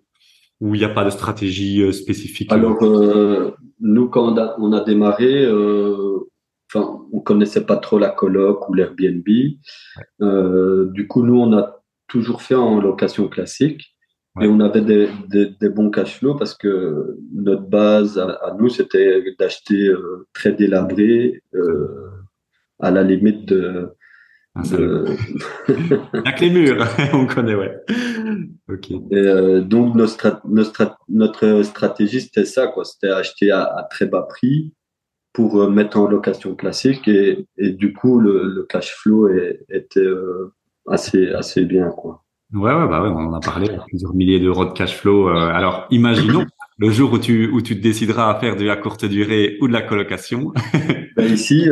ou 0.61 0.73
il 0.73 0.79
n'y 0.79 0.85
a 0.85 0.89
pas 0.89 1.03
de 1.03 1.09
stratégie 1.09 1.93
spécifique? 1.93 2.51
Alors 2.51 2.77
nous 3.81 4.09
quand 4.09 4.33
on 4.33 4.37
a, 4.37 4.55
on 4.57 4.71
a 4.71 4.79
démarré 4.83 5.45
enfin, 6.75 7.05
on 7.11 7.19
connaissait 7.19 7.65
pas 7.65 7.77
trop 7.77 7.99
la 7.99 8.09
coloc 8.09 8.69
ou 8.69 8.73
l'Airbnb. 8.73 9.27
Euh, 10.21 10.89
du 10.91 11.07
coup, 11.07 11.23
nous, 11.23 11.39
on 11.39 11.53
a 11.57 11.81
toujours 12.07 12.41
fait 12.41 12.55
en 12.55 12.79
location 12.79 13.27
classique. 13.27 13.95
Et 14.41 14.47
on 14.47 14.59
avait 14.59 14.81
des, 14.81 15.07
des, 15.29 15.69
bons 15.69 15.89
cash 15.89 16.19
flow 16.19 16.35
parce 16.35 16.53
que 16.53 17.17
notre 17.33 17.61
base 17.61 18.17
à, 18.17 18.53
nous, 18.59 18.67
c'était 18.67 19.23
d'acheter 19.39 19.87
euh, 19.87 20.27
très 20.33 20.51
délabré, 20.51 21.41
euh, 21.53 22.09
à 22.81 22.91
la 22.91 23.03
limite 23.03 23.45
de. 23.45 23.91
Ah, 24.55 24.61
Avec 26.13 26.41
les 26.41 26.49
murs, 26.49 26.85
on 27.13 27.27
connaît, 27.27 27.55
ouais. 27.55 27.77
Ok. 28.67 28.91
Et, 28.91 29.61
donc, 29.61 29.95
notre, 29.95 30.41
notre, 30.45 31.63
stratégie, 31.63 32.19
c'était 32.19 32.43
ça, 32.43 32.67
quoi. 32.67 32.83
C'était 32.83 33.11
acheter 33.11 33.51
à, 33.51 33.87
très 33.89 34.05
bas 34.05 34.23
prix 34.23 34.73
pour 35.35 35.61
euh, 35.61 35.69
mettre 35.69 35.99
en 35.99 36.07
location 36.07 36.55
classique 36.55 37.07
et, 37.09 37.45
et 37.57 37.71
du 37.71 37.93
coup 37.93 38.19
le, 38.19 38.65
cash 38.69 38.95
flow 38.95 39.27
était 39.69 39.99
euh, 39.99 40.53
assez 40.87 41.29
assez 41.31 41.65
bien 41.65 41.89
quoi. 41.89 42.23
Ouais 42.53 42.73
ouais 42.73 42.87
bah 42.87 43.03
ouais 43.03 43.09
on 43.09 43.27
en 43.27 43.33
a 43.33 43.41
parlé 43.41 43.67
plusieurs 43.87 44.15
milliers 44.15 44.39
d'euros 44.39 44.65
de 44.65 44.71
cash 44.71 44.95
flow. 44.95 45.27
Euh, 45.27 45.33
alors 45.33 45.87
imaginons 45.91 46.45
le 46.77 46.89
jour 46.89 47.11
où 47.11 47.19
tu 47.19 47.49
où 47.49 47.61
tu 47.61 47.75
te 47.75 47.83
décideras 47.83 48.33
à 48.33 48.39
faire 48.39 48.55
de 48.55 48.63
la 48.63 48.77
courte 48.77 49.03
durée 49.03 49.57
ou 49.61 49.67
de 49.67 49.73
la 49.73 49.81
colocation. 49.81 50.53
Ben, 51.17 51.31
ici 51.31 51.69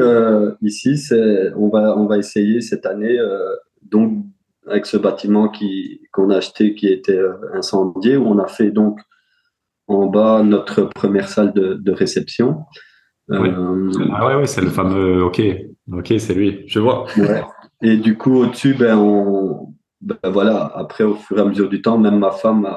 ici 0.62 0.98
c'est 0.98 1.52
on 1.58 1.68
va 1.68 1.98
on 1.98 2.06
va 2.06 2.18
essayer 2.18 2.62
cette 2.62 2.86
année 2.86 3.18
donc 3.82 4.24
avec 4.66 4.86
ce 4.86 4.96
bâtiment 4.96 5.50
qui 5.50 6.00
qu'on 6.14 6.30
a 6.30 6.38
acheté 6.38 6.76
qui 6.76 6.88
était 6.88 7.20
incendié 7.54 8.16
où 8.16 8.26
on 8.26 8.40
a 8.40 8.48
fait 8.48 8.72
donc 8.72 9.02
en 9.88 10.08
bas 10.08 10.44
notre 10.44 10.84
première 10.96 11.28
salle 11.28 11.52
de, 11.52 11.74
de 11.74 11.92
réception. 11.92 12.64
Euh, 13.32 13.92
ah 14.14 14.28
ouais, 14.28 14.36
ouais 14.36 14.48
c'est 14.48 14.62
le 14.62 14.70
fameux. 14.70 15.24
Ok, 15.24 15.42
ok, 15.92 16.14
c'est 16.18 16.34
lui. 16.34 16.64
Je 16.68 16.80
vois. 16.80 17.06
Ouais. 17.18 17.44
Et 17.82 17.98
du 17.98 18.18
coup, 18.18 18.36
au-dessus, 18.36 18.74
ben, 18.74 18.98
on, 18.98 19.74
ben, 20.02 20.18
voilà. 20.26 20.72
Après, 20.76 21.04
au 21.04 21.16
fur 21.16 21.38
et 21.38 21.42
à 21.42 21.46
mesure 21.46 21.70
du 21.70 21.82
temps, 21.82 21.98
même 21.98 22.20
ma 22.20 22.32
femme 22.32 22.68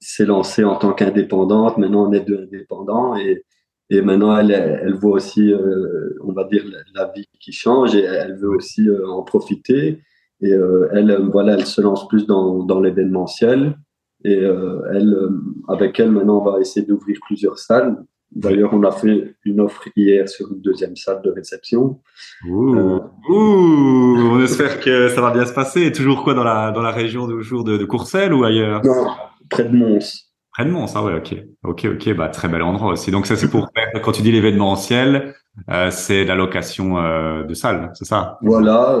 s'est 0.00 0.26
lancée 0.26 0.64
en 0.64 0.76
tant 0.76 0.92
qu'indépendante. 0.92 1.78
Maintenant, 1.78 2.08
on 2.08 2.12
est 2.12 2.20
deux 2.20 2.42
indépendants 2.42 3.16
et, 3.16 3.44
et 3.90 4.00
maintenant, 4.00 4.36
elle, 4.36 4.50
elle 4.50 4.94
voit 4.94 5.12
aussi, 5.12 5.52
euh, 5.52 6.18
on 6.22 6.32
va 6.32 6.44
dire, 6.44 6.64
la, 6.94 7.12
vie 7.14 7.26
qui 7.40 7.52
change 7.52 7.94
et 7.94 8.02
elle 8.02 8.36
veut 8.36 8.50
aussi 8.50 8.88
euh, 8.88 9.06
en 9.08 9.22
profiter. 9.22 10.00
Et 10.40 10.50
elle, 10.50 11.28
voilà, 11.32 11.54
elle 11.54 11.64
se 11.64 11.80
lance 11.80 12.06
plus 12.08 12.26
dans, 12.26 12.64
dans 12.64 12.80
l'événementiel. 12.80 13.78
Et 14.24 14.34
elle, 14.34 15.28
avec 15.68 15.98
elle, 16.00 16.10
maintenant, 16.10 16.40
on 16.40 16.50
va 16.50 16.60
essayer 16.60 16.84
d'ouvrir 16.84 17.18
plusieurs 17.26 17.58
salles. 17.58 17.96
D'ailleurs, 18.34 18.74
on 18.74 18.82
a 18.82 18.90
fait 18.90 19.36
une 19.44 19.60
offre 19.60 19.88
hier 19.96 20.28
sur 20.28 20.50
une 20.52 20.60
deuxième 20.60 20.96
salle 20.96 21.22
de 21.22 21.30
réception. 21.30 22.00
Ouh, 22.48 22.76
euh, 22.76 23.00
on 23.28 24.42
espère 24.42 24.80
que 24.80 25.08
ça 25.08 25.20
va 25.20 25.30
bien 25.30 25.46
se 25.46 25.52
passer. 25.52 25.92
Toujours 25.92 26.24
quoi 26.24 26.34
dans 26.34 26.44
la, 26.44 26.72
dans 26.72 26.82
la 26.82 26.90
région 26.90 27.26
de, 27.26 27.40
jour 27.40 27.62
de, 27.62 27.76
de 27.76 27.84
Courcelles 27.84 28.34
ou 28.34 28.44
ailleurs? 28.44 28.84
Non, 28.84 29.06
près 29.48 29.64
de 29.64 29.76
Mons. 29.76 30.32
Près 30.52 30.64
de 30.64 30.70
Mons, 30.70 30.92
ah 30.94 31.04
ouais, 31.04 31.14
ok. 31.14 31.36
Ok, 31.64 31.86
ok, 31.92 32.14
bah, 32.16 32.28
très 32.28 32.48
bel 32.48 32.62
endroit 32.62 32.92
aussi. 32.92 33.10
Donc 33.10 33.26
ça, 33.26 33.36
c'est 33.36 33.50
pour 33.50 33.68
faire, 33.74 34.02
quand 34.02 34.12
tu 34.12 34.22
dis 34.22 34.32
l'événementiel, 34.32 35.34
euh, 35.70 35.90
c'est 35.90 36.24
la 36.24 36.34
location 36.34 36.98
euh, 36.98 37.44
de 37.44 37.54
salle, 37.54 37.92
c'est 37.94 38.04
ça? 38.04 38.38
Voilà, 38.42 39.00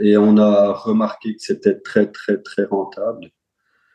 et 0.00 0.16
on 0.16 0.36
a 0.38 0.72
remarqué 0.72 1.34
que 1.36 1.40
c'était 1.40 1.78
très, 1.78 2.10
très, 2.10 2.38
très 2.38 2.64
rentable. 2.64 3.30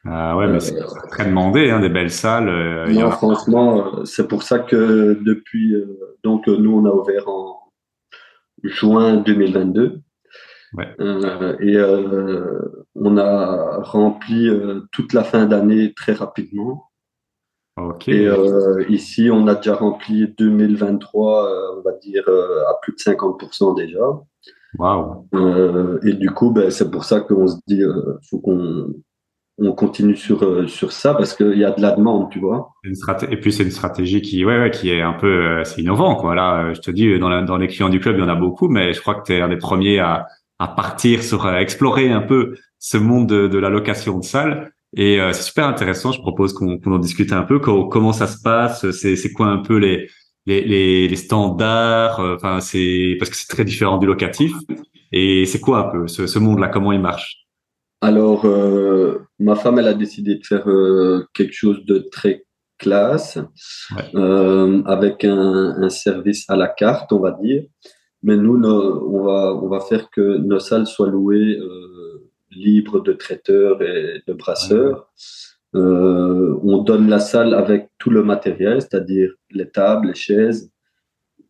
Ah 0.06 0.38
ouais, 0.38 0.47
mais 0.47 0.60
c'est 0.60 0.82
euh, 0.82 0.86
très 1.10 1.26
demandé, 1.26 1.70
hein, 1.70 1.82
des 1.82 1.89
belles 1.89 2.12
salles. 2.12 2.50
Euh, 2.50 3.10
franchement, 3.12 4.06
c'est 4.06 4.28
pour 4.28 4.43
ça 4.43 4.60
que 4.60 5.20
depuis, 5.22 5.76
donc 6.24 6.47
nous 6.47 6.78
on 6.78 6.86
a 6.86 6.91
ouvert 6.91 7.28
en 7.28 7.72
juin 8.64 9.18
2022. 9.18 10.02
Ouais. 10.74 10.95
et 11.62 11.78
on 12.93 13.18
a 13.18 13.82
rempli 13.82 14.50
toute 14.91 15.14
la 15.14 15.24
fin 15.24 15.47
d'année 15.47 15.93
très 15.95 16.14
rapidement. 16.14 16.91
Okay. 17.76 18.26
Et 18.26 18.91
ici, 18.93 19.30
on 19.32 19.47
a 19.47 19.56
déjà 19.56 19.74
rempli 19.74 20.28
2023, 20.38 21.78
on 21.78 21.82
va 21.82 21.93
dire, 21.93 22.24
à 22.28 22.80
plus 22.82 22.93
de 22.93 22.97
50% 22.97 23.76
déjà. 23.76 24.00
Wow. 24.78 25.28
et 26.04 26.14
du 26.14 26.30
coup, 26.30 26.52
ben, 26.52 26.70
c'est 26.70 26.91
pour 26.91 27.04
ça 27.04 27.22
qu'on 27.22 27.47
se 27.47 27.58
dit, 27.66 27.82
faut 28.30 28.38
qu'on 28.38 28.93
on 29.62 29.74
continue 29.74 30.16
sur 30.16 30.43
euh, 30.43 30.68
sur 30.68 30.91
ça 30.91 31.14
parce 31.14 31.34
qu'il 31.34 31.57
y 31.57 31.66
a 31.66 31.72
de 31.72 31.82
la 31.82 31.91
demande, 31.91 32.30
tu 32.32 32.39
vois. 32.39 32.72
et 32.84 33.38
puis 33.38 33.51
c'est 33.51 33.64
une 33.64 33.72
stratégie 33.72 34.22
qui 34.22 34.45
ouais, 34.45 34.60
ouais 34.60 34.72
qui 34.72 34.89
est 34.89 35.01
un 35.01 35.14
peu 35.14 35.28
euh, 35.28 35.64
c'est 35.64 35.82
innovant 35.82 36.16
quoi. 36.16 36.36
Là, 36.36 36.64
euh, 36.64 36.74
je 36.74 36.82
te 36.82 36.91
dis 36.91 37.18
dans, 37.20 37.41
dans 37.43 37.57
les 37.57 37.68
clients 37.68 37.89
du 37.89 37.99
club, 37.99 38.16
il 38.18 38.22
y 38.22 38.24
en 38.24 38.30
a 38.30 38.36
beaucoup, 38.36 38.68
mais 38.70 38.93
je 38.93 39.01
crois 39.01 39.16
que 39.16 39.26
tu 39.26 39.34
es 39.34 39.41
un 39.41 39.49
des 39.49 39.57
premiers 39.57 39.99
à 39.99 40.28
à 40.60 40.68
partir 40.68 41.24
sur 41.24 41.45
à 41.45 41.62
explorer 41.62 42.12
un 42.12 42.22
peu 42.22 42.55
ce 42.80 42.97
monde 42.97 43.28
de, 43.28 43.47
de 43.47 43.57
la 43.57 43.70
location 43.70 44.20
de 44.20 44.24
salles. 44.24 44.72
Et 44.97 45.20
c'est 45.34 45.43
super 45.43 45.68
intéressant. 45.68 46.12
Je 46.12 46.20
propose 46.20 46.51
qu'on 46.51 46.80
en 46.84 46.97
discute 46.97 47.32
un 47.32 47.43
peu. 47.43 47.60
Comment, 47.60 48.12
ça 48.12 48.26
se 48.26 48.41
passe? 48.41 48.89
C'est 48.89 49.16
c'est 49.16 49.32
quoi 49.32 49.45
un 49.47 49.60
peu 49.60 49.78
les 49.78 50.10
les, 50.47 50.64
les, 50.64 51.07
les 51.07 51.16
standards? 51.16 52.20
Enfin, 52.20 52.60
c'est 52.60 53.16
parce 53.20 53.30
que 53.30 53.38
c'est 53.38 53.47
très 53.47 53.64
différent 53.64 53.99
du 53.99 54.07
locatif. 54.07 54.51
Et 55.12 55.45
c'est 55.45 55.60
quoi 55.60 55.88
un 55.88 55.91
peu 55.91 56.07
ce, 56.07 56.28
ce 56.28 56.39
monde-là? 56.39 56.68
Comment 56.70 56.91
il 56.91 56.99
marche? 56.99 57.49
Alors, 58.02 58.45
euh, 58.45 59.20
ma 59.39 59.56
femme, 59.56 59.80
elle 59.80 59.88
a 59.88 59.93
décidé 59.93 60.36
de 60.36 60.45
faire 60.45 60.70
euh, 60.70 61.28
quelque 61.34 61.54
chose 61.54 61.84
de 61.86 61.97
très 62.12 62.45
classe, 62.78 63.38
euh, 64.16 64.82
avec 64.86 65.26
un, 65.26 65.89
service 65.89 66.50
à 66.50 66.56
la 66.56 66.70
carte, 66.70 67.12
on 67.12 67.20
va 67.20 67.32
dire. 67.32 67.64
Mais 68.24 68.38
nous, 68.38 68.56
on, 68.64 69.24
va, 69.24 69.54
on 69.54 69.68
va 69.68 69.82
faire 69.82 70.10
que 70.12 70.38
nos 70.38 70.60
salles 70.60 70.88
soient 70.88 71.10
louées 71.10 71.60
libres 72.52 73.02
de 73.02 73.14
traiteurs 73.14 73.82
et 73.82 74.22
de 74.26 74.34
brasseurs. 74.34 75.12
on 75.74 76.84
donne 76.86 77.10
la 77.10 77.20
salle 77.20 77.54
avec 77.54 77.89
tout 77.97 78.10
le 78.10 78.24
matériel, 78.24 78.82
c'est-à-dire 78.82 79.32
les 79.52 79.70
tables, 79.70 80.08
les 80.08 80.16
chaises, 80.16 80.72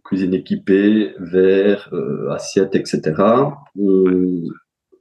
cuisine 0.04 0.34
équipée, 0.34 1.14
verres, 1.20 1.92
assiettes, 2.32 2.76
etc. 2.76 3.14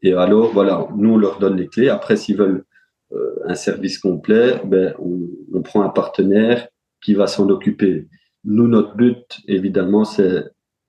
Et 0.03 0.15
alors, 0.15 0.53
voilà, 0.53 0.89
nous, 0.97 1.15
on 1.15 1.17
leur 1.17 1.39
donne 1.39 1.57
les 1.57 1.69
clés. 1.69 1.89
Après, 1.89 2.17
s'ils 2.17 2.37
veulent 2.37 2.65
euh, 3.13 3.35
un 3.47 3.55
service 3.55 3.99
complet, 3.99 4.61
ben, 4.65 4.95
on, 4.99 5.29
on, 5.55 5.63
prend 5.63 5.83
un 5.83 5.89
partenaire 5.89 6.69
qui 7.03 7.15
va 7.15 7.27
s'en 7.27 7.49
occuper. 7.49 8.09
Nous, 8.45 8.69
notre 8.69 8.95
but, 8.97 9.41
évidemment, 9.47 10.05
c'est 10.05 10.45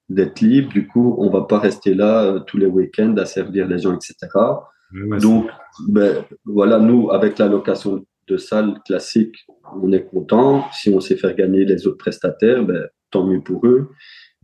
d'être 0.10 0.42
libre. 0.42 0.70
Du 0.72 0.88
coup, 0.88 1.16
on 1.20 1.30
va 1.30 1.44
pas 1.44 1.60
rester 1.60 1.94
là 1.94 2.24
euh, 2.24 2.40
tous 2.40 2.58
les 2.58 2.66
week-ends 2.66 3.16
à 3.18 3.26
servir 3.26 3.68
les 3.68 3.80
gens, 3.80 3.96
etc. 3.96 4.16
Donc, 5.22 5.50
ben, 5.88 6.26
voilà, 6.46 6.80
nous, 6.80 7.12
avec 7.12 7.38
la 7.38 7.48
location 7.48 8.06
de 8.28 8.38
salle 8.38 8.80
classique, 8.86 9.36
on 9.82 9.92
est 9.92 10.06
content. 10.06 10.66
Si 10.74 10.90
on 10.90 11.00
sait 11.00 11.16
faire 11.16 11.36
gagner 11.36 11.64
les 11.64 11.88
autres 11.88 11.98
prestataires, 11.98 12.64
ben, 12.66 12.88
tant 13.12 13.26
mieux 13.26 13.42
pour 13.42 13.66
eux. 13.66 13.90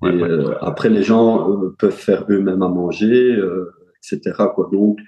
et 0.03 0.07
euh, 0.07 0.53
après, 0.61 0.89
les 0.89 1.03
gens 1.03 1.51
euh, 1.51 1.75
peuvent 1.77 1.91
faire 1.91 2.25
eux-mêmes 2.29 2.61
à 2.61 2.69
manger, 2.69 3.37
etc. 4.11 4.33
Donc, 4.71 4.99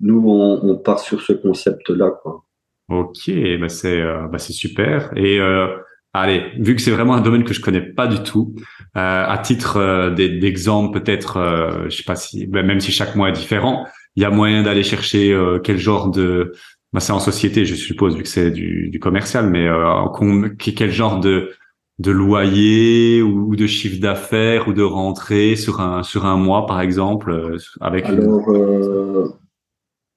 nous, 0.00 0.28
on, 0.28 0.76
part 0.76 1.00
sur 1.00 1.20
ce 1.20 1.32
concept-là. 1.32 2.12
Ok, 2.88 3.30
bah 3.60 3.68
c'est 3.68 4.02
bah 4.02 4.38
c'est 4.38 4.52
super. 4.52 5.12
Et 5.16 5.40
Allez, 6.14 6.52
vu 6.58 6.74
que 6.74 6.80
c'est 6.80 6.90
vraiment 6.90 7.14
un 7.14 7.20
domaine 7.20 7.44
que 7.44 7.52
je 7.52 7.60
connais 7.60 7.82
pas 7.82 8.06
du 8.06 8.22
tout, 8.22 8.54
euh, 8.96 9.24
à 9.26 9.38
titre 9.38 9.76
euh, 9.76 10.10
d'exemple, 10.10 10.98
peut-être, 10.98 11.36
euh, 11.36 11.84
je 11.88 11.96
sais 11.96 12.02
pas 12.02 12.16
si, 12.16 12.46
ben, 12.46 12.64
même 12.64 12.80
si 12.80 12.92
chaque 12.92 13.14
mois 13.14 13.28
est 13.28 13.32
différent, 13.32 13.86
il 14.16 14.22
y 14.22 14.24
a 14.26 14.30
moyen 14.30 14.62
d'aller 14.62 14.82
chercher 14.82 15.32
euh, 15.32 15.58
quel 15.58 15.76
genre 15.76 16.10
de, 16.10 16.52
bah, 16.94 17.00
c'est 17.00 17.12
en 17.12 17.20
société, 17.20 17.66
je 17.66 17.74
suppose, 17.74 18.16
vu 18.16 18.22
que 18.22 18.28
c'est 18.28 18.50
du, 18.50 18.98
commercial, 19.00 19.50
mais 19.50 19.68
euh, 19.68 20.48
quel 20.58 20.90
genre 20.90 21.20
de 21.20 21.52
de 21.98 22.10
loyer 22.10 23.22
ou, 23.22 23.56
de 23.56 23.66
chiffre 23.66 24.00
d'affaires 24.00 24.68
ou 24.68 24.72
de 24.72 24.82
rentrée 24.82 25.56
sur 25.56 25.80
un 25.80 26.02
sur 26.02 26.26
un 26.26 26.36
mois, 26.36 26.66
par 26.66 26.80
exemple, 26.80 27.56
avec. 27.80 28.06
Alors. 28.06 29.34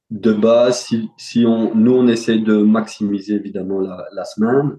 De 0.09 0.34
base, 0.34 0.82
si, 0.82 1.09
si 1.15 1.45
on, 1.45 1.73
nous 1.73 1.93
on 1.93 2.05
essaie 2.09 2.38
de 2.38 2.57
maximiser 2.57 3.36
évidemment 3.36 3.79
la, 3.79 4.03
la 4.13 4.25
semaine, 4.25 4.77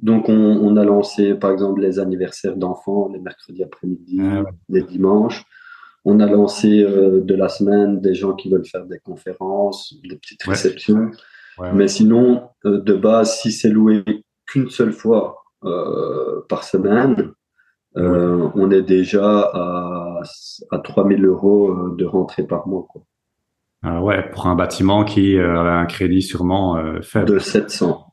donc, 0.00 0.28
on, 0.28 0.76
a 0.76 0.84
lancé, 0.84 1.34
par 1.34 1.50
exemple, 1.50 1.80
les 1.80 1.98
anniversaires 1.98 2.56
d'enfants 2.56 3.10
les 3.12 3.18
mercredis 3.18 3.64
après-midi, 3.64 4.20
ah 4.22 4.44
les 4.68 4.82
dimanches. 4.82 5.44
On 6.04 6.20
a 6.20 6.26
lancé 6.26 6.82
euh, 6.82 7.20
de 7.20 7.34
la 7.34 7.48
semaine 7.48 8.00
des 8.00 8.14
gens 8.14 8.34
qui 8.34 8.48
veulent 8.48 8.64
faire 8.64 8.86
des 8.86 9.00
conférences, 9.00 9.94
des 10.08 10.16
petites 10.16 10.42
réceptions. 10.44 11.10
Mais 11.74 11.88
sinon, 11.88 12.48
euh, 12.64 12.80
de 12.80 12.94
base, 12.94 13.40
si 13.40 13.50
c'est 13.50 13.68
loué 13.68 14.04
qu'une 14.46 14.70
seule 14.70 14.92
fois 14.92 15.36
euh, 15.36 15.47
par 15.62 16.64
semaine, 16.64 17.32
on 17.94 18.70
est 18.70 18.82
déjà 18.82 19.40
à, 19.40 20.20
à 20.70 20.78
3000 20.78 21.24
euros 21.24 21.90
de 21.90 22.04
rentrée 22.04 22.46
par 22.46 22.68
mois. 22.68 22.86
Quoi. 22.88 23.02
Ah 23.82 24.02
ouais, 24.02 24.28
pour 24.30 24.46
un 24.46 24.54
bâtiment 24.54 25.04
qui 25.04 25.38
a 25.38 25.78
un 25.78 25.86
crédit 25.86 26.22
sûrement 26.22 26.82
faible. 27.02 27.26
De 27.26 27.38
700. 27.38 28.04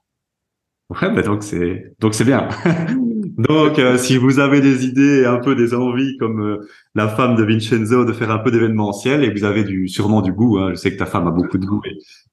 Ouais, 0.89 1.09
bah 1.11 1.23
donc 1.23 1.43
c'est 1.43 1.95
donc 1.99 2.13
c'est 2.13 2.25
bien. 2.25 2.47
donc 3.37 3.79
euh, 3.79 3.97
si 3.97 4.17
vous 4.17 4.39
avez 4.39 4.61
des 4.61 4.85
idées, 4.85 5.25
un 5.25 5.37
peu 5.37 5.55
des 5.55 5.73
envies 5.73 6.15
comme 6.17 6.41
euh, 6.41 6.67
la 6.93 7.09
femme 7.09 7.35
de 7.35 7.43
Vincenzo 7.43 8.05
de 8.05 8.13
faire 8.13 8.31
un 8.31 8.39
peu 8.39 8.49
d'événementiel 8.49 9.23
et 9.23 9.29
vous 9.29 9.43
avez 9.43 9.63
du 9.63 9.87
sûrement 9.89 10.21
du 10.21 10.31
goût, 10.31 10.57
hein, 10.57 10.71
je 10.71 10.75
sais 10.75 10.91
que 10.93 10.97
ta 10.97 11.05
femme 11.05 11.27
a 11.27 11.31
beaucoup 11.31 11.57
de 11.57 11.65
goût 11.65 11.81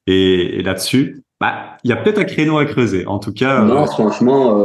et, 0.06 0.58
et, 0.58 0.62
là-dessus, 0.62 1.24
bah 1.40 1.76
il 1.82 1.90
y 1.90 1.92
a 1.92 1.96
peut-être 1.96 2.18
un 2.18 2.24
créneau 2.24 2.58
à 2.58 2.66
creuser. 2.66 3.06
En 3.06 3.18
tout 3.18 3.32
cas. 3.32 3.64
Non, 3.64 3.82
euh, 3.82 3.86
franchement, 3.86 4.56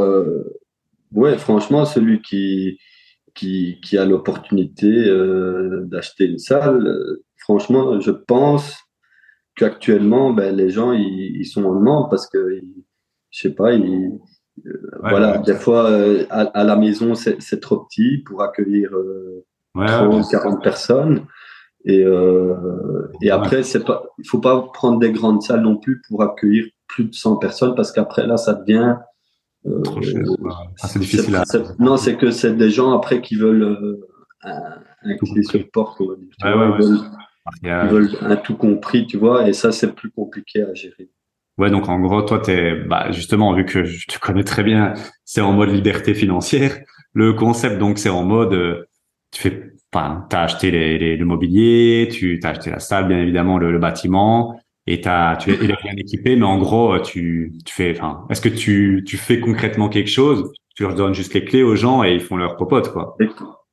ouais, 1.13 1.37
franchement 1.37 1.85
celui 1.85 2.21
qui 2.21 2.77
qui 3.33 3.79
qui 3.83 3.97
a 3.97 4.05
l'opportunité 4.05 4.89
d'acheter 5.85 6.25
une 6.25 6.39
salle, 6.39 6.87
franchement, 7.37 7.99
je 7.99 8.11
pense 8.11 8.75
qu'actuellement, 9.55 10.33
ben, 10.33 10.55
les 10.55 10.69
gens 10.69 10.91
ils, 10.91 11.37
ils 11.39 11.45
sont 11.45 11.63
en 11.65 11.73
demande 11.73 12.09
parce 12.11 12.29
que 12.29 12.61
je 13.31 13.39
sais 13.41 13.53
pas, 13.53 13.73
il, 13.73 14.19
euh, 14.65 14.91
voilà, 15.01 15.37
des 15.39 15.55
fois 15.55 15.89
euh, 15.89 16.25
à, 16.29 16.63
la 16.63 16.75
maison 16.75 17.13
c'est 17.15 17.59
trop 17.59 17.77
petit 17.85 18.19
pour 18.25 18.41
accueillir 18.41 18.91
euh, 18.93 19.45
30, 19.75 20.29
40 20.29 20.63
personnes. 20.63 21.25
Et, 21.85 22.03
euh, 22.03 23.07
et 23.21 23.31
après, 23.31 23.63
c'est 23.63 23.85
pas, 23.85 24.03
il 24.17 24.27
faut 24.27 24.39
pas 24.39 24.61
prendre 24.73 24.99
des 24.99 25.11
grandes 25.11 25.41
salles 25.41 25.61
non 25.61 25.77
plus 25.77 26.01
pour 26.07 26.21
accueillir 26.21 26.65
plus 26.87 27.05
de 27.05 27.13
100 27.13 27.37
personnes 27.37 27.75
parce 27.75 27.91
qu'après 27.91 28.27
là, 28.27 28.35
ça 28.35 28.53
devient 28.53 28.95
trop 29.83 30.01
cher. 30.01 30.23
Ah, 30.81 30.87
c'est 30.87 30.99
difficile. 30.99 31.35
À... 31.35 31.43
Non, 31.79 31.95
c'est 31.95 32.17
que 32.17 32.31
c'est 32.31 32.57
des 32.57 32.71
gens 32.71 32.91
après 32.91 33.21
qui 33.21 33.35
veulent 33.35 33.99
un, 34.43 34.79
un 35.03 35.17
clé 35.17 35.43
sur 35.43 35.69
porte, 35.71 36.01
on 36.01 36.09
va 36.09 36.15
dire. 36.15 36.27
ils, 36.43 36.81
veulent, 36.81 36.99
ils 37.63 37.89
veulent 37.89 38.17
un 38.21 38.35
tout 38.35 38.57
compris, 38.57 39.07
tu 39.07 39.17
vois, 39.17 39.47
et 39.47 39.53
ça 39.53 39.71
c'est 39.71 39.93
plus 39.93 40.09
compliqué 40.09 40.63
à 40.63 40.73
gérer. 40.73 41.09
Ouais, 41.57 41.71
donc 41.71 41.89
en 41.89 41.99
gros, 41.99 42.21
toi, 42.21 42.39
t'es, 42.39 42.75
bah, 42.75 43.11
justement, 43.11 43.53
vu 43.53 43.65
que 43.65 43.83
je 43.83 44.05
te 44.07 44.19
connais 44.19 44.43
très 44.43 44.63
bien, 44.63 44.93
c'est 45.25 45.41
en 45.41 45.53
mode 45.53 45.69
liberté 45.69 46.13
financière. 46.13 46.77
Le 47.13 47.33
concept, 47.33 47.79
donc, 47.79 47.97
c'est 47.97 48.09
en 48.09 48.23
mode, 48.23 48.53
euh, 48.53 48.85
tu 49.31 49.41
fais, 49.41 49.71
enfin, 49.91 50.25
t'as 50.29 50.43
acheté 50.43 50.69
les, 50.69 50.99
les, 50.99 51.17
le 51.17 51.25
mobilier, 51.25 52.09
tu 52.11 52.39
as 52.43 52.49
acheté 52.49 52.69
la 52.69 52.79
salle, 52.79 53.07
bien 53.07 53.19
évidemment, 53.19 53.57
le, 53.57 53.79
bâtiment, 53.79 54.59
et 54.85 55.01
t'as, 55.01 55.35
tu 55.37 55.51
es 55.51 55.57
bien 55.57 55.95
équipé, 55.97 56.35
mais 56.35 56.45
en 56.45 56.59
gros, 56.59 56.99
tu, 56.99 57.53
tu 57.65 57.73
fais, 57.73 57.91
enfin, 57.99 58.25
est-ce 58.29 58.41
que 58.41 58.49
tu, 58.49 59.03
tu 59.07 59.17
fais 59.17 59.39
concrètement 59.39 59.89
quelque 59.89 60.09
chose? 60.11 60.51
Tu 60.75 60.83
leur 60.83 60.93
donnes 60.93 61.15
juste 61.15 61.33
les 61.33 61.43
clés 61.43 61.63
aux 61.63 61.75
gens 61.75 62.03
et 62.03 62.13
ils 62.13 62.21
font 62.21 62.37
leur 62.37 62.55
popote, 62.55 62.93
quoi. 62.93 63.17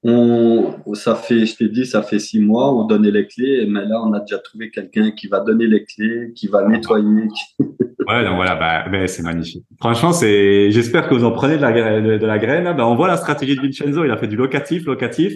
On, 0.07 0.75
ça 0.93 1.15
fait, 1.15 1.47
je 1.47 1.57
t'ai 1.57 1.69
dit, 1.69 1.87
ça 1.87 2.03
fait 2.03 2.19
six 2.19 2.39
mois, 2.39 2.75
on 2.75 2.85
donnait 2.85 3.11
les 3.11 3.27
clés, 3.27 3.67
mais 3.67 3.87
là, 3.87 4.03
on 4.05 4.13
a 4.13 4.21
déjà 4.21 4.39
trouvé 4.39 4.71
quelqu'un 4.71 5.13
qui 5.13 5.29
va 5.29 5.41
donner 5.41 5.67
les 5.67 5.85
clés, 5.85 6.33
qui 6.35 6.47
va 6.47 6.69
nettoyer. 6.69 7.29
ouais, 7.59 8.25
donc 8.25 8.35
voilà, 8.37 8.55
bah, 8.55 8.85
bah, 8.91 9.07
c'est 9.07 9.23
magnifique. 9.23 9.65
Franchement, 9.81 10.13
c'est, 10.13 10.71
j'espère 10.71 11.09
que 11.09 11.15
vous 11.15 11.25
en 11.25 11.33
prenez 11.33 11.57
de 11.57 11.63
la, 11.63 11.73
de, 12.19 12.27
la 12.27 12.39
graine. 12.39 12.65
Bah, 12.77 12.87
on 12.87 12.97
voit 12.97 13.09
la 13.09 13.17
stratégie 13.17 13.57
de 13.57 13.63
Vincenzo, 13.63 14.05
il 14.05 14.11
a 14.11 14.19
fait 14.19 14.29
du 14.29 14.37
locatif, 14.37 14.85
locatif. 14.85 15.33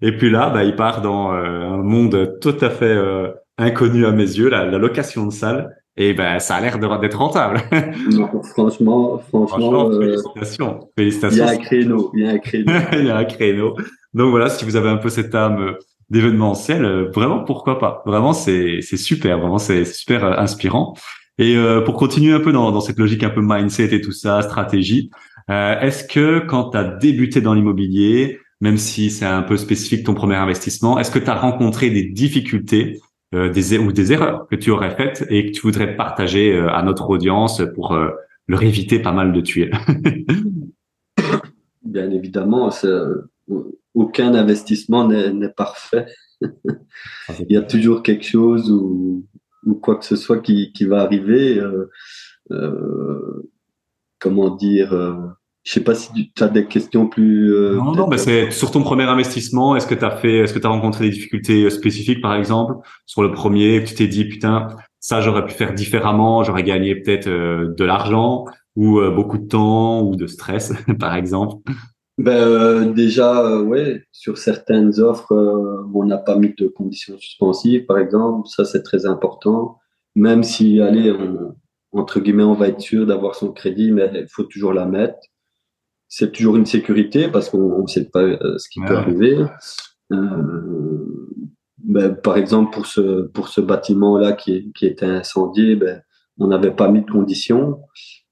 Et 0.00 0.16
puis 0.16 0.30
là, 0.30 0.48
bah, 0.48 0.64
il 0.64 0.74
part 0.74 1.02
dans 1.02 1.34
euh, 1.34 1.66
un 1.66 1.82
monde 1.82 2.38
tout 2.40 2.56
à 2.62 2.70
fait 2.70 2.86
euh, 2.86 3.28
inconnu 3.58 4.06
à 4.06 4.12
mes 4.12 4.24
yeux, 4.24 4.48
la 4.48 4.64
location 4.64 5.26
de 5.26 5.32
salle. 5.32 5.76
Et 5.96 6.12
ben, 6.12 6.38
ça 6.38 6.56
a 6.56 6.60
l'air 6.60 6.78
d'être 6.78 7.18
rentable. 7.18 7.62
franchement, 8.54 9.18
franchement, 9.28 9.90
euh, 9.90 10.00
félicitations. 10.00 10.90
Félicitations. 10.96 11.44
Il 11.44 11.46
y 11.46 11.48
a 11.48 11.52
un 11.52 11.56
créneau, 11.56 12.10
il 12.14 12.22
y 12.22 12.26
a 12.26 12.30
un 12.32 12.38
créneau. 12.38 12.72
il 12.92 13.06
y 13.06 13.10
a 13.10 13.16
un 13.16 13.24
créneau. 13.24 13.76
Donc 14.16 14.30
voilà, 14.30 14.48
si 14.48 14.64
vous 14.64 14.76
avez 14.76 14.88
un 14.88 14.96
peu 14.96 15.10
cette 15.10 15.34
âme 15.34 15.60
euh, 15.60 15.72
d'événementiel, 16.08 16.84
euh, 16.86 17.10
vraiment 17.14 17.44
pourquoi 17.44 17.78
pas? 17.78 18.02
Vraiment 18.06 18.32
c'est 18.32 18.80
c'est 18.80 18.96
super, 18.96 19.38
vraiment 19.38 19.58
c'est 19.58 19.84
super 19.84 20.24
euh, 20.24 20.32
inspirant. 20.38 20.94
Et 21.38 21.54
pour 21.84 21.96
continuer 21.96 22.32
un 22.32 22.40
peu 22.40 22.50
dans, 22.50 22.72
dans 22.72 22.80
cette 22.80 22.98
logique 22.98 23.22
un 23.22 23.28
peu 23.28 23.42
mindset 23.42 23.94
et 23.94 24.00
tout 24.00 24.12
ça, 24.12 24.40
stratégie, 24.40 25.10
est-ce 25.50 26.04
que 26.04 26.38
quand 26.38 26.70
tu 26.70 26.78
as 26.78 26.84
débuté 26.84 27.42
dans 27.42 27.52
l'immobilier, 27.52 28.38
même 28.62 28.78
si 28.78 29.10
c'est 29.10 29.26
un 29.26 29.42
peu 29.42 29.58
spécifique 29.58 30.06
ton 30.06 30.14
premier 30.14 30.36
investissement, 30.36 30.98
est-ce 30.98 31.10
que 31.10 31.18
tu 31.18 31.28
as 31.28 31.34
rencontré 31.34 31.90
des 31.90 32.04
difficultés 32.04 33.02
des 33.32 33.78
ou 33.78 33.92
des 33.92 34.12
erreurs 34.12 34.46
que 34.48 34.56
tu 34.56 34.70
aurais 34.70 34.94
faites 34.94 35.26
et 35.28 35.46
que 35.46 35.52
tu 35.52 35.62
voudrais 35.62 35.96
partager 35.96 36.56
à 36.56 36.82
notre 36.82 37.10
audience 37.10 37.62
pour 37.74 37.98
leur 38.48 38.62
éviter 38.62 39.00
pas 39.00 39.12
mal 39.12 39.32
de 39.32 39.40
tuer 39.40 39.70
Bien 41.82 42.10
évidemment, 42.10 42.70
aucun 43.94 44.34
investissement 44.34 45.08
n'est 45.08 45.48
parfait. 45.48 46.06
Il 47.40 47.50
y 47.50 47.56
a 47.56 47.62
toujours 47.62 48.02
quelque 48.02 48.24
chose 48.26 48.70
ou, 48.70 49.26
ou 49.64 49.74
quoi 49.74 49.96
que 49.96 50.04
ce 50.04 50.16
soit 50.16 50.40
qui, 50.40 50.72
qui 50.72 50.84
va 50.84 51.00
arriver. 51.00 51.58
Euh, 51.58 51.90
euh, 52.52 53.50
comment 54.18 54.54
dire 54.54 54.92
euh, 54.92 55.16
Je 55.66 55.72
sais 55.72 55.80
pas 55.80 55.94
si 55.94 56.08
tu 56.34 56.42
as 56.42 56.48
des 56.48 56.66
questions 56.66 57.08
plus. 57.08 57.52
Euh, 57.52 57.74
non, 57.74 57.92
non, 57.92 58.06
mais 58.06 58.18
c'est 58.18 58.50
sur 58.50 58.70
ton 58.70 58.82
premier 58.82 59.04
investissement. 59.04 59.74
Est-ce 59.74 59.86
que 59.86 59.94
tu 59.94 60.04
as 60.04 60.12
fait, 60.12 60.38
est-ce 60.38 60.54
que 60.54 60.58
tu 60.58 60.66
as 60.66 60.70
rencontré 60.70 61.06
des 61.06 61.10
difficultés 61.10 61.68
spécifiques, 61.70 62.22
par 62.22 62.34
exemple, 62.34 62.74
sur 63.04 63.22
le 63.22 63.32
premier, 63.32 63.82
tu 63.84 63.94
t'es 63.94 64.06
dit 64.06 64.26
putain, 64.26 64.68
ça 65.00 65.20
j'aurais 65.20 65.44
pu 65.44 65.52
faire 65.52 65.74
différemment, 65.74 66.44
j'aurais 66.44 66.62
gagné 66.62 66.94
peut-être 66.94 67.28
de 67.28 67.84
l'argent 67.84 68.44
ou 68.76 69.00
beaucoup 69.10 69.38
de 69.38 69.46
temps 69.48 70.02
ou 70.02 70.14
de 70.14 70.26
stress, 70.26 70.72
par 71.00 71.14
exemple 71.16 71.56
ben, 72.18 72.32
euh, 72.32 72.92
Déjà, 72.92 73.44
euh, 73.44 73.62
ouais, 73.62 74.04
sur 74.12 74.38
certaines 74.38 75.00
offres, 75.00 75.32
euh, 75.32 75.86
on 75.94 76.04
n'a 76.04 76.18
pas 76.18 76.36
mis 76.36 76.54
de 76.56 76.68
conditions 76.68 77.18
suspensives, 77.18 77.86
par 77.86 77.98
exemple. 77.98 78.48
Ça, 78.48 78.64
c'est 78.64 78.82
très 78.82 79.06
important. 79.06 79.78
Même 80.14 80.42
si, 80.42 80.80
allez, 80.80 81.14
entre 81.92 82.20
guillemets, 82.20 82.42
on 82.42 82.54
va 82.54 82.68
être 82.68 82.80
sûr 82.80 83.06
d'avoir 83.06 83.34
son 83.34 83.52
crédit, 83.52 83.90
mais 83.92 84.10
il 84.14 84.28
faut 84.28 84.44
toujours 84.44 84.72
la 84.72 84.86
mettre. 84.86 85.18
C'est 86.18 86.32
toujours 86.32 86.56
une 86.56 86.64
sécurité 86.64 87.28
parce 87.28 87.50
qu'on 87.50 87.82
ne 87.82 87.86
sait 87.86 88.06
pas 88.06 88.22
ce 88.56 88.68
qui 88.70 88.80
peut 88.80 88.96
arriver. 88.96 89.44
Ben, 91.86 92.14
par 92.14 92.38
exemple, 92.38 92.72
pour 92.72 92.86
ce, 92.86 93.26
pour 93.26 93.48
ce 93.48 93.60
bâtiment-là 93.60 94.32
qui, 94.32 94.72
qui 94.72 94.86
était 94.86 95.04
incendié, 95.04 95.76
ben, 95.76 96.00
on 96.38 96.46
n'avait 96.46 96.74
pas 96.74 96.88
mis 96.88 97.02
de 97.02 97.10
conditions 97.10 97.80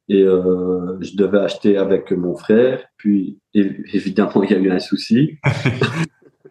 et 0.09 0.23
euh, 0.23 0.97
je 1.03 1.15
devais 1.15 1.41
acheter 1.41 1.77
avec 1.77 2.11
mon 2.13 2.35
frère. 2.37 2.83
Puis 2.97 3.39
évidemment, 3.53 4.43
il 4.43 4.51
y 4.51 4.55
a 4.55 4.59
eu 4.59 4.71
un 4.71 4.79
souci. 4.79 5.39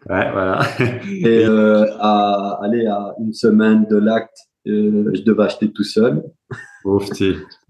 ouais, 0.08 0.30
voilà. 0.32 0.60
et 0.80 1.44
euh, 1.44 1.84
à 1.98 2.60
aller 2.62 2.86
à 2.86 3.14
une 3.20 3.32
semaine 3.32 3.86
de 3.90 3.96
l'acte, 3.96 4.36
euh, 4.68 5.10
je 5.14 5.22
devais 5.22 5.42
acheter 5.42 5.72
tout 5.72 5.84
seul. 5.84 6.22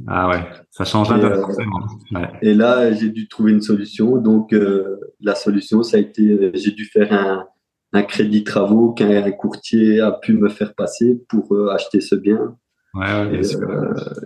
Ah 0.06 0.28
ouais, 0.28 0.44
ça 0.70 0.84
change 0.84 1.10
et, 1.10 1.24
euh, 1.24 2.26
et 2.42 2.54
là, 2.54 2.92
j'ai 2.92 3.10
dû 3.10 3.28
trouver 3.28 3.52
une 3.52 3.62
solution. 3.62 4.16
Donc, 4.16 4.52
euh, 4.52 4.98
la 5.20 5.34
solution, 5.34 5.82
ça 5.82 5.96
a 5.98 6.00
été, 6.00 6.50
j'ai 6.54 6.72
dû 6.72 6.84
faire 6.84 7.12
un, 7.12 7.46
un 7.92 8.02
crédit 8.02 8.42
travaux 8.42 8.92
qu'un 8.92 9.30
courtier 9.32 10.00
a 10.00 10.12
pu 10.12 10.32
me 10.34 10.48
faire 10.48 10.74
passer 10.74 11.20
pour 11.28 11.56
acheter 11.70 12.00
ce 12.00 12.16
bien. 12.16 12.56
Ouais, 12.94 13.40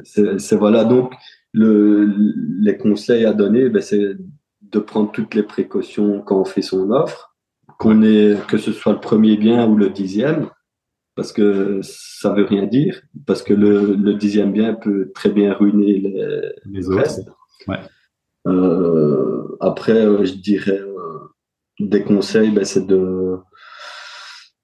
c'est 0.04 0.56
voilà. 0.56 0.84
Donc, 0.84 1.12
le, 1.52 2.14
les 2.60 2.76
conseils 2.76 3.24
à 3.24 3.32
donner, 3.32 3.68
ben, 3.68 3.82
c'est 3.82 4.16
de 4.62 4.78
prendre 4.78 5.10
toutes 5.12 5.34
les 5.34 5.42
précautions 5.42 6.20
quand 6.20 6.40
on 6.40 6.44
fait 6.44 6.62
son 6.62 6.90
offre, 6.90 7.36
qu'on 7.78 8.02
ait, 8.02 8.36
que 8.48 8.58
ce 8.58 8.72
soit 8.72 8.92
le 8.92 9.00
premier 9.00 9.36
bien 9.36 9.66
ou 9.66 9.76
le 9.76 9.90
dixième, 9.90 10.48
parce 11.18 11.32
que 11.32 11.80
ça 11.82 12.32
veut 12.32 12.44
rien 12.44 12.66
dire, 12.66 13.02
parce 13.26 13.42
que 13.42 13.52
le, 13.52 13.96
le 13.96 14.14
dixième 14.14 14.52
bien 14.52 14.74
peut 14.74 15.10
très 15.12 15.30
bien 15.30 15.52
ruiner 15.52 15.98
les, 15.98 16.52
les 16.64 16.88
autres. 16.88 17.36
Ouais. 17.66 17.80
Euh, 18.46 19.56
après, 19.58 20.06
euh, 20.06 20.24
je 20.24 20.34
dirais 20.34 20.78
euh, 20.78 21.18
des 21.80 22.04
conseils, 22.04 22.52
ben, 22.52 22.64
c'est 22.64 22.86
de 22.86 23.34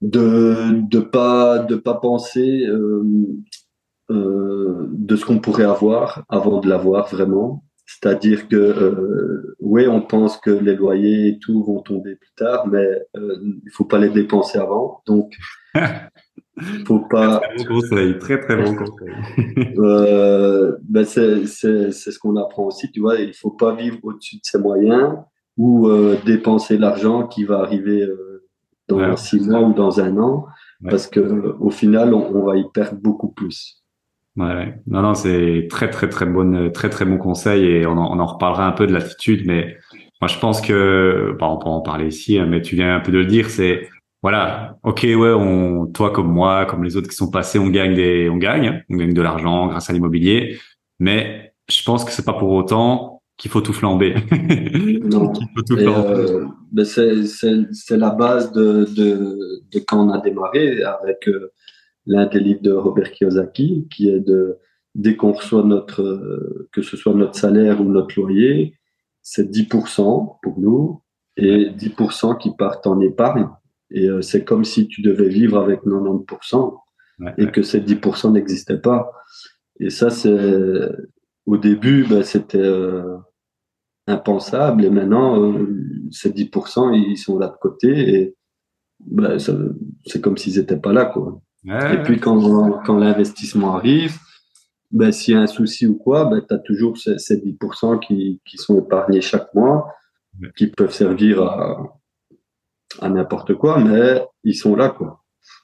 de 0.01 0.81
de 0.89 1.01
pas 1.01 1.59
de 1.59 1.75
pas 1.75 1.95
penser 1.95 2.69
de 4.09 5.17
ce 5.17 5.25
qu'on 5.25 5.41
pourrait 5.41 5.65
avoir 5.65 6.25
avant 6.29 6.61
de 6.61 6.69
l'avoir 6.69 7.09
vraiment. 7.09 7.65
C'est-à-dire 7.85 8.47
que 8.47 9.57
oui, 9.59 9.89
on 9.89 10.03
pense 10.03 10.37
que 10.37 10.51
les 10.51 10.77
loyers 10.77 11.31
et 11.31 11.39
tout 11.41 11.65
vont 11.65 11.81
tomber 11.81 12.15
plus 12.15 12.35
tard, 12.37 12.69
mais 12.69 12.87
il 13.15 13.71
faut 13.73 13.87
pas 13.87 13.99
les 13.99 14.11
dépenser 14.11 14.59
avant. 14.59 15.03
Donc, 15.05 15.33
faut 16.87 17.01
pas. 17.01 17.41
Très 17.41 17.57
bon 17.57 17.81
conseil, 17.81 18.19
très 18.19 18.41
très 18.41 18.57
bon 18.57 18.75
conseil. 18.75 19.75
euh, 19.79 20.77
ben 20.89 21.05
c'est 21.05 21.47
ce 21.47 22.19
qu'on 22.19 22.37
apprend 22.37 22.67
aussi, 22.67 22.91
tu 22.91 23.01
vois. 23.01 23.17
Il 23.17 23.35
faut 23.35 23.51
pas 23.51 23.75
vivre 23.75 23.99
au-dessus 24.03 24.37
de 24.37 24.41
ses 24.45 24.59
moyens 24.59 25.15
ou 25.57 25.89
euh, 25.89 26.17
dépenser 26.25 26.79
l'argent 26.79 27.27
qui 27.27 27.45
va 27.45 27.61
arriver 27.61 28.03
euh, 28.03 28.45
dans 28.89 28.99
ouais. 28.99 29.17
six 29.17 29.41
mois 29.41 29.61
ou 29.61 29.73
dans 29.73 30.01
un 30.01 30.17
an, 30.17 30.47
ouais. 30.83 30.91
parce 30.91 31.07
que 31.07 31.21
au 31.21 31.71
final, 31.71 32.13
on, 32.15 32.35
on 32.35 32.45
va 32.45 32.57
y 32.57 32.65
perdre 32.73 32.99
beaucoup 33.01 33.29
plus. 33.29 33.83
Ouais, 34.37 34.75
non, 34.89 35.03
non, 35.03 35.15
c'est 35.15 35.69
très, 35.71 35.91
très, 35.91 36.09
très 36.09 36.27
bonne, 36.27 36.73
très, 36.73 36.91
très 36.91 37.05
bon 37.05 37.19
conseil 37.19 37.67
et 37.67 37.87
on 37.87 37.93
en, 37.93 38.17
on 38.17 38.19
en 38.19 38.27
reparlera 38.27 38.67
un 38.67 38.73
peu 38.73 38.87
de 38.89 38.93
l'attitude, 38.93 39.47
mais 39.47 39.77
moi, 40.21 40.29
je 40.29 40.39
pense 40.39 40.61
que, 40.61 41.37
bon, 41.39 41.47
on 41.47 41.59
peut 41.59 41.69
en 41.69 41.81
parler 41.83 42.07
ici, 42.07 42.39
hein, 42.39 42.47
mais 42.47 42.61
tu 42.61 42.75
viens 42.75 42.97
un 42.97 43.01
peu 43.01 43.13
de 43.13 43.19
le 43.19 43.27
dire, 43.27 43.49
c'est, 43.49 43.89
voilà, 44.25 44.79
ok, 44.85 45.03
ouais, 45.03 45.35
on, 45.35 45.85
toi 45.85 46.11
comme 46.11 46.33
moi, 46.33 46.65
comme 46.65 46.83
les 46.83 46.97
autres 46.97 47.11
qui 47.11 47.15
sont 47.15 47.31
passés, 47.31 47.59
on 47.59 47.69
gagne 47.69 47.95
des, 47.95 48.31
on 48.31 48.39
gagne, 48.39 48.83
on 48.89 48.97
gagne 48.97 49.13
de 49.13 49.21
l'argent 49.21 49.67
grâce 49.67 49.91
à 49.91 49.93
l'immobilier, 49.93 50.57
mais 50.99 51.53
je 51.69 51.83
pense 51.83 52.07
que 52.07 52.11
c'est 52.11 52.25
pas 52.25 52.33
pour 52.33 52.51
autant 52.53 53.21
qu'il 53.37 53.51
faut 53.51 53.61
tout 53.61 53.75
flamber. 53.75 54.15
non. 55.05 55.31
Euh, 55.73 56.47
ben 56.73 56.87
c'est 56.87 57.97
la 57.99 58.09
base 58.13 58.51
de, 58.53 58.87
de, 58.97 59.61
de 59.71 59.79
quand 59.87 60.07
on 60.07 60.11
a 60.11 60.23
démarré 60.23 60.83
avec, 60.83 61.29
euh, 61.29 61.53
l'un 62.07 62.25
des 62.25 62.41
livres 62.41 62.63
de 62.63 62.73
Robert 62.73 63.13
Kiyosaki, 63.13 63.89
qui 63.91 64.09
est 64.09 64.21
de 64.21 64.57
dès 64.95 65.17
qu'on 65.17 65.33
reçoit 65.33 65.65
notre, 65.65 66.01
euh, 66.01 66.67
que 66.73 66.81
ce 66.81 66.97
soit 66.97 67.13
notre 67.13 67.35
salaire 67.35 67.79
ou 67.83 67.85
notre 67.85 68.19
loyer, 68.19 68.73
c'est 69.21 69.51
10% 69.51 70.39
pour 70.43 70.59
nous 70.59 71.03
et 71.37 71.69
10% 71.69 72.39
qui 72.39 72.57
partent 72.57 72.87
en 72.87 72.99
épargne. 73.03 73.49
Et 73.91 74.09
euh, 74.09 74.23
c'est 74.23 74.45
comme 74.45 74.65
si 74.65 74.89
tu 74.89 75.03
devais 75.03 75.29
vivre 75.29 75.59
avec 75.59 75.81
90% 75.83 76.75
ouais, 77.21 77.35
et 77.39 77.45
ouais. 77.45 77.53
que 77.53 77.63
ces 77.63 77.81
10% 77.81 78.33
n'existaient 78.33 78.81
pas. 78.81 79.11
Et 79.81 79.91
ça, 79.91 80.11
c'est 80.11 80.31
au 81.47 81.57
début, 81.57 82.05
ben, 82.09 82.23
c'était 82.23 82.59
euh, 82.59 83.17
impensable. 84.07 84.85
Et 84.85 84.91
maintenant, 84.91 85.43
euh, 85.43 85.67
ces 86.11 86.31
10%, 86.31 86.95
ils 86.95 87.17
sont 87.17 87.39
là 87.39 87.49
de 87.49 87.57
côté 87.61 88.15
et 88.15 88.35
ben, 89.01 89.39
c'est 89.39 90.21
comme 90.21 90.37
s'ils 90.37 90.59
n'étaient 90.59 90.79
pas 90.79 90.93
là. 90.93 91.07
Quoi. 91.07 91.41
Ouais, 91.65 91.95
et 91.95 92.03
puis 92.03 92.19
quand, 92.19 92.83
quand 92.85 92.99
l'investissement 92.99 93.77
arrive, 93.77 94.17
ben, 94.91 95.13
s'il 95.13 95.35
y 95.35 95.37
a 95.37 95.41
un 95.41 95.47
souci 95.47 95.87
ou 95.87 95.97
quoi, 95.97 96.27
ben, 96.27 96.43
tu 96.47 96.55
as 96.55 96.59
toujours 96.59 96.97
ces, 96.97 97.19
ces 97.19 97.37
10% 97.37 98.01
qui, 98.01 98.41
qui, 98.47 98.57
sont 98.57 98.79
épargnés 98.79 99.21
chaque 99.21 99.53
mois, 99.55 99.89
qui 100.57 100.69
peuvent 100.69 100.93
servir 100.93 101.43
à, 101.43 101.99
à 103.01 103.09
n'importe 103.09 103.55
quoi, 103.55 103.79
mais 103.79 104.23
ils 104.45 104.55
sont 104.55 104.77
là. 104.77 104.89
Quoi. 104.91 105.21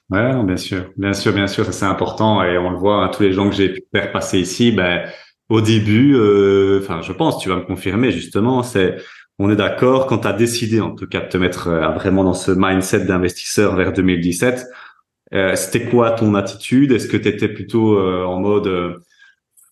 Ouais, 0.09 0.43
bien 0.43 0.57
sûr, 0.57 0.91
bien 0.97 1.13
sûr, 1.13 1.33
bien 1.33 1.47
sûr, 1.47 1.65
ça 1.65 1.71
c'est 1.71 1.85
important 1.85 2.43
et 2.43 2.57
on 2.57 2.71
le 2.71 2.77
voit, 2.77 3.03
hein, 3.03 3.09
tous 3.09 3.23
les 3.23 3.33
gens 3.33 3.49
que 3.49 3.55
j'ai 3.55 3.69
pu 3.69 3.83
faire 3.93 4.11
passer 4.11 4.39
ici, 4.39 4.71
ben, 4.71 5.03
au 5.49 5.61
début, 5.61 6.15
euh, 6.15 6.79
enfin, 6.81 7.01
je 7.01 7.13
pense, 7.13 7.39
tu 7.39 7.49
vas 7.49 7.55
me 7.55 7.65
confirmer 7.65 8.11
justement, 8.11 8.63
c'est 8.63 8.97
on 9.43 9.49
est 9.49 9.55
d'accord 9.55 10.05
quand 10.05 10.19
tu 10.19 10.27
as 10.27 10.33
décidé 10.33 10.81
en 10.81 10.93
tout 10.93 11.07
cas 11.07 11.21
de 11.21 11.27
te 11.27 11.37
mettre 11.37 11.67
euh, 11.67 11.87
vraiment 11.89 12.23
dans 12.23 12.35
ce 12.35 12.51
mindset 12.55 13.05
d'investisseur 13.05 13.75
vers 13.75 13.91
2017 13.91 14.67
euh, 15.33 15.55
C'était 15.55 15.85
quoi 15.85 16.11
ton 16.11 16.35
attitude? 16.35 16.91
Est-ce 16.91 17.07
que 17.07 17.17
tu 17.17 17.27
étais 17.27 17.47
plutôt 17.47 17.97
euh, 17.97 18.23
en 18.23 18.39
mode 18.39 19.01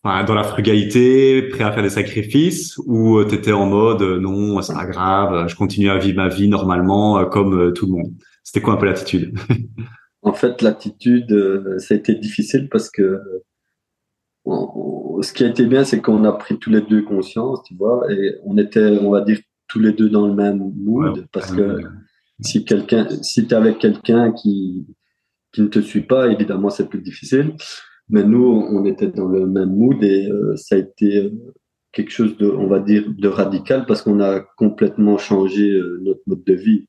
euh, 0.05 0.23
dans 0.23 0.33
la 0.33 0.43
frugalité, 0.43 1.43
prêt 1.49 1.63
à 1.63 1.71
faire 1.71 1.83
des 1.83 1.89
sacrifices, 1.89 2.77
ou 2.85 3.23
tu 3.25 3.35
étais 3.35 3.51
en 3.51 3.65
mode 3.65 4.01
non, 4.01 4.61
c'est 4.61 4.73
pas 4.73 4.85
grave, 4.85 5.47
je 5.47 5.55
continue 5.55 5.89
à 5.89 5.97
vivre 5.97 6.17
ma 6.17 6.29
vie 6.29 6.47
normalement 6.47 7.25
comme 7.25 7.73
tout 7.73 7.85
le 7.85 7.91
monde 7.93 8.13
C'était 8.43 8.61
quoi 8.61 8.73
un 8.73 8.77
peu 8.77 8.85
l'attitude? 8.85 9.37
En 10.21 10.33
fait, 10.33 10.61
l'attitude, 10.61 11.33
ça 11.77 11.93
a 11.93 11.97
été 11.97 12.13
difficile 12.13 12.67
parce 12.69 12.89
que 12.89 13.21
ce 15.21 15.33
qui 15.33 15.43
a 15.43 15.47
été 15.47 15.65
bien, 15.65 15.83
c'est 15.83 16.01
qu'on 16.01 16.23
a 16.23 16.31
pris 16.31 16.57
tous 16.57 16.69
les 16.69 16.81
deux 16.81 17.01
conscience, 17.03 17.61
tu 17.63 17.75
vois, 17.75 18.11
et 18.11 18.35
on 18.45 18.57
était, 18.57 18.97
on 19.01 19.11
va 19.11 19.21
dire, 19.21 19.39
tous 19.67 19.79
les 19.79 19.93
deux 19.93 20.09
dans 20.09 20.27
le 20.27 20.33
même 20.33 20.73
mood, 20.75 21.17
ouais, 21.17 21.23
parce 21.31 21.51
que 21.51 21.77
ouais. 21.77 21.83
si 22.41 22.65
quelqu'un, 22.65 23.07
si 23.21 23.45
tu 23.47 23.53
es 23.53 23.57
avec 23.57 23.77
quelqu'un 23.77 24.31
qui, 24.31 24.87
qui 25.51 25.61
ne 25.61 25.67
te 25.67 25.79
suit 25.79 26.01
pas, 26.01 26.27
évidemment, 26.27 26.69
c'est 26.69 26.89
plus 26.89 27.01
difficile. 27.01 27.53
Mais 28.09 28.23
nous, 28.23 28.43
on 28.43 28.85
était 28.85 29.07
dans 29.07 29.27
le 29.27 29.45
même 29.45 29.75
mood 29.75 30.03
et 30.03 30.29
euh, 30.29 30.55
ça 30.55 30.75
a 30.75 30.77
été 30.79 31.25
euh, 31.25 31.53
quelque 31.91 32.11
chose 32.11 32.37
de, 32.37 32.49
on 32.49 32.67
va 32.67 32.79
dire, 32.79 33.03
de 33.07 33.27
radical 33.27 33.85
parce 33.85 34.01
qu'on 34.01 34.19
a 34.19 34.39
complètement 34.57 35.17
changé 35.17 35.69
euh, 35.69 35.99
notre 36.01 36.21
mode 36.25 36.43
de 36.43 36.53
vie. 36.53 36.87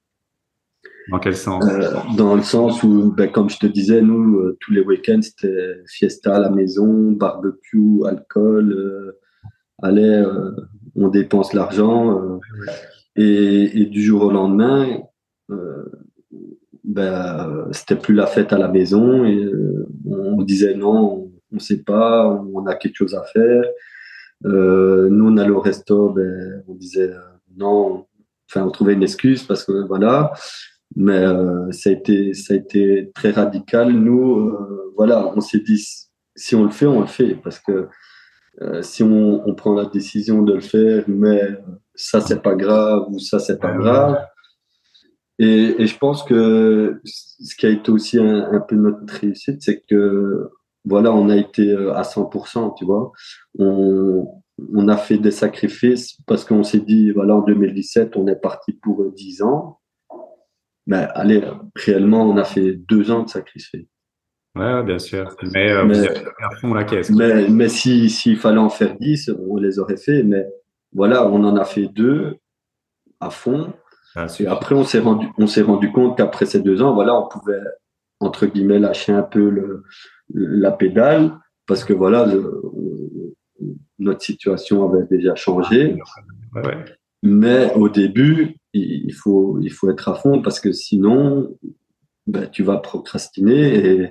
Dans 1.11 1.19
quel 1.19 1.37
sens? 1.37 1.65
Euh, 1.69 1.91
Dans 2.17 2.35
le 2.35 2.43
sens 2.43 2.83
où, 2.83 3.13
ben, 3.13 3.31
comme 3.31 3.51
je 3.51 3.59
te 3.59 3.67
disais, 3.67 4.01
nous, 4.01 4.53
tous 4.61 4.73
les 4.73 4.81
week-ends, 4.81 5.21
c'était 5.21 5.83
fiesta 5.87 6.37
à 6.37 6.39
la 6.39 6.51
maison, 6.51 7.13
barbecue, 7.13 8.01
alcool. 8.07 9.15
allez, 9.83 10.25
on 10.95 11.09
dépense 11.09 11.53
l'argent. 11.53 12.41
Et, 13.17 13.81
et, 13.81 13.87
du 13.87 14.03
jour 14.03 14.23
au 14.23 14.31
lendemain, 14.31 15.01
ben, 16.85 17.67
c'était 17.73 17.97
plus 17.97 18.15
la 18.15 18.27
fête 18.27 18.53
à 18.53 18.59
la 18.59 18.69
maison 18.69 19.25
et 19.25 19.51
on 20.41 20.45
disait 20.45 20.75
non, 20.75 21.31
on 21.53 21.57
ne 21.57 21.61
sait 21.61 21.83
pas, 21.83 22.29
on 22.29 22.67
a 22.67 22.75
quelque 22.75 22.97
chose 22.97 23.15
à 23.15 23.23
faire. 23.25 23.65
Euh, 24.47 25.09
nous, 25.11 25.29
on 25.29 25.37
allait 25.37 25.51
au 25.51 25.61
resto, 25.61 26.11
ben, 26.11 26.63
on 26.67 26.75
disait 26.75 27.13
non, 27.57 28.07
enfin, 28.49 28.65
on 28.65 28.71
trouvait 28.71 28.95
une 28.95 29.03
excuse 29.03 29.43
parce 29.43 29.65
que 29.65 29.87
voilà, 29.87 30.33
mais 30.97 31.19
euh, 31.19 31.71
ça, 31.73 31.91
a 31.91 31.93
été, 31.93 32.33
ça 32.33 32.55
a 32.55 32.57
été 32.57 33.11
très 33.15 33.31
radical. 33.31 33.93
Nous, 33.93 34.49
euh, 34.49 34.93
voilà, 34.97 35.31
on 35.37 35.41
s'est 35.41 35.61
dit 35.61 35.85
si 36.35 36.55
on 36.55 36.65
le 36.65 36.71
fait, 36.71 36.87
on 36.87 37.01
le 37.01 37.07
fait 37.07 37.35
parce 37.35 37.59
que 37.59 37.89
si 38.83 39.03
on, 39.03 39.49
on, 39.49 39.55
prend 39.55 39.73
la 39.75 39.87
décision 39.87 40.43
de 40.43 40.53
le 40.53 40.61
faire, 40.61 41.05
mais 41.07 41.41
ça, 41.95 42.21
c'est 42.21 42.43
pas 42.43 42.55
grave 42.55 43.05
ou 43.09 43.19
ça, 43.19 43.39
c'est 43.39 43.59
pas 43.59 43.73
grave 43.73 44.19
et, 45.43 45.83
et, 45.83 45.87
je 45.87 45.99
pense 45.99 46.23
que 46.23 47.01
ce 47.05 47.55
qui 47.57 47.67
a 47.67 47.71
été 47.71 47.91
aussi 47.91 48.19
un, 48.19 48.53
un 48.53 48.61
peu 48.61 48.77
notre 48.77 49.13
réussite, 49.21 49.63
c'est 49.63 49.83
que 49.89 50.51
voilà, 50.85 51.13
on 51.13 51.29
a 51.29 51.37
été 51.37 51.71
euh, 51.71 51.95
à 51.95 52.03
100%, 52.03 52.75
tu 52.77 52.85
vois. 52.85 53.13
On, 53.59 54.27
on 54.75 54.89
a 54.89 54.97
fait 54.97 55.19
des 55.19 55.31
sacrifices 55.31 56.19
parce 56.27 56.45
qu'on 56.45 56.63
s'est 56.63 56.81
dit, 56.81 57.11
voilà, 57.11 57.37
en 57.37 57.41
2017, 57.41 58.17
on 58.17 58.27
est 58.27 58.41
parti 58.41 58.73
pour 58.73 59.11
10 59.11 59.43
ans. 59.43 59.81
Mais 60.87 61.07
allez, 61.15 61.43
réellement, 61.75 62.29
on 62.29 62.37
a 62.37 62.45
fait 62.45 62.73
deux 62.73 63.11
ans 63.11 63.23
de 63.23 63.29
sacrifices. 63.29 63.89
Ouais, 64.57 64.83
bien 64.83 64.99
sûr. 64.99 65.35
Mais, 65.55 65.71
euh, 65.71 65.85
mais, 65.85 66.09
à 66.09 66.51
fond 66.61 66.75
la 66.75 66.85
caisse. 66.85 67.11
Mais, 67.11 67.49
mais 67.49 67.69
s'il 67.69 68.11
si, 68.11 68.35
fallait 68.35 68.59
en 68.59 68.71
faire 68.71 68.97
10, 68.99 69.31
on 69.49 69.57
les 69.57 69.79
aurait 69.79 69.97
fait. 69.97 70.23
Mais 70.23 70.45
voilà, 70.93 71.27
on 71.27 71.45
en 71.45 71.57
a 71.57 71.65
fait 71.65 71.87
deux 71.87 72.37
à 73.21 73.31
fond. 73.31 73.73
Ah, 74.17 74.27
et 74.41 74.47
après, 74.47 74.75
on 74.75 74.85
s'est 74.85 74.99
rendu, 74.99 75.29
on 75.39 75.47
s'est 75.47 75.63
rendu 75.63 75.93
compte 75.93 76.17
qu'après 76.17 76.47
ces 76.47 76.61
deux 76.61 76.83
ans, 76.83 76.95
voilà, 76.95 77.19
on 77.19 77.29
pouvait 77.29 77.61
entre 78.19 78.47
guillemets 78.47 78.79
lâcher 78.79 79.13
un 79.13 79.23
peu 79.23 79.49
le, 79.49 79.85
la 80.35 80.73
pédale 80.73 81.33
parce 81.67 81.85
que 81.85 81.93
voilà, 81.93 82.27
le, 82.27 82.63
notre 83.99 84.23
situation 84.23 84.89
avait 84.89 85.07
déjà 85.07 85.35
changé. 85.35 85.97
Ouais, 86.55 86.67
ouais. 86.67 86.85
Mais 87.23 87.73
au 87.75 87.89
début, 87.89 88.57
il 88.73 89.13
faut, 89.15 89.59
il 89.61 89.71
faut 89.71 89.91
être 89.91 90.09
à 90.09 90.15
fond 90.15 90.41
parce 90.43 90.59
que 90.59 90.73
sinon, 90.73 91.57
ben, 92.27 92.49
tu 92.49 92.63
vas 92.63 92.79
procrastiner 92.79 93.87
et, 93.87 94.11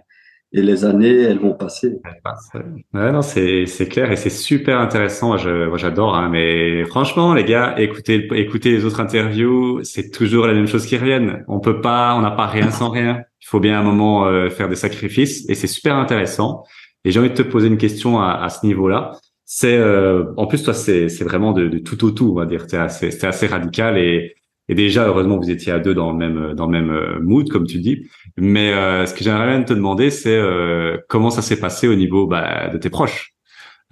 et 0.51 0.63
les 0.63 0.83
années, 0.83 1.21
elles 1.21 1.37
vont 1.37 1.53
passer. 1.53 1.99
Ouais, 2.93 3.11
non, 3.11 3.21
c'est 3.21 3.67
c'est 3.67 3.87
clair 3.87 4.11
et 4.11 4.15
c'est 4.15 4.31
super 4.31 4.79
intéressant. 4.79 5.37
Je 5.37 5.69
j'adore. 5.77 6.15
Hein, 6.15 6.29
mais 6.29 6.85
franchement, 6.85 7.35
les 7.35 7.43
gars, 7.43 7.75
écoutez 7.77 8.27
écoutez 8.33 8.71
les 8.71 8.83
autres 8.83 8.99
interviews, 8.99 9.83
c'est 9.83 10.09
toujours 10.09 10.47
la 10.47 10.53
même 10.53 10.67
chose 10.67 10.87
qui 10.87 10.97
reviennent. 10.97 11.43
On 11.47 11.59
peut 11.59 11.81
pas, 11.81 12.15
on 12.15 12.21
n'a 12.21 12.31
pas 12.31 12.47
rien 12.47 12.71
sans 12.71 12.89
rien. 12.89 13.23
Il 13.41 13.47
faut 13.47 13.59
bien 13.59 13.77
à 13.77 13.81
un 13.81 13.83
moment 13.83 14.25
euh, 14.25 14.49
faire 14.49 14.69
des 14.69 14.75
sacrifices 14.75 15.47
et 15.49 15.55
c'est 15.55 15.67
super 15.67 15.95
intéressant. 15.95 16.63
Et 17.05 17.11
j'ai 17.11 17.19
envie 17.19 17.29
de 17.29 17.35
te 17.35 17.43
poser 17.43 17.67
une 17.67 17.77
question 17.77 18.19
à, 18.19 18.31
à 18.31 18.49
ce 18.49 18.65
niveau-là. 18.65 19.11
C'est 19.45 19.77
euh, 19.77 20.25
en 20.37 20.47
plus 20.47 20.63
toi, 20.63 20.73
c'est 20.73 21.09
c'est 21.09 21.23
vraiment 21.23 21.53
de, 21.53 21.67
de, 21.67 21.77
tout 21.77 22.03
au 22.05 22.11
tout, 22.11 22.31
on 22.31 22.35
va 22.35 22.45
dire. 22.47 22.61
C'était 22.61 22.77
assez 22.77 23.25
assez 23.25 23.45
radical 23.45 23.99
et 23.99 24.35
et 24.69 24.75
déjà, 24.75 25.07
heureusement, 25.07 25.37
vous 25.37 25.49
étiez 25.49 25.71
à 25.71 25.79
deux 25.79 25.95
dans 25.95 26.11
le 26.11 26.17
même 26.17 26.53
dans 26.53 26.67
le 26.67 26.71
même 26.71 26.91
euh, 26.91 27.19
mood, 27.19 27.49
comme 27.49 27.65
tu 27.65 27.79
dis. 27.79 28.07
Mais 28.37 28.71
euh, 28.71 29.07
ce 29.07 29.15
que 29.15 29.23
j'aimerais 29.23 29.47
bien 29.47 29.63
te 29.63 29.73
demander, 29.73 30.11
c'est 30.11 30.37
euh, 30.37 30.97
comment 31.09 31.31
ça 31.31 31.41
s'est 31.41 31.59
passé 31.59 31.87
au 31.87 31.95
niveau 31.95 32.27
bah, 32.27 32.69
de 32.69 32.77
tes 32.77 32.91
proches, 32.91 33.33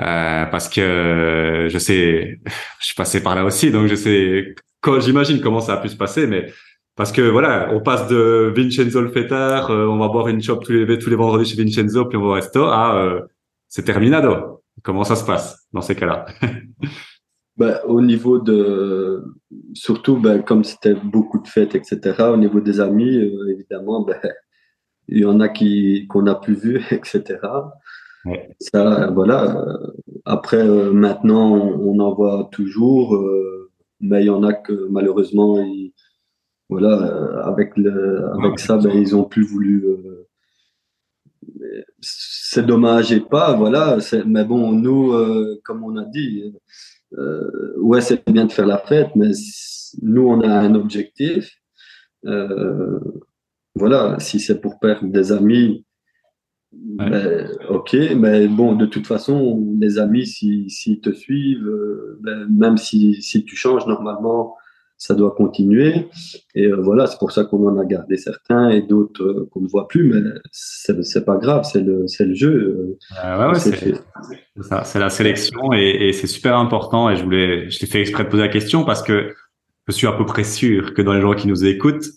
euh, 0.02 0.46
parce 0.46 0.70
que 0.70 1.68
je 1.70 1.78
sais, 1.80 2.40
je 2.80 2.86
suis 2.86 2.96
passé 2.96 3.24
par 3.24 3.36
là 3.36 3.44
aussi, 3.44 3.72
donc 3.72 3.88
je 3.88 3.96
sais, 3.96 4.56
j'imagine 5.00 5.42
comment 5.42 5.62
ça 5.62 5.74
a 5.74 5.78
pu 5.78 5.90
se 5.90 5.98
passer, 5.98 6.28
mais 6.28 6.52
parce 6.96 7.12
que 7.12 7.22
voilà, 7.22 7.70
on 7.74 7.82
passe 7.82 8.08
de 8.08 8.54
Vincenzo 8.56 9.02
le 9.02 9.10
fêtard, 9.10 9.72
on 9.72 9.98
va 9.98 10.08
boire 10.10 10.28
une 10.28 10.42
chop 10.42 10.64
tous 10.64 10.74
les 10.74 11.00
tous 11.00 11.10
les 11.10 11.16
vendredis 11.16 11.50
chez 11.50 11.64
Vincenzo, 11.64 12.06
puis 12.06 12.18
on 12.18 12.22
va 12.22 12.28
au 12.28 12.34
resto, 12.34 12.66
à 12.66 13.28
c'est 13.68 13.84
terminado. 13.84 14.64
Comment 14.84 15.04
ça 15.04 15.16
se 15.16 15.26
passe 15.26 15.68
dans 15.74 15.82
ces 15.82 15.96
cas-là? 15.96 16.26
Ben, 17.58 17.80
au 17.86 18.02
niveau 18.02 18.38
de, 18.38 19.24
surtout, 19.74 20.18
ben, 20.18 20.44
comme 20.44 20.64
c'était 20.64 20.94
beaucoup 20.94 21.40
de 21.40 21.48
fêtes, 21.48 21.74
etc., 21.74 22.16
au 22.32 22.38
niveau 22.38 22.60
des 22.60 22.80
amis, 22.80 23.18
euh, 23.18 23.52
évidemment, 23.52 24.02
ben, 24.02 24.20
il 25.08 25.20
y 25.20 25.26
en 25.26 25.40
a 25.40 25.50
qui, 25.50 26.06
qu'on 26.08 26.28
a 26.28 26.36
plus 26.36 26.54
vu, 26.54 26.84
etc. 26.92 27.40
Ça, 28.60 29.10
voilà. 29.12 29.66
Après, 30.26 30.62
euh, 30.62 30.92
maintenant, 30.92 31.56
on, 31.56 32.00
en 32.00 32.14
voit 32.14 32.48
toujours, 32.52 33.16
euh, 33.16 33.72
mais 34.02 34.24
il 34.24 34.28
y 34.28 34.30
en 34.30 34.44
a 34.44 34.54
que 34.54 34.88
malheureusement, 34.92 35.58
voilà, 36.70 37.42
avec, 37.46 37.76
le, 37.76 38.30
avec 38.36 38.60
ça, 38.60 38.78
ben, 38.78 38.92
ils 38.92 39.16
ont 39.16 39.24
plus 39.24 39.44
voulu. 39.44 39.84
c'est 42.02 42.66
dommage 42.66 43.12
et 43.12 43.22
pas, 43.22 43.56
voilà. 43.56 43.98
Mais 44.28 44.44
bon, 44.44 44.74
nous, 44.74 45.14
comme 45.64 45.84
on 45.84 45.98
a 45.98 46.06
dit, 46.06 46.54
euh, 47.18 47.74
ouais, 47.78 48.02
c'est 48.02 48.30
bien 48.30 48.46
de 48.46 48.52
faire 48.52 48.66
la 48.66 48.80
fête, 48.80 49.16
mais 49.16 49.32
nous, 50.02 50.28
on 50.28 50.42
a 50.42 50.50
un 50.50 50.76
objectif. 50.76 51.56
Euh, 52.26 53.00
voilà, 53.76 54.18
si 54.20 54.40
c'est 54.40 54.60
pour 54.60 54.80
perdre 54.80 55.08
des 55.08 55.32
amis, 55.32 55.86
ben, 56.74 57.50
ok, 57.70 57.96
mais 58.16 58.48
bon, 58.48 58.76
de 58.76 58.86
toute 58.86 59.08
façon, 59.08 59.78
les 59.80 59.98
amis, 60.00 60.26
s'ils 60.26 60.70
si, 60.70 61.00
te 61.00 61.12
suivent, 61.12 61.68
euh, 61.68 62.20
ben, 62.22 62.48
même 62.50 62.78
si, 62.78 63.22
si, 63.22 63.46
tu 63.46 63.56
changes, 63.56 63.88
normalement, 63.88 64.56
ça 64.98 65.14
doit 65.14 65.32
continuer. 65.32 66.08
Et 66.56 66.66
euh, 66.66 66.82
voilà, 66.82 67.08
c'est 67.08 67.20
pour 67.20 67.32
ça 67.32 67.46
qu'on 67.46 67.68
en 67.68 67.78
a 67.78 67.86
gardé 67.86 68.18
certains 68.18 68.70
et 68.70 68.82
d'autres 68.82 69.24
euh, 69.24 69.50
qu'on 69.52 69.62
ne 69.62 69.68
voit 69.68 69.88
plus, 69.88 70.04
mais 70.04 70.20
c'est 70.52 71.26
pas 71.26 71.38
grave, 71.38 71.64
c'est 71.72 71.82
le, 71.82 72.06
le 72.20 72.34
jeu. 72.34 72.98
Euh, 73.24 73.52
ouais, 73.52 73.60
c'est 74.84 75.00
la 75.00 75.10
sélection 75.10 75.74
et, 75.74 76.08
et 76.08 76.14
c'est 76.14 76.28
super 76.28 76.58
important. 76.58 77.10
Et 77.10 77.16
je 77.16 77.24
voulais, 77.24 77.70
je 77.70 77.80
t'ai 77.80 77.86
fait 77.86 78.02
exprès 78.02 78.24
de 78.24 78.30
poser 78.30 78.44
la 78.44 78.50
question 78.50 78.84
parce 78.84 79.04
que 79.04 79.34
je 79.88 79.94
suis 79.94 80.08
à 80.08 80.12
peu 80.12 80.26
près 80.26 80.44
sûr 80.44 80.94
que 80.94 81.02
dans 81.02 81.14
les 81.14 81.22
gens 81.22 81.34
qui 81.34 81.48
nous 81.48 81.66
écoutent, 81.66 82.08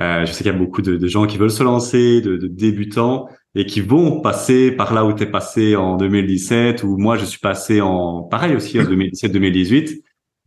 euh, 0.00 0.24
je 0.24 0.32
sais 0.32 0.38
qu'il 0.38 0.52
y 0.52 0.54
a 0.54 0.58
beaucoup 0.58 0.82
de, 0.82 0.96
de, 0.96 1.06
gens 1.08 1.26
qui 1.26 1.36
veulent 1.36 1.50
se 1.50 1.62
lancer, 1.62 2.22
de, 2.22 2.36
de, 2.36 2.46
débutants 2.46 3.28
et 3.54 3.66
qui 3.66 3.82
vont 3.82 4.20
passer 4.20 4.72
par 4.72 4.94
là 4.94 5.04
où 5.04 5.12
tu 5.12 5.24
es 5.24 5.26
passé 5.26 5.76
en 5.76 5.96
2017 5.96 6.84
ou 6.84 6.96
moi 6.96 7.16
je 7.16 7.24
suis 7.24 7.40
passé 7.40 7.80
en 7.80 8.22
pareil 8.22 8.54
aussi 8.54 8.80
en 8.80 8.84
2017-2018 8.84 10.00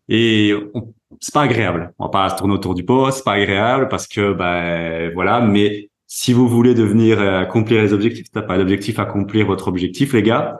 et 0.09 0.53
on, 0.73 0.93
c'est 1.23 1.33
pas 1.33 1.43
agréable. 1.43 1.93
On 1.99 2.05
va 2.05 2.09
pas 2.09 2.29
se 2.29 2.35
tourner 2.35 2.53
autour 2.53 2.75
du 2.75 2.83
pot, 2.83 3.09
c'est 3.11 3.23
pas 3.23 3.33
agréable 3.33 3.87
parce 3.87 4.07
que 4.07 4.33
ben 4.33 5.09
voilà, 5.13 5.39
mais 5.39 5.89
si 6.05 6.33
vous 6.33 6.49
voulez 6.49 6.75
devenir 6.75 7.21
euh, 7.21 7.39
accomplir 7.39 7.81
les 7.81 7.93
objectifs, 7.93 8.29
t'as 8.29 8.41
pas 8.41 8.57
d'objectif 8.57 8.99
accomplir 8.99 9.47
votre 9.47 9.69
objectif, 9.69 10.11
les 10.13 10.21
gars, 10.21 10.59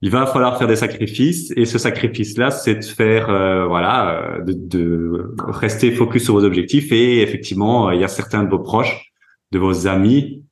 il 0.00 0.10
va 0.10 0.24
falloir 0.24 0.56
faire 0.56 0.68
des 0.68 0.76
sacrifices 0.76 1.52
et 1.54 1.66
ce 1.66 1.76
sacrifice-là, 1.76 2.50
c'est 2.50 2.76
de 2.76 2.84
faire 2.84 3.28
euh, 3.28 3.66
voilà, 3.66 4.38
euh, 4.38 4.40
de, 4.42 4.54
de, 4.54 5.34
rester 5.38 5.92
focus 5.92 6.24
sur 6.24 6.34
vos 6.34 6.44
objectifs 6.44 6.90
et 6.92 7.20
effectivement, 7.20 7.90
il 7.90 8.00
y 8.00 8.04
a 8.04 8.08
certains 8.08 8.42
de 8.42 8.48
vos 8.48 8.58
proches, 8.58 9.12
de 9.52 9.58
vos 9.58 9.86
amis, 9.86 10.46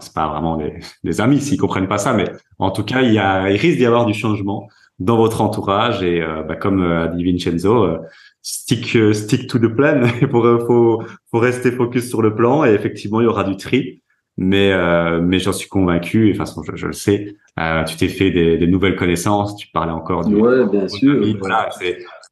c'est 0.00 0.14
pas 0.14 0.28
vraiment 0.28 0.58
des, 1.04 1.20
amis 1.20 1.42
s'ils 1.42 1.60
comprennent 1.60 1.86
pas 1.86 1.98
ça, 1.98 2.14
mais 2.14 2.24
en 2.58 2.70
tout 2.70 2.82
cas, 2.82 3.02
il 3.02 3.12
y 3.12 3.18
a, 3.18 3.50
il 3.50 3.58
risque 3.58 3.76
d'y 3.76 3.84
avoir 3.84 4.06
du 4.06 4.14
changement 4.14 4.70
dans 4.98 5.18
votre 5.18 5.42
entourage 5.42 6.02
et 6.02 6.24
bah, 6.48 6.56
comme 6.56 6.82
a 6.82 7.08
dit 7.08 7.22
Vincenzo 7.22 7.98
stick 8.46 8.94
euh, 8.94 9.12
stick 9.12 9.48
to 9.48 9.58
the 9.58 9.68
plan. 9.68 10.02
pour 10.30 10.46
euh, 10.46 10.64
faut 10.66 11.02
faut 11.30 11.38
rester 11.38 11.72
focus 11.72 12.08
sur 12.08 12.22
le 12.22 12.34
plan 12.34 12.64
et 12.64 12.70
effectivement 12.70 13.20
il 13.20 13.24
y 13.24 13.26
aura 13.26 13.44
du 13.44 13.56
tri. 13.56 14.02
Mais 14.38 14.70
euh, 14.72 15.20
mais 15.20 15.38
j'en 15.38 15.52
suis 15.52 15.68
convaincu. 15.68 16.24
Et 16.28 16.32
de 16.32 16.36
toute 16.36 16.46
façon, 16.46 16.62
je, 16.62 16.76
je 16.76 16.86
le 16.86 16.92
sais. 16.92 17.36
Euh, 17.58 17.84
tu 17.84 17.96
t'es 17.96 18.08
fait 18.08 18.30
des, 18.30 18.58
des, 18.58 18.66
nouvelles 18.66 18.94
connaissances. 18.94 19.56
Tu 19.56 19.68
parlais 19.68 19.92
encore 19.92 20.26
du. 20.26 20.34
Ouais, 20.34 20.66
bien 20.66 20.86
sûr. 20.88 21.24
Voilà, 21.38 21.70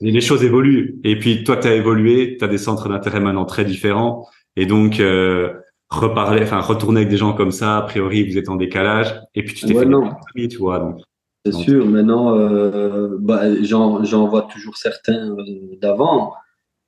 les 0.01 0.21
choses 0.21 0.45
évoluent. 0.45 0.97
Et 1.03 1.19
puis 1.19 1.45
toi, 1.45 1.57
tu 1.57 1.67
as 1.67 1.75
évolué. 1.75 2.37
Tu 2.39 2.45
as 2.45 2.49
des 2.49 2.59
centres 2.59 2.89
d'intérêt 2.91 3.21
maintenant 3.21 3.47
très 3.47 3.65
différents. 3.65 4.29
Et 4.55 4.67
donc 4.67 5.01
reparler, 5.89 6.43
enfin 6.43 6.61
retourner 6.61 7.01
avec 7.01 7.11
des 7.11 7.17
gens 7.17 7.33
comme 7.33 7.53
ça. 7.53 7.79
A 7.79 7.83
priori, 7.83 8.31
vous 8.31 8.37
êtes 8.37 8.51
en 8.51 8.57
décalage. 8.57 9.19
Et 9.35 9.43
puis 9.43 9.55
tu 9.55 9.67
t'es 9.67 9.75
fait 9.75 9.89
des 10.37 10.49
tu 10.49 10.59
vois. 10.59 10.79
Donc 10.81 11.01
c'est 11.45 11.53
sûr, 11.53 11.87
maintenant, 11.87 12.39
euh, 12.39 13.17
bah, 13.21 13.43
j'en 13.63 14.29
vois 14.29 14.49
toujours 14.51 14.77
certains 14.77 15.37
euh, 15.37 15.77
d'avant, 15.81 16.35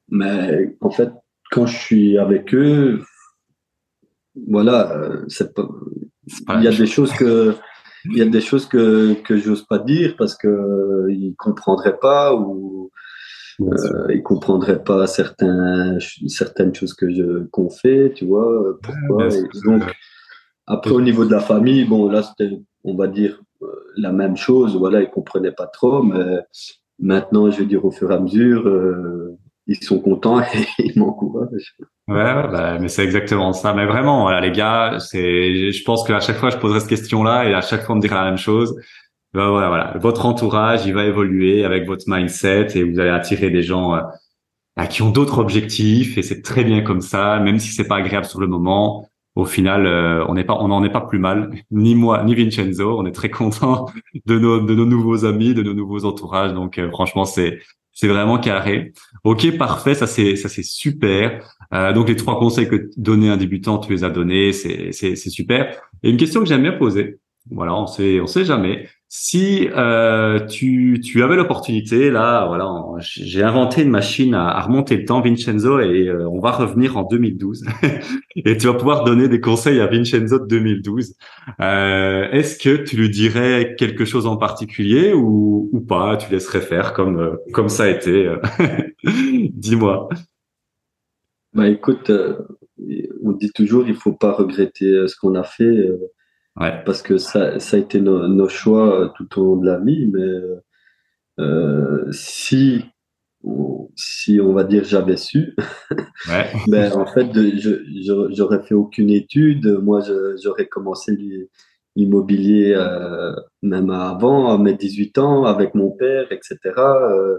mais 0.08 0.76
en 0.80 0.90
fait, 0.90 1.10
quand 1.50 1.66
je 1.66 1.76
suis 1.76 2.18
avec 2.18 2.54
eux, 2.54 3.02
voilà, 4.48 4.92
euh, 4.92 5.26
pas, 5.54 5.68
il 6.56 6.64
y 6.64 6.68
a 6.68 6.76
des 6.76 6.86
choses 6.86 7.12
que 7.12 7.54
il 8.04 8.18
y 8.18 8.22
a 8.22 8.26
des 8.26 8.40
choses 8.40 8.66
que 8.66 9.14
que 9.22 9.36
j'ose 9.36 9.64
pas 9.66 9.78
dire 9.78 10.14
parce 10.16 10.36
que 10.36 10.48
euh, 10.48 11.12
ils 11.12 11.34
comprendraient 11.36 11.98
pas 11.98 12.34
ou 12.34 12.90
euh, 13.60 14.06
ils 14.10 14.22
comprendraient 14.22 14.82
pas 14.82 15.06
certains 15.06 15.98
certaines 16.28 16.74
choses 16.74 16.94
que 16.94 17.10
je 17.10 17.44
qu'on 17.46 17.70
fait, 17.70 18.12
tu 18.14 18.26
vois 18.26 18.78
pourquoi. 18.82 19.28
donc 19.64 19.82
après 20.66 20.90
au 20.90 21.00
niveau 21.00 21.24
de 21.24 21.32
la 21.32 21.40
famille, 21.40 21.84
bon 21.84 22.08
là 22.08 22.22
c'était 22.22 22.60
on 22.84 22.96
va 22.96 23.06
dire 23.06 23.42
la 23.96 24.12
même 24.12 24.36
chose. 24.36 24.76
Voilà, 24.76 25.00
ils 25.02 25.10
comprenaient 25.10 25.52
pas 25.52 25.66
trop, 25.66 26.02
mais 26.02 26.40
maintenant, 26.98 27.50
je 27.50 27.60
veux 27.60 27.66
dire, 27.66 27.84
au 27.84 27.90
fur 27.90 28.10
et 28.10 28.14
à 28.14 28.20
mesure, 28.20 28.66
euh, 28.66 29.38
ils 29.66 29.82
sont 29.82 30.00
contents 30.00 30.40
et 30.54 30.66
ils 30.78 30.98
m'encouragent. 30.98 31.76
Ouais, 32.08 32.48
bah, 32.48 32.78
mais 32.80 32.88
c'est 32.88 33.04
exactement 33.04 33.52
ça. 33.52 33.74
Mais 33.74 33.86
vraiment, 33.86 34.22
voilà, 34.22 34.40
les 34.40 34.52
gars, 34.52 34.98
c'est, 35.00 35.72
je 35.72 35.84
pense 35.84 36.04
qu'à 36.06 36.20
chaque 36.20 36.36
fois, 36.36 36.50
je 36.50 36.58
poserai 36.58 36.80
cette 36.80 36.88
question-là 36.88 37.48
et 37.48 37.54
à 37.54 37.60
chaque 37.60 37.84
fois, 37.84 37.94
on 37.94 37.96
me 37.96 38.02
dira 38.02 38.16
la 38.16 38.30
même 38.30 38.38
chose. 38.38 38.76
Ben, 39.34 39.50
voilà, 39.50 39.68
voilà, 39.68 39.98
votre 39.98 40.24
entourage, 40.24 40.86
il 40.86 40.94
va 40.94 41.04
évoluer 41.04 41.64
avec 41.64 41.86
votre 41.86 42.04
mindset 42.06 42.68
et 42.74 42.84
vous 42.84 42.98
allez 43.00 43.10
attirer 43.10 43.50
des 43.50 43.62
gens 43.62 43.94
euh, 43.94 44.84
qui 44.88 45.02
ont 45.02 45.10
d'autres 45.10 45.38
objectifs 45.38 46.16
et 46.16 46.22
c'est 46.22 46.42
très 46.42 46.64
bien 46.64 46.82
comme 46.82 47.00
ça, 47.00 47.38
même 47.40 47.58
si 47.58 47.72
c'est 47.72 47.86
pas 47.86 47.96
agréable 47.96 48.26
sur 48.26 48.40
le 48.40 48.46
moment 48.46 49.08
au 49.36 49.44
final, 49.44 49.86
euh, 49.86 50.24
on 50.28 50.34
n'est 50.34 50.44
pas, 50.44 50.56
on 50.58 50.68
n'en 50.68 50.82
est 50.82 50.90
pas 50.90 51.02
plus 51.02 51.18
mal, 51.18 51.50
ni 51.70 51.94
moi, 51.94 52.24
ni 52.24 52.34
Vincenzo. 52.34 52.98
On 52.98 53.04
est 53.04 53.12
très 53.12 53.28
content 53.30 53.86
de 54.24 54.38
nos, 54.38 54.60
nouveaux 54.60 55.26
amis, 55.26 55.52
de 55.52 55.62
nos 55.62 55.74
nouveaux 55.74 56.06
entourages. 56.06 56.54
Donc, 56.54 56.78
euh, 56.78 56.90
franchement, 56.90 57.26
c'est, 57.26 57.60
vraiment 58.02 58.38
carré. 58.38 58.92
Ok, 59.24 59.56
parfait, 59.58 59.94
ça 59.94 60.06
c'est, 60.06 60.36
ça 60.36 60.48
c'est 60.48 60.62
super. 60.62 61.46
Euh, 61.74 61.92
donc, 61.92 62.08
les 62.08 62.16
trois 62.16 62.38
conseils 62.38 62.68
que 62.68 62.88
donner 62.96 63.28
un 63.28 63.36
débutant, 63.36 63.78
tu 63.78 63.92
les 63.92 64.04
as 64.04 64.10
donnés, 64.10 64.52
c'est 64.52 65.16
super. 65.16 65.82
Et 66.02 66.10
une 66.10 66.16
question 66.16 66.40
que 66.40 66.46
j'aime 66.46 66.62
bien 66.62 66.72
poser. 66.72 67.18
Voilà, 67.50 67.74
on 67.74 67.86
sait, 67.86 68.20
on 68.20 68.26
sait 68.26 68.44
jamais. 68.44 68.88
Si 69.08 69.68
euh, 69.70 70.44
tu, 70.46 71.00
tu 71.00 71.22
avais 71.22 71.36
l'opportunité, 71.36 72.10
là, 72.10 72.46
voilà, 72.48 72.68
j'ai 72.98 73.42
inventé 73.44 73.82
une 73.82 73.90
machine 73.90 74.34
à, 74.34 74.60
remonter 74.60 74.96
le 74.96 75.04
temps, 75.04 75.20
Vincenzo, 75.20 75.78
et 75.78 76.08
euh, 76.08 76.28
on 76.28 76.40
va 76.40 76.50
revenir 76.50 76.96
en 76.96 77.04
2012. 77.04 77.66
et 78.36 78.56
tu 78.56 78.66
vas 78.66 78.74
pouvoir 78.74 79.04
donner 79.04 79.28
des 79.28 79.40
conseils 79.40 79.80
à 79.80 79.86
Vincenzo 79.86 80.40
de 80.40 80.46
2012. 80.46 81.14
Euh, 81.60 82.28
Est-ce 82.32 82.58
que 82.58 82.82
tu 82.82 82.96
lui 82.96 83.08
dirais 83.08 83.76
quelque 83.78 84.04
chose 84.04 84.26
en 84.26 84.36
particulier 84.36 85.12
ou, 85.12 85.70
ou 85.72 85.80
pas? 85.80 86.16
Tu 86.16 86.32
laisserais 86.32 86.60
faire 86.60 86.92
comme 86.92 87.20
euh, 87.20 87.36
comme 87.52 87.68
ça 87.68 87.84
a 87.84 87.88
été. 87.88 88.26
Euh, 88.26 88.40
dis-moi. 89.52 90.08
Bah 91.54 91.68
écoute, 91.68 92.10
on 93.22 93.32
dit 93.32 93.52
toujours, 93.52 93.86
il 93.86 93.94
faut 93.94 94.12
pas 94.12 94.32
regretter 94.32 95.06
ce 95.06 95.14
qu'on 95.16 95.36
a 95.36 95.44
fait 95.44 95.90
parce 96.56 97.02
que 97.02 97.18
ça, 97.18 97.58
ça 97.60 97.76
a 97.76 97.80
été 97.80 98.00
nos, 98.00 98.48
choix 98.48 99.00
euh, 99.00 99.08
tout 99.16 99.40
au 99.40 99.44
long 99.44 99.56
de 99.56 99.66
la 99.66 99.78
vie, 99.78 100.06
mais 100.06 100.42
euh, 101.38 102.10
si, 102.12 102.84
on, 103.44 103.90
si 103.94 104.40
on 104.40 104.52
va 104.52 104.64
dire 104.64 104.84
j'avais 104.84 105.16
su, 105.16 105.54
ouais. 106.28 106.46
ben, 106.68 106.92
en 106.92 107.06
fait, 107.06 107.26
j'aurais 108.30 108.62
fait 108.62 108.74
aucune 108.74 109.10
étude. 109.10 109.66
Moi, 109.82 110.00
j'aurais 110.42 110.66
commencé 110.66 111.16
l'immobilier 111.94 112.74
euh, 112.74 113.34
même 113.62 113.90
avant, 113.90 114.50
à 114.50 114.58
mes 114.58 114.74
18 114.74 115.18
ans, 115.18 115.44
avec 115.44 115.74
mon 115.74 115.90
père, 115.90 116.30
etc. 116.30 116.58
Euh, 116.78 117.38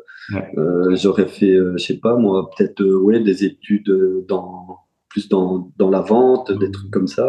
euh, 0.57 0.95
j'aurais 0.95 1.27
fait, 1.27 1.55
je 1.55 1.77
sais 1.77 1.97
pas 1.97 2.15
moi, 2.17 2.49
peut-être 2.55 2.83
ouais, 2.83 3.19
des 3.19 3.45
études 3.45 3.91
dans 4.27 4.79
plus 5.09 5.29
dans, 5.29 5.71
dans 5.77 5.89
la 5.89 6.01
vente, 6.01 6.51
des 6.51 6.69
trucs 6.69 6.91
comme 6.91 7.07
ça. 7.07 7.27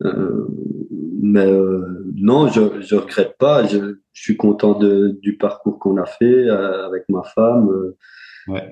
Mais 0.00 1.50
non, 2.16 2.48
je 2.48 2.80
je 2.80 2.94
regrette 2.96 3.36
pas. 3.38 3.66
Je, 3.66 3.78
je 4.12 4.22
suis 4.22 4.36
content 4.36 4.78
de, 4.78 5.18
du 5.22 5.36
parcours 5.36 5.78
qu'on 5.78 5.96
a 5.96 6.06
fait 6.06 6.48
avec 6.48 7.04
ma 7.08 7.22
femme, 7.22 7.68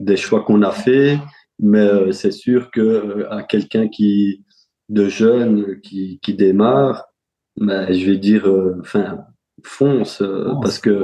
des 0.01 0.16
choix 0.16 0.43
qu'on 0.43 0.62
a 0.62 0.72
fait. 0.72 1.18
Mais 1.61 2.12
c'est 2.12 2.31
sûr 2.31 2.70
que 2.70 3.26
à 3.31 3.43
quelqu'un 3.43 3.89
qui 3.89 4.45
de 4.89 5.09
jeune 5.09 5.81
qui, 5.81 6.18
qui 6.22 6.35
démarre, 6.35 7.09
bah, 7.57 7.93
je 7.93 8.07
vais 8.07 8.18
dire, 8.18 8.49
euh, 8.49 8.76
enfin, 8.81 9.24
fonce, 9.62 10.22
euh, 10.22 10.53
parce 10.62 10.79
que 10.79 11.03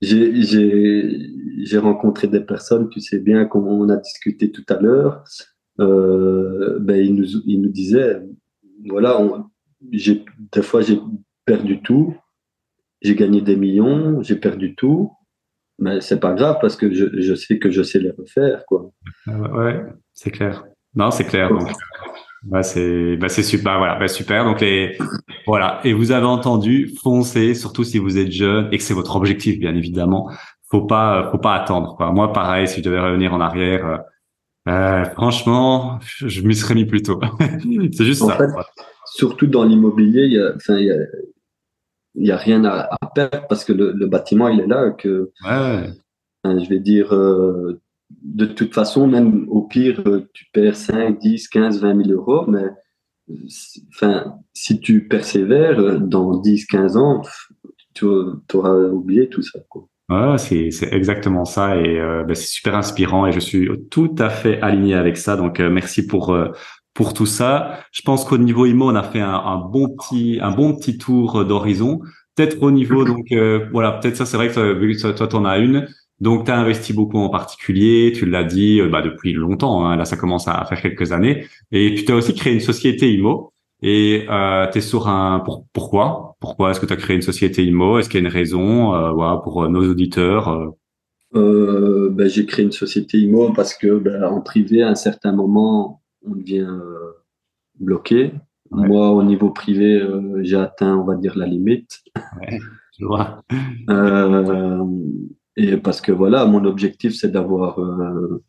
j'ai 0.00 1.78
rencontré 1.78 2.28
des 2.28 2.40
personnes, 2.40 2.88
tu 2.88 3.00
sais 3.00 3.20
bien, 3.20 3.46
comme 3.46 3.68
on 3.68 3.88
a 3.88 3.96
discuté 3.96 4.50
tout 4.50 4.64
à 4.68 4.80
l'heure, 4.80 5.24
euh, 5.80 6.78
ben, 6.80 6.96
ils, 6.96 7.14
nous, 7.14 7.40
ils 7.46 7.60
nous 7.60 7.70
disaient, 7.70 8.20
voilà, 8.86 9.20
des 9.90 10.62
fois 10.62 10.80
j'ai 10.80 10.98
perdu 11.44 11.80
tout, 11.82 12.16
j'ai 13.02 13.14
gagné 13.14 13.40
des 13.40 13.56
millions, 13.56 14.22
j'ai 14.22 14.36
perdu 14.36 14.74
tout, 14.74 15.12
mais 15.78 16.00
c'est 16.00 16.20
pas 16.20 16.34
grave 16.34 16.58
parce 16.60 16.76
que 16.76 16.92
je, 16.92 17.06
je, 17.20 17.34
sais 17.34 17.58
que 17.58 17.70
je 17.70 17.82
sais 17.82 17.98
les 17.98 18.10
refaire, 18.10 18.64
quoi. 18.66 18.90
Ouais, 19.26 19.82
c'est 20.12 20.30
clair. 20.30 20.64
Non, 20.94 21.10
c'est 21.10 21.24
clair. 21.24 21.48
Donc, 21.50 21.70
bah 22.44 22.62
c'est 22.62 23.16
bah 23.16 23.28
c'est 23.28 23.42
super 23.42 23.78
voilà. 23.78 23.94
Bah 23.94 24.08
super 24.08 24.44
donc 24.44 24.60
les 24.60 24.98
voilà. 25.46 25.80
Et 25.84 25.92
vous 25.92 26.10
avez 26.10 26.26
entendu 26.26 26.92
foncez 27.02 27.54
surtout 27.54 27.84
si 27.84 27.98
vous 27.98 28.18
êtes 28.18 28.32
jeune 28.32 28.68
et 28.72 28.78
que 28.78 28.82
c'est 28.82 28.94
votre 28.94 29.14
objectif 29.14 29.58
bien 29.60 29.74
évidemment. 29.74 30.28
Faut 30.68 30.82
pas 30.82 31.28
faut 31.30 31.38
pas 31.38 31.54
attendre 31.54 31.94
quoi. 31.96 32.10
Moi 32.10 32.32
pareil 32.32 32.66
si 32.66 32.80
je 32.80 32.84
devais 32.84 33.00
revenir 33.00 33.32
en 33.32 33.40
arrière 33.40 33.86
euh, 33.86 33.98
euh 34.68 35.04
franchement 35.12 36.00
je 36.02 36.42
m'y 36.42 36.56
serais 36.56 36.74
mis 36.74 36.84
plus 36.84 37.02
tôt. 37.02 37.20
C'est 37.92 38.04
juste 38.04 38.24
ça 38.24 38.36
surtout 39.14 39.46
dans 39.46 39.64
l'immobilier 39.64 40.24
il 40.24 40.32
y 40.32 40.38
a 40.38 40.52
enfin 40.54 40.78
il 40.78 40.86
y 40.86 40.90
a 40.90 40.96
il 42.14 42.26
y 42.26 42.30
a 42.30 42.36
rien 42.36 42.64
à, 42.64 42.88
à 43.00 43.10
perdre 43.14 43.46
parce 43.48 43.64
que 43.64 43.72
le, 43.72 43.92
le, 43.92 44.06
bâtiment 44.06 44.48
il 44.48 44.60
est 44.60 44.66
là 44.66 44.90
que 44.90 45.30
ouais. 45.44 45.88
je 46.44 46.68
vais 46.68 46.78
dire 46.78 47.14
euh, 47.14 47.80
de 48.22 48.46
toute 48.46 48.74
façon, 48.74 49.06
même 49.06 49.46
au 49.48 49.62
pire, 49.62 50.00
euh, 50.06 50.28
tu 50.32 50.46
perds 50.52 50.76
5, 50.76 51.18
10, 51.18 51.48
15, 51.48 51.80
20 51.80 52.04
000 52.04 52.10
euros, 52.10 52.44
mais 52.46 52.64
enfin, 53.94 54.36
si 54.52 54.80
tu 54.80 55.06
persévères, 55.08 55.78
euh, 55.78 55.98
dans 55.98 56.38
10, 56.38 56.66
15 56.66 56.96
ans, 56.96 57.22
tu 57.94 58.06
auras 58.06 58.74
oublié 58.74 59.28
tout 59.28 59.42
ça. 59.42 59.60
Quoi. 59.68 59.86
Ouais, 60.08 60.38
c'est, 60.38 60.70
exactement 60.92 61.44
ça 61.44 61.76
et 61.76 61.98
euh, 61.98 62.24
ben, 62.24 62.34
c'est 62.34 62.46
super 62.46 62.74
inspirant 62.74 63.26
et 63.26 63.32
je 63.32 63.40
suis 63.40 63.68
tout 63.90 64.14
à 64.18 64.28
fait 64.28 64.60
aligné 64.60 64.94
avec 64.94 65.16
ça. 65.16 65.36
Donc 65.36 65.58
merci 65.60 66.06
pour 66.06 66.36
pour 66.94 67.14
tout 67.14 67.26
ça. 67.26 67.80
Je 67.92 68.02
pense 68.02 68.24
qu'au 68.24 68.38
niveau 68.38 68.66
IMO, 68.66 68.90
on 68.90 68.94
a 68.94 69.02
fait 69.02 69.20
un, 69.20 69.34
un 69.34 69.58
bon 69.58 69.88
petit 69.88 70.38
un 70.40 70.50
bon 70.50 70.74
petit 70.74 70.98
tour 70.98 71.44
d'horizon. 71.44 72.00
Peut-être 72.34 72.62
au 72.62 72.70
niveau 72.70 73.04
donc 73.04 73.26
voilà, 73.72 73.92
peut-être 73.92 74.16
ça 74.16 74.26
c'est 74.26 74.36
vrai 74.36 74.48
que 74.48 75.12
toi 75.16 75.28
tu 75.28 75.36
en 75.36 75.44
as 75.44 75.58
une. 75.58 75.86
Donc, 76.22 76.44
tu 76.44 76.52
as 76.52 76.56
investi 76.56 76.92
beaucoup 76.92 77.18
en 77.18 77.30
particulier, 77.30 78.12
tu 78.14 78.26
l'as 78.26 78.44
dit 78.44 78.80
euh, 78.80 78.88
bah, 78.88 79.02
depuis 79.02 79.32
longtemps, 79.32 79.84
hein, 79.84 79.96
là 79.96 80.04
ça 80.04 80.16
commence 80.16 80.46
à 80.46 80.64
faire 80.66 80.80
quelques 80.80 81.10
années, 81.10 81.46
et 81.72 81.92
puis 81.94 82.04
tu 82.04 82.12
as 82.12 82.14
aussi 82.14 82.32
créé 82.32 82.54
une 82.54 82.60
société 82.60 83.12
IMO, 83.12 83.52
et 83.82 84.26
euh, 84.30 84.68
tu 84.70 84.78
es 84.78 84.80
sur 84.80 85.08
un... 85.08 85.40
Pour, 85.40 85.66
pourquoi? 85.72 86.36
Pourquoi 86.38 86.70
est-ce 86.70 86.78
que 86.78 86.86
tu 86.86 86.92
as 86.92 86.96
créé 86.96 87.16
une 87.16 87.22
société 87.22 87.64
IMO 87.64 87.98
Est-ce 87.98 88.08
qu'il 88.08 88.20
y 88.20 88.24
a 88.24 88.28
une 88.28 88.32
raison 88.32 88.94
euh, 88.94 89.10
voilà, 89.10 89.38
pour 89.38 89.68
nos 89.68 89.82
auditeurs 89.90 90.48
euh? 90.48 90.70
euh, 91.34 92.08
ben, 92.12 92.28
J'ai 92.28 92.46
créé 92.46 92.64
une 92.64 92.70
société 92.70 93.18
IMO 93.18 93.52
parce 93.52 93.74
que 93.74 93.98
ben, 93.98 94.22
en 94.22 94.40
privé, 94.40 94.84
à 94.84 94.90
un 94.90 94.94
certain 94.94 95.32
moment, 95.32 96.01
on 96.24 96.36
devient 96.36 96.68
bloqué. 97.78 98.32
Moi, 98.70 99.10
au 99.10 99.22
niveau 99.22 99.50
privé, 99.50 100.02
j'ai 100.40 100.56
atteint, 100.56 100.96
on 100.96 101.04
va 101.04 101.14
dire, 101.16 101.36
la 101.36 101.46
limite. 101.46 102.00
Ouais, 102.40 102.58
je 102.98 103.04
vois. 103.04 103.42
Et 105.56 105.76
parce 105.76 106.00
que 106.00 106.12
voilà, 106.12 106.46
mon 106.46 106.64
objectif, 106.64 107.14
c'est 107.14 107.30
d'avoir, 107.30 107.78
euh, 107.78 108.42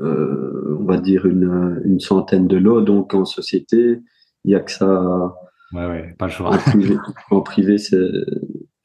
euh, 0.00 0.76
on 0.80 0.84
va 0.84 0.98
dire, 0.98 1.26
une, 1.26 1.80
une, 1.84 2.00
centaine 2.00 2.46
de 2.46 2.56
lots. 2.56 2.80
Donc, 2.80 3.14
en 3.14 3.24
société, 3.24 4.00
il 4.44 4.48
n'y 4.48 4.54
a 4.54 4.60
que 4.60 4.70
ça. 4.70 5.34
Ouais, 5.72 5.86
ouais, 5.86 6.14
pas 6.18 6.26
le 6.26 6.32
choix. 6.32 6.56
En 7.30 7.40
privé, 7.40 7.78
c'est. 7.78 7.98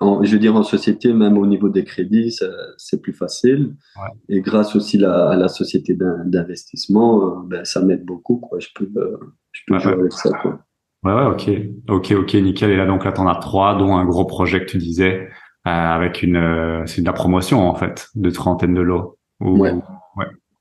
Je 0.01 0.31
veux 0.31 0.39
dire, 0.39 0.55
en 0.55 0.63
société, 0.63 1.13
même 1.13 1.37
au 1.37 1.45
niveau 1.47 1.69
des 1.69 1.83
crédits, 1.83 2.35
c'est 2.77 3.01
plus 3.01 3.13
facile. 3.13 3.75
Ouais. 3.95 4.09
Et 4.29 4.41
grâce 4.41 4.75
aussi 4.75 4.97
la, 4.97 5.29
à 5.29 5.35
la 5.35 5.47
société 5.47 5.97
d'investissement, 6.25 7.23
euh, 7.23 7.35
ben, 7.47 7.65
ça 7.65 7.81
m'aide 7.81 8.05
beaucoup. 8.05 8.37
Quoi. 8.37 8.59
Je 8.59 8.67
peux, 8.75 8.89
euh, 8.97 9.17
je 9.51 9.61
peux 9.67 9.79
jouer 9.79 9.93
avec 9.93 10.13
ça. 10.13 10.29
Quoi. 10.41 10.59
Ouais, 11.03 11.13
ouais, 11.13 11.25
ok. 11.25 11.49
Ok, 11.89 12.11
ok, 12.11 12.33
nickel. 12.35 12.71
Et 12.71 12.77
là, 12.77 12.85
donc, 12.85 13.05
là, 13.05 13.11
tu 13.11 13.21
en 13.21 13.27
as 13.27 13.35
trois, 13.35 13.75
dont 13.75 13.95
un 13.95 14.05
gros 14.05 14.25
projet 14.25 14.59
que 14.59 14.69
tu 14.69 14.77
disais. 14.77 15.29
Euh, 15.67 15.69
avec 15.69 16.23
une, 16.23 16.37
euh, 16.37 16.85
c'est 16.85 17.01
de 17.01 17.05
la 17.05 17.11
promotion 17.11 17.67
en 17.67 17.75
fait, 17.75 18.07
de 18.15 18.29
trentaine 18.29 18.73
de 18.73 18.79
lots. 18.79 19.17
ouais. 19.41 19.73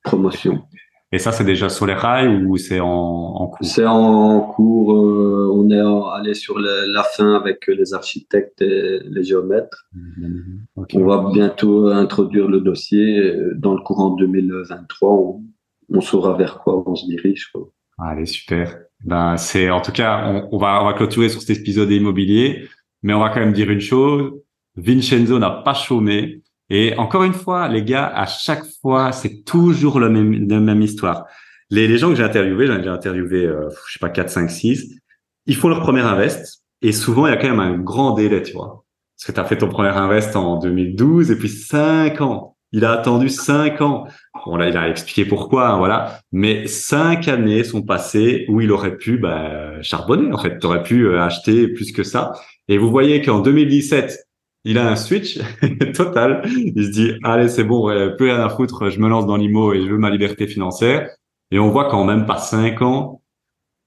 Promotion. 0.02 0.64
Et 1.12 1.18
ça, 1.18 1.30
c'est 1.30 1.44
déjà 1.44 1.68
sur 1.68 1.86
les 1.86 1.94
rails 1.94 2.44
ou 2.44 2.56
c'est 2.56 2.80
en, 2.80 2.88
en, 2.88 3.46
cours? 3.46 3.66
C'est 3.66 3.86
en 3.86 4.40
cours. 4.40 4.92
Euh, 4.92 5.50
on 5.54 5.70
est 5.70 6.18
allé 6.18 6.34
sur 6.34 6.58
la 6.58 7.02
fin 7.04 7.34
avec 7.34 7.66
les 7.68 7.94
architectes 7.94 8.60
et 8.60 9.00
les 9.04 9.22
géomètres. 9.22 9.86
Mm-hmm. 9.94 10.86
On 10.94 11.04
va 11.06 11.30
bientôt 11.32 11.88
introduire 11.88 12.48
le 12.48 12.60
dossier. 12.60 13.32
Dans 13.54 13.74
le 13.74 13.80
courant 13.82 14.10
2023, 14.10 15.10
on, 15.10 15.42
on 15.90 16.00
saura 16.00 16.36
vers 16.36 16.58
quoi 16.58 16.82
on 16.88 16.96
se 16.96 17.06
dirige. 17.06 17.50
Quoi. 17.52 17.70
Allez, 17.98 18.26
super. 18.26 18.76
Ben, 19.04 19.36
c'est 19.36 19.70
en 19.70 19.80
tout 19.80 19.92
cas, 19.92 20.26
on, 20.26 20.48
on, 20.56 20.58
va 20.58 20.82
on 20.82 20.86
va 20.86 20.94
clôturer 20.94 21.28
sur 21.28 21.40
cet 21.40 21.56
épisode 21.56 21.90
immobilier, 21.90 22.68
mais 23.02 23.14
on 23.14 23.20
va 23.20 23.28
quand 23.28 23.40
même 23.40 23.52
dire 23.52 23.70
une 23.70 23.80
chose 23.80 24.32
Vincenzo 24.76 25.38
n'a 25.38 25.50
pas 25.50 25.74
chômé. 25.74 26.42
Et 26.70 26.96
encore 26.96 27.24
une 27.24 27.32
fois, 27.32 27.68
les 27.68 27.84
gars, 27.84 28.06
à 28.06 28.26
chaque 28.26 28.64
fois, 28.80 29.12
c'est 29.12 29.44
toujours 29.44 30.00
la 30.00 30.08
même, 30.08 30.48
la 30.48 30.60
même 30.60 30.82
histoire. 30.82 31.26
Les, 31.70 31.86
les 31.88 31.98
gens 31.98 32.10
que 32.10 32.16
j'ai 32.16 32.24
interviewés, 32.24 32.66
j'en 32.66 32.82
ai 32.82 32.88
interviewé, 32.88 33.46
euh, 33.46 33.68
je 33.86 33.94
sais 33.94 33.98
pas, 34.00 34.08
4, 34.08 34.28
5, 34.30 34.50
6, 34.50 34.98
ils 35.46 35.56
font 35.56 35.68
leur 35.68 35.80
premier 35.80 36.00
invest. 36.00 36.62
Et 36.82 36.92
souvent, 36.92 37.26
il 37.26 37.30
y 37.30 37.32
a 37.32 37.36
quand 37.36 37.48
même 37.48 37.60
un 37.60 37.78
grand 37.78 38.12
délai, 38.12 38.42
tu 38.42 38.52
vois. 38.52 38.84
Parce 39.16 39.26
que 39.26 39.32
tu 39.32 39.40
as 39.40 39.44
fait 39.44 39.58
ton 39.58 39.68
premier 39.68 39.88
invest 39.88 40.36
en 40.36 40.58
2012 40.58 41.30
et 41.30 41.36
puis 41.36 41.48
5 41.48 42.20
ans. 42.20 42.56
Il 42.72 42.84
a 42.84 42.92
attendu 42.92 43.28
5 43.28 43.80
ans. 43.80 44.06
Bon, 44.44 44.56
là, 44.56 44.68
il 44.68 44.76
a 44.76 44.88
expliqué 44.88 45.24
pourquoi, 45.24 45.68
hein, 45.68 45.78
voilà. 45.78 46.20
Mais 46.32 46.66
5 46.66 47.26
années 47.28 47.64
sont 47.64 47.82
passées 47.82 48.44
où 48.48 48.60
il 48.60 48.70
aurait 48.72 48.96
pu 48.96 49.18
bah, 49.18 49.80
charbonner, 49.82 50.32
en 50.32 50.38
fait. 50.38 50.58
Tu 50.58 50.66
aurais 50.66 50.82
pu 50.82 51.06
euh, 51.06 51.22
acheter 51.22 51.68
plus 51.68 51.92
que 51.92 52.02
ça. 52.02 52.32
Et 52.68 52.76
vous 52.76 52.90
voyez 52.90 53.22
qu'en 53.22 53.40
2017, 53.40 54.25
il 54.66 54.78
a 54.78 54.88
un 54.88 54.96
switch 54.96 55.38
total. 55.94 56.42
Il 56.46 56.84
se 56.84 56.90
dit, 56.90 57.12
allez, 57.22 57.48
c'est 57.48 57.64
bon, 57.64 57.88
plus 58.16 58.30
rien 58.30 58.44
à 58.44 58.48
foutre, 58.50 58.90
je 58.90 59.00
me 59.00 59.08
lance 59.08 59.26
dans 59.26 59.36
l'IMO 59.36 59.72
et 59.72 59.80
je 59.80 59.86
veux 59.86 59.98
ma 59.98 60.10
liberté 60.10 60.46
financière. 60.46 61.08
Et 61.50 61.58
on 61.58 61.70
voit 61.70 61.88
quand 61.88 62.04
même 62.04 62.26
pas 62.26 62.38
cinq 62.38 62.82
ans, 62.82 63.22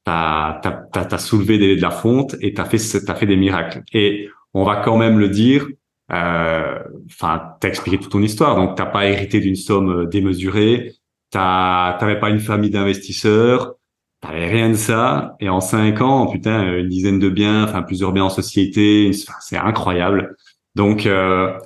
t'as 0.06 0.62
as, 0.64 1.14
as, 1.14 1.18
soulevé 1.18 1.76
de 1.76 1.82
la 1.82 1.92
fonte 1.92 2.36
et 2.42 2.54
t'as 2.54 2.66
fait 2.66 2.78
as 3.08 3.16
fait 3.16 3.26
des 3.26 3.36
miracles. 3.36 3.84
Et 3.94 4.30
on 4.54 4.64
va 4.64 4.78
quand 4.78 4.98
même 4.98 5.20
le 5.20 5.30
dire. 5.30 5.68
Euh, 6.12 6.80
enfin, 7.08 7.36
euh, 7.36 7.40
t'as 7.60 7.68
expliqué 7.68 8.00
toute 8.00 8.12
ton 8.12 8.22
histoire, 8.22 8.56
donc 8.56 8.76
t'as 8.76 8.86
pas 8.86 9.06
hérité 9.06 9.40
d'une 9.40 9.56
somme 9.56 10.08
démesurée. 10.10 10.94
T'avais 11.30 12.20
pas 12.20 12.30
une 12.30 12.40
famille 12.40 12.72
d'investisseurs. 12.72 13.76
T'avais 14.22 14.48
rien 14.48 14.70
de 14.70 14.76
ça. 14.76 15.36
Et 15.40 15.50
en 15.50 15.62
cinq 15.62 16.02
ans, 16.02 16.28
putain, 16.28 16.78
une 16.78 16.90
dizaine 16.90 17.20
de 17.20 17.30
biens, 17.30 17.64
enfin 17.64 17.84
plusieurs 17.84 18.12
biens 18.12 18.26
en 18.26 18.30
société, 18.30 19.12
c'est 19.42 19.58
incroyable. 19.58 20.36
Donc, 20.76 21.06
euh, 21.06 21.58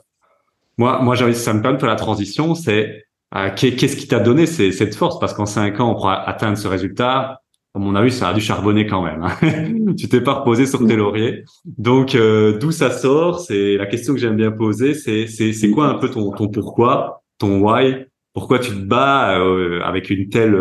moi, 0.78 1.02
moi, 1.02 1.16
ça 1.34 1.54
me 1.54 1.62
permet 1.62 1.80
faire 1.80 1.90
la 1.90 1.96
transition. 1.96 2.56
C'est 2.56 3.06
euh, 3.36 3.50
qu'est-ce 3.56 3.96
qui 3.96 4.08
t'a 4.08 4.20
donné 4.20 4.46
cette 4.46 4.96
force? 4.96 5.20
Parce 5.20 5.34
qu'en 5.34 5.46
cinq 5.46 5.80
ans, 5.80 5.94
pour 5.94 6.10
atteindre 6.10 6.58
ce 6.58 6.68
résultat, 6.68 7.42
à 7.76 7.80
mon 7.80 7.96
avis, 7.96 8.12
ça 8.12 8.30
a 8.30 8.34
dû 8.34 8.42
charbonner 8.42 8.86
quand 8.86 9.04
même. 9.04 9.24
Hein. 9.24 9.94
tu 9.98 10.08
t'es 10.08 10.22
pas 10.22 10.34
reposé 10.34 10.66
sur 10.66 10.86
tes 10.86 10.96
lauriers. 10.96 11.44
Donc, 11.66 12.16
euh, 12.16 12.58
d'où 12.58 12.72
ça 12.72 12.92
sort? 12.92 13.40
C'est 13.40 13.78
la 13.78 13.88
question 13.88 14.14
que 14.14 14.20
j'aime 14.20 14.36
bien 14.36 14.52
poser. 14.52 14.94
C'est 14.94 15.72
quoi 15.72 15.88
un 15.88 15.96
peu 15.96 16.10
ton 16.10 16.32
ton 16.32 16.48
pourquoi, 16.50 17.24
ton 17.40 17.62
why? 17.62 18.06
Pourquoi 18.34 18.58
tu 18.58 18.72
te 18.72 18.84
bats 18.86 19.38
avec 19.84 20.10
une 20.10 20.28
telle 20.30 20.58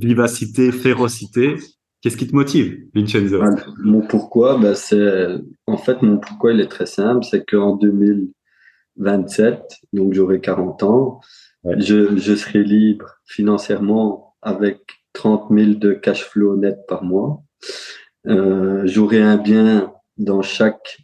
vivacité, 0.00 0.72
férocité? 0.72 1.56
Qu'est-ce 2.00 2.16
qui 2.16 2.26
te 2.26 2.34
motive, 2.34 2.86
Vincenzo? 2.94 3.42
Ah, 3.42 3.54
Mon 3.82 4.00
pourquoi, 4.00 4.58
ben 4.58 4.74
c'est 4.74 5.26
en 5.66 5.76
fait 5.76 6.00
mon 6.00 6.18
pourquoi 6.18 6.52
il 6.52 6.60
est 6.60 6.70
très 6.70 6.86
simple, 6.86 7.26
c'est 7.30 7.44
qu'en 7.44 7.76
2027, 7.76 9.60
donc 9.92 10.14
j'aurai 10.14 10.40
40 10.40 10.82
ans, 10.82 11.20
je, 11.64 12.16
je 12.16 12.34
serai 12.34 12.62
libre 12.62 13.16
financièrement 13.26 14.34
avec 14.40 14.80
30 15.12 15.48
000 15.50 15.72
de 15.74 15.92
cash 15.92 16.24
flow 16.24 16.56
net 16.56 16.78
par 16.88 17.04
mois. 17.04 17.42
Euh, 18.26 18.82
j'aurai 18.86 19.20
un 19.20 19.36
bien 19.36 19.92
dans 20.16 20.40
chaque 20.40 21.02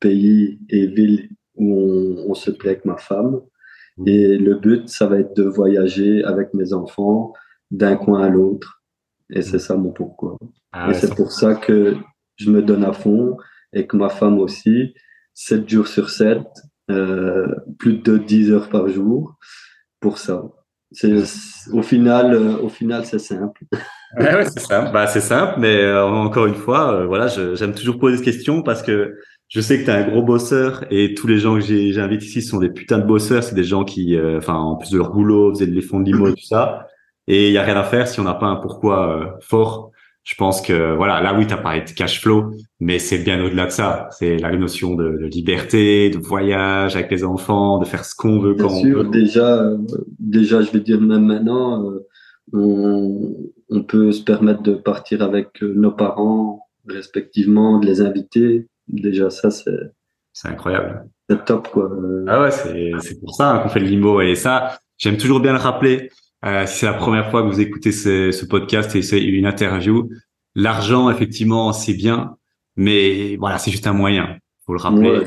pays 0.00 0.60
et 0.68 0.86
ville 0.86 1.28
où 1.56 1.74
on, 1.74 2.30
on, 2.30 2.34
se 2.34 2.52
plaît 2.52 2.70
avec 2.70 2.84
ma 2.84 2.96
femme. 2.96 3.40
Et 4.06 4.36
le 4.36 4.54
but, 4.54 4.88
ça 4.88 5.06
va 5.06 5.18
être 5.18 5.34
de 5.34 5.42
voyager 5.42 6.22
avec 6.22 6.54
mes 6.54 6.72
enfants 6.72 7.32
d'un 7.72 7.96
coin 7.96 8.22
à 8.22 8.28
l'autre. 8.28 8.77
Et 9.30 9.42
c'est 9.42 9.58
ça 9.58 9.76
mon 9.76 9.92
pourquoi. 9.92 10.38
Ah 10.72 10.90
et 10.90 10.94
c'est 10.94 11.14
pour 11.14 11.32
ça 11.32 11.54
que 11.54 11.96
je 12.36 12.50
me 12.50 12.62
donne 12.62 12.84
à 12.84 12.92
fond 12.92 13.36
et 13.72 13.86
que 13.86 13.96
ma 13.96 14.08
femme 14.08 14.38
aussi, 14.38 14.94
7 15.34 15.68
jours 15.68 15.88
sur 15.88 16.10
7, 16.10 16.38
euh, 16.90 17.54
plus 17.78 17.98
de 17.98 18.16
10 18.16 18.52
heures 18.52 18.68
par 18.68 18.88
jour 18.88 19.36
pour 20.00 20.18
ça. 20.18 20.42
C'est, 20.90 21.12
au 21.72 21.82
final, 21.82 22.32
euh, 22.32 22.56
au 22.62 22.68
final, 22.68 23.04
c'est 23.04 23.18
simple. 23.18 23.62
Ouais, 24.18 24.34
ouais, 24.34 24.46
c'est 24.46 24.60
simple. 24.60 24.90
Bah, 24.90 25.06
c'est 25.06 25.20
simple, 25.20 25.56
mais 25.58 25.82
euh, 25.82 26.02
encore 26.02 26.46
une 26.46 26.54
fois, 26.54 26.94
euh, 26.94 27.06
voilà, 27.06 27.26
j'aime 27.28 27.74
toujours 27.74 27.98
poser 27.98 28.16
cette 28.16 28.24
question 28.24 28.62
parce 28.62 28.82
que 28.82 29.18
je 29.48 29.60
sais 29.60 29.78
que 29.78 29.84
tu 29.84 29.90
es 29.90 29.92
un 29.92 30.08
gros 30.08 30.22
bosseur 30.22 30.86
et 30.90 31.12
tous 31.12 31.26
les 31.26 31.36
gens 31.36 31.56
que 31.56 31.60
j'ai, 31.60 31.92
j'invite 31.92 32.24
ici 32.24 32.40
sont 32.40 32.58
des 32.58 32.70
putains 32.70 33.00
de 33.00 33.04
bosseurs. 33.04 33.42
C'est 33.42 33.54
des 33.54 33.64
gens 33.64 33.84
qui, 33.84 34.18
enfin, 34.18 34.54
en 34.54 34.76
plus 34.76 34.92
de 34.92 34.96
leur 34.96 35.12
boulot, 35.12 35.52
faisaient 35.52 35.66
des 35.66 35.82
fonds 35.82 36.00
de 36.00 36.06
limo 36.10 36.28
et 36.28 36.32
tout 36.32 36.46
ça. 36.46 36.86
Et 37.28 37.46
il 37.48 37.52
y 37.52 37.58
a 37.58 37.62
rien 37.62 37.76
à 37.76 37.84
faire 37.84 38.08
si 38.08 38.18
on 38.18 38.24
n'a 38.24 38.34
pas 38.34 38.46
un 38.46 38.56
pourquoi 38.56 39.38
fort 39.40 39.92
je 40.28 40.34
pense 40.34 40.60
que 40.60 40.94
voilà, 40.94 41.22
là 41.22 41.34
oui, 41.34 41.46
tu 41.46 41.54
as 41.54 41.56
parlé 41.56 41.80
de 41.80 41.90
cash 41.90 42.20
flow, 42.20 42.52
mais 42.80 42.98
c'est 42.98 43.16
bien 43.16 43.42
au-delà 43.42 43.64
de 43.64 43.70
ça. 43.70 44.08
C'est 44.10 44.36
la 44.36 44.54
notion 44.54 44.94
de, 44.94 45.24
liberté, 45.24 46.10
de 46.10 46.18
voyage 46.18 46.96
avec 46.96 47.10
les 47.10 47.24
enfants, 47.24 47.78
de 47.78 47.86
faire 47.86 48.04
ce 48.04 48.14
qu'on 48.14 48.38
veut 48.38 48.54
quand 48.54 48.68
on 48.68 48.82
veut. 48.82 49.04
Déjà, 49.04 49.62
euh, 49.62 49.78
déjà, 50.18 50.60
je 50.60 50.70
vais 50.70 50.80
dire 50.80 51.00
même 51.00 51.24
maintenant, 51.24 51.82
euh, 51.82 52.06
on, 52.52 53.36
on, 53.70 53.82
peut 53.82 54.12
se 54.12 54.22
permettre 54.22 54.62
de 54.62 54.74
partir 54.74 55.22
avec 55.22 55.62
euh, 55.62 55.72
nos 55.74 55.92
parents 55.92 56.66
respectivement, 56.86 57.78
de 57.78 57.86
les 57.86 58.02
inviter. 58.02 58.66
Déjà, 58.86 59.30
ça, 59.30 59.50
c'est 59.50 59.92
c'est 60.34 60.48
incroyable. 60.48 61.08
C'est 61.30 61.42
top, 61.46 61.68
quoi. 61.68 61.90
Ah 62.26 62.42
ouais, 62.42 62.50
c'est 62.50 62.90
c'est 63.00 63.18
pour 63.18 63.34
ça 63.34 63.60
qu'on 63.62 63.70
fait 63.70 63.80
le 63.80 63.86
limo 63.86 64.20
et 64.20 64.34
ça, 64.34 64.78
j'aime 64.98 65.16
toujours 65.16 65.40
bien 65.40 65.52
le 65.52 65.58
rappeler. 65.58 66.10
Euh, 66.44 66.66
si 66.66 66.78
c'est 66.78 66.86
la 66.86 66.94
première 66.94 67.30
fois 67.30 67.42
que 67.42 67.48
vous 67.48 67.60
écoutez 67.60 67.90
ce, 67.90 68.30
ce 68.30 68.44
podcast 68.44 68.94
et 68.94 69.02
c'est 69.02 69.20
une 69.20 69.46
interview, 69.46 70.08
l'argent 70.54 71.10
effectivement 71.10 71.72
c'est 71.72 71.94
bien, 71.94 72.36
mais 72.76 73.36
voilà 73.36 73.58
c'est 73.58 73.70
juste 73.70 73.86
un 73.86 73.92
moyen. 73.92 74.36
Faut 74.66 74.74
le 74.74 74.80
rappeler. 74.80 75.24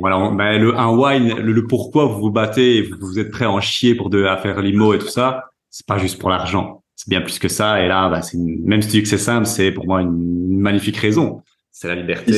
Voilà, 0.00 0.30
ben, 0.30 0.60
le 0.60 0.76
un 0.76 0.94
wine, 0.94 1.34
le, 1.38 1.66
pourquoi 1.66 2.06
vous 2.06 2.20
vous 2.20 2.30
battez, 2.30 2.82
vous, 2.82 2.96
vous 3.00 3.18
êtes 3.18 3.30
prêt 3.30 3.44
à 3.44 3.50
en 3.50 3.60
chier 3.60 3.94
pour 3.94 4.10
de 4.10 4.24
à 4.24 4.36
faire 4.36 4.60
limo 4.60 4.92
et 4.94 4.98
tout 4.98 5.08
ça, 5.08 5.44
c'est 5.70 5.86
pas 5.86 5.98
juste 5.98 6.18
pour 6.18 6.30
l'argent. 6.30 6.82
C'est 6.96 7.08
bien 7.08 7.20
plus 7.20 7.38
que 7.38 7.48
ça. 7.48 7.82
Et 7.82 7.88
là, 7.88 8.08
bah, 8.08 8.22
c'est 8.22 8.36
même 8.38 8.82
si 8.82 8.88
tu 8.88 8.96
dis 8.96 9.02
que 9.02 9.08
c'est 9.08 9.18
simple, 9.18 9.46
c'est 9.46 9.70
pour 9.70 9.86
moi 9.86 10.02
une, 10.02 10.58
magnifique 10.58 10.96
raison. 10.96 11.42
C'est 11.70 11.88
la 11.88 11.94
liberté. 11.94 12.32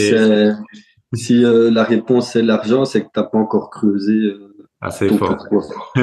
Si, 1.14 1.44
euh, 1.44 1.70
la 1.70 1.82
réponse 1.82 2.36
est 2.36 2.42
l'argent, 2.42 2.84
c'est 2.84 3.02
que 3.02 3.08
t'as 3.12 3.24
pas 3.24 3.38
encore 3.38 3.70
creusé 3.70 4.12
euh, 4.12 4.49
ah, 4.82 4.90
c'est 4.90 5.08
fort. 5.10 5.36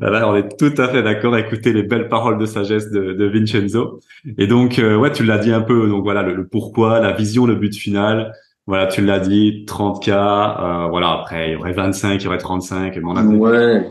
Là, 0.00 0.28
on 0.28 0.34
est 0.34 0.56
tout 0.58 0.74
à 0.76 0.88
fait 0.88 1.04
d'accord. 1.04 1.36
Écoutez 1.36 1.72
les 1.72 1.84
belles 1.84 2.08
paroles 2.08 2.36
de 2.36 2.46
sagesse 2.46 2.90
de, 2.90 3.12
de 3.12 3.26
Vincenzo. 3.26 4.00
Et 4.38 4.48
donc, 4.48 4.80
euh, 4.80 4.96
ouais, 4.96 5.12
tu 5.12 5.22
l'as 5.22 5.38
dit 5.38 5.52
un 5.52 5.60
peu. 5.60 5.88
Donc 5.88 6.02
voilà, 6.02 6.22
le, 6.22 6.48
pourquoi, 6.48 6.98
la 6.98 7.12
vision, 7.12 7.46
le 7.46 7.54
but 7.54 7.74
final. 7.76 8.32
Voilà, 8.66 8.88
tu 8.88 9.02
l'as 9.02 9.20
dit, 9.20 9.64
30 9.66 10.04
k. 10.04 10.08
Euh, 10.08 10.88
voilà, 10.88 11.12
après 11.20 11.50
il 11.50 11.52
y 11.52 11.56
aurait 11.56 11.72
25, 11.72 12.14
il 12.14 12.24
y 12.24 12.26
aurait 12.26 12.38
35. 12.38 12.96
Mais 12.96 13.02
on 13.04 13.36
ouais. 13.36 13.88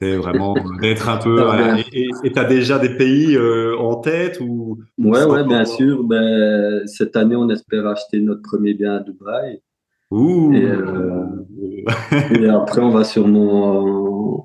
C'est 0.00 0.16
vraiment 0.16 0.56
d'être 0.80 1.08
un 1.08 1.18
peu. 1.18 1.40
Et 2.24 2.32
tu 2.32 2.38
as 2.38 2.44
déjà 2.44 2.80
des 2.80 2.96
pays 2.96 3.36
euh, 3.36 3.78
en 3.78 3.94
tête 3.96 4.40
ou 4.40 4.80
Ouais, 4.98 5.22
ouais, 5.22 5.44
bien 5.44 5.64
sûr. 5.64 6.02
Ben, 6.02 6.84
cette 6.86 7.14
année, 7.14 7.36
on 7.36 7.48
espère 7.50 7.86
acheter 7.86 8.18
notre 8.18 8.42
premier 8.42 8.74
bien 8.74 8.96
à 8.96 9.00
Dubaï. 9.00 9.60
Euh, 10.12 11.24
et, 12.30 12.48
après, 12.48 12.80
on 12.80 12.90
va 12.90 13.04
sûrement. 13.04 14.44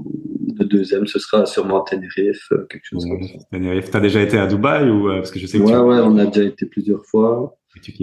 Le 0.59 0.65
deuxième, 0.65 1.07
ce 1.07 1.19
sera 1.19 1.45
sûrement 1.45 1.81
Tenerife, 1.81 2.51
euh, 2.51 2.65
quelque 2.69 2.83
chose 2.83 3.05
comme 3.05 3.23
ça. 3.23 3.33
Tenerife, 3.51 3.91
t'as 3.91 4.01
déjà 4.01 4.21
été 4.21 4.37
à 4.37 4.45
Dubaï 4.45 4.89
ou 4.89 5.09
euh, 5.09 5.17
parce 5.17 5.31
que 5.31 5.39
je 5.39 5.47
sais 5.47 5.57
que 5.57 5.63
Ouais, 5.63 5.77
ouais, 5.77 5.99
on 6.03 6.17
a 6.17 6.25
déjà 6.25 6.43
été 6.43 6.65
plusieurs 6.65 7.05
fois. 7.05 7.55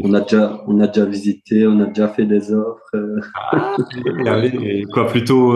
On 0.02 0.14
a 0.14 0.20
déjà, 0.20 0.62
on 0.66 0.80
a 0.80 0.86
déjà 0.86 1.04
visité, 1.04 1.66
on 1.66 1.78
a 1.80 1.86
déjà 1.86 2.08
fait 2.08 2.24
des 2.24 2.54
offres. 2.54 2.96
Ah, 3.34 3.76
quoi, 4.92 5.06
plutôt, 5.06 5.54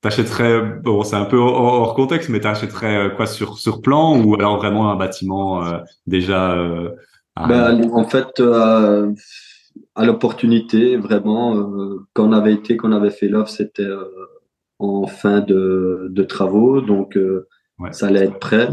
t'achèterais, 0.00 0.62
bon, 0.82 1.02
c'est 1.02 1.16
un 1.16 1.26
peu 1.26 1.36
hors, 1.36 1.94
contexte, 1.94 2.30
mais 2.30 2.40
t'achèterais 2.40 3.14
quoi 3.14 3.26
sur 3.26 3.58
sur 3.58 3.82
plan 3.82 4.18
ou 4.22 4.34
alors 4.34 4.56
vraiment 4.56 4.90
un 4.90 4.96
bâtiment 4.96 5.62
déjà. 6.06 6.56
Ben, 7.36 7.90
en 7.92 8.04
fait 8.04 8.40
à 9.94 10.04
l'opportunité, 10.04 10.96
vraiment. 10.96 11.56
Euh, 11.56 12.06
quand 12.14 12.28
on 12.28 12.32
avait 12.32 12.54
été, 12.54 12.76
quand 12.76 12.88
on 12.88 12.92
avait 12.92 13.10
fait 13.10 13.28
l'offre, 13.28 13.50
c'était 13.50 13.82
euh, 13.82 14.04
en 14.78 15.06
fin 15.06 15.40
de, 15.40 16.08
de 16.10 16.22
travaux, 16.22 16.80
donc 16.80 17.16
euh, 17.16 17.46
ça 17.90 18.06
allait 18.06 18.24
être 18.24 18.38
prêt. 18.38 18.68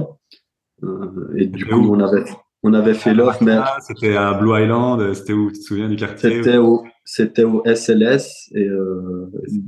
et 1.36 1.46
du 1.46 1.66
coup, 1.66 1.94
on 1.94 2.00
avait, 2.00 2.24
on 2.64 2.74
avait 2.74 2.94
fait 2.94 3.14
l'offre. 3.14 3.44
Mais... 3.44 3.58
C'était 3.82 4.16
à 4.16 4.34
Blue 4.34 4.62
Island, 4.62 5.14
c'était 5.14 5.34
où? 5.34 5.52
Tu 5.52 5.60
te 5.60 5.64
souviens 5.64 5.90
du 5.90 5.96
quartier 5.96 6.44
C'était 6.44 6.58
au, 6.58 6.84
c'était 7.04 7.44
au 7.44 7.64
SLS, 7.66 8.52
et 8.56 8.68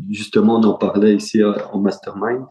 justement, 0.09 0.57
on 0.57 0.63
en 0.63 0.73
parlait 0.73 1.15
ici 1.15 1.43
en 1.43 1.79
mastermind. 1.79 2.45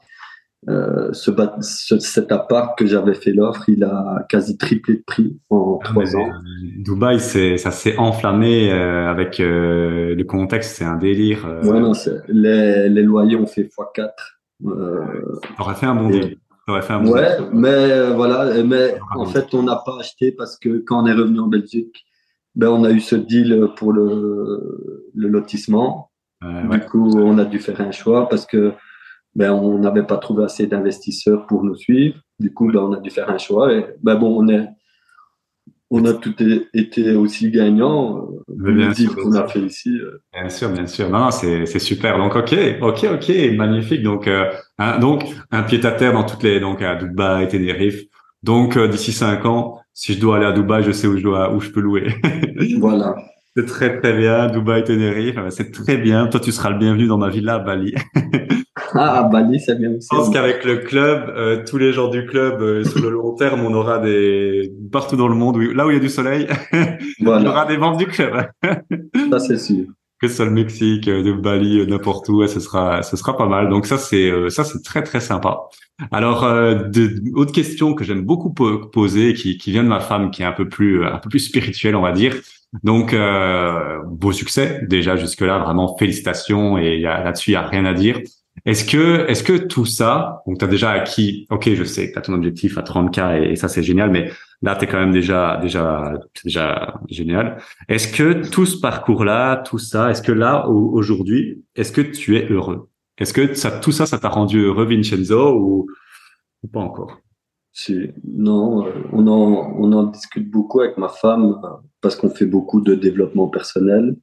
Euh, 0.68 1.10
ce, 1.14 1.30
ce, 1.62 1.98
cet 1.98 2.32
appart 2.32 2.76
que 2.78 2.86
j'avais 2.86 3.14
fait 3.14 3.32
l'offre, 3.32 3.68
il 3.68 3.82
a 3.82 4.26
quasi 4.28 4.58
triplé 4.58 4.96
de 4.96 5.02
prix 5.06 5.38
en 5.48 5.78
ah, 5.80 5.84
trois 5.84 6.16
ans. 6.16 6.28
Dubaï, 6.76 7.18
c'est 7.18 7.56
ça 7.56 7.70
s'est 7.70 7.96
enflammé 7.96 8.70
euh, 8.70 9.10
avec 9.10 9.38
le 9.38 10.22
contexte, 10.24 10.76
c'est 10.76 10.84
un 10.84 10.96
délire. 10.96 11.46
Ouais, 11.62 11.80
non, 11.80 11.92
les, 12.28 12.90
les, 12.90 13.02
loyers 13.02 13.36
ont 13.36 13.46
fait 13.46 13.62
x4. 13.62 14.10
Euh, 14.66 15.00
aurait 15.58 15.74
fait 15.74 15.86
un 15.86 15.94
bon 15.94 16.10
deal. 16.10 16.36
Fait 16.82 16.92
un 16.92 17.00
bon 17.00 17.12
ouais, 17.12 17.38
mais 17.52 18.12
voilà, 18.12 18.62
mais 18.62 18.94
en 19.16 19.24
fait, 19.24 19.54
on 19.54 19.62
n'a 19.62 19.82
pas 19.84 19.96
acheté 19.98 20.30
parce 20.30 20.56
que 20.58 20.84
quand 20.86 21.02
on 21.02 21.06
est 21.06 21.14
revenu 21.14 21.40
en 21.40 21.48
Belgique, 21.48 22.04
ben, 22.54 22.68
on 22.68 22.84
a 22.84 22.90
eu 22.90 23.00
ce 23.00 23.16
deal 23.16 23.70
pour 23.76 23.92
le, 23.92 25.10
le 25.14 25.28
lotissement. 25.28 26.10
du 26.42 26.80
coup, 26.80 27.10
on 27.16 27.38
a 27.38 27.46
dû 27.46 27.58
faire 27.58 27.80
un 27.80 27.92
choix 27.92 28.28
parce 28.28 28.44
que 28.44 28.74
ben, 29.34 29.52
on 29.52 29.78
n'avait 29.78 30.02
pas 30.02 30.16
trouvé 30.16 30.44
assez 30.44 30.66
d'investisseurs 30.66 31.46
pour 31.46 31.64
nous 31.64 31.76
suivre. 31.76 32.16
Du 32.38 32.52
coup, 32.52 32.70
ben, 32.70 32.80
on 32.80 32.92
a 32.92 33.00
dû 33.00 33.10
faire 33.10 33.30
un 33.30 33.38
choix. 33.38 33.72
Et 33.72 33.86
ben, 34.02 34.16
bon, 34.16 34.42
on, 34.42 34.48
est, 34.48 34.68
on 35.90 36.04
a 36.04 36.14
tout 36.14 36.34
été 36.74 37.14
aussi 37.14 37.50
gagnants. 37.50 38.28
Euh, 38.48 38.72
bien 38.72 38.92
sûr, 38.92 39.14
qu'on 39.14 39.34
a 39.34 39.46
fait 39.46 39.60
ici. 39.60 39.96
Euh. 39.98 40.22
Bien 40.32 40.48
sûr, 40.48 40.70
bien 40.70 40.86
sûr. 40.86 41.08
Non, 41.10 41.30
c'est, 41.30 41.66
c'est 41.66 41.78
super. 41.78 42.18
Donc, 42.18 42.34
ok, 42.34 42.54
ok, 42.82 43.06
ok, 43.14 43.32
magnifique. 43.56 44.02
Donc, 44.02 44.26
euh, 44.26 44.50
un, 44.78 44.98
donc 44.98 45.24
un 45.50 45.62
pied 45.62 45.84
à 45.86 45.92
terre 45.92 46.12
dans 46.12 46.24
toutes 46.24 46.42
les, 46.42 46.60
donc 46.60 46.82
à 46.82 46.96
Dubaï, 46.96 47.48
Tenerife. 47.48 48.02
Donc, 48.42 48.78
d'ici 48.78 49.12
cinq 49.12 49.44
ans, 49.44 49.78
si 49.92 50.14
je 50.14 50.20
dois 50.20 50.36
aller 50.36 50.46
à 50.46 50.52
Dubaï, 50.52 50.82
je 50.82 50.92
sais 50.92 51.06
où 51.06 51.16
je 51.16 51.22
dois, 51.22 51.54
où 51.54 51.60
je 51.60 51.70
peux 51.70 51.80
louer. 51.80 52.08
voilà. 52.78 53.14
C'est 53.60 53.66
très 53.66 54.00
très 54.00 54.14
bien, 54.14 54.46
Dubaï, 54.46 54.84
Tenerife, 54.84 55.36
c'est 55.50 55.70
très 55.70 55.98
bien. 55.98 56.28
Toi, 56.28 56.40
tu 56.40 56.50
seras 56.50 56.70
le 56.70 56.78
bienvenu 56.78 57.06
dans 57.06 57.18
ma 57.18 57.28
villa 57.28 57.56
à 57.56 57.58
Bali. 57.58 57.94
ah, 58.94 59.18
à 59.18 59.22
Bali, 59.24 59.60
c'est 59.60 59.78
bien 59.78 59.90
aussi. 59.90 60.08
Je 60.10 60.16
pense 60.16 60.30
qu'avec 60.30 60.64
le 60.64 60.78
club, 60.78 61.30
euh, 61.36 61.62
tous 61.68 61.76
les 61.76 61.92
gens 61.92 62.08
du 62.08 62.24
club, 62.24 62.62
euh, 62.62 62.84
sur 62.84 63.02
le 63.02 63.10
long 63.10 63.34
terme, 63.34 63.60
on 63.60 63.74
aura 63.74 63.98
des 63.98 64.72
partout 64.90 65.16
dans 65.16 65.28
le 65.28 65.34
monde, 65.34 65.60
là 65.74 65.86
où 65.86 65.90
il 65.90 65.94
y 65.94 65.96
a 65.98 66.00
du 66.00 66.08
soleil, 66.08 66.46
on 67.20 67.44
aura 67.44 67.66
des 67.66 67.76
membres 67.76 67.98
du 67.98 68.06
club. 68.06 68.46
ça, 69.30 69.38
c'est 69.38 69.58
sûr. 69.58 69.84
Que 70.22 70.28
ce 70.28 70.36
soit 70.36 70.46
le 70.46 70.52
Mexique, 70.52 71.06
euh, 71.08 71.22
de 71.22 71.32
Bali, 71.34 71.86
n'importe 71.86 72.30
où, 72.30 72.46
ce 72.46 72.60
sera, 72.60 73.02
ce 73.02 73.18
sera 73.18 73.36
pas 73.36 73.46
mal. 73.46 73.68
Donc 73.68 73.84
ça, 73.84 73.98
c'est 73.98 74.32
ça, 74.48 74.64
c'est 74.64 74.82
très 74.82 75.02
très 75.02 75.20
sympa. 75.20 75.58
Alors, 76.12 76.44
de, 76.44 77.20
autre 77.34 77.52
question 77.52 77.92
que 77.92 78.04
j'aime 78.04 78.22
beaucoup 78.22 78.54
poser, 78.54 79.34
qui, 79.34 79.58
qui 79.58 79.70
vient 79.70 79.82
de 79.82 79.88
ma 79.88 80.00
femme, 80.00 80.30
qui 80.30 80.40
est 80.40 80.46
un 80.46 80.52
peu 80.52 80.66
plus 80.66 81.04
un 81.04 81.18
peu 81.18 81.28
plus 81.28 81.40
spirituelle, 81.40 81.94
on 81.94 82.00
va 82.00 82.12
dire. 82.12 82.36
Donc, 82.82 83.12
euh, 83.12 84.00
beau 84.06 84.32
succès 84.32 84.80
déjà 84.88 85.16
jusque-là, 85.16 85.58
vraiment 85.58 85.96
félicitations 85.96 86.78
et 86.78 87.00
là-dessus, 87.00 87.50
il 87.50 87.54
n'y 87.54 87.56
a 87.56 87.66
rien 87.66 87.84
à 87.84 87.94
dire. 87.94 88.20
Est-ce 88.66 88.84
que, 88.84 89.26
est-ce 89.28 89.42
que 89.42 89.56
tout 89.56 89.86
ça, 89.86 90.42
donc 90.46 90.58
tu 90.58 90.64
as 90.64 90.68
déjà 90.68 90.90
acquis, 90.90 91.46
ok, 91.50 91.72
je 91.74 91.84
sais 91.84 92.08
que 92.08 92.12
tu 92.12 92.18
as 92.18 92.22
ton 92.22 92.34
objectif 92.34 92.76
à 92.76 92.82
30K 92.82 93.42
et, 93.42 93.56
ça 93.56 93.68
c'est 93.68 93.82
génial, 93.82 94.10
mais 94.10 94.30
là 94.60 94.76
tu 94.76 94.84
es 94.84 94.86
quand 94.86 94.98
même 94.98 95.12
déjà, 95.12 95.56
déjà, 95.62 96.12
déjà 96.44 96.94
génial. 97.08 97.56
Est-ce 97.88 98.12
que 98.12 98.48
tout 98.50 98.66
ce 98.66 98.78
parcours-là, 98.78 99.56
tout 99.56 99.78
ça, 99.78 100.10
est-ce 100.10 100.20
que 100.22 100.32
là, 100.32 100.68
aujourd'hui, 100.68 101.64
est-ce 101.74 101.90
que 101.92 102.02
tu 102.02 102.36
es 102.36 102.50
heureux? 102.50 102.90
Est-ce 103.18 103.32
que 103.32 103.54
ça, 103.54 103.70
tout 103.70 103.92
ça, 103.92 104.06
ça 104.06 104.18
t'a 104.18 104.28
rendu 104.28 104.60
heureux, 104.60 104.84
Vincenzo, 104.84 105.54
ou, 105.54 105.86
ou 106.62 106.68
pas 106.68 106.80
encore? 106.80 107.18
Non, 108.24 108.86
euh, 108.86 108.92
on 109.12 109.26
en, 109.26 109.74
on 109.78 109.92
en 109.92 110.02
discute 110.04 110.50
beaucoup 110.50 110.80
avec 110.80 110.98
ma 110.98 111.08
femme 111.08 111.56
parce 112.00 112.16
qu'on 112.16 112.30
fait 112.30 112.46
beaucoup 112.46 112.80
de 112.80 112.94
développement 112.94 113.48
personnel. 113.48 114.16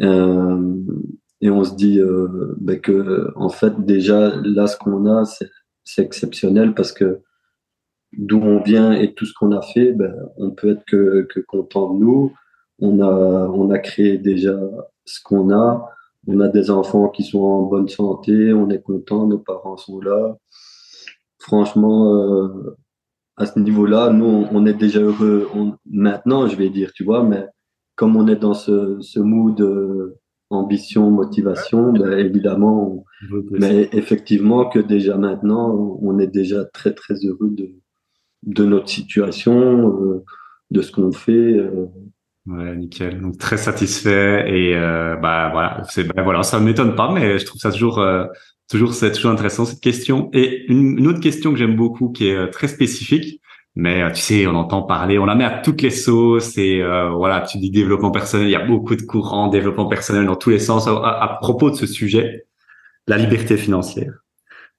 Euh, 0.00 0.74
et 1.40 1.50
on 1.50 1.64
se 1.64 1.74
dit 1.74 2.00
euh, 2.00 2.54
ben 2.58 2.80
que, 2.80 3.32
en 3.36 3.48
fait, 3.48 3.84
déjà, 3.84 4.36
là, 4.44 4.66
ce 4.66 4.76
qu'on 4.76 5.06
a, 5.06 5.24
c'est 5.84 6.02
exceptionnel 6.02 6.74
parce 6.74 6.92
que 6.92 7.20
d'où 8.12 8.38
on 8.38 8.62
vient 8.62 8.92
et 8.92 9.14
tout 9.14 9.26
ce 9.26 9.32
qu'on 9.34 9.52
a 9.52 9.62
fait, 9.62 9.92
ben, 9.92 10.14
on 10.36 10.50
peut 10.50 10.70
être 10.70 10.84
que, 10.86 11.22
que 11.22 11.40
content 11.40 11.94
de 11.94 12.00
nous. 12.00 12.32
on 12.80 13.00
a, 13.00 13.48
on 13.48 13.70
a 13.70 13.78
créé 13.78 14.18
déjà 14.18 14.58
ce 15.04 15.20
qu'on 15.22 15.50
a. 15.52 15.88
On 16.26 16.40
a 16.40 16.48
des 16.48 16.70
enfants 16.70 17.08
qui 17.08 17.24
sont 17.24 17.40
en 17.40 17.62
bonne 17.62 17.88
santé, 17.88 18.52
on 18.52 18.68
est 18.70 18.82
content, 18.82 19.26
nos 19.26 19.38
parents 19.38 19.76
sont 19.78 20.00
là. 20.00 20.36
Franchement, 21.38 22.14
euh, 22.14 22.76
à 23.40 23.46
ce 23.46 23.58
niveau-là, 23.58 24.10
nous, 24.10 24.46
on 24.52 24.66
est 24.66 24.74
déjà 24.74 25.00
heureux 25.00 25.48
maintenant, 25.90 26.46
je 26.46 26.56
vais 26.56 26.68
dire, 26.68 26.92
tu 26.92 27.04
vois, 27.04 27.24
mais 27.24 27.46
comme 27.96 28.14
on 28.16 28.28
est 28.28 28.36
dans 28.36 28.52
ce, 28.52 28.98
ce 29.00 29.18
mood 29.18 29.58
euh, 29.62 30.18
ambition, 30.50 31.10
motivation, 31.10 31.92
ben, 31.92 32.18
évidemment, 32.18 33.04
mais 33.50 33.88
effectivement 33.92 34.68
que 34.68 34.78
déjà 34.78 35.16
maintenant, 35.16 35.98
on 36.02 36.18
est 36.18 36.26
déjà 36.26 36.66
très, 36.66 36.92
très 36.92 37.14
heureux 37.24 37.50
de, 37.50 37.70
de 38.42 38.64
notre 38.66 38.90
situation, 38.90 39.88
euh, 39.88 40.24
de 40.70 40.82
ce 40.82 40.92
qu'on 40.92 41.10
fait. 41.10 41.56
Euh. 41.56 41.86
Ouais, 42.44 42.76
nickel. 42.76 43.22
Donc 43.22 43.38
très 43.38 43.56
satisfait 43.56 44.44
et 44.48 44.76
euh, 44.76 45.16
bah 45.16 45.48
voilà, 45.50 45.82
c'est 45.88 46.04
bah, 46.04 46.22
voilà, 46.22 46.42
ça 46.42 46.60
ne 46.60 46.66
m'étonne 46.66 46.94
pas, 46.94 47.10
mais 47.10 47.38
je 47.38 47.46
trouve 47.46 47.60
ça 47.60 47.70
toujours 47.70 48.04
toujours 48.70 48.94
c'est 48.94 49.12
toujours 49.12 49.32
intéressant 49.32 49.64
cette 49.64 49.80
question. 49.80 50.30
Et 50.32 50.64
une, 50.68 51.06
autre 51.06 51.20
question 51.20 51.52
que 51.52 51.58
j'aime 51.58 51.76
beaucoup 51.76 52.10
qui 52.10 52.28
est 52.28 52.50
très 52.50 52.68
spécifique, 52.68 53.40
mais 53.74 54.10
tu 54.12 54.20
sais, 54.20 54.46
on 54.46 54.54
entend 54.54 54.82
parler, 54.82 55.18
on 55.18 55.26
la 55.26 55.34
met 55.34 55.44
à 55.44 55.58
toutes 55.58 55.82
les 55.82 55.90
sauces 55.90 56.56
et 56.56 56.82
voilà, 57.14 57.42
tu 57.42 57.58
dis 57.58 57.70
développement 57.70 58.10
personnel, 58.10 58.48
il 58.48 58.52
y 58.52 58.56
a 58.56 58.64
beaucoup 58.64 58.96
de 58.96 59.02
courants 59.02 59.48
développement 59.48 59.86
personnel 59.86 60.26
dans 60.26 60.36
tous 60.36 60.50
les 60.50 60.58
sens 60.58 60.86
à 60.88 61.38
propos 61.40 61.70
de 61.70 61.76
ce 61.76 61.86
sujet, 61.86 62.46
la 63.06 63.18
liberté 63.18 63.56
financière. 63.56 64.12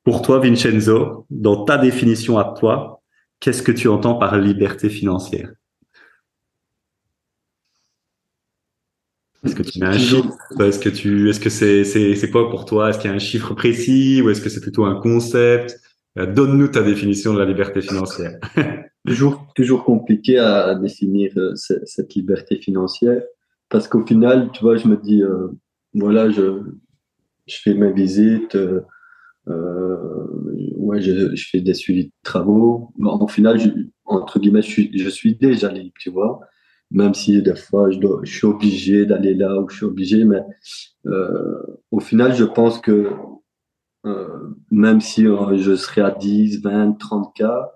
Pour 0.04 0.22
toi, 0.22 0.40
Vincenzo, 0.40 1.26
dans 1.30 1.64
ta 1.64 1.78
définition 1.78 2.40
à 2.40 2.56
toi, 2.60 3.02
Qu'est-ce 3.42 3.64
que 3.64 3.72
tu 3.72 3.88
entends 3.88 4.14
par 4.14 4.38
liberté 4.38 4.88
financière? 4.88 5.52
Est-ce 9.44 9.56
que 9.56 9.64
tu 9.64 9.80
mets 9.80 9.88
un 9.88 9.98
chiffre 9.98 10.38
Est-ce 10.60 10.80
que 10.80 10.90
tu, 10.90 11.30
est-ce 11.30 11.40
que 11.40 11.50
c'est, 11.50 11.84
c'est, 11.84 12.16
c'est 12.16 12.30
quoi 12.30 12.50
pour 12.50 12.66
toi? 12.66 12.90
Est-ce 12.90 13.00
qu'il 13.00 13.10
y 13.10 13.14
a 13.14 13.16
un 13.16 13.20
chiffre 13.20 13.54
précis 13.56 14.22
ou 14.22 14.30
est-ce 14.30 14.42
que 14.42 14.50
c'est 14.50 14.62
plutôt 14.62 14.86
un 14.86 15.00
concept? 15.00 15.80
Euh, 16.20 16.32
Donne-nous 16.32 16.68
ta 16.68 16.84
définition 16.84 17.34
de 17.34 17.40
la 17.40 17.46
liberté 17.46 17.82
financière. 17.82 18.40
toujours, 19.08 19.48
toujours 19.56 19.84
compliqué 19.84 20.38
à, 20.38 20.76
définir 20.76 21.32
euh, 21.38 21.54
cette 21.56 22.14
liberté 22.14 22.58
financière 22.58 23.24
parce 23.70 23.88
qu'au 23.88 24.06
final, 24.06 24.52
tu 24.54 24.62
vois, 24.62 24.76
je 24.76 24.88
me 24.88 24.98
dis, 24.98 25.24
euh, 25.24 25.48
voilà, 25.94 26.30
je, 26.30 26.62
je 27.48 27.56
fais 27.64 27.74
ma 27.74 27.90
visite. 27.90 28.56
Euh, 29.48 30.28
ouais, 30.78 31.02
je, 31.02 31.36
je, 31.36 31.48
fais 31.50 31.62
des 31.62 31.74
suivis 31.74 32.06
de 32.06 32.12
travaux. 32.22 32.94
En 33.04 33.28
final, 33.28 33.60
je, 33.60 33.70
entre 34.06 34.40
guillemets, 34.40 34.62
je 34.62 34.70
suis, 34.70 34.92
je 34.98 35.10
suis 35.10 35.36
déjà 35.36 35.72
libre, 35.72 35.94
tu 36.00 36.12
vois. 36.12 36.42
Même 36.92 37.14
si 37.14 37.42
des 37.42 37.56
fois, 37.56 37.90
je, 37.90 37.98
dois, 38.00 38.20
je 38.24 38.36
suis 38.36 38.48
obligé 38.48 39.06
d'aller 39.06 39.34
là 39.34 39.60
où 39.60 39.70
je 39.70 39.78
suis 39.78 39.86
obligé, 39.86 40.26
mais 40.26 40.42
euh, 41.08 41.62
au 41.92 42.00
final, 42.00 42.36
je 42.36 42.44
pense 42.44 42.80
que 42.80 43.10
euh, 44.06 44.56
même 44.72 45.00
si 45.00 45.28
euh, 45.28 45.58
je 45.58 45.76
serai 45.76 46.02
à 46.02 46.12
10, 46.12 46.62
20, 46.62 46.94
30 46.94 47.36
cas, 47.36 47.72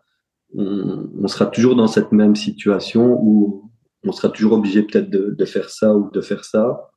on, 0.58 1.10
on, 1.22 1.28
sera 1.28 1.46
toujours 1.46 1.76
dans 1.76 1.88
cette 1.88 2.12
même 2.12 2.36
situation 2.36 3.20
où 3.22 3.72
on 4.04 4.12
sera 4.12 4.30
toujours 4.30 4.54
obligé 4.54 4.84
peut-être 4.84 5.10
de, 5.10 5.36
de, 5.38 5.46
faire 5.46 5.70
ça 5.70 5.96
ou 5.96 6.10
de 6.12 6.22
faire 6.22 6.44
ça. 6.44 6.90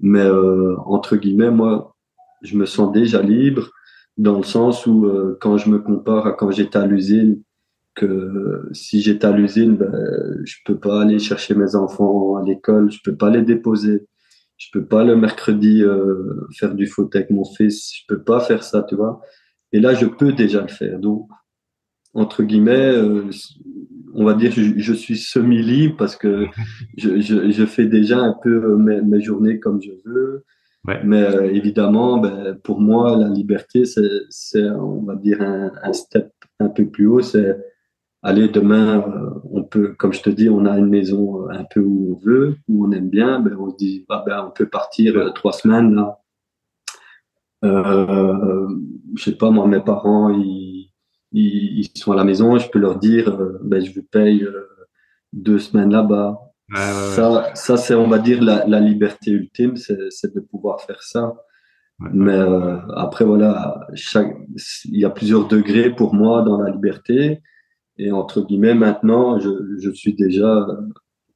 Mais 0.00 0.24
euh, 0.24 0.76
entre 0.86 1.16
guillemets, 1.16 1.50
moi, 1.50 1.96
je 2.42 2.56
me 2.56 2.66
sens 2.66 2.92
déjà 2.92 3.22
libre 3.22 3.70
dans 4.16 4.36
le 4.36 4.44
sens 4.44 4.86
où 4.86 5.06
euh, 5.06 5.38
quand 5.40 5.58
je 5.58 5.70
me 5.70 5.78
compare 5.78 6.26
à 6.26 6.32
quand 6.32 6.50
j'étais 6.50 6.78
à 6.78 6.86
l'usine, 6.86 7.42
que 7.98 8.68
si 8.72 9.00
j'étais 9.00 9.26
à 9.26 9.32
l'usine, 9.32 9.76
ben, 9.76 9.92
je 10.44 10.56
peux 10.64 10.78
pas 10.78 11.02
aller 11.02 11.18
chercher 11.18 11.54
mes 11.54 11.74
enfants 11.74 12.36
à 12.36 12.44
l'école, 12.44 12.90
je 12.90 13.00
peux 13.04 13.16
pas 13.16 13.30
les 13.30 13.42
déposer, 13.42 14.06
je 14.56 14.68
peux 14.72 14.84
pas 14.84 15.04
le 15.04 15.16
mercredi 15.16 15.82
euh, 15.82 16.46
faire 16.52 16.74
du 16.74 16.86
foot 16.86 17.14
avec 17.16 17.30
mon 17.30 17.44
fils, 17.44 17.92
je 17.94 18.02
peux 18.08 18.22
pas 18.22 18.40
faire 18.40 18.62
ça, 18.62 18.84
tu 18.88 18.94
vois. 18.94 19.20
Et 19.72 19.80
là, 19.80 19.94
je 19.94 20.06
peux 20.06 20.32
déjà 20.32 20.62
le 20.62 20.68
faire. 20.68 20.98
Donc, 20.98 21.28
entre 22.14 22.42
guillemets, 22.42 22.92
euh, 22.92 23.30
on 24.14 24.24
va 24.24 24.34
dire, 24.34 24.52
je, 24.52 24.78
je 24.78 24.92
suis 24.92 25.16
semi-libre 25.18 25.96
parce 25.96 26.16
que 26.16 26.46
je, 26.96 27.20
je, 27.20 27.50
je, 27.50 27.66
fais 27.66 27.86
déjà 27.86 28.18
un 28.18 28.34
peu 28.42 28.76
mes, 28.76 29.00
mes 29.02 29.20
journées 29.20 29.58
comme 29.58 29.82
je 29.82 29.92
veux. 30.04 30.44
Mais 31.04 31.22
euh, 31.22 31.52
évidemment, 31.52 32.18
ben, 32.18 32.58
pour 32.62 32.80
moi, 32.80 33.16
la 33.16 33.28
liberté, 33.28 33.84
c'est, 33.84 34.70
on 34.70 35.02
va 35.02 35.16
dire, 35.16 35.42
un, 35.42 35.72
un, 35.82 35.92
step 35.92 36.32
un 36.60 36.68
peu 36.68 36.86
plus 36.86 37.06
haut. 37.06 37.20
C'est 37.20 37.56
aller 38.22 38.48
demain, 38.48 38.98
euh, 38.98 39.30
on 39.50 39.62
peut, 39.64 39.94
comme 39.98 40.12
je 40.12 40.22
te 40.22 40.30
dis, 40.30 40.48
on 40.48 40.66
a 40.66 40.76
une 40.76 40.88
maison 40.88 41.42
euh, 41.42 41.50
un 41.50 41.64
peu 41.64 41.80
où 41.80 42.14
on 42.16 42.18
veut, 42.24 42.56
où 42.68 42.86
on 42.86 42.92
aime 42.92 43.10
bien. 43.10 43.40
Ben, 43.40 43.56
on 43.58 43.70
se 43.70 43.76
dit, 43.76 44.04
ah, 44.08 44.22
ben, 44.26 44.44
on 44.46 44.50
peut 44.50 44.68
partir 44.68 45.32
trois 45.34 45.52
semaines 45.52 45.94
là. 45.94 46.20
Euh, 47.64 48.68
je 49.16 49.24
sais 49.24 49.36
pas, 49.36 49.50
moi, 49.50 49.66
mes 49.66 49.80
parents, 49.80 50.30
ils, 50.30 50.92
ils, 51.32 51.80
ils, 51.80 51.98
sont 51.98 52.12
à 52.12 52.16
la 52.16 52.24
maison. 52.24 52.56
Je 52.58 52.68
peux 52.70 52.78
leur 52.78 52.98
dire, 52.98 53.36
ben, 53.62 53.84
je 53.84 53.92
vous 53.92 54.04
paye 54.04 54.46
deux 55.32 55.58
semaines 55.58 55.90
là-bas 55.90 56.48
ça, 56.74 57.50
ça 57.54 57.76
c'est, 57.76 57.94
on 57.94 58.08
va 58.08 58.18
dire, 58.18 58.42
la, 58.42 58.66
la 58.66 58.80
liberté 58.80 59.30
ultime, 59.30 59.76
c'est 59.76 60.34
de 60.34 60.40
pouvoir 60.40 60.80
faire 60.82 61.02
ça. 61.02 61.34
Mais 61.98 62.36
euh, 62.36 62.78
après, 62.94 63.24
voilà, 63.24 63.80
chaque, 63.94 64.36
il 64.84 65.00
y 65.00 65.04
a 65.04 65.10
plusieurs 65.10 65.48
degrés 65.48 65.90
pour 65.94 66.14
moi 66.14 66.42
dans 66.42 66.60
la 66.60 66.70
liberté. 66.70 67.40
Et 67.98 68.12
entre 68.12 68.42
guillemets, 68.42 68.74
maintenant, 68.74 69.40
je, 69.40 69.48
je 69.80 69.90
suis 69.90 70.14
déjà, 70.14 70.66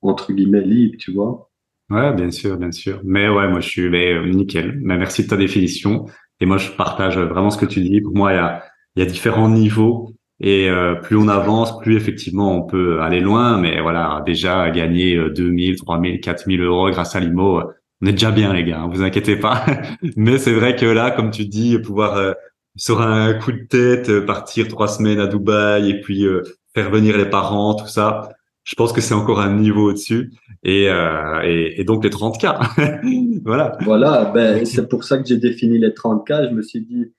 entre 0.00 0.32
guillemets, 0.32 0.62
libre, 0.62 0.96
tu 0.98 1.12
vois. 1.12 1.50
Ouais, 1.90 2.14
bien 2.14 2.30
sûr, 2.30 2.56
bien 2.56 2.72
sûr. 2.72 3.00
Mais 3.04 3.28
ouais, 3.28 3.48
moi, 3.48 3.60
je 3.60 3.68
suis 3.68 3.90
mais, 3.90 4.12
euh, 4.12 4.26
nickel. 4.28 4.78
Mais 4.82 4.96
merci 4.96 5.24
de 5.24 5.28
ta 5.28 5.36
définition. 5.36 6.06
Et 6.40 6.46
moi, 6.46 6.56
je 6.58 6.70
partage 6.72 7.18
vraiment 7.18 7.50
ce 7.50 7.58
que 7.58 7.66
tu 7.66 7.80
dis. 7.80 8.00
Pour 8.00 8.14
moi, 8.14 8.32
il 8.32 8.36
y 8.36 8.38
a, 8.38 8.62
y 8.96 9.02
a 9.02 9.06
différents 9.06 9.48
niveaux 9.48 10.14
et 10.40 10.68
euh, 10.68 10.96
plus 10.96 11.16
on 11.16 11.28
avance, 11.28 11.78
plus 11.78 11.96
effectivement 11.96 12.56
on 12.56 12.62
peut 12.62 13.00
aller 13.00 13.20
loin. 13.20 13.58
Mais 13.58 13.80
voilà, 13.80 14.22
déjà 14.26 14.70
gagner 14.70 15.16
2000, 15.30 15.76
3000, 15.76 16.20
4000 16.20 16.60
euros 16.62 16.90
grâce 16.90 17.14
à 17.14 17.20
l'IMO, 17.20 17.60
euh, 17.60 17.64
on 18.02 18.06
est 18.06 18.12
déjà 18.12 18.32
bien 18.32 18.52
les 18.52 18.64
gars, 18.64 18.80
hein, 18.80 18.90
vous 18.92 19.02
inquiétez 19.02 19.36
pas. 19.36 19.64
mais 20.16 20.38
c'est 20.38 20.52
vrai 20.52 20.74
que 20.74 20.86
là, 20.86 21.12
comme 21.12 21.30
tu 21.30 21.44
dis, 21.46 21.78
pouvoir 21.78 22.16
euh, 22.16 22.32
sur 22.76 23.00
un 23.00 23.34
coup 23.34 23.52
de 23.52 23.64
tête 23.68 24.08
euh, 24.08 24.24
partir 24.24 24.68
trois 24.68 24.88
semaines 24.88 25.20
à 25.20 25.26
Dubaï 25.26 25.90
et 25.90 26.00
puis 26.00 26.26
faire 26.74 26.90
venir 26.90 27.16
les 27.16 27.28
parents, 27.28 27.74
tout 27.74 27.86
ça, 27.86 28.30
je 28.64 28.74
pense 28.74 28.92
que 28.92 29.00
c'est 29.00 29.14
encore 29.14 29.40
un 29.40 29.54
niveau 29.54 29.90
au-dessus. 29.90 30.32
Et, 30.62 30.84
et, 30.84 31.80
et, 31.80 31.84
donc 31.84 32.04
les 32.04 32.10
30K. 32.10 33.40
voilà. 33.44 33.76
Voilà, 33.82 34.30
ben, 34.32 34.64
c'est 34.64 34.88
pour 34.88 35.04
ça 35.04 35.18
que 35.18 35.26
j'ai 35.26 35.36
défini 35.36 35.78
les 35.78 35.90
30K. 35.90 36.50
Je 36.50 36.54
me 36.54 36.62
suis 36.62 36.80
dit, 36.80 37.12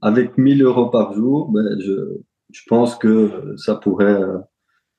avec 0.00 0.36
1000 0.36 0.62
euros 0.62 0.86
par 0.90 1.14
jour, 1.14 1.50
ben, 1.50 1.78
je, 1.80 2.18
je 2.52 2.60
pense 2.68 2.96
que 2.96 3.54
ça 3.56 3.74
pourrait. 3.76 4.20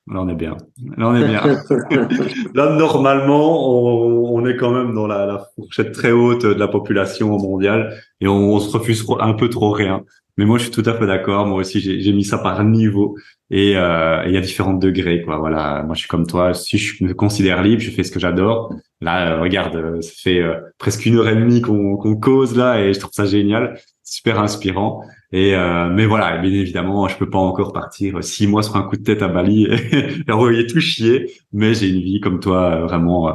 Là, 0.08 0.20
on 0.20 0.28
est 0.28 0.34
bien. 0.34 0.56
Là, 0.96 1.08
on 1.08 1.14
est 1.14 1.26
bien. 1.26 1.42
Là, 2.54 2.76
normalement, 2.76 3.70
on, 3.70 4.36
on, 4.36 4.46
est 4.46 4.56
quand 4.56 4.72
même 4.72 4.94
dans 4.94 5.06
la, 5.06 5.26
la, 5.26 5.46
fourchette 5.54 5.92
très 5.92 6.10
haute 6.10 6.44
de 6.44 6.58
la 6.58 6.66
population 6.66 7.38
mondiale 7.38 7.94
et 8.20 8.26
on, 8.26 8.54
on, 8.54 8.58
se 8.58 8.76
refuse 8.76 9.06
un 9.20 9.34
peu 9.34 9.48
trop 9.48 9.70
rien. 9.70 10.02
Mais 10.38 10.44
moi, 10.44 10.58
je 10.58 10.64
suis 10.64 10.72
tout 10.72 10.82
à 10.86 10.94
fait 10.94 11.06
d'accord. 11.06 11.46
Moi 11.46 11.58
aussi, 11.58 11.80
j'ai 11.80 12.12
mis 12.12 12.24
ça 12.24 12.38
par 12.38 12.64
niveau 12.64 13.16
et 13.50 13.76
euh, 13.76 14.24
il 14.26 14.32
y 14.32 14.36
a 14.36 14.40
différents 14.40 14.72
degrés. 14.72 15.22
Quoi. 15.22 15.38
Voilà. 15.38 15.82
Moi, 15.84 15.94
je 15.94 16.00
suis 16.00 16.08
comme 16.08 16.26
toi. 16.26 16.54
Si 16.54 16.78
je 16.78 17.04
me 17.04 17.12
considère 17.12 17.62
libre, 17.62 17.82
je 17.82 17.90
fais 17.90 18.02
ce 18.02 18.10
que 18.10 18.18
j'adore. 18.18 18.74
Là, 19.00 19.34
euh, 19.34 19.40
regarde, 19.40 19.76
euh, 19.76 20.00
ça 20.00 20.12
fait 20.16 20.42
presque 20.78 21.04
une 21.04 21.16
heure 21.16 21.28
et 21.28 21.36
demie 21.36 21.60
qu'on 21.60 21.96
qu'on 21.96 22.16
cause 22.16 22.56
là 22.56 22.80
et 22.80 22.94
je 22.94 22.98
trouve 22.98 23.12
ça 23.12 23.26
génial, 23.26 23.78
super 24.02 24.40
inspirant. 24.40 25.04
Et 25.32 25.54
euh, 25.54 25.88
mais 25.88 26.06
voilà, 26.06 26.36
bien 26.38 26.52
évidemment, 26.52 27.08
je 27.08 27.16
peux 27.16 27.28
pas 27.30 27.38
encore 27.38 27.72
partir 27.72 28.22
six 28.22 28.46
mois 28.46 28.62
sur 28.62 28.76
un 28.76 28.82
coup 28.82 28.96
de 28.96 29.02
tête 29.02 29.22
à 29.22 29.28
Bali 29.28 29.64
et 30.28 30.30
envoyer 30.30 30.66
tout 30.66 30.80
chier. 30.80 31.32
Mais 31.52 31.74
j'ai 31.74 31.88
une 31.88 32.00
vie 32.00 32.20
comme 32.20 32.38
toi, 32.38 32.74
euh, 32.74 32.84
vraiment 32.84 33.28
euh, 33.28 33.32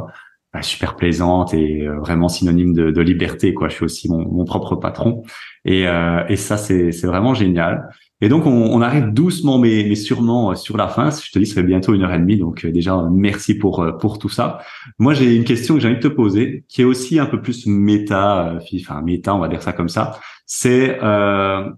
bah, 0.54 0.62
super 0.62 0.96
plaisante 0.96 1.54
et 1.56 1.88
vraiment 1.88 2.30
synonyme 2.30 2.74
de, 2.74 3.02
liberté. 3.02 3.54
Quoi, 3.54 3.70
je 3.70 3.76
suis 3.76 3.86
aussi 3.86 4.10
mon, 4.10 4.28
mon 4.32 4.46
propre 4.46 4.76
patron. 4.76 5.24
Et, 5.66 5.86
et 6.30 6.36
ça, 6.38 6.56
c'est 6.58 6.92
vraiment 7.06 7.34
génial. 7.34 7.90
Et 8.22 8.30
donc, 8.30 8.48
on, 8.48 8.52
on, 8.52 8.82
arrive 8.82 9.14
doucement, 9.14 9.60
mais, 9.60 9.86
mais 9.88 9.96
sûrement 9.96 10.56
sur 10.56 10.76
la 10.76 10.88
fin. 10.88 11.12
Je 11.12 11.32
te 11.32 11.38
dis, 11.38 11.46
ça 11.46 11.56
fait 11.56 11.64
bientôt 11.64 11.94
une 11.94 12.02
heure 12.02 12.14
et 12.14 12.20
demie. 12.20 12.38
Donc, 12.38 12.66
déjà, 12.66 13.08
merci 13.12 13.56
pour 13.56 13.86
pour 14.00 14.18
tout 14.18 14.30
ça. 14.30 14.60
Moi, 14.98 15.14
j'ai 15.14 15.36
une 15.36 15.44
question 15.44 15.76
que 15.76 15.82
j'ai 15.82 15.88
envie 15.88 15.98
de 15.98 16.02
te 16.02 16.08
poser, 16.08 16.66
qui 16.68 16.82
est 16.82 16.86
aussi 16.86 17.20
un 17.20 17.28
peu 17.28 17.42
plus 17.42 17.68
méta, 17.68 18.58
enfin 18.74 19.02
méta, 19.02 19.36
on 19.36 19.40
va 19.40 19.48
dire 19.48 19.62
ça 19.62 19.72
comme 19.72 19.90
ça 19.90 20.20
c'est 20.48 20.98
euh, 21.04 21.70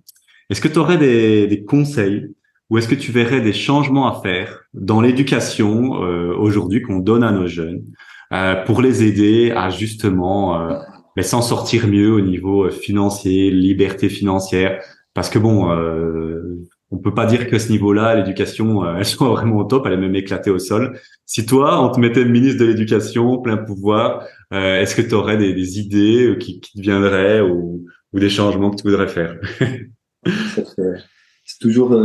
est-ce 0.49 0.61
que 0.61 0.69
tu 0.69 0.79
aurais 0.79 0.97
des, 0.97 1.47
des 1.47 1.65
conseils 1.65 2.33
ou 2.69 2.77
est-ce 2.77 2.87
que 2.87 2.95
tu 2.95 3.11
verrais 3.11 3.41
des 3.41 3.51
changements 3.51 4.07
à 4.07 4.21
faire 4.21 4.61
dans 4.73 5.01
l'éducation 5.01 6.03
euh, 6.03 6.33
aujourd'hui 6.37 6.83
qu'on 6.83 6.99
donne 6.99 7.23
à 7.23 7.31
nos 7.31 7.47
jeunes 7.47 7.83
euh, 8.31 8.63
pour 8.63 8.81
les 8.81 9.03
aider 9.03 9.51
à 9.51 9.71
justement 9.71 10.61
euh, 10.61 10.77
ben, 11.15 11.23
s'en 11.23 11.41
sortir 11.41 11.87
mieux 11.87 12.13
au 12.13 12.21
niveau 12.21 12.69
financier, 12.69 13.49
liberté 13.49 14.07
financière 14.07 14.79
Parce 15.13 15.29
que 15.29 15.39
bon, 15.39 15.71
euh, 15.71 16.59
on 16.91 16.97
peut 16.97 17.13
pas 17.13 17.25
dire 17.25 17.47
que 17.47 17.59
ce 17.59 17.71
niveau-là, 17.71 18.15
l'éducation, 18.15 18.83
euh, 18.83 18.95
elle 18.97 19.05
soit 19.05 19.29
vraiment 19.35 19.57
au 19.57 19.63
top, 19.63 19.85
elle 19.85 19.93
est 19.93 19.97
même 19.97 20.15
éclatée 20.15 20.49
au 20.49 20.59
sol. 20.59 20.99
Si 21.25 21.45
toi, 21.45 21.83
on 21.83 21.91
te 21.91 21.99
mettait 21.99 22.25
ministre 22.25 22.59
de 22.59 22.65
l'éducation, 22.65 23.39
plein 23.39 23.57
pouvoir, 23.57 24.25
euh, 24.53 24.81
est-ce 24.81 24.95
que 24.95 25.01
tu 25.01 25.13
aurais 25.13 25.37
des, 25.37 25.53
des 25.53 25.79
idées 25.79 26.29
euh, 26.29 26.35
qui, 26.35 26.59
qui, 26.59 26.77
te 26.77 26.81
viendraient 26.81 27.41
ou, 27.41 27.85
ou, 28.13 28.19
des 28.19 28.29
changements 28.29 28.71
que 28.71 28.77
tu 28.77 28.83
voudrais 28.83 29.07
faire? 29.07 29.39
C'est 30.25 31.59
toujours 31.59 31.99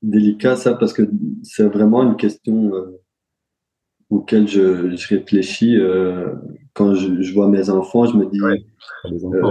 délicat 0.00 0.56
ça 0.56 0.74
parce 0.74 0.94
que 0.94 1.02
c'est 1.42 1.64
vraiment 1.64 2.02
une 2.02 2.16
question 2.16 2.72
auquel 4.12 4.46
je, 4.46 4.94
je 4.94 5.08
réfléchis 5.08 5.78
quand 6.74 6.94
je, 6.94 7.22
je, 7.22 7.32
vois 7.32 7.48
mes 7.48 7.70
enfants. 7.70 8.06
Je 8.06 8.16
me 8.16 8.26
dis 8.26 8.40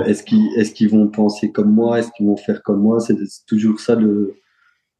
est-ce 0.05 0.23
qu'ils 0.23 0.47
est-ce 0.57 0.73
qu'ils 0.73 0.89
vont 0.89 1.07
penser 1.07 1.51
comme 1.51 1.73
moi? 1.73 1.99
Est-ce 1.99 2.11
qu'ils 2.15 2.27
vont 2.27 2.37
faire 2.37 2.61
comme 2.63 2.81
moi? 2.81 2.99
C'est 2.99 3.17
toujours 3.47 3.79
ça 3.79 3.95
le 3.95 4.35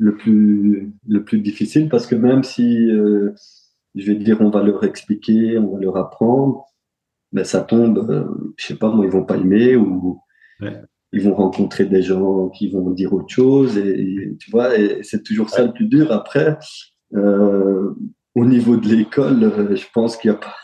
le 0.01 0.15
plus, 0.15 0.91
le 1.07 1.23
plus 1.23 1.39
difficile 1.39 1.87
parce 1.87 2.07
que 2.07 2.15
même 2.15 2.43
si, 2.43 2.89
euh, 2.89 3.33
je 3.93 4.07
vais 4.07 4.15
dire, 4.17 4.41
on 4.41 4.49
va 4.49 4.63
leur 4.63 4.83
expliquer, 4.83 5.59
on 5.59 5.75
va 5.75 5.79
leur 5.79 5.95
apprendre, 5.95 6.65
ben 7.31 7.45
ça 7.45 7.61
tombe, 7.61 7.99
euh, 8.09 8.53
je 8.57 8.65
sais 8.65 8.75
pas, 8.75 8.89
moi, 8.89 9.05
ils 9.05 9.11
vont 9.11 9.23
pas 9.23 9.37
aimer 9.37 9.75
ou 9.75 10.19
ils 11.13 11.21
vont 11.21 11.35
rencontrer 11.35 11.85
des 11.85 12.01
gens 12.01 12.49
qui 12.49 12.71
vont 12.71 12.89
dire 12.89 13.13
autre 13.13 13.29
chose 13.29 13.77
et, 13.77 14.35
tu 14.39 14.49
vois, 14.49 14.75
et 14.75 15.03
c'est 15.03 15.21
toujours 15.21 15.49
ça 15.51 15.63
le 15.63 15.71
plus 15.71 15.85
dur. 15.85 16.11
Après, 16.11 16.57
euh, 17.13 17.93
au 18.35 18.45
niveau 18.45 18.77
de 18.77 18.87
l'école, 18.87 19.75
je 19.75 19.85
pense 19.93 20.17
qu'il 20.17 20.29
y 20.29 20.33
a 20.33 20.37
pas, 20.37 20.55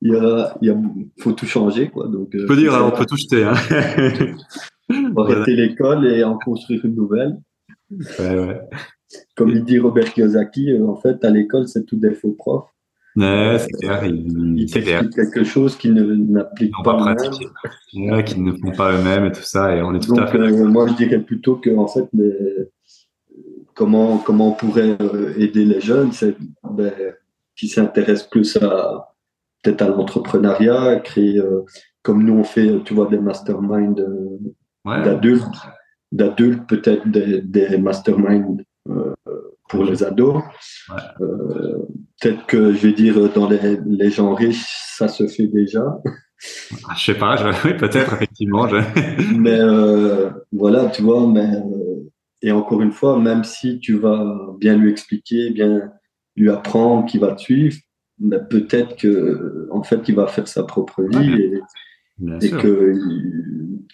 il 0.00 0.12
y 0.12 0.16
a, 0.16 0.56
il 0.60 0.68
y 0.68 0.70
a, 0.70 0.76
faut 1.20 1.32
tout 1.32 1.46
changer, 1.46 1.88
quoi. 1.88 2.08
Donc, 2.08 2.28
je 2.32 2.46
peux 2.46 2.56
dire, 2.56 2.74
hein, 2.74 2.90
on 2.92 2.96
peut 2.96 3.06
tout 3.06 3.16
jeter. 3.16 3.44
Hein. 3.44 3.54
arrêter 5.16 5.56
l'école 5.56 6.06
et 6.06 6.24
en 6.24 6.38
construire 6.38 6.84
une 6.84 6.94
nouvelle. 6.94 7.38
Comme 9.36 9.50
il 9.50 9.64
dit 9.64 9.78
Robert 9.78 10.12
Kiyosaki, 10.12 10.72
euh, 10.72 10.86
en 10.86 10.96
fait, 10.96 11.24
à 11.24 11.30
l'école, 11.30 11.68
c'est 11.68 11.84
tout 11.84 11.96
des 11.96 12.14
faux 12.14 12.32
profs. 12.32 12.68
Ouais, 13.16 13.58
c'est 13.60 13.70
clair. 13.80 14.04
Il, 14.04 14.58
il 14.58 14.70
quelque 14.70 15.44
chose 15.44 15.76
qu'ils 15.76 15.94
n'appliquent 15.94 16.74
pas, 16.82 16.96
pas 16.96 17.14
eux-mêmes. 17.14 18.24
qu'ils 18.24 18.42
ne 18.42 18.52
font 18.52 18.72
pas 18.72 18.92
eux-mêmes 18.92 19.26
et 19.26 19.32
tout 19.32 19.42
ça. 19.42 19.76
Et 19.76 19.82
on 19.82 19.94
est 19.94 20.00
tout 20.00 20.14
Donc, 20.14 20.20
à 20.20 20.26
fait. 20.26 20.38
Euh, 20.38 20.64
moi, 20.64 20.88
je 20.88 20.94
dirais 20.94 21.20
plutôt 21.20 21.56
que, 21.56 21.70
en 21.76 21.86
fait, 21.86 22.08
les... 22.12 22.32
comment, 23.74 24.18
comment 24.18 24.48
on 24.48 24.52
pourrait 24.52 24.96
euh, 25.00 25.32
aider 25.38 25.64
les 25.64 25.80
jeunes, 25.80 26.10
c'est 26.10 26.36
qui 27.56 27.68
s'intéressent 27.68 28.28
plus 28.28 28.56
à 28.56 29.14
peut-être 29.62 29.82
à 29.82 29.88
l'entrepreneuriat, 29.88 31.00
créer, 31.00 31.40
comme 32.02 32.22
nous 32.22 32.34
on 32.34 32.44
fait, 32.44 32.82
tu 32.84 32.94
vois, 32.94 33.06
des 33.06 33.18
masterminds 33.18 33.94
d'adultes 34.84 35.56
d'adultes, 36.14 36.66
peut-être 36.68 37.08
des, 37.08 37.42
des 37.42 37.76
masterminds 37.76 38.64
euh, 38.88 39.14
pour 39.68 39.84
les 39.84 40.02
ados. 40.02 40.42
Euh, 41.20 41.78
peut-être 42.20 42.46
que, 42.46 42.72
je 42.72 42.86
vais 42.86 42.92
dire, 42.92 43.32
dans 43.32 43.48
les, 43.48 43.78
les, 43.86 44.10
gens 44.10 44.34
riches, 44.34 44.64
ça 44.96 45.08
se 45.08 45.26
fait 45.26 45.48
déjà. 45.48 45.84
Ah, 46.88 46.94
je 46.96 47.04
sais 47.04 47.18
pas, 47.18 47.36
je, 47.36 47.48
oui, 47.66 47.76
peut-être, 47.76 48.14
effectivement. 48.14 48.68
Je... 48.68 48.76
mais 49.36 49.58
euh, 49.58 50.30
voilà, 50.52 50.86
tu 50.86 51.02
vois, 51.02 51.26
mais, 51.26 51.50
euh, 51.56 52.10
et 52.42 52.52
encore 52.52 52.80
une 52.80 52.92
fois, 52.92 53.18
même 53.18 53.42
si 53.42 53.80
tu 53.80 53.98
vas 53.98 54.54
bien 54.58 54.76
lui 54.76 54.90
expliquer, 54.90 55.50
bien 55.50 55.90
lui 56.36 56.50
apprendre, 56.50 57.06
qu'il 57.06 57.20
va 57.20 57.32
te 57.32 57.40
suivre, 57.40 57.76
mais 58.18 58.38
peut-être 58.38 58.96
que 58.96 59.68
en 59.70 59.82
fait 59.82 60.00
il 60.08 60.14
va 60.14 60.26
faire 60.26 60.48
sa 60.48 60.62
propre 60.64 61.02
vie 61.02 61.32
et, 61.32 61.60
et 62.42 62.50
que 62.50 62.94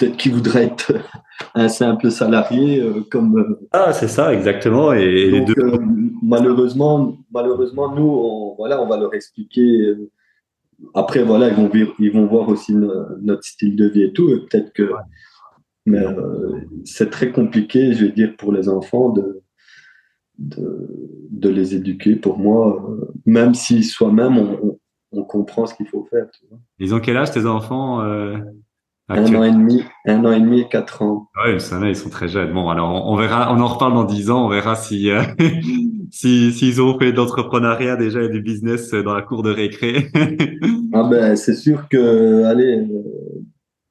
peut-être 0.01 0.17
qu'il 0.17 0.33
voudrait 0.33 0.65
être 0.65 0.93
un 1.55 1.69
simple 1.69 2.11
salarié 2.11 2.81
euh, 2.81 3.03
comme. 3.11 3.39
Euh, 3.39 3.69
ah, 3.73 3.93
c'est 3.93 4.09
ça, 4.09 4.33
exactement. 4.33 4.93
Et, 4.93 5.41
donc, 5.41 5.59
euh, 5.59 5.79
malheureusement, 6.23 7.19
malheureusement, 7.33 7.95
nous, 7.95 8.09
on, 8.09 8.55
voilà, 8.57 8.81
on 8.83 8.87
va 8.87 8.97
leur 8.97 9.15
expliquer. 9.15 9.95
Après, 10.95 11.23
voilà, 11.23 11.49
ils 11.49 11.55
vont, 11.55 11.71
ils 11.99 12.13
vont 12.13 12.27
voir 12.27 12.49
aussi 12.49 12.75
notre 12.75 13.45
style 13.45 13.77
de 13.77 13.87
vie 13.87 14.05
et 14.05 14.13
tout. 14.13 14.29
Peut-être 14.49 14.73
que. 14.73 14.91
Mais 15.87 16.05
c'est 16.85 17.11
très 17.11 17.33
compliqué, 17.33 17.93
je 17.95 18.05
vais 18.05 18.13
dire, 18.13 18.37
pour 18.37 18.53
les 18.53 18.69
enfants 18.69 19.11
de, 19.11 19.43
de, 20.41 20.89
de 21.31 21.49
les 21.49 21.75
éduquer. 21.75 22.17
Pour 22.17 22.39
moi, 22.39 22.97
même 23.27 23.55
si 23.55 23.85
soi-même, 23.85 24.39
on, 24.39 24.79
on 25.13 25.23
comprend 25.23 25.67
ce 25.67 25.75
qu'il 25.75 25.87
faut 25.87 26.07
faire. 26.11 26.27
Tu 26.39 26.47
vois. 26.49 26.59
Ils 26.79 26.95
ont 26.95 27.01
quel 27.01 27.17
âge 27.17 27.31
tes 27.33 27.47
enfants 27.47 28.03
euh, 28.03 28.37
Un 29.09 29.35
an 29.35 29.43
et 29.43 29.51
demi, 29.51 29.85
un 30.07 30.25
an 30.25 30.33
et 30.33 30.41
demi 30.41 30.61
et 30.61 30.69
quatre 30.69 31.03
ans. 31.03 31.29
Oui, 31.45 31.61
ça 31.61 31.81
ils 31.87 31.97
sont 31.97 32.11
très 32.11 32.29
jeunes. 32.29 32.53
Bon, 32.53 32.69
alors 32.69 33.07
on, 33.09 33.17
verra, 33.17 33.53
on 33.53 33.61
en 33.61 33.67
reparle 33.67 33.95
dans 33.95 34.05
dix 34.05 34.31
ans, 34.31 34.47
on 34.47 34.49
verra 34.49 34.77
si 34.77 35.11
euh, 35.11 35.23
si 36.11 36.53
s'ils 36.53 36.81
ont 36.81 36.99
fait 36.99 37.13
de 37.13 37.17
l'entrepreneuriat 37.17 37.97
déjà 37.97 38.23
et 38.23 38.29
du 38.29 38.41
business 38.41 38.91
dans 38.93 39.15
la 39.15 39.23
cour 39.23 39.43
de 39.43 39.51
récré. 39.51 40.09
ah 40.93 41.09
ben 41.11 41.37
c'est 41.37 41.55
sûr 41.55 41.89
que, 41.89 42.45
allez, 42.45 42.79
euh, 42.79 43.43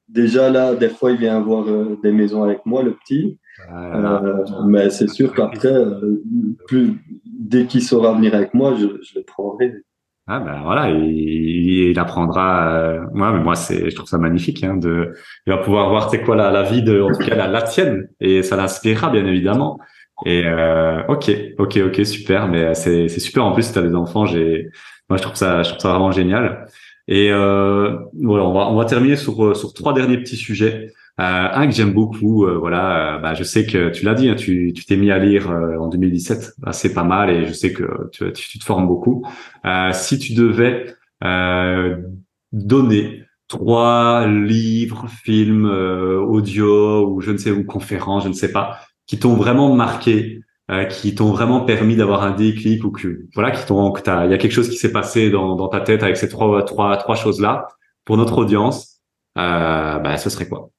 déjà 0.08 0.50
là, 0.50 0.74
des 0.74 0.88
fois 0.88 1.12
il 1.12 1.18
vient 1.18 1.40
voir 1.40 1.66
des 2.02 2.12
maisons 2.12 2.42
avec 2.42 2.64
moi, 2.64 2.82
le 2.82 2.94
petit. 2.94 3.38
Mais 4.66 4.90
c'est 4.90 5.08
sûr 5.08 5.32
qu'après, 5.32 5.72
plus 6.66 6.94
dès 7.24 7.66
qu'il 7.66 7.82
saura 7.82 8.14
venir 8.14 8.34
avec 8.34 8.54
moi, 8.54 8.74
je, 8.78 8.86
je 9.02 9.18
le 9.18 9.24
prendrai. 9.24 9.72
Ah 10.26 10.38
ben 10.38 10.60
voilà, 10.62 10.90
il, 10.90 11.90
il 11.90 11.98
apprendra. 11.98 12.72
Euh, 12.72 13.00
moi, 13.12 13.32
mais 13.32 13.42
moi, 13.42 13.56
c'est, 13.56 13.90
je 13.90 13.94
trouve 13.96 14.08
ça 14.08 14.18
magnifique. 14.18 14.62
Hein, 14.62 14.76
de, 14.76 15.12
il 15.46 15.52
va 15.52 15.58
pouvoir 15.58 15.88
voir, 15.88 16.08
c'est 16.08 16.22
quoi 16.22 16.36
la, 16.36 16.52
la 16.52 16.62
vie 16.62 16.82
de, 16.82 17.00
en 17.00 17.08
tout 17.08 17.24
cas 17.24 17.34
la, 17.34 17.48
la 17.48 17.62
tienne, 17.62 18.08
et 18.20 18.42
ça 18.42 18.54
l'inspirera 18.56 19.10
bien 19.10 19.26
évidemment. 19.26 19.80
Et 20.26 20.44
euh, 20.46 21.02
ok, 21.08 21.30
ok, 21.58 21.80
ok, 21.86 22.06
super. 22.06 22.46
Mais 22.46 22.74
c'est, 22.74 23.08
c'est 23.08 23.18
super. 23.18 23.44
En 23.44 23.52
plus, 23.52 23.64
si 23.64 23.72
t'as 23.72 23.82
des 23.82 23.94
enfants, 23.96 24.24
j'ai, 24.26 24.68
moi, 25.08 25.16
je 25.16 25.22
trouve 25.22 25.34
ça, 25.34 25.64
je 25.64 25.70
trouve 25.70 25.80
ça 25.80 25.90
vraiment 25.90 26.12
génial. 26.12 26.66
Et 27.08 27.32
euh, 27.32 27.96
voilà, 28.22 28.44
on 28.44 28.52
va, 28.52 28.68
on 28.68 28.76
va 28.76 28.84
terminer 28.84 29.16
sur 29.16 29.56
sur 29.56 29.72
trois 29.74 29.94
derniers 29.94 30.18
petits 30.18 30.36
sujets. 30.36 30.92
Euh, 31.20 31.48
un 31.52 31.66
que 31.66 31.72
j'aime 31.74 31.92
beaucoup, 31.92 32.46
euh, 32.46 32.56
voilà, 32.56 33.16
euh, 33.16 33.18
bah, 33.18 33.34
je 33.34 33.44
sais 33.44 33.66
que 33.66 33.90
tu 33.90 34.06
l'as 34.06 34.14
dit, 34.14 34.30
hein, 34.30 34.36
tu 34.36 34.72
t'es 34.72 34.96
mis 34.96 35.10
à 35.10 35.18
lire 35.18 35.50
en 35.50 35.88
2017, 35.88 36.54
bah, 36.58 36.72
c'est 36.72 36.94
pas 36.94 37.04
mal 37.04 37.28
et 37.28 37.46
je 37.46 37.52
sais 37.52 37.74
que 37.74 38.08
tu, 38.10 38.32
tu 38.32 38.58
te 38.58 38.64
formes 38.64 38.86
beaucoup. 38.86 39.26
si 39.92 40.18
tu 40.18 40.32
devais 40.34 40.94
donner 42.52 43.24
trois 43.48 44.26
livres, 44.26 45.06
films, 45.08 45.66
audio 45.66 47.10
ou 47.10 47.20
je 47.20 47.32
ne 47.32 47.36
sais 47.36 47.50
où 47.50 47.64
conférences, 47.64 48.24
je 48.24 48.28
ne 48.28 48.34
sais 48.34 48.52
pas, 48.52 48.78
qui 49.06 49.18
t'ont 49.18 49.34
vraiment 49.34 49.74
marqué, 49.74 50.40
qui 50.88 51.14
t'ont 51.14 51.32
vraiment 51.32 51.60
permis 51.64 51.96
d'avoir 51.96 52.22
un 52.22 52.30
déclic 52.30 52.82
ou 52.84 52.92
que 52.92 53.26
voilà, 53.34 53.50
qui 53.50 53.66
t'ont, 53.66 53.92
il 53.94 54.30
y 54.30 54.34
a 54.34 54.38
quelque 54.38 54.52
chose 54.52 54.70
qui 54.70 54.76
s'est 54.76 54.92
passé 54.92 55.30
dans, 55.30 55.54
dans 55.56 55.68
ta 55.68 55.80
tête 55.80 56.02
avec 56.02 56.16
ces 56.16 56.28
trois 56.28 56.64
trois 56.64 56.96
trois 56.96 57.16
choses 57.16 57.40
là 57.40 57.66
pour 58.06 58.16
notre 58.16 58.38
audience, 58.38 59.02
bah, 59.36 60.16
ce 60.16 60.30
serait 60.30 60.48
quoi? 60.48 60.70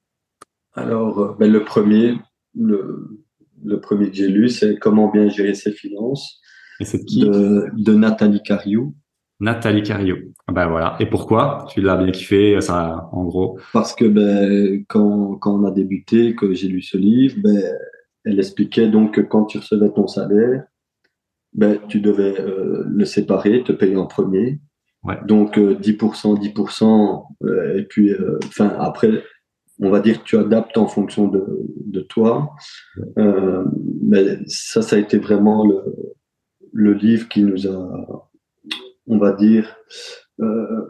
Alors, 0.74 1.18
euh, 1.18 1.36
ben, 1.38 1.50
le 1.50 1.64
premier, 1.64 2.14
le, 2.54 3.24
le 3.64 3.80
premier 3.80 4.08
que 4.10 4.16
j'ai 4.16 4.28
lu, 4.28 4.48
c'est 4.48 4.78
Comment 4.78 5.10
bien 5.10 5.28
gérer 5.28 5.54
ses 5.54 5.72
finances 5.72 6.40
Et 6.80 6.84
c'est 6.84 7.04
qui 7.04 7.20
de, 7.20 7.66
de, 7.76 7.94
Nathalie 7.94 8.42
Cariou. 8.42 8.94
Nathalie 9.40 9.82
Cariou. 9.82 10.16
Ah 10.46 10.52
ben 10.52 10.68
voilà. 10.68 10.96
Et 11.00 11.06
pourquoi 11.06 11.66
Tu 11.70 11.80
l'as 11.80 11.96
bien 11.96 12.10
kiffé, 12.12 12.60
ça, 12.60 13.08
en 13.12 13.24
gros? 13.24 13.58
Parce 13.72 13.94
que 13.94 14.04
ben, 14.04 14.84
quand, 14.88 15.36
quand 15.36 15.60
on 15.60 15.64
a 15.64 15.70
débuté, 15.70 16.34
que 16.34 16.54
j'ai 16.54 16.68
lu 16.68 16.80
ce 16.80 16.96
livre, 16.96 17.36
ben, 17.42 17.60
elle 18.24 18.38
expliquait 18.38 18.88
donc 18.88 19.14
que 19.14 19.20
quand 19.20 19.44
tu 19.44 19.58
recevais 19.58 19.90
ton 19.90 20.06
salaire, 20.06 20.64
ben, 21.54 21.78
tu 21.88 22.00
devais 22.00 22.40
euh, 22.40 22.84
le 22.86 23.04
séparer, 23.04 23.62
te 23.62 23.72
payer 23.72 23.96
en 23.96 24.06
premier. 24.06 24.60
Ouais. 25.04 25.18
Donc 25.26 25.58
euh, 25.58 25.74
10%, 25.74 26.38
10%, 26.40 27.24
euh, 27.44 27.78
et 27.78 27.82
puis, 27.84 28.10
euh, 28.10 28.38
enfin, 28.46 28.74
après, 28.78 29.10
on 29.80 29.90
va 29.90 30.00
dire 30.00 30.20
que 30.20 30.24
tu 30.24 30.36
adaptes 30.36 30.76
en 30.76 30.86
fonction 30.86 31.28
de, 31.28 31.44
de 31.86 32.00
toi. 32.00 32.54
Euh, 33.18 33.64
mais 34.02 34.38
ça, 34.46 34.82
ça 34.82 34.96
a 34.96 34.98
été 34.98 35.18
vraiment 35.18 35.66
le, 35.66 35.82
le, 36.72 36.92
livre 36.94 37.28
qui 37.28 37.42
nous 37.42 37.66
a, 37.66 38.28
on 39.06 39.18
va 39.18 39.32
dire, 39.32 39.74
euh, 40.40 40.88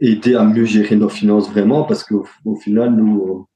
aidé 0.00 0.34
à 0.34 0.44
mieux 0.44 0.64
gérer 0.64 0.96
nos 0.96 1.08
finances 1.08 1.50
vraiment, 1.50 1.84
parce 1.84 2.04
qu'au 2.04 2.26
au 2.44 2.56
final, 2.56 2.94
nous, 2.94 3.46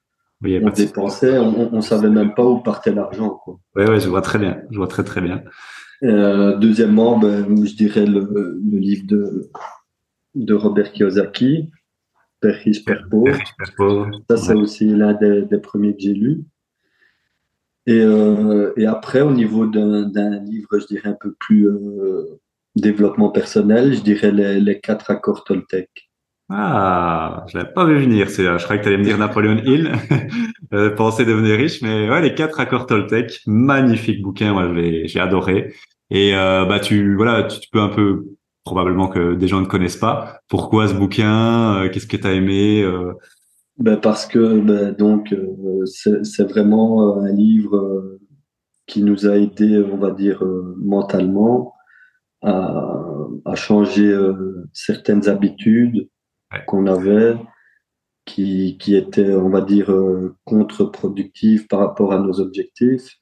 oui, 0.42 0.58
on 0.62 0.70
dépensait, 0.70 1.38
on, 1.38 1.74
on 1.74 1.80
savait 1.82 2.08
même 2.08 2.34
pas 2.34 2.44
où 2.44 2.60
partait 2.60 2.94
l'argent. 2.94 3.40
Oui, 3.76 3.84
oui, 3.88 4.00
je 4.00 4.08
vois 4.08 4.22
très 4.22 4.38
bien. 4.38 4.62
Je 4.70 4.78
vois 4.78 4.88
très 4.88 5.04
très 5.04 5.20
bien. 5.20 5.42
Euh, 6.02 6.56
deuxièmement, 6.56 7.18
ben, 7.18 7.66
je 7.66 7.74
dirais 7.74 8.06
le, 8.06 8.20
le 8.70 8.78
livre 8.78 9.06
de, 9.06 9.50
de 10.34 10.54
Robert 10.54 10.92
Kiyosaki, 10.92 11.70
Père 12.40 13.04
pauvre. 13.10 13.36
Ça, 14.28 14.36
c'est 14.36 14.54
aussi 14.54 14.86
l'un 14.86 15.14
des, 15.14 15.42
des, 15.42 15.58
premiers 15.58 15.94
que 15.94 16.00
j'ai 16.00 16.14
lu. 16.14 16.44
Et, 17.86 18.00
euh, 18.00 18.72
et, 18.76 18.86
après, 18.86 19.20
au 19.20 19.32
niveau 19.32 19.66
d'un 19.66 20.38
livre, 20.44 20.78
je 20.78 20.86
dirais 20.86 21.08
un 21.08 21.16
peu 21.20 21.34
plus 21.38 21.66
euh, 21.66 22.40
développement 22.76 23.30
personnel, 23.30 23.94
je 23.94 24.00
dirais 24.00 24.30
les, 24.30 24.60
les 24.60 24.80
quatre 24.80 25.10
accords 25.10 25.44
Toltec. 25.44 26.10
Ah, 26.52 27.44
je 27.46 27.56
l'avais 27.56 27.72
pas 27.72 27.84
vu 27.84 28.00
venir. 28.00 28.28
C'est, 28.28 28.42
je 28.42 28.64
croyais 28.64 28.80
que 28.80 28.84
tu 28.84 28.88
allais 28.88 28.98
me 28.98 29.04
dire 29.04 29.18
Napoléon 29.18 29.58
Hill, 29.64 29.92
euh, 30.72 30.90
penser 30.90 31.24
devenir 31.24 31.56
riche, 31.56 31.80
mais 31.80 32.10
ouais, 32.10 32.20
les 32.22 32.34
quatre 32.34 32.58
accords 32.58 32.86
Toltec, 32.86 33.40
magnifique 33.46 34.20
bouquin, 34.20 34.52
moi 34.52 34.68
j'ai 35.04 35.20
adoré. 35.20 35.72
Et 36.10 36.34
euh, 36.34 36.64
bah 36.64 36.80
tu 36.80 37.14
voilà, 37.14 37.44
tu, 37.44 37.68
peux 37.70 37.80
un 37.80 37.88
peu 37.88 38.24
probablement 38.64 39.08
que 39.08 39.34
des 39.34 39.48
gens 39.48 39.60
ne 39.60 39.66
connaissent 39.66 39.96
pas. 39.96 40.40
Pourquoi 40.48 40.88
ce 40.88 40.94
bouquin? 40.94 41.82
Euh, 41.82 41.88
Qu'est-ce 41.88 42.06
que 42.06 42.16
tu 42.16 42.26
as 42.26 42.32
aimé? 42.32 42.82
Euh? 42.82 43.14
ben 43.78 43.96
parce 43.96 44.26
que 44.26 44.60
ben, 44.60 44.92
donc 44.92 45.34
c'est 45.86 46.42
vraiment 46.42 47.16
un 47.16 47.32
livre 47.32 48.18
qui 48.86 49.02
nous 49.02 49.26
a 49.26 49.36
aidé, 49.38 49.82
on 49.90 49.96
va 49.96 50.10
dire 50.10 50.44
mentalement, 50.76 51.72
à, 52.42 52.84
à 53.46 53.54
changer 53.54 54.14
certaines 54.74 55.28
habitudes 55.28 56.10
qu'on 56.66 56.86
avait 56.86 57.36
qui, 58.30 58.76
qui 58.78 58.94
étaient, 58.94 59.34
on 59.34 59.50
va 59.50 59.60
dire, 59.60 59.90
euh, 59.90 60.36
contre-productives 60.44 61.66
par 61.66 61.80
rapport 61.80 62.12
à 62.12 62.18
nos 62.18 62.40
objectifs. 62.40 63.16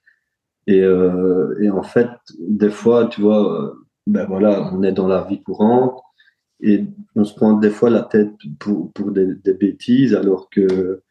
Et, 0.66 0.80
euh, 0.82 1.58
et, 1.62 1.70
en 1.70 1.82
fait, 1.82 2.10
des 2.38 2.70
fois, 2.70 3.06
tu 3.06 3.22
vois, 3.22 3.62
euh, 3.62 3.72
ben 4.08 4.26
voilà, 4.26 4.70
on 4.72 4.82
est 4.82 4.92
dans 4.92 5.06
la 5.06 5.22
vie 5.24 5.42
courante 5.42 6.00
et 6.60 6.84
on 7.14 7.24
se 7.24 7.34
prend 7.34 7.52
des 7.52 7.70
fois 7.70 7.90
la 7.90 8.02
tête 8.02 8.32
pour, 8.58 8.92
pour 8.92 9.10
des, 9.12 9.34
des 9.44 9.54
bêtises 9.54 10.14
alors 10.14 10.48
que, 10.50 11.02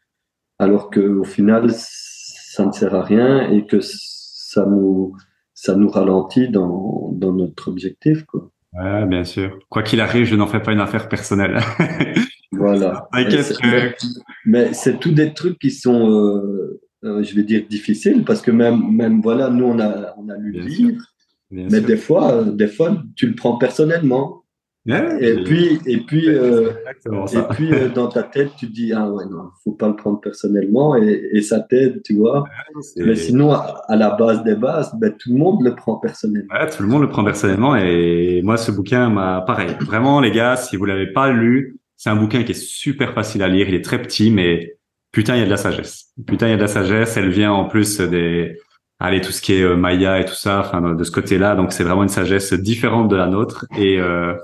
alors 0.58 0.90
que 0.90 1.00
au 1.00 1.24
final, 1.24 1.70
ça 1.70 2.66
ne 2.66 2.72
sert 2.72 2.94
à 2.94 3.02
rien 3.02 3.50
et 3.50 3.66
que 3.66 3.78
ça 3.80 4.66
nous, 4.66 5.16
ça 5.54 5.74
nous 5.76 5.88
ralentit 5.88 6.48
dans, 6.48 7.12
dans 7.12 7.32
notre 7.32 7.68
objectif, 7.68 8.24
quoi. 8.24 8.50
Ouais, 8.72 9.06
bien 9.06 9.24
sûr. 9.24 9.58
Quoi 9.70 9.82
qu'il 9.82 10.00
arrive, 10.00 10.26
je 10.26 10.36
n'en 10.36 10.46
fais 10.46 10.60
pas 10.60 10.72
une 10.72 10.80
affaire 10.80 11.08
personnelle. 11.08 11.58
voilà. 12.52 13.08
Mais 14.44 14.72
c'est 14.74 14.98
tous 14.98 15.10
des 15.10 15.32
trucs 15.32 15.58
qui 15.58 15.70
sont, 15.70 16.10
euh, 16.10 16.80
euh, 17.04 17.22
je 17.22 17.34
vais 17.34 17.44
dire, 17.44 17.62
difficiles 17.68 18.24
parce 18.24 18.42
que 18.42 18.50
même, 18.50 18.92
même 18.92 19.20
voilà, 19.22 19.48
nous 19.50 19.64
on 19.64 19.78
a, 19.78 20.14
on 20.18 20.28
a 20.28 20.36
lu 20.36 20.52
le 20.52 20.60
livre, 20.60 21.02
mais 21.50 21.80
des 21.80 21.96
fois, 21.96 22.32
euh, 22.32 22.44
des 22.44 22.68
fois, 22.68 22.96
tu 23.16 23.26
le 23.26 23.34
prends 23.34 23.56
personnellement 23.56 24.44
et, 24.86 25.42
puis, 25.44 25.78
et 25.84 25.98
puis, 25.98 26.28
euh, 26.28 26.70
et 27.32 27.42
puis 27.50 27.72
euh, 27.72 27.88
dans 27.90 28.08
ta 28.08 28.22
tête, 28.22 28.52
tu 28.58 28.66
dis 28.68 28.92
ah 28.94 29.10
ouais 29.10 29.24
non, 29.30 29.50
faut 29.62 29.72
pas 29.72 29.88
le 29.88 29.96
prendre 29.96 30.18
personnellement 30.18 30.96
et, 30.96 31.28
et 31.32 31.42
ça 31.42 31.60
t'aide, 31.60 32.02
tu 32.02 32.14
vois. 32.14 32.44
Mais 32.96 33.14
sinon, 33.14 33.52
à, 33.52 33.96
la 33.96 34.10
base 34.10 34.42
des 34.44 34.54
bases, 34.54 34.90
ben, 34.98 35.12
tout 35.18 35.30
le 35.32 35.38
monde 35.38 35.62
le 35.62 35.74
prend 35.74 35.96
personnellement. 35.96 36.54
Ouais, 36.54 36.70
tout 36.70 36.82
le 36.82 36.88
monde 36.88 37.02
le 37.02 37.10
prend 37.10 37.22
personnellement 37.22 37.76
et 37.76 38.40
moi 38.42 38.56
ce 38.56 38.70
bouquin 38.70 39.10
m'a 39.10 39.42
pareil. 39.42 39.76
Vraiment 39.80 40.20
les 40.20 40.30
gars, 40.30 40.56
si 40.56 40.76
vous 40.76 40.86
l'avez 40.86 41.12
pas 41.12 41.30
lu, 41.30 41.78
c'est 41.96 42.08
un 42.08 42.16
bouquin 42.16 42.42
qui 42.42 42.52
est 42.52 42.62
super 42.62 43.12
facile 43.12 43.42
à 43.42 43.48
lire. 43.48 43.68
Il 43.68 43.74
est 43.74 43.84
très 43.84 44.00
petit, 44.00 44.30
mais 44.30 44.78
putain 45.12 45.36
il 45.36 45.40
y 45.40 45.42
a 45.42 45.46
de 45.46 45.50
la 45.50 45.58
sagesse. 45.58 46.14
Putain 46.26 46.46
il 46.46 46.50
y 46.50 46.54
a 46.54 46.56
de 46.56 46.62
la 46.62 46.68
sagesse. 46.68 47.14
Elle 47.18 47.28
vient 47.28 47.52
en 47.52 47.66
plus 47.66 48.00
des 48.00 48.56
allez 48.98 49.20
tout 49.20 49.32
ce 49.32 49.40
qui 49.40 49.54
est 49.54 49.62
euh, 49.62 49.76
Maya 49.76 50.20
et 50.20 50.24
tout 50.24 50.34
ça, 50.34 50.60
enfin 50.60 50.94
de 50.94 51.04
ce 51.04 51.10
côté-là. 51.10 51.54
Donc 51.54 51.72
c'est 51.72 51.84
vraiment 51.84 52.02
une 52.02 52.08
sagesse 52.08 52.52
différente 52.52 53.08
de 53.08 53.16
la 53.16 53.26
nôtre 53.26 53.66
et 53.76 54.00
euh, 54.00 54.34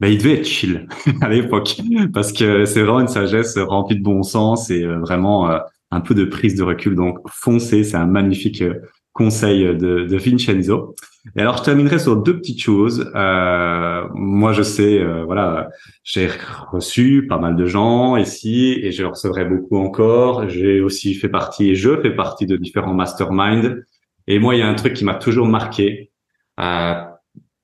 bah, 0.00 0.08
il 0.08 0.18
devait 0.18 0.34
être 0.34 0.46
chill 0.46 0.88
à 1.20 1.28
l'époque 1.28 1.76
parce 2.12 2.32
que 2.32 2.64
c'est 2.64 2.82
vraiment 2.82 3.00
une 3.00 3.08
sagesse 3.08 3.56
remplie 3.56 3.96
de 3.96 4.02
bon 4.02 4.22
sens 4.22 4.70
et 4.70 4.82
euh, 4.82 4.98
vraiment 4.98 5.50
euh, 5.50 5.58
un 5.90 6.00
peu 6.00 6.14
de 6.14 6.24
prise 6.24 6.56
de 6.56 6.62
recul. 6.62 6.94
Donc, 6.94 7.18
foncez, 7.30 7.84
c'est 7.84 7.96
un 7.96 8.06
magnifique 8.06 8.62
euh, 9.20 9.24
conseil 9.24 9.64
de, 9.64 10.04
de, 10.04 10.16
Vincenzo. 10.16 10.94
Et 11.36 11.40
alors, 11.40 11.56
je 11.58 11.62
terminerai 11.62 11.98
sur 11.98 12.16
deux 12.16 12.36
petites 12.36 12.60
choses. 12.60 13.10
Euh, 13.14 14.04
moi, 14.14 14.52
je 14.52 14.62
sais, 14.62 15.02
voilà, 15.24 15.70
j'ai 16.02 16.28
reçu 16.70 17.26
pas 17.26 17.38
mal 17.38 17.56
de 17.56 17.64
gens 17.66 18.16
ici 18.16 18.78
et 18.82 18.92
je 18.92 19.04
recevrai 19.04 19.44
beaucoup 19.44 19.78
encore. 19.78 20.48
J'ai 20.48 20.80
aussi 20.80 21.14
fait 21.14 21.30
partie 21.30 21.70
et 21.70 21.74
je 21.74 22.00
fais 22.02 22.14
partie 22.14 22.46
de 22.46 22.56
différents 22.56 22.94
masterminds. 22.94 23.82
Et 24.26 24.38
moi, 24.38 24.54
il 24.54 24.58
y 24.58 24.62
a 24.62 24.68
un 24.68 24.74
truc 24.74 24.94
qui 24.94 25.04
m'a 25.04 25.14
toujours 25.14 25.46
marqué. 25.46 26.10
Euh, 26.60 26.94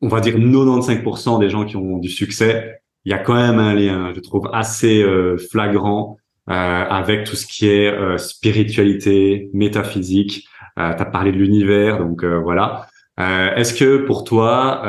on 0.01 0.09
va 0.09 0.21
dire 0.21 0.37
95% 0.37 1.41
des 1.41 1.51
gens 1.51 1.65
qui 1.65 1.77
ont 1.77 1.99
du 1.99 2.09
succès, 2.09 2.81
il 3.05 3.13
y 3.13 3.15
a 3.15 3.19
quand 3.19 3.35
même 3.35 3.59
un 3.59 3.75
lien, 3.75 4.13
je 4.15 4.21
trouve, 4.21 4.49
assez 4.53 5.03
euh, 5.03 5.37
flagrant 5.37 6.17
euh, 6.17 6.25
avec 6.47 7.25
tout 7.25 7.37
ce 7.37 7.47
qui 7.47 7.69
est 7.69 7.89
euh, 7.89 8.19
spiritualité, 8.19 9.51
métaphysique. 9.53 10.49
tu 10.77 10.83
as 10.83 11.05
parlé 11.05 11.33
de 11.33 11.37
l'univers, 11.37 11.99
donc 11.99 12.25
voilà. 12.25 12.87
est-ce 13.19 13.75
que 13.75 13.99
pour 13.99 14.25
toi, 14.25 14.83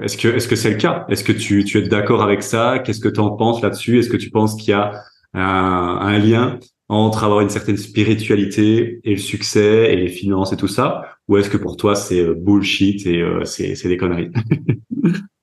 est-ce 0.00 0.16
que 0.16 0.28
est-ce 0.28 0.48
que 0.48 0.56
c'est 0.56 0.70
le 0.70 0.76
cas? 0.76 1.04
Est-ce 1.08 1.24
que 1.24 1.32
tu, 1.32 1.64
tu 1.64 1.78
es 1.78 1.82
d'accord 1.82 2.22
avec 2.22 2.42
ça? 2.42 2.78
Qu'est-ce 2.78 3.00
que 3.00 3.08
tu 3.08 3.20
en 3.20 3.32
penses 3.32 3.60
là-dessus? 3.62 3.98
Est-ce 3.98 4.08
que 4.08 4.16
tu 4.16 4.30
penses 4.30 4.54
qu'il 4.56 4.70
y 4.70 4.72
a 4.72 4.92
un, 5.34 5.98
un 6.00 6.18
lien 6.18 6.58
entre 6.88 7.24
avoir 7.24 7.40
une 7.40 7.50
certaine 7.50 7.76
spiritualité 7.76 9.00
et 9.04 9.10
le 9.12 9.20
succès 9.20 9.92
et 9.92 9.96
les 9.96 10.08
finances 10.08 10.52
et 10.52 10.56
tout 10.56 10.68
ça? 10.68 11.02
Ou 11.28 11.36
est-ce 11.36 11.50
que 11.50 11.56
pour 11.56 11.76
toi 11.76 11.94
c'est 11.94 12.20
euh, 12.20 12.34
bullshit 12.34 13.06
et 13.06 13.20
euh, 13.20 13.44
c'est, 13.44 13.74
c'est 13.74 13.88
des 13.88 13.96
conneries? 13.96 14.30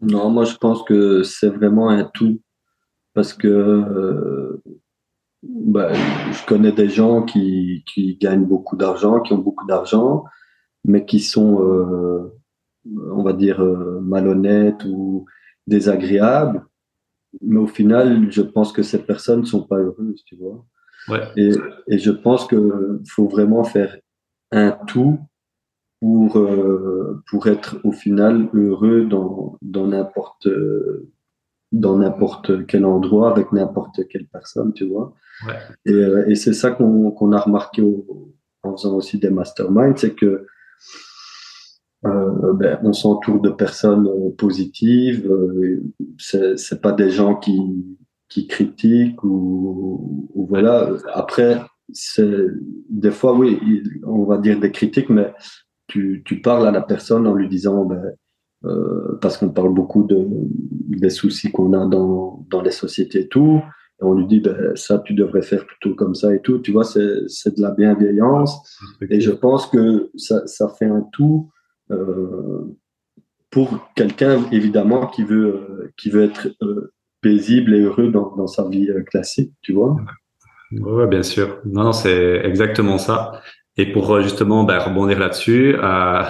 Non, 0.01 0.29
moi 0.29 0.45
je 0.45 0.55
pense 0.55 0.83
que 0.83 1.23
c'est 1.23 1.49
vraiment 1.49 1.89
un 1.89 2.05
tout. 2.05 2.39
Parce 3.19 3.33
que 3.33 3.49
euh, 3.49 4.63
bah, 5.43 5.91
je 5.91 6.45
connais 6.45 6.71
des 6.71 6.87
gens 6.87 7.23
qui, 7.23 7.83
qui, 7.85 8.15
gagnent 8.15 8.45
beaucoup 8.45 8.77
d'argent, 8.77 9.19
qui 9.19 9.33
ont 9.33 9.39
beaucoup 9.39 9.67
d'argent, 9.67 10.23
mais 10.85 11.05
qui 11.05 11.19
sont, 11.19 12.31
on 12.85 13.21
va 13.21 13.33
dire, 13.33 13.59
malhonnêtes 13.59 14.85
ou 14.85 15.25
désagréables. 15.67 16.65
Mais 17.41 17.59
au 17.59 17.67
final, 17.67 18.31
je 18.31 18.41
pense 18.41 18.71
que 18.71 18.83
ces 18.83 18.99
personnes 18.99 19.41
ne 19.41 19.45
sont 19.45 19.67
pas 19.67 19.79
heureuses, 19.79 20.23
tu 20.25 20.37
vois. 20.37 20.65
Et, 21.35 21.51
et, 21.89 21.97
je 21.97 22.11
pense 22.11 22.47
qu'il 22.47 23.01
faut 23.05 23.27
vraiment 23.27 23.65
faire 23.65 23.97
un 24.51 24.71
tout 24.87 25.19
pour, 25.99 26.37
euh, 26.37 27.21
pour 27.29 27.47
être 27.47 27.81
au 27.83 27.91
final 27.91 28.47
heureux 28.53 29.03
dans, 29.03 29.57
dans 29.61 29.87
n'importe 29.87 30.47
dans 30.47 31.18
n'importe 31.71 32.65
quel 32.65 32.85
endroit 32.85 33.31
avec 33.31 33.51
n'importe 33.51 34.07
quelle 34.07 34.27
personne, 34.27 34.73
tu 34.73 34.87
vois. 34.87 35.13
Ouais. 35.47 35.53
Et, 35.85 35.93
euh, 35.93 36.27
et 36.27 36.35
c'est 36.35 36.53
ça 36.53 36.71
qu'on 36.71 37.11
qu'on 37.11 37.31
a 37.31 37.39
remarqué 37.39 37.83
en 38.63 38.75
faisant 38.75 38.95
aussi 38.95 39.17
des 39.17 39.29
masterminds, 39.29 39.95
c'est 39.97 40.15
que 40.15 40.45
euh, 42.05 42.53
ben, 42.53 42.79
on 42.83 42.93
s'entoure 42.93 43.41
de 43.41 43.49
personnes 43.49 44.09
positives. 44.37 45.29
Euh, 45.29 45.83
c'est 46.17 46.81
pas 46.81 46.91
des 46.91 47.09
gens 47.09 47.35
qui 47.35 47.59
qui 48.29 48.47
critiquent 48.47 49.23
ou, 49.23 50.29
ou 50.33 50.45
voilà. 50.45 50.91
Après, 51.13 51.61
c'est 51.91 52.45
des 52.89 53.11
fois, 53.11 53.33
oui, 53.35 53.59
on 54.05 54.23
va 54.23 54.37
dire 54.37 54.59
des 54.59 54.71
critiques, 54.71 55.09
mais 55.09 55.33
tu, 55.87 56.21
tu 56.25 56.41
parles 56.41 56.67
à 56.67 56.71
la 56.71 56.81
personne 56.81 57.25
en 57.27 57.33
lui 57.33 57.49
disant, 57.49 57.85
ben, 57.85 58.13
euh, 58.65 59.17
parce 59.21 59.37
qu'on 59.37 59.49
parle 59.49 59.73
beaucoup 59.73 60.03
de, 60.03 60.27
des 60.99 61.09
soucis 61.09 61.51
qu'on 61.51 61.73
a 61.73 61.85
dans, 61.85 62.45
dans 62.49 62.61
les 62.61 62.71
sociétés 62.71 63.21
et 63.21 63.27
tout, 63.27 63.61
et 64.01 64.05
on 64.05 64.13
lui 64.13 64.25
dit, 64.25 64.39
ben, 64.39 64.75
ça, 64.75 64.99
tu 64.99 65.13
devrais 65.13 65.41
faire 65.41 65.65
plutôt 65.65 65.93
comme 65.93 66.15
ça 66.15 66.33
et 66.33 66.39
tout. 66.41 66.59
Tu 66.59 66.71
vois, 66.71 66.85
c'est, 66.85 66.99
de 67.01 67.61
la 67.61 67.71
bienveillance. 67.71 68.79
Et 69.09 69.19
je 69.19 69.31
pense 69.31 69.67
que 69.67 70.09
ça, 70.15 70.47
ça 70.47 70.69
fait 70.69 70.85
un 70.85 71.01
tout 71.11 71.51
euh, 71.91 72.77
pour 73.49 73.91
quelqu'un, 73.95 74.41
évidemment, 74.51 75.07
qui 75.07 75.23
veut, 75.23 75.91
qui 75.97 76.09
veut 76.09 76.23
être 76.23 76.47
euh, 76.61 76.93
paisible 77.21 77.73
et 77.75 77.81
heureux 77.81 78.09
dans, 78.09 78.35
dans 78.35 78.47
sa 78.47 78.67
vie 78.69 78.89
euh, 78.89 79.03
classique, 79.03 79.53
tu 79.61 79.73
vois. 79.73 79.97
Oui, 80.71 81.07
bien 81.07 81.23
sûr. 81.23 81.59
Non, 81.65 81.85
non, 81.85 81.91
c'est 81.91 82.41
exactement 82.45 82.97
ça. 82.97 83.41
Et 83.75 83.91
pour 83.91 84.13
euh, 84.13 84.21
justement 84.21 84.63
bah, 84.63 84.79
rebondir 84.79 85.19
là-dessus, 85.19 85.75
euh, 85.75 86.21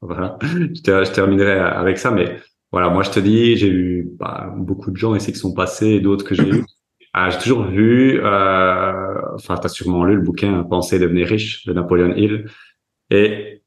voilà, 0.00 0.38
je, 0.42 0.82
je, 0.84 1.12
terminerai 1.12 1.58
avec 1.58 1.98
ça. 1.98 2.10
Mais 2.10 2.38
voilà, 2.72 2.88
moi 2.90 3.02
je 3.02 3.10
te 3.10 3.20
dis, 3.20 3.56
j'ai 3.56 3.68
eu 3.68 4.08
bah, 4.18 4.52
beaucoup 4.56 4.90
de 4.90 4.96
gens 4.96 5.14
ici 5.14 5.32
qui 5.32 5.38
sont 5.38 5.54
passés 5.54 5.88
et 5.88 6.00
d'autres 6.00 6.24
que 6.24 6.34
j'ai 6.34 6.48
eu. 6.48 6.64
Ah, 7.12 7.28
j'ai 7.28 7.38
toujours 7.38 7.64
vu, 7.64 8.20
euh, 8.22 9.34
enfin, 9.34 9.56
tu 9.56 9.66
as 9.66 9.68
sûrement 9.68 10.04
lu 10.04 10.14
le 10.14 10.22
bouquin 10.22 10.62
Penser 10.62 10.94
et 10.94 10.98
devenir 11.00 11.26
riche 11.26 11.66
de 11.66 11.72
Napoleon 11.72 12.14
Hill. 12.14 12.46
Et 13.10 13.62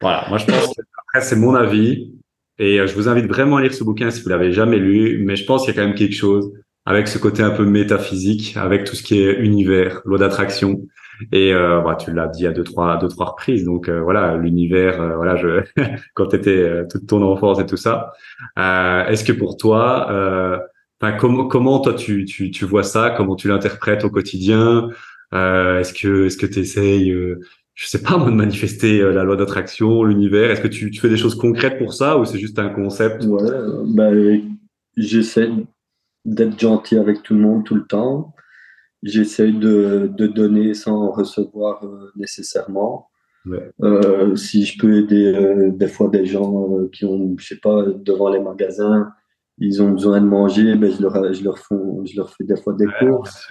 voilà, 0.00 0.24
moi 0.30 0.38
je 0.38 0.46
pense 0.46 0.68
que 0.74 0.80
après 0.98 1.20
c'est 1.20 1.36
mon 1.36 1.54
avis. 1.54 2.14
Et 2.58 2.80
euh, 2.80 2.86
je 2.86 2.94
vous 2.94 3.06
invite 3.06 3.26
vraiment 3.26 3.58
à 3.58 3.62
lire 3.62 3.74
ce 3.74 3.84
bouquin 3.84 4.10
si 4.10 4.22
vous 4.22 4.30
l'avez 4.30 4.52
jamais 4.52 4.78
lu. 4.78 5.22
Mais 5.26 5.36
je 5.36 5.44
pense 5.44 5.66
qu'il 5.66 5.74
y 5.74 5.78
a 5.78 5.82
quand 5.82 5.86
même 5.88 5.96
quelque 5.96 6.14
chose 6.14 6.50
avec 6.86 7.06
ce 7.06 7.18
côté 7.18 7.42
un 7.42 7.50
peu 7.50 7.66
métaphysique, 7.66 8.56
avec 8.56 8.84
tout 8.84 8.96
ce 8.96 9.02
qui 9.02 9.20
est 9.20 9.34
univers, 9.40 10.00
loi 10.06 10.16
d'attraction. 10.16 10.80
Et 11.32 11.52
euh, 11.52 11.80
bah, 11.80 11.96
tu 11.96 12.12
l'as 12.12 12.28
dit 12.28 12.46
à 12.46 12.52
deux 12.52 12.64
trois 12.64 12.98
deux 12.98 13.08
trois 13.08 13.26
reprises. 13.26 13.64
Donc 13.64 13.88
euh, 13.88 14.00
voilà, 14.00 14.36
l'univers. 14.36 15.00
Euh, 15.00 15.16
voilà, 15.16 15.36
je 15.36 15.62
quand 16.14 16.26
tu 16.26 16.36
étais 16.36 16.86
toute 16.88 17.06
ton 17.06 17.22
enfance 17.22 17.60
et 17.60 17.66
tout 17.66 17.76
ça. 17.76 18.12
Est-ce 18.56 19.24
que 19.24 19.32
pour 19.32 19.56
toi, 19.56 20.06
enfin 21.00 21.12
comment 21.18 21.46
comment 21.46 21.80
toi 21.80 21.94
tu 21.94 22.24
tu 22.24 22.50
tu 22.50 22.64
vois 22.64 22.82
ça? 22.82 23.14
Comment 23.16 23.36
tu 23.36 23.48
l'interprètes 23.48 24.04
au 24.04 24.10
quotidien? 24.10 24.88
Est-ce 25.32 25.92
que 25.92 26.26
est-ce 26.26 26.36
que 26.36 26.46
tu 26.46 26.60
essayes 26.60 27.14
je 27.80 27.86
sais 27.86 28.02
pas 28.02 28.16
moi 28.18 28.30
de 28.30 28.36
manifester 28.36 29.00
euh, 29.00 29.12
la 29.12 29.24
loi 29.24 29.36
d'attraction, 29.36 30.04
l'univers? 30.04 30.50
Est-ce 30.50 30.60
que 30.60 30.68
tu, 30.68 30.90
tu, 30.90 31.00
fais 31.00 31.08
des 31.08 31.16
choses 31.16 31.34
concrètes 31.34 31.78
pour 31.78 31.94
ça 31.94 32.18
ou 32.18 32.24
c'est 32.24 32.38
juste 32.38 32.58
un 32.58 32.68
concept? 32.68 33.24
Ouais, 33.24 33.50
bah, 33.86 34.10
j'essaie 34.96 35.50
d'être 36.26 36.60
gentil 36.60 36.98
avec 36.98 37.22
tout 37.22 37.34
le 37.34 37.40
monde 37.40 37.64
tout 37.64 37.74
le 37.74 37.86
temps. 37.86 38.34
J'essaye 39.02 39.54
de, 39.54 40.10
de, 40.14 40.26
donner 40.26 40.74
sans 40.74 41.10
recevoir 41.10 41.84
euh, 41.84 42.10
nécessairement. 42.16 43.08
Euh, 43.82 44.36
si 44.36 44.66
je 44.66 44.78
peux 44.78 44.98
aider 44.98 45.32
euh, 45.34 45.70
des 45.70 45.88
fois 45.88 46.08
des 46.08 46.26
gens 46.26 46.86
qui 46.92 47.06
ont, 47.06 47.34
je 47.38 47.46
sais 47.46 47.60
pas, 47.60 47.84
devant 47.86 48.28
les 48.28 48.40
magasins, 48.40 49.10
ils 49.56 49.82
ont 49.82 49.90
besoin 49.92 50.20
de 50.20 50.26
manger, 50.26 50.74
ben 50.74 50.90
je 50.90 51.00
leur, 51.00 51.32
je 51.32 51.42
leur, 51.42 51.58
font, 51.58 52.04
je 52.04 52.16
leur 52.16 52.30
fais 52.30 52.44
des 52.44 52.56
fois 52.56 52.74
des 52.74 52.86
courses. 52.98 53.48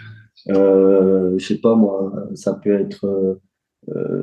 Euh, 0.50 1.34
je 1.38 1.46
sais 1.46 1.60
pas 1.60 1.76
moi, 1.76 2.14
ça 2.36 2.54
peut 2.54 2.74
être 2.74 3.40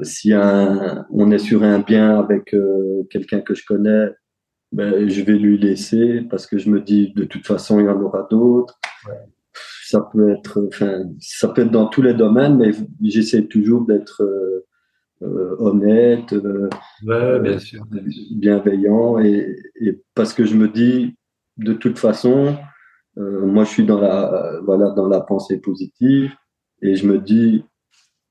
si 0.03 0.33
un, 0.33 1.05
on 1.11 1.33
est 1.33 1.39
sur 1.39 1.65
un 1.65 1.81
bien 1.81 2.21
avec 2.21 2.55
quelqu'un 3.11 3.41
que 3.41 3.55
je 3.55 3.65
connais, 3.67 4.11
ben, 4.71 5.09
je 5.09 5.23
vais 5.23 5.39
lui 5.39 5.59
laisser 5.59 6.23
parce 6.31 6.47
que 6.47 6.59
je 6.59 6.71
me 6.71 6.81
dis 6.81 7.13
de 7.15 7.25
toute 7.25 7.47
façon 7.47 7.81
il 7.81 7.87
y 7.87 7.89
en 7.89 8.01
aura 8.01 8.27
d'autres. 8.31 8.79
Ça 9.89 10.01
peut 10.13 10.31
être, 10.31 10.67
enfin, 10.67 11.05
ça 11.21 11.49
peut 11.49 11.63
être 11.63 11.71
dans 11.71 11.87
tous 11.87 12.03
les 12.03 12.15
domaines, 12.15 12.57
mais 12.57 12.73
j'essaie 13.03 13.47
toujours 13.47 13.87
d'être 13.87 14.23
euh, 14.23 14.67
euh, 15.23 15.55
honnête, 15.61 16.33
euh, 16.33 16.69
bien 17.39 17.59
sûr. 17.59 17.85
bienveillant, 18.33 19.21
et, 19.21 19.57
et, 19.81 20.03
parce 20.15 20.35
que 20.35 20.45
je 20.45 20.57
me 20.57 20.69
dis 20.69 21.15
de 21.57 21.73
toute 21.73 21.99
façon, 21.99 22.57
moi 23.17 23.65
je 23.65 23.71
suis 23.71 23.87
dans 23.87 24.01
la, 24.01 24.61
voilà, 24.65 24.91
dans 24.91 25.09
la 25.09 25.21
pensée 25.21 25.59
positive, 25.61 26.33
et 26.83 26.97
je 26.97 27.07
me 27.07 27.19
dis 27.19 27.65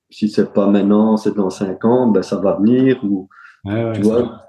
si 0.10 0.28
c'est 0.30 0.54
pas 0.54 0.68
maintenant, 0.68 1.16
c'est 1.16 1.36
dans 1.36 1.50
cinq 1.50 1.86
ans, 1.86 2.08
ben 2.08 2.22
ça 2.22 2.38
va 2.38 2.58
venir 2.58 3.04
ou 3.04 3.30
tu 3.94 4.02
vois 4.02 4.46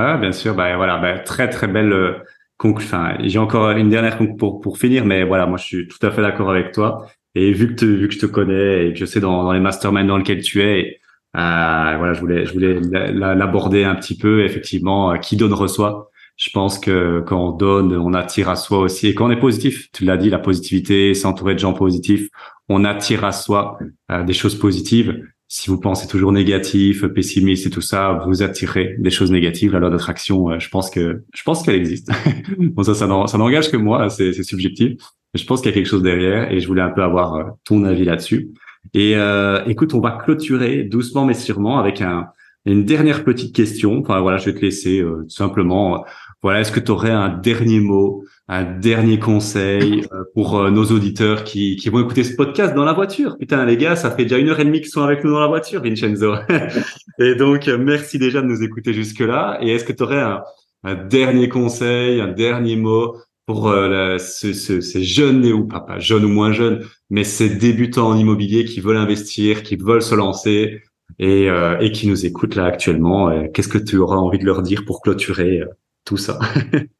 ah, 0.00 0.16
bien 0.16 0.30
sûr. 0.30 0.54
Bah, 0.54 0.76
voilà, 0.76 0.98
bah, 0.98 1.18
très 1.18 1.50
très 1.50 1.66
belle 1.66 1.92
euh. 1.92 2.14
Enfin, 2.64 3.16
j'ai 3.20 3.38
encore 3.38 3.70
une 3.70 3.88
dernière 3.88 4.18
pour 4.36 4.60
pour 4.60 4.78
finir, 4.78 5.04
mais 5.04 5.24
voilà, 5.24 5.46
moi 5.46 5.58
je 5.58 5.64
suis 5.64 5.88
tout 5.88 6.04
à 6.04 6.10
fait 6.10 6.22
d'accord 6.22 6.50
avec 6.50 6.72
toi. 6.72 7.06
Et 7.34 7.52
vu 7.52 7.74
que 7.76 7.84
vu 7.84 8.08
que 8.08 8.14
je 8.14 8.18
te 8.18 8.26
connais 8.26 8.88
et 8.88 8.92
que 8.92 8.98
je 8.98 9.04
sais 9.04 9.20
dans, 9.20 9.44
dans 9.44 9.52
les 9.52 9.60
masterminds 9.60 10.06
dans 10.06 10.16
lesquels 10.16 10.42
tu 10.42 10.62
es, 10.62 10.98
euh, 11.36 11.94
voilà, 11.98 12.14
je 12.14 12.20
voulais 12.20 12.46
je 12.46 12.52
voulais 12.52 12.80
l'aborder 13.12 13.84
un 13.84 13.94
petit 13.94 14.16
peu. 14.16 14.44
Effectivement, 14.44 15.12
euh, 15.12 15.16
qui 15.18 15.36
donne 15.36 15.52
reçoit. 15.52 16.10
Je 16.36 16.50
pense 16.50 16.78
que 16.78 17.20
quand 17.26 17.48
on 17.48 17.52
donne, 17.52 17.96
on 17.96 18.14
attire 18.14 18.48
à 18.48 18.56
soi 18.56 18.78
aussi. 18.78 19.08
Et 19.08 19.14
quand 19.14 19.26
on 19.26 19.30
est 19.30 19.40
positif, 19.40 19.88
tu 19.92 20.04
l'as 20.04 20.16
dit, 20.16 20.30
la 20.30 20.38
positivité, 20.38 21.12
s'entourer 21.14 21.54
de 21.54 21.58
gens 21.58 21.72
positifs, 21.72 22.28
on 22.68 22.84
attire 22.84 23.24
à 23.24 23.32
soi 23.32 23.78
euh, 24.12 24.22
des 24.22 24.32
choses 24.32 24.56
positives 24.56 25.20
si 25.48 25.70
vous 25.70 25.80
pensez 25.80 26.06
toujours 26.06 26.32
négatif, 26.32 27.06
pessimiste 27.06 27.66
et 27.66 27.70
tout 27.70 27.80
ça, 27.80 28.22
vous 28.26 28.42
attirez 28.42 28.96
des 28.98 29.10
choses 29.10 29.32
négatives. 29.32 29.72
La 29.72 29.80
loi 29.80 29.90
d'attraction, 29.90 30.50
euh, 30.50 30.58
je 30.58 30.68
pense 30.68 30.90
que 30.90 31.24
je 31.34 31.42
pense 31.42 31.62
qu'elle 31.62 31.76
existe. 31.76 32.10
bon, 32.58 32.82
ça, 32.82 32.94
ça 32.94 33.06
n'engage 33.06 33.70
que 33.70 33.78
moi, 33.78 34.10
c'est 34.10 34.42
subjectif. 34.42 35.00
Je 35.34 35.44
pense 35.44 35.60
qu'il 35.60 35.70
y 35.70 35.72
a 35.72 35.74
quelque 35.74 35.88
chose 35.88 36.02
derrière 36.02 36.50
et 36.50 36.60
je 36.60 36.66
voulais 36.66 36.82
un 36.82 36.90
peu 36.90 37.02
avoir 37.02 37.34
euh, 37.34 37.44
ton 37.64 37.84
avis 37.84 38.04
là-dessus. 38.04 38.50
Et 38.94 39.16
euh, 39.16 39.62
écoute, 39.66 39.94
on 39.94 40.00
va 40.00 40.12
clôturer 40.12 40.84
doucement 40.84 41.24
mais 41.24 41.34
sûrement 41.34 41.78
avec 41.78 42.00
un, 42.00 42.28
une 42.64 42.84
dernière 42.84 43.24
petite 43.24 43.54
question. 43.54 43.98
Enfin 43.98 44.20
voilà, 44.20 44.38
je 44.38 44.46
vais 44.46 44.54
te 44.54 44.60
laisser 44.60 45.00
euh, 45.00 45.22
tout 45.22 45.30
simplement. 45.34 46.04
Voilà, 46.42 46.60
est-ce 46.60 46.72
que 46.72 46.80
tu 46.80 46.90
aurais 46.90 47.10
un 47.10 47.28
dernier 47.30 47.80
mot 47.80 48.24
un 48.48 48.64
dernier 48.64 49.18
conseil 49.18 50.04
euh, 50.12 50.24
pour 50.34 50.58
euh, 50.58 50.70
nos 50.70 50.86
auditeurs 50.86 51.44
qui, 51.44 51.76
qui 51.76 51.90
vont 51.90 52.00
écouter 52.00 52.24
ce 52.24 52.34
podcast 52.34 52.74
dans 52.74 52.84
la 52.84 52.94
voiture? 52.94 53.36
Putain, 53.38 53.64
les 53.66 53.76
gars, 53.76 53.94
ça 53.94 54.10
fait 54.10 54.22
déjà 54.22 54.38
une 54.38 54.48
heure 54.48 54.58
et 54.58 54.64
demie 54.64 54.80
qu'ils 54.80 54.90
sont 54.90 55.02
avec 55.02 55.22
nous 55.22 55.30
dans 55.32 55.40
la 55.40 55.46
voiture, 55.48 55.82
Vincenzo. 55.82 56.34
et 57.18 57.34
donc, 57.34 57.68
euh, 57.68 57.76
merci 57.78 58.18
déjà 58.18 58.40
de 58.40 58.46
nous 58.46 58.62
écouter 58.62 58.94
jusque-là. 58.94 59.58
Et 59.60 59.72
est-ce 59.72 59.84
que 59.84 59.92
tu 59.92 60.02
aurais 60.02 60.20
un, 60.20 60.42
un, 60.84 60.94
dernier 60.94 61.50
conseil, 61.50 62.22
un 62.22 62.28
dernier 62.28 62.76
mot 62.76 63.16
pour 63.44 63.68
euh, 63.68 64.16
ce, 64.18 64.54
ce, 64.54 64.80
ces 64.80 65.02
jeunes 65.02 65.44
ou 65.52 65.66
pas, 65.66 65.80
pas 65.80 65.98
jeunes 65.98 66.24
ou 66.24 66.28
moins 66.28 66.52
jeunes, 66.52 66.84
mais 67.10 67.24
ces 67.24 67.50
débutants 67.50 68.08
en 68.08 68.16
immobilier 68.16 68.64
qui 68.64 68.80
veulent 68.80 68.96
investir, 68.96 69.62
qui 69.62 69.76
veulent 69.76 70.02
se 70.02 70.14
lancer 70.14 70.82
et, 71.18 71.50
euh, 71.50 71.78
et 71.80 71.92
qui 71.92 72.08
nous 72.08 72.24
écoutent 72.24 72.54
là 72.54 72.64
actuellement 72.64 73.46
Qu'est-ce 73.52 73.68
que 73.68 73.78
tu 73.78 73.98
auras 73.98 74.16
envie 74.16 74.38
de 74.38 74.44
leur 74.44 74.62
dire 74.62 74.84
pour 74.86 75.02
clôturer 75.02 75.62
tout 76.08 76.16
ça 76.16 76.38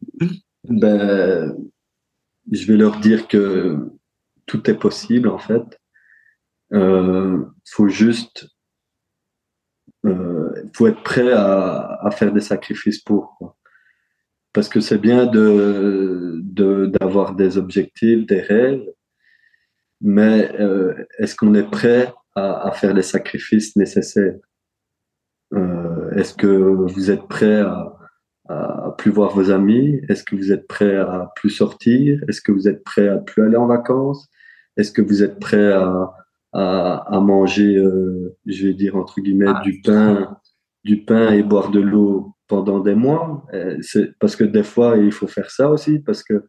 ben, 0.65 1.57
je 2.53 2.67
vais 2.67 2.77
leur 2.77 3.01
dire 3.01 3.27
que 3.27 3.91
tout 4.45 4.71
est 4.71 4.79
possible 4.79 5.29
en 5.29 5.39
fait. 5.39 5.81
Euh, 6.75 7.43
faut 7.65 7.89
juste, 7.89 8.47
euh, 10.05 10.53
faut 10.75 10.87
être 10.89 11.03
prêt 11.03 11.33
à, 11.33 11.99
à, 12.03 12.11
faire 12.11 12.35
des 12.35 12.43
sacrifices 12.43 12.99
pour. 12.99 13.57
Parce 14.53 14.69
que 14.69 14.81
c'est 14.81 14.99
bien 14.99 15.25
de 15.25 16.43
d'avoir 17.01 17.35
des 17.35 17.57
objectifs, 17.57 18.27
des 18.27 18.43
rêves, 18.43 18.87
mais 20.03 20.55
euh, 20.61 20.95
est-ce 21.19 21.35
qu'on 21.35 21.55
est 21.55 21.71
prêt 21.71 22.13
à, 22.35 22.69
à, 22.69 22.73
faire 22.73 22.93
les 22.93 23.03
sacrifices 23.03 23.75
nécessaires? 23.75 24.37
Euh, 25.55 26.11
Est-ce 26.11 26.35
que 26.35 26.47
vous 26.47 27.11
êtes 27.11 27.27
prêt 27.27 27.61
à 27.61 27.98
à 28.49 28.95
plus 28.97 29.11
voir 29.11 29.31
vos 29.35 29.51
amis? 29.51 30.01
Est-ce 30.09 30.25
que 30.25 30.37
vous 30.37 30.53
êtes 30.53 30.67
prêt 30.67 30.97
à 30.97 31.31
plus 31.37 31.51
sortir? 31.51 32.23
Est-ce 32.29 32.41
que 32.41 32.53
vous 32.53 32.69
êtes 32.69 32.83
prêt 32.85 33.09
à 33.09 33.19
plus 33.19 33.43
aller 33.43 33.57
en 33.57 33.67
vacances? 33.67 34.29
Est-ce 34.77 34.93
que 34.93 35.03
vous 35.03 35.23
êtes 35.23 35.39
prêt 35.39 35.73
à, 35.73 36.13
à, 36.53 37.17
à 37.17 37.21
manger, 37.21 37.77
euh, 37.77 38.37
je 38.47 38.69
vais 38.69 38.75
dire 38.75 38.97
entre 38.97 39.21
guillemets, 39.21 39.47
ah, 39.49 39.61
du 39.63 39.81
pain, 39.83 40.39
du 40.85 41.05
pain 41.05 41.33
et 41.33 41.43
boire 41.43 41.71
de 41.71 41.81
l'eau 41.81 42.35
pendant 42.47 42.81
des 42.81 42.95
mois? 42.95 43.45
Euh, 43.53 43.77
C'est 43.83 44.17
parce 44.19 44.37
que 44.37 44.45
des 44.45 44.63
fois 44.63 44.97
il 44.97 45.13
faut 45.13 45.27
faire 45.27 45.51
ça 45.51 45.71
aussi 45.71 45.99
parce 45.99 46.23
que 46.23 46.45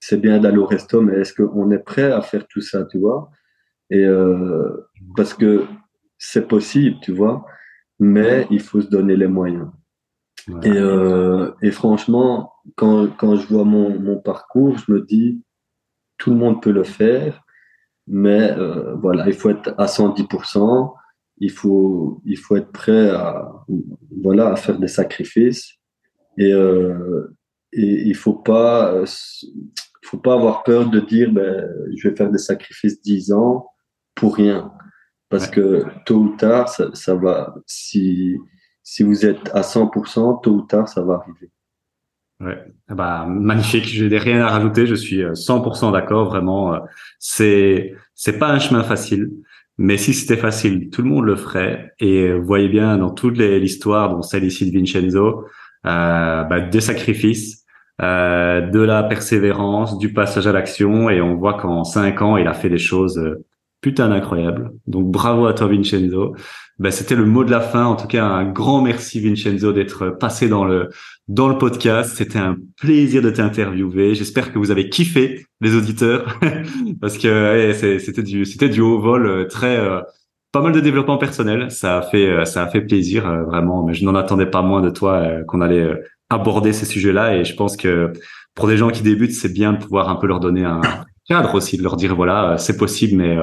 c'est 0.00 0.20
bien 0.20 0.40
d'aller 0.40 0.58
au 0.58 0.66
resto, 0.66 1.00
mais 1.00 1.20
est-ce 1.20 1.32
qu'on 1.32 1.70
est 1.70 1.78
prêt 1.78 2.10
à 2.10 2.20
faire 2.22 2.46
tout 2.48 2.60
ça, 2.60 2.84
tu 2.84 2.98
vois? 2.98 3.30
Et 3.88 4.04
euh, 4.04 4.88
parce 5.16 5.32
que 5.32 5.64
c'est 6.18 6.48
possible, 6.48 6.96
tu 7.02 7.12
vois, 7.12 7.44
mais 8.00 8.46
il 8.50 8.60
faut 8.60 8.80
se 8.80 8.88
donner 8.88 9.16
les 9.16 9.28
moyens. 9.28 9.68
Et, 10.62 10.70
euh, 10.70 11.52
et, 11.62 11.70
franchement, 11.70 12.52
quand, 12.74 13.08
quand 13.16 13.36
je 13.36 13.46
vois 13.46 13.64
mon, 13.64 13.98
mon, 13.98 14.18
parcours, 14.18 14.76
je 14.78 14.92
me 14.92 15.00
dis, 15.00 15.42
tout 16.18 16.30
le 16.30 16.36
monde 16.36 16.60
peut 16.60 16.72
le 16.72 16.84
faire, 16.84 17.42
mais 18.06 18.50
euh, 18.52 18.94
voilà, 18.96 19.26
il 19.28 19.34
faut 19.34 19.50
être 19.50 19.74
à 19.78 19.86
110%, 19.86 20.94
il 21.38 21.50
faut, 21.50 22.20
il 22.24 22.36
faut 22.36 22.56
être 22.56 22.72
prêt 22.72 23.10
à, 23.10 23.52
voilà, 24.22 24.52
à 24.52 24.56
faire 24.56 24.78
des 24.78 24.88
sacrifices, 24.88 25.74
et, 26.38 26.52
euh, 26.52 27.36
et 27.72 28.08
il 28.08 28.16
faut 28.16 28.34
pas, 28.34 28.92
euh, 28.94 29.06
faut 30.04 30.18
pas 30.18 30.34
avoir 30.34 30.64
peur 30.64 30.90
de 30.90 31.00
dire, 31.00 31.30
ben, 31.32 31.68
je 31.96 32.08
vais 32.08 32.16
faire 32.16 32.30
des 32.30 32.38
sacrifices 32.38 33.00
10 33.00 33.32
ans 33.32 33.68
pour 34.14 34.36
rien, 34.36 34.72
parce 35.28 35.46
que 35.46 35.84
tôt 36.04 36.16
ou 36.16 36.36
tard, 36.36 36.68
ça, 36.68 36.90
ça 36.94 37.14
va, 37.14 37.54
si 37.66 38.38
si 38.82 39.02
vous 39.02 39.24
êtes 39.26 39.50
à 39.54 39.62
100%, 39.62 40.42
tôt 40.42 40.50
ou 40.50 40.62
tard, 40.62 40.88
ça 40.88 41.02
va 41.02 41.14
arriver. 41.14 41.50
Ouais, 42.40 42.58
ah 42.88 42.94
bah 42.94 43.26
magnifique. 43.28 43.86
Je 43.86 44.04
n'ai 44.04 44.18
rien 44.18 44.40
à 44.40 44.48
rajouter. 44.48 44.86
Je 44.86 44.96
suis 44.96 45.22
100% 45.22 45.88
euh, 45.88 45.92
d'accord. 45.92 46.28
Vraiment, 46.28 46.74
euh, 46.74 46.78
c'est 47.18 47.94
c'est 48.14 48.38
pas 48.38 48.48
un 48.48 48.58
chemin 48.58 48.82
facile, 48.82 49.30
mais 49.78 49.96
si 49.96 50.12
c'était 50.12 50.36
facile, 50.36 50.90
tout 50.90 51.02
le 51.02 51.08
monde 51.08 51.24
le 51.24 51.36
ferait. 51.36 51.92
Et 52.00 52.32
vous 52.32 52.44
voyez 52.44 52.68
bien 52.68 52.98
dans 52.98 53.10
toute 53.10 53.38
l'histoire, 53.38 54.10
dont 54.10 54.22
celle 54.22 54.44
ici 54.44 54.70
de 54.70 54.76
Vincenzo, 54.76 55.46
euh, 55.86 56.44
bah, 56.44 56.60
des 56.60 56.80
sacrifices, 56.80 57.64
euh, 58.00 58.60
de 58.60 58.80
la 58.80 59.02
persévérance, 59.02 59.98
du 59.98 60.12
passage 60.12 60.46
à 60.46 60.52
l'action, 60.52 61.10
et 61.10 61.20
on 61.20 61.36
voit 61.36 61.54
qu'en 61.54 61.84
cinq 61.84 62.22
ans, 62.22 62.36
il 62.36 62.46
a 62.46 62.54
fait 62.54 62.68
des 62.68 62.78
choses 62.78 63.18
euh, 63.18 63.44
putain 63.80 64.10
incroyables. 64.12 64.72
Donc 64.86 65.10
bravo 65.10 65.46
à 65.46 65.54
toi 65.54 65.66
Vincenzo 65.66 66.36
ben, 66.82 66.90
c'était 66.90 67.14
le 67.14 67.24
mot 67.24 67.44
de 67.44 67.50
la 67.52 67.60
fin. 67.60 67.84
En 67.84 67.94
tout 67.94 68.08
cas, 68.08 68.24
un 68.24 68.44
grand 68.44 68.82
merci 68.82 69.20
Vincenzo 69.20 69.72
d'être 69.72 70.08
passé 70.08 70.48
dans 70.48 70.64
le 70.64 70.90
dans 71.28 71.48
le 71.48 71.56
podcast. 71.56 72.16
C'était 72.16 72.40
un 72.40 72.56
plaisir 72.76 73.22
de 73.22 73.30
t'interviewer. 73.30 74.16
J'espère 74.16 74.52
que 74.52 74.58
vous 74.58 74.72
avez 74.72 74.88
kiffé 74.88 75.46
les 75.60 75.76
auditeurs 75.76 76.40
parce 77.00 77.18
que 77.18 77.72
c'était 78.00 78.24
du 78.24 78.44
c'était 78.44 78.68
du 78.68 78.80
haut 78.80 78.98
vol 78.98 79.26
euh, 79.26 79.44
très 79.44 79.76
euh, 79.78 80.00
pas 80.50 80.60
mal 80.60 80.72
de 80.72 80.80
développement 80.80 81.18
personnel. 81.18 81.70
Ça 81.70 81.98
a 81.98 82.02
fait 82.02 82.26
euh, 82.26 82.44
ça 82.44 82.64
a 82.64 82.66
fait 82.66 82.80
plaisir 82.80 83.30
vraiment. 83.44 83.84
Mais 83.84 83.94
je 83.94 84.04
n'en 84.04 84.16
attendais 84.16 84.46
pas 84.46 84.62
moins 84.62 84.80
de 84.80 84.90
toi 84.90 85.24
qu'on 85.46 85.60
allait 85.60 85.88
aborder 86.30 86.72
ces 86.72 86.84
sujets-là. 86.84 87.36
Et 87.36 87.44
je 87.44 87.54
pense 87.54 87.76
que 87.76 88.12
pour 88.56 88.66
des 88.66 88.76
gens 88.76 88.90
qui 88.90 89.02
débutent, 89.02 89.34
c'est 89.34 89.52
bien 89.52 89.74
de 89.74 89.78
pouvoir 89.78 90.08
un 90.08 90.16
peu 90.16 90.26
leur 90.26 90.40
donner 90.40 90.64
un 90.64 90.80
cadre 91.28 91.54
aussi, 91.54 91.76
de 91.76 91.84
leur 91.84 91.94
dire 91.94 92.16
voilà, 92.16 92.58
c'est 92.58 92.76
possible, 92.76 93.18
mais 93.18 93.38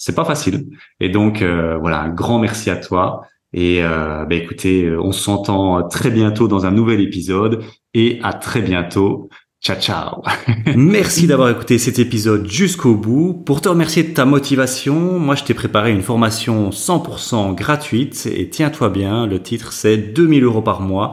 c'est 0.00 0.14
pas 0.14 0.24
facile. 0.24 0.66
Et 0.98 1.10
donc 1.10 1.42
euh, 1.42 1.76
voilà, 1.78 2.00
un 2.00 2.08
grand 2.08 2.40
merci 2.40 2.70
à 2.70 2.76
toi. 2.76 3.20
Et 3.52 3.84
euh, 3.84 4.24
bah, 4.24 4.34
écoutez, 4.34 4.86
euh, 4.86 5.00
on 5.00 5.12
s'entend 5.12 5.86
très 5.88 6.10
bientôt 6.10 6.48
dans 6.48 6.64
un 6.64 6.70
nouvel 6.70 7.00
épisode 7.00 7.62
et 7.92 8.18
à 8.22 8.32
très 8.32 8.62
bientôt. 8.62 9.28
Ciao 9.62 9.78
ciao. 9.78 10.22
Merci 10.74 11.26
d'avoir 11.26 11.50
écouté 11.50 11.76
cet 11.76 11.98
épisode 11.98 12.50
jusqu'au 12.50 12.94
bout. 12.94 13.34
Pour 13.34 13.60
te 13.60 13.68
remercier 13.68 14.02
de 14.02 14.14
ta 14.14 14.24
motivation, 14.24 15.18
moi 15.18 15.34
je 15.34 15.44
t'ai 15.44 15.52
préparé 15.52 15.92
une 15.92 16.00
formation 16.00 16.70
100% 16.70 17.54
gratuite 17.54 18.26
et 18.34 18.48
tiens-toi 18.48 18.88
bien, 18.88 19.26
le 19.26 19.42
titre 19.42 19.74
c'est 19.74 19.98
2000 19.98 20.44
euros 20.44 20.62
par 20.62 20.80
mois 20.80 21.10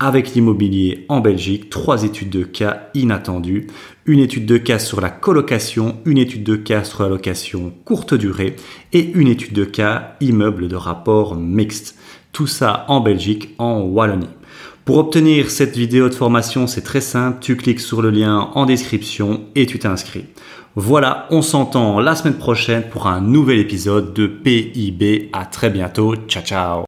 avec 0.00 0.34
l'immobilier 0.34 1.04
en 1.08 1.20
Belgique, 1.20 1.70
trois 1.70 2.04
études 2.04 2.30
de 2.30 2.44
cas 2.44 2.88
inattendues, 2.94 3.66
une 4.06 4.20
étude 4.20 4.46
de 4.46 4.56
cas 4.56 4.78
sur 4.78 5.00
la 5.00 5.10
colocation, 5.10 5.98
une 6.04 6.18
étude 6.18 6.44
de 6.44 6.56
cas 6.56 6.84
sur 6.84 7.02
la 7.02 7.08
location 7.08 7.72
courte 7.84 8.14
durée 8.14 8.56
et 8.92 9.12
une 9.14 9.28
étude 9.28 9.52
de 9.52 9.64
cas 9.64 10.16
immeuble 10.20 10.68
de 10.68 10.76
rapport 10.76 11.34
mixte. 11.34 11.96
Tout 12.32 12.46
ça 12.46 12.84
en 12.88 13.00
Belgique, 13.00 13.54
en 13.58 13.80
Wallonie. 13.80 14.28
Pour 14.84 14.98
obtenir 14.98 15.50
cette 15.50 15.76
vidéo 15.76 16.08
de 16.08 16.14
formation, 16.14 16.66
c'est 16.66 16.80
très 16.80 17.02
simple, 17.02 17.38
tu 17.40 17.56
cliques 17.56 17.80
sur 17.80 18.00
le 18.00 18.10
lien 18.10 18.50
en 18.54 18.64
description 18.64 19.42
et 19.54 19.66
tu 19.66 19.78
t'inscris. 19.78 20.24
Voilà, 20.76 21.26
on 21.30 21.42
s'entend 21.42 21.98
la 22.00 22.14
semaine 22.14 22.38
prochaine 22.38 22.84
pour 22.88 23.06
un 23.06 23.20
nouvel 23.20 23.58
épisode 23.58 24.14
de 24.14 24.26
PIB. 24.26 25.28
À 25.32 25.44
très 25.44 25.70
bientôt. 25.70 26.14
Ciao 26.28 26.42
ciao. 26.42 26.87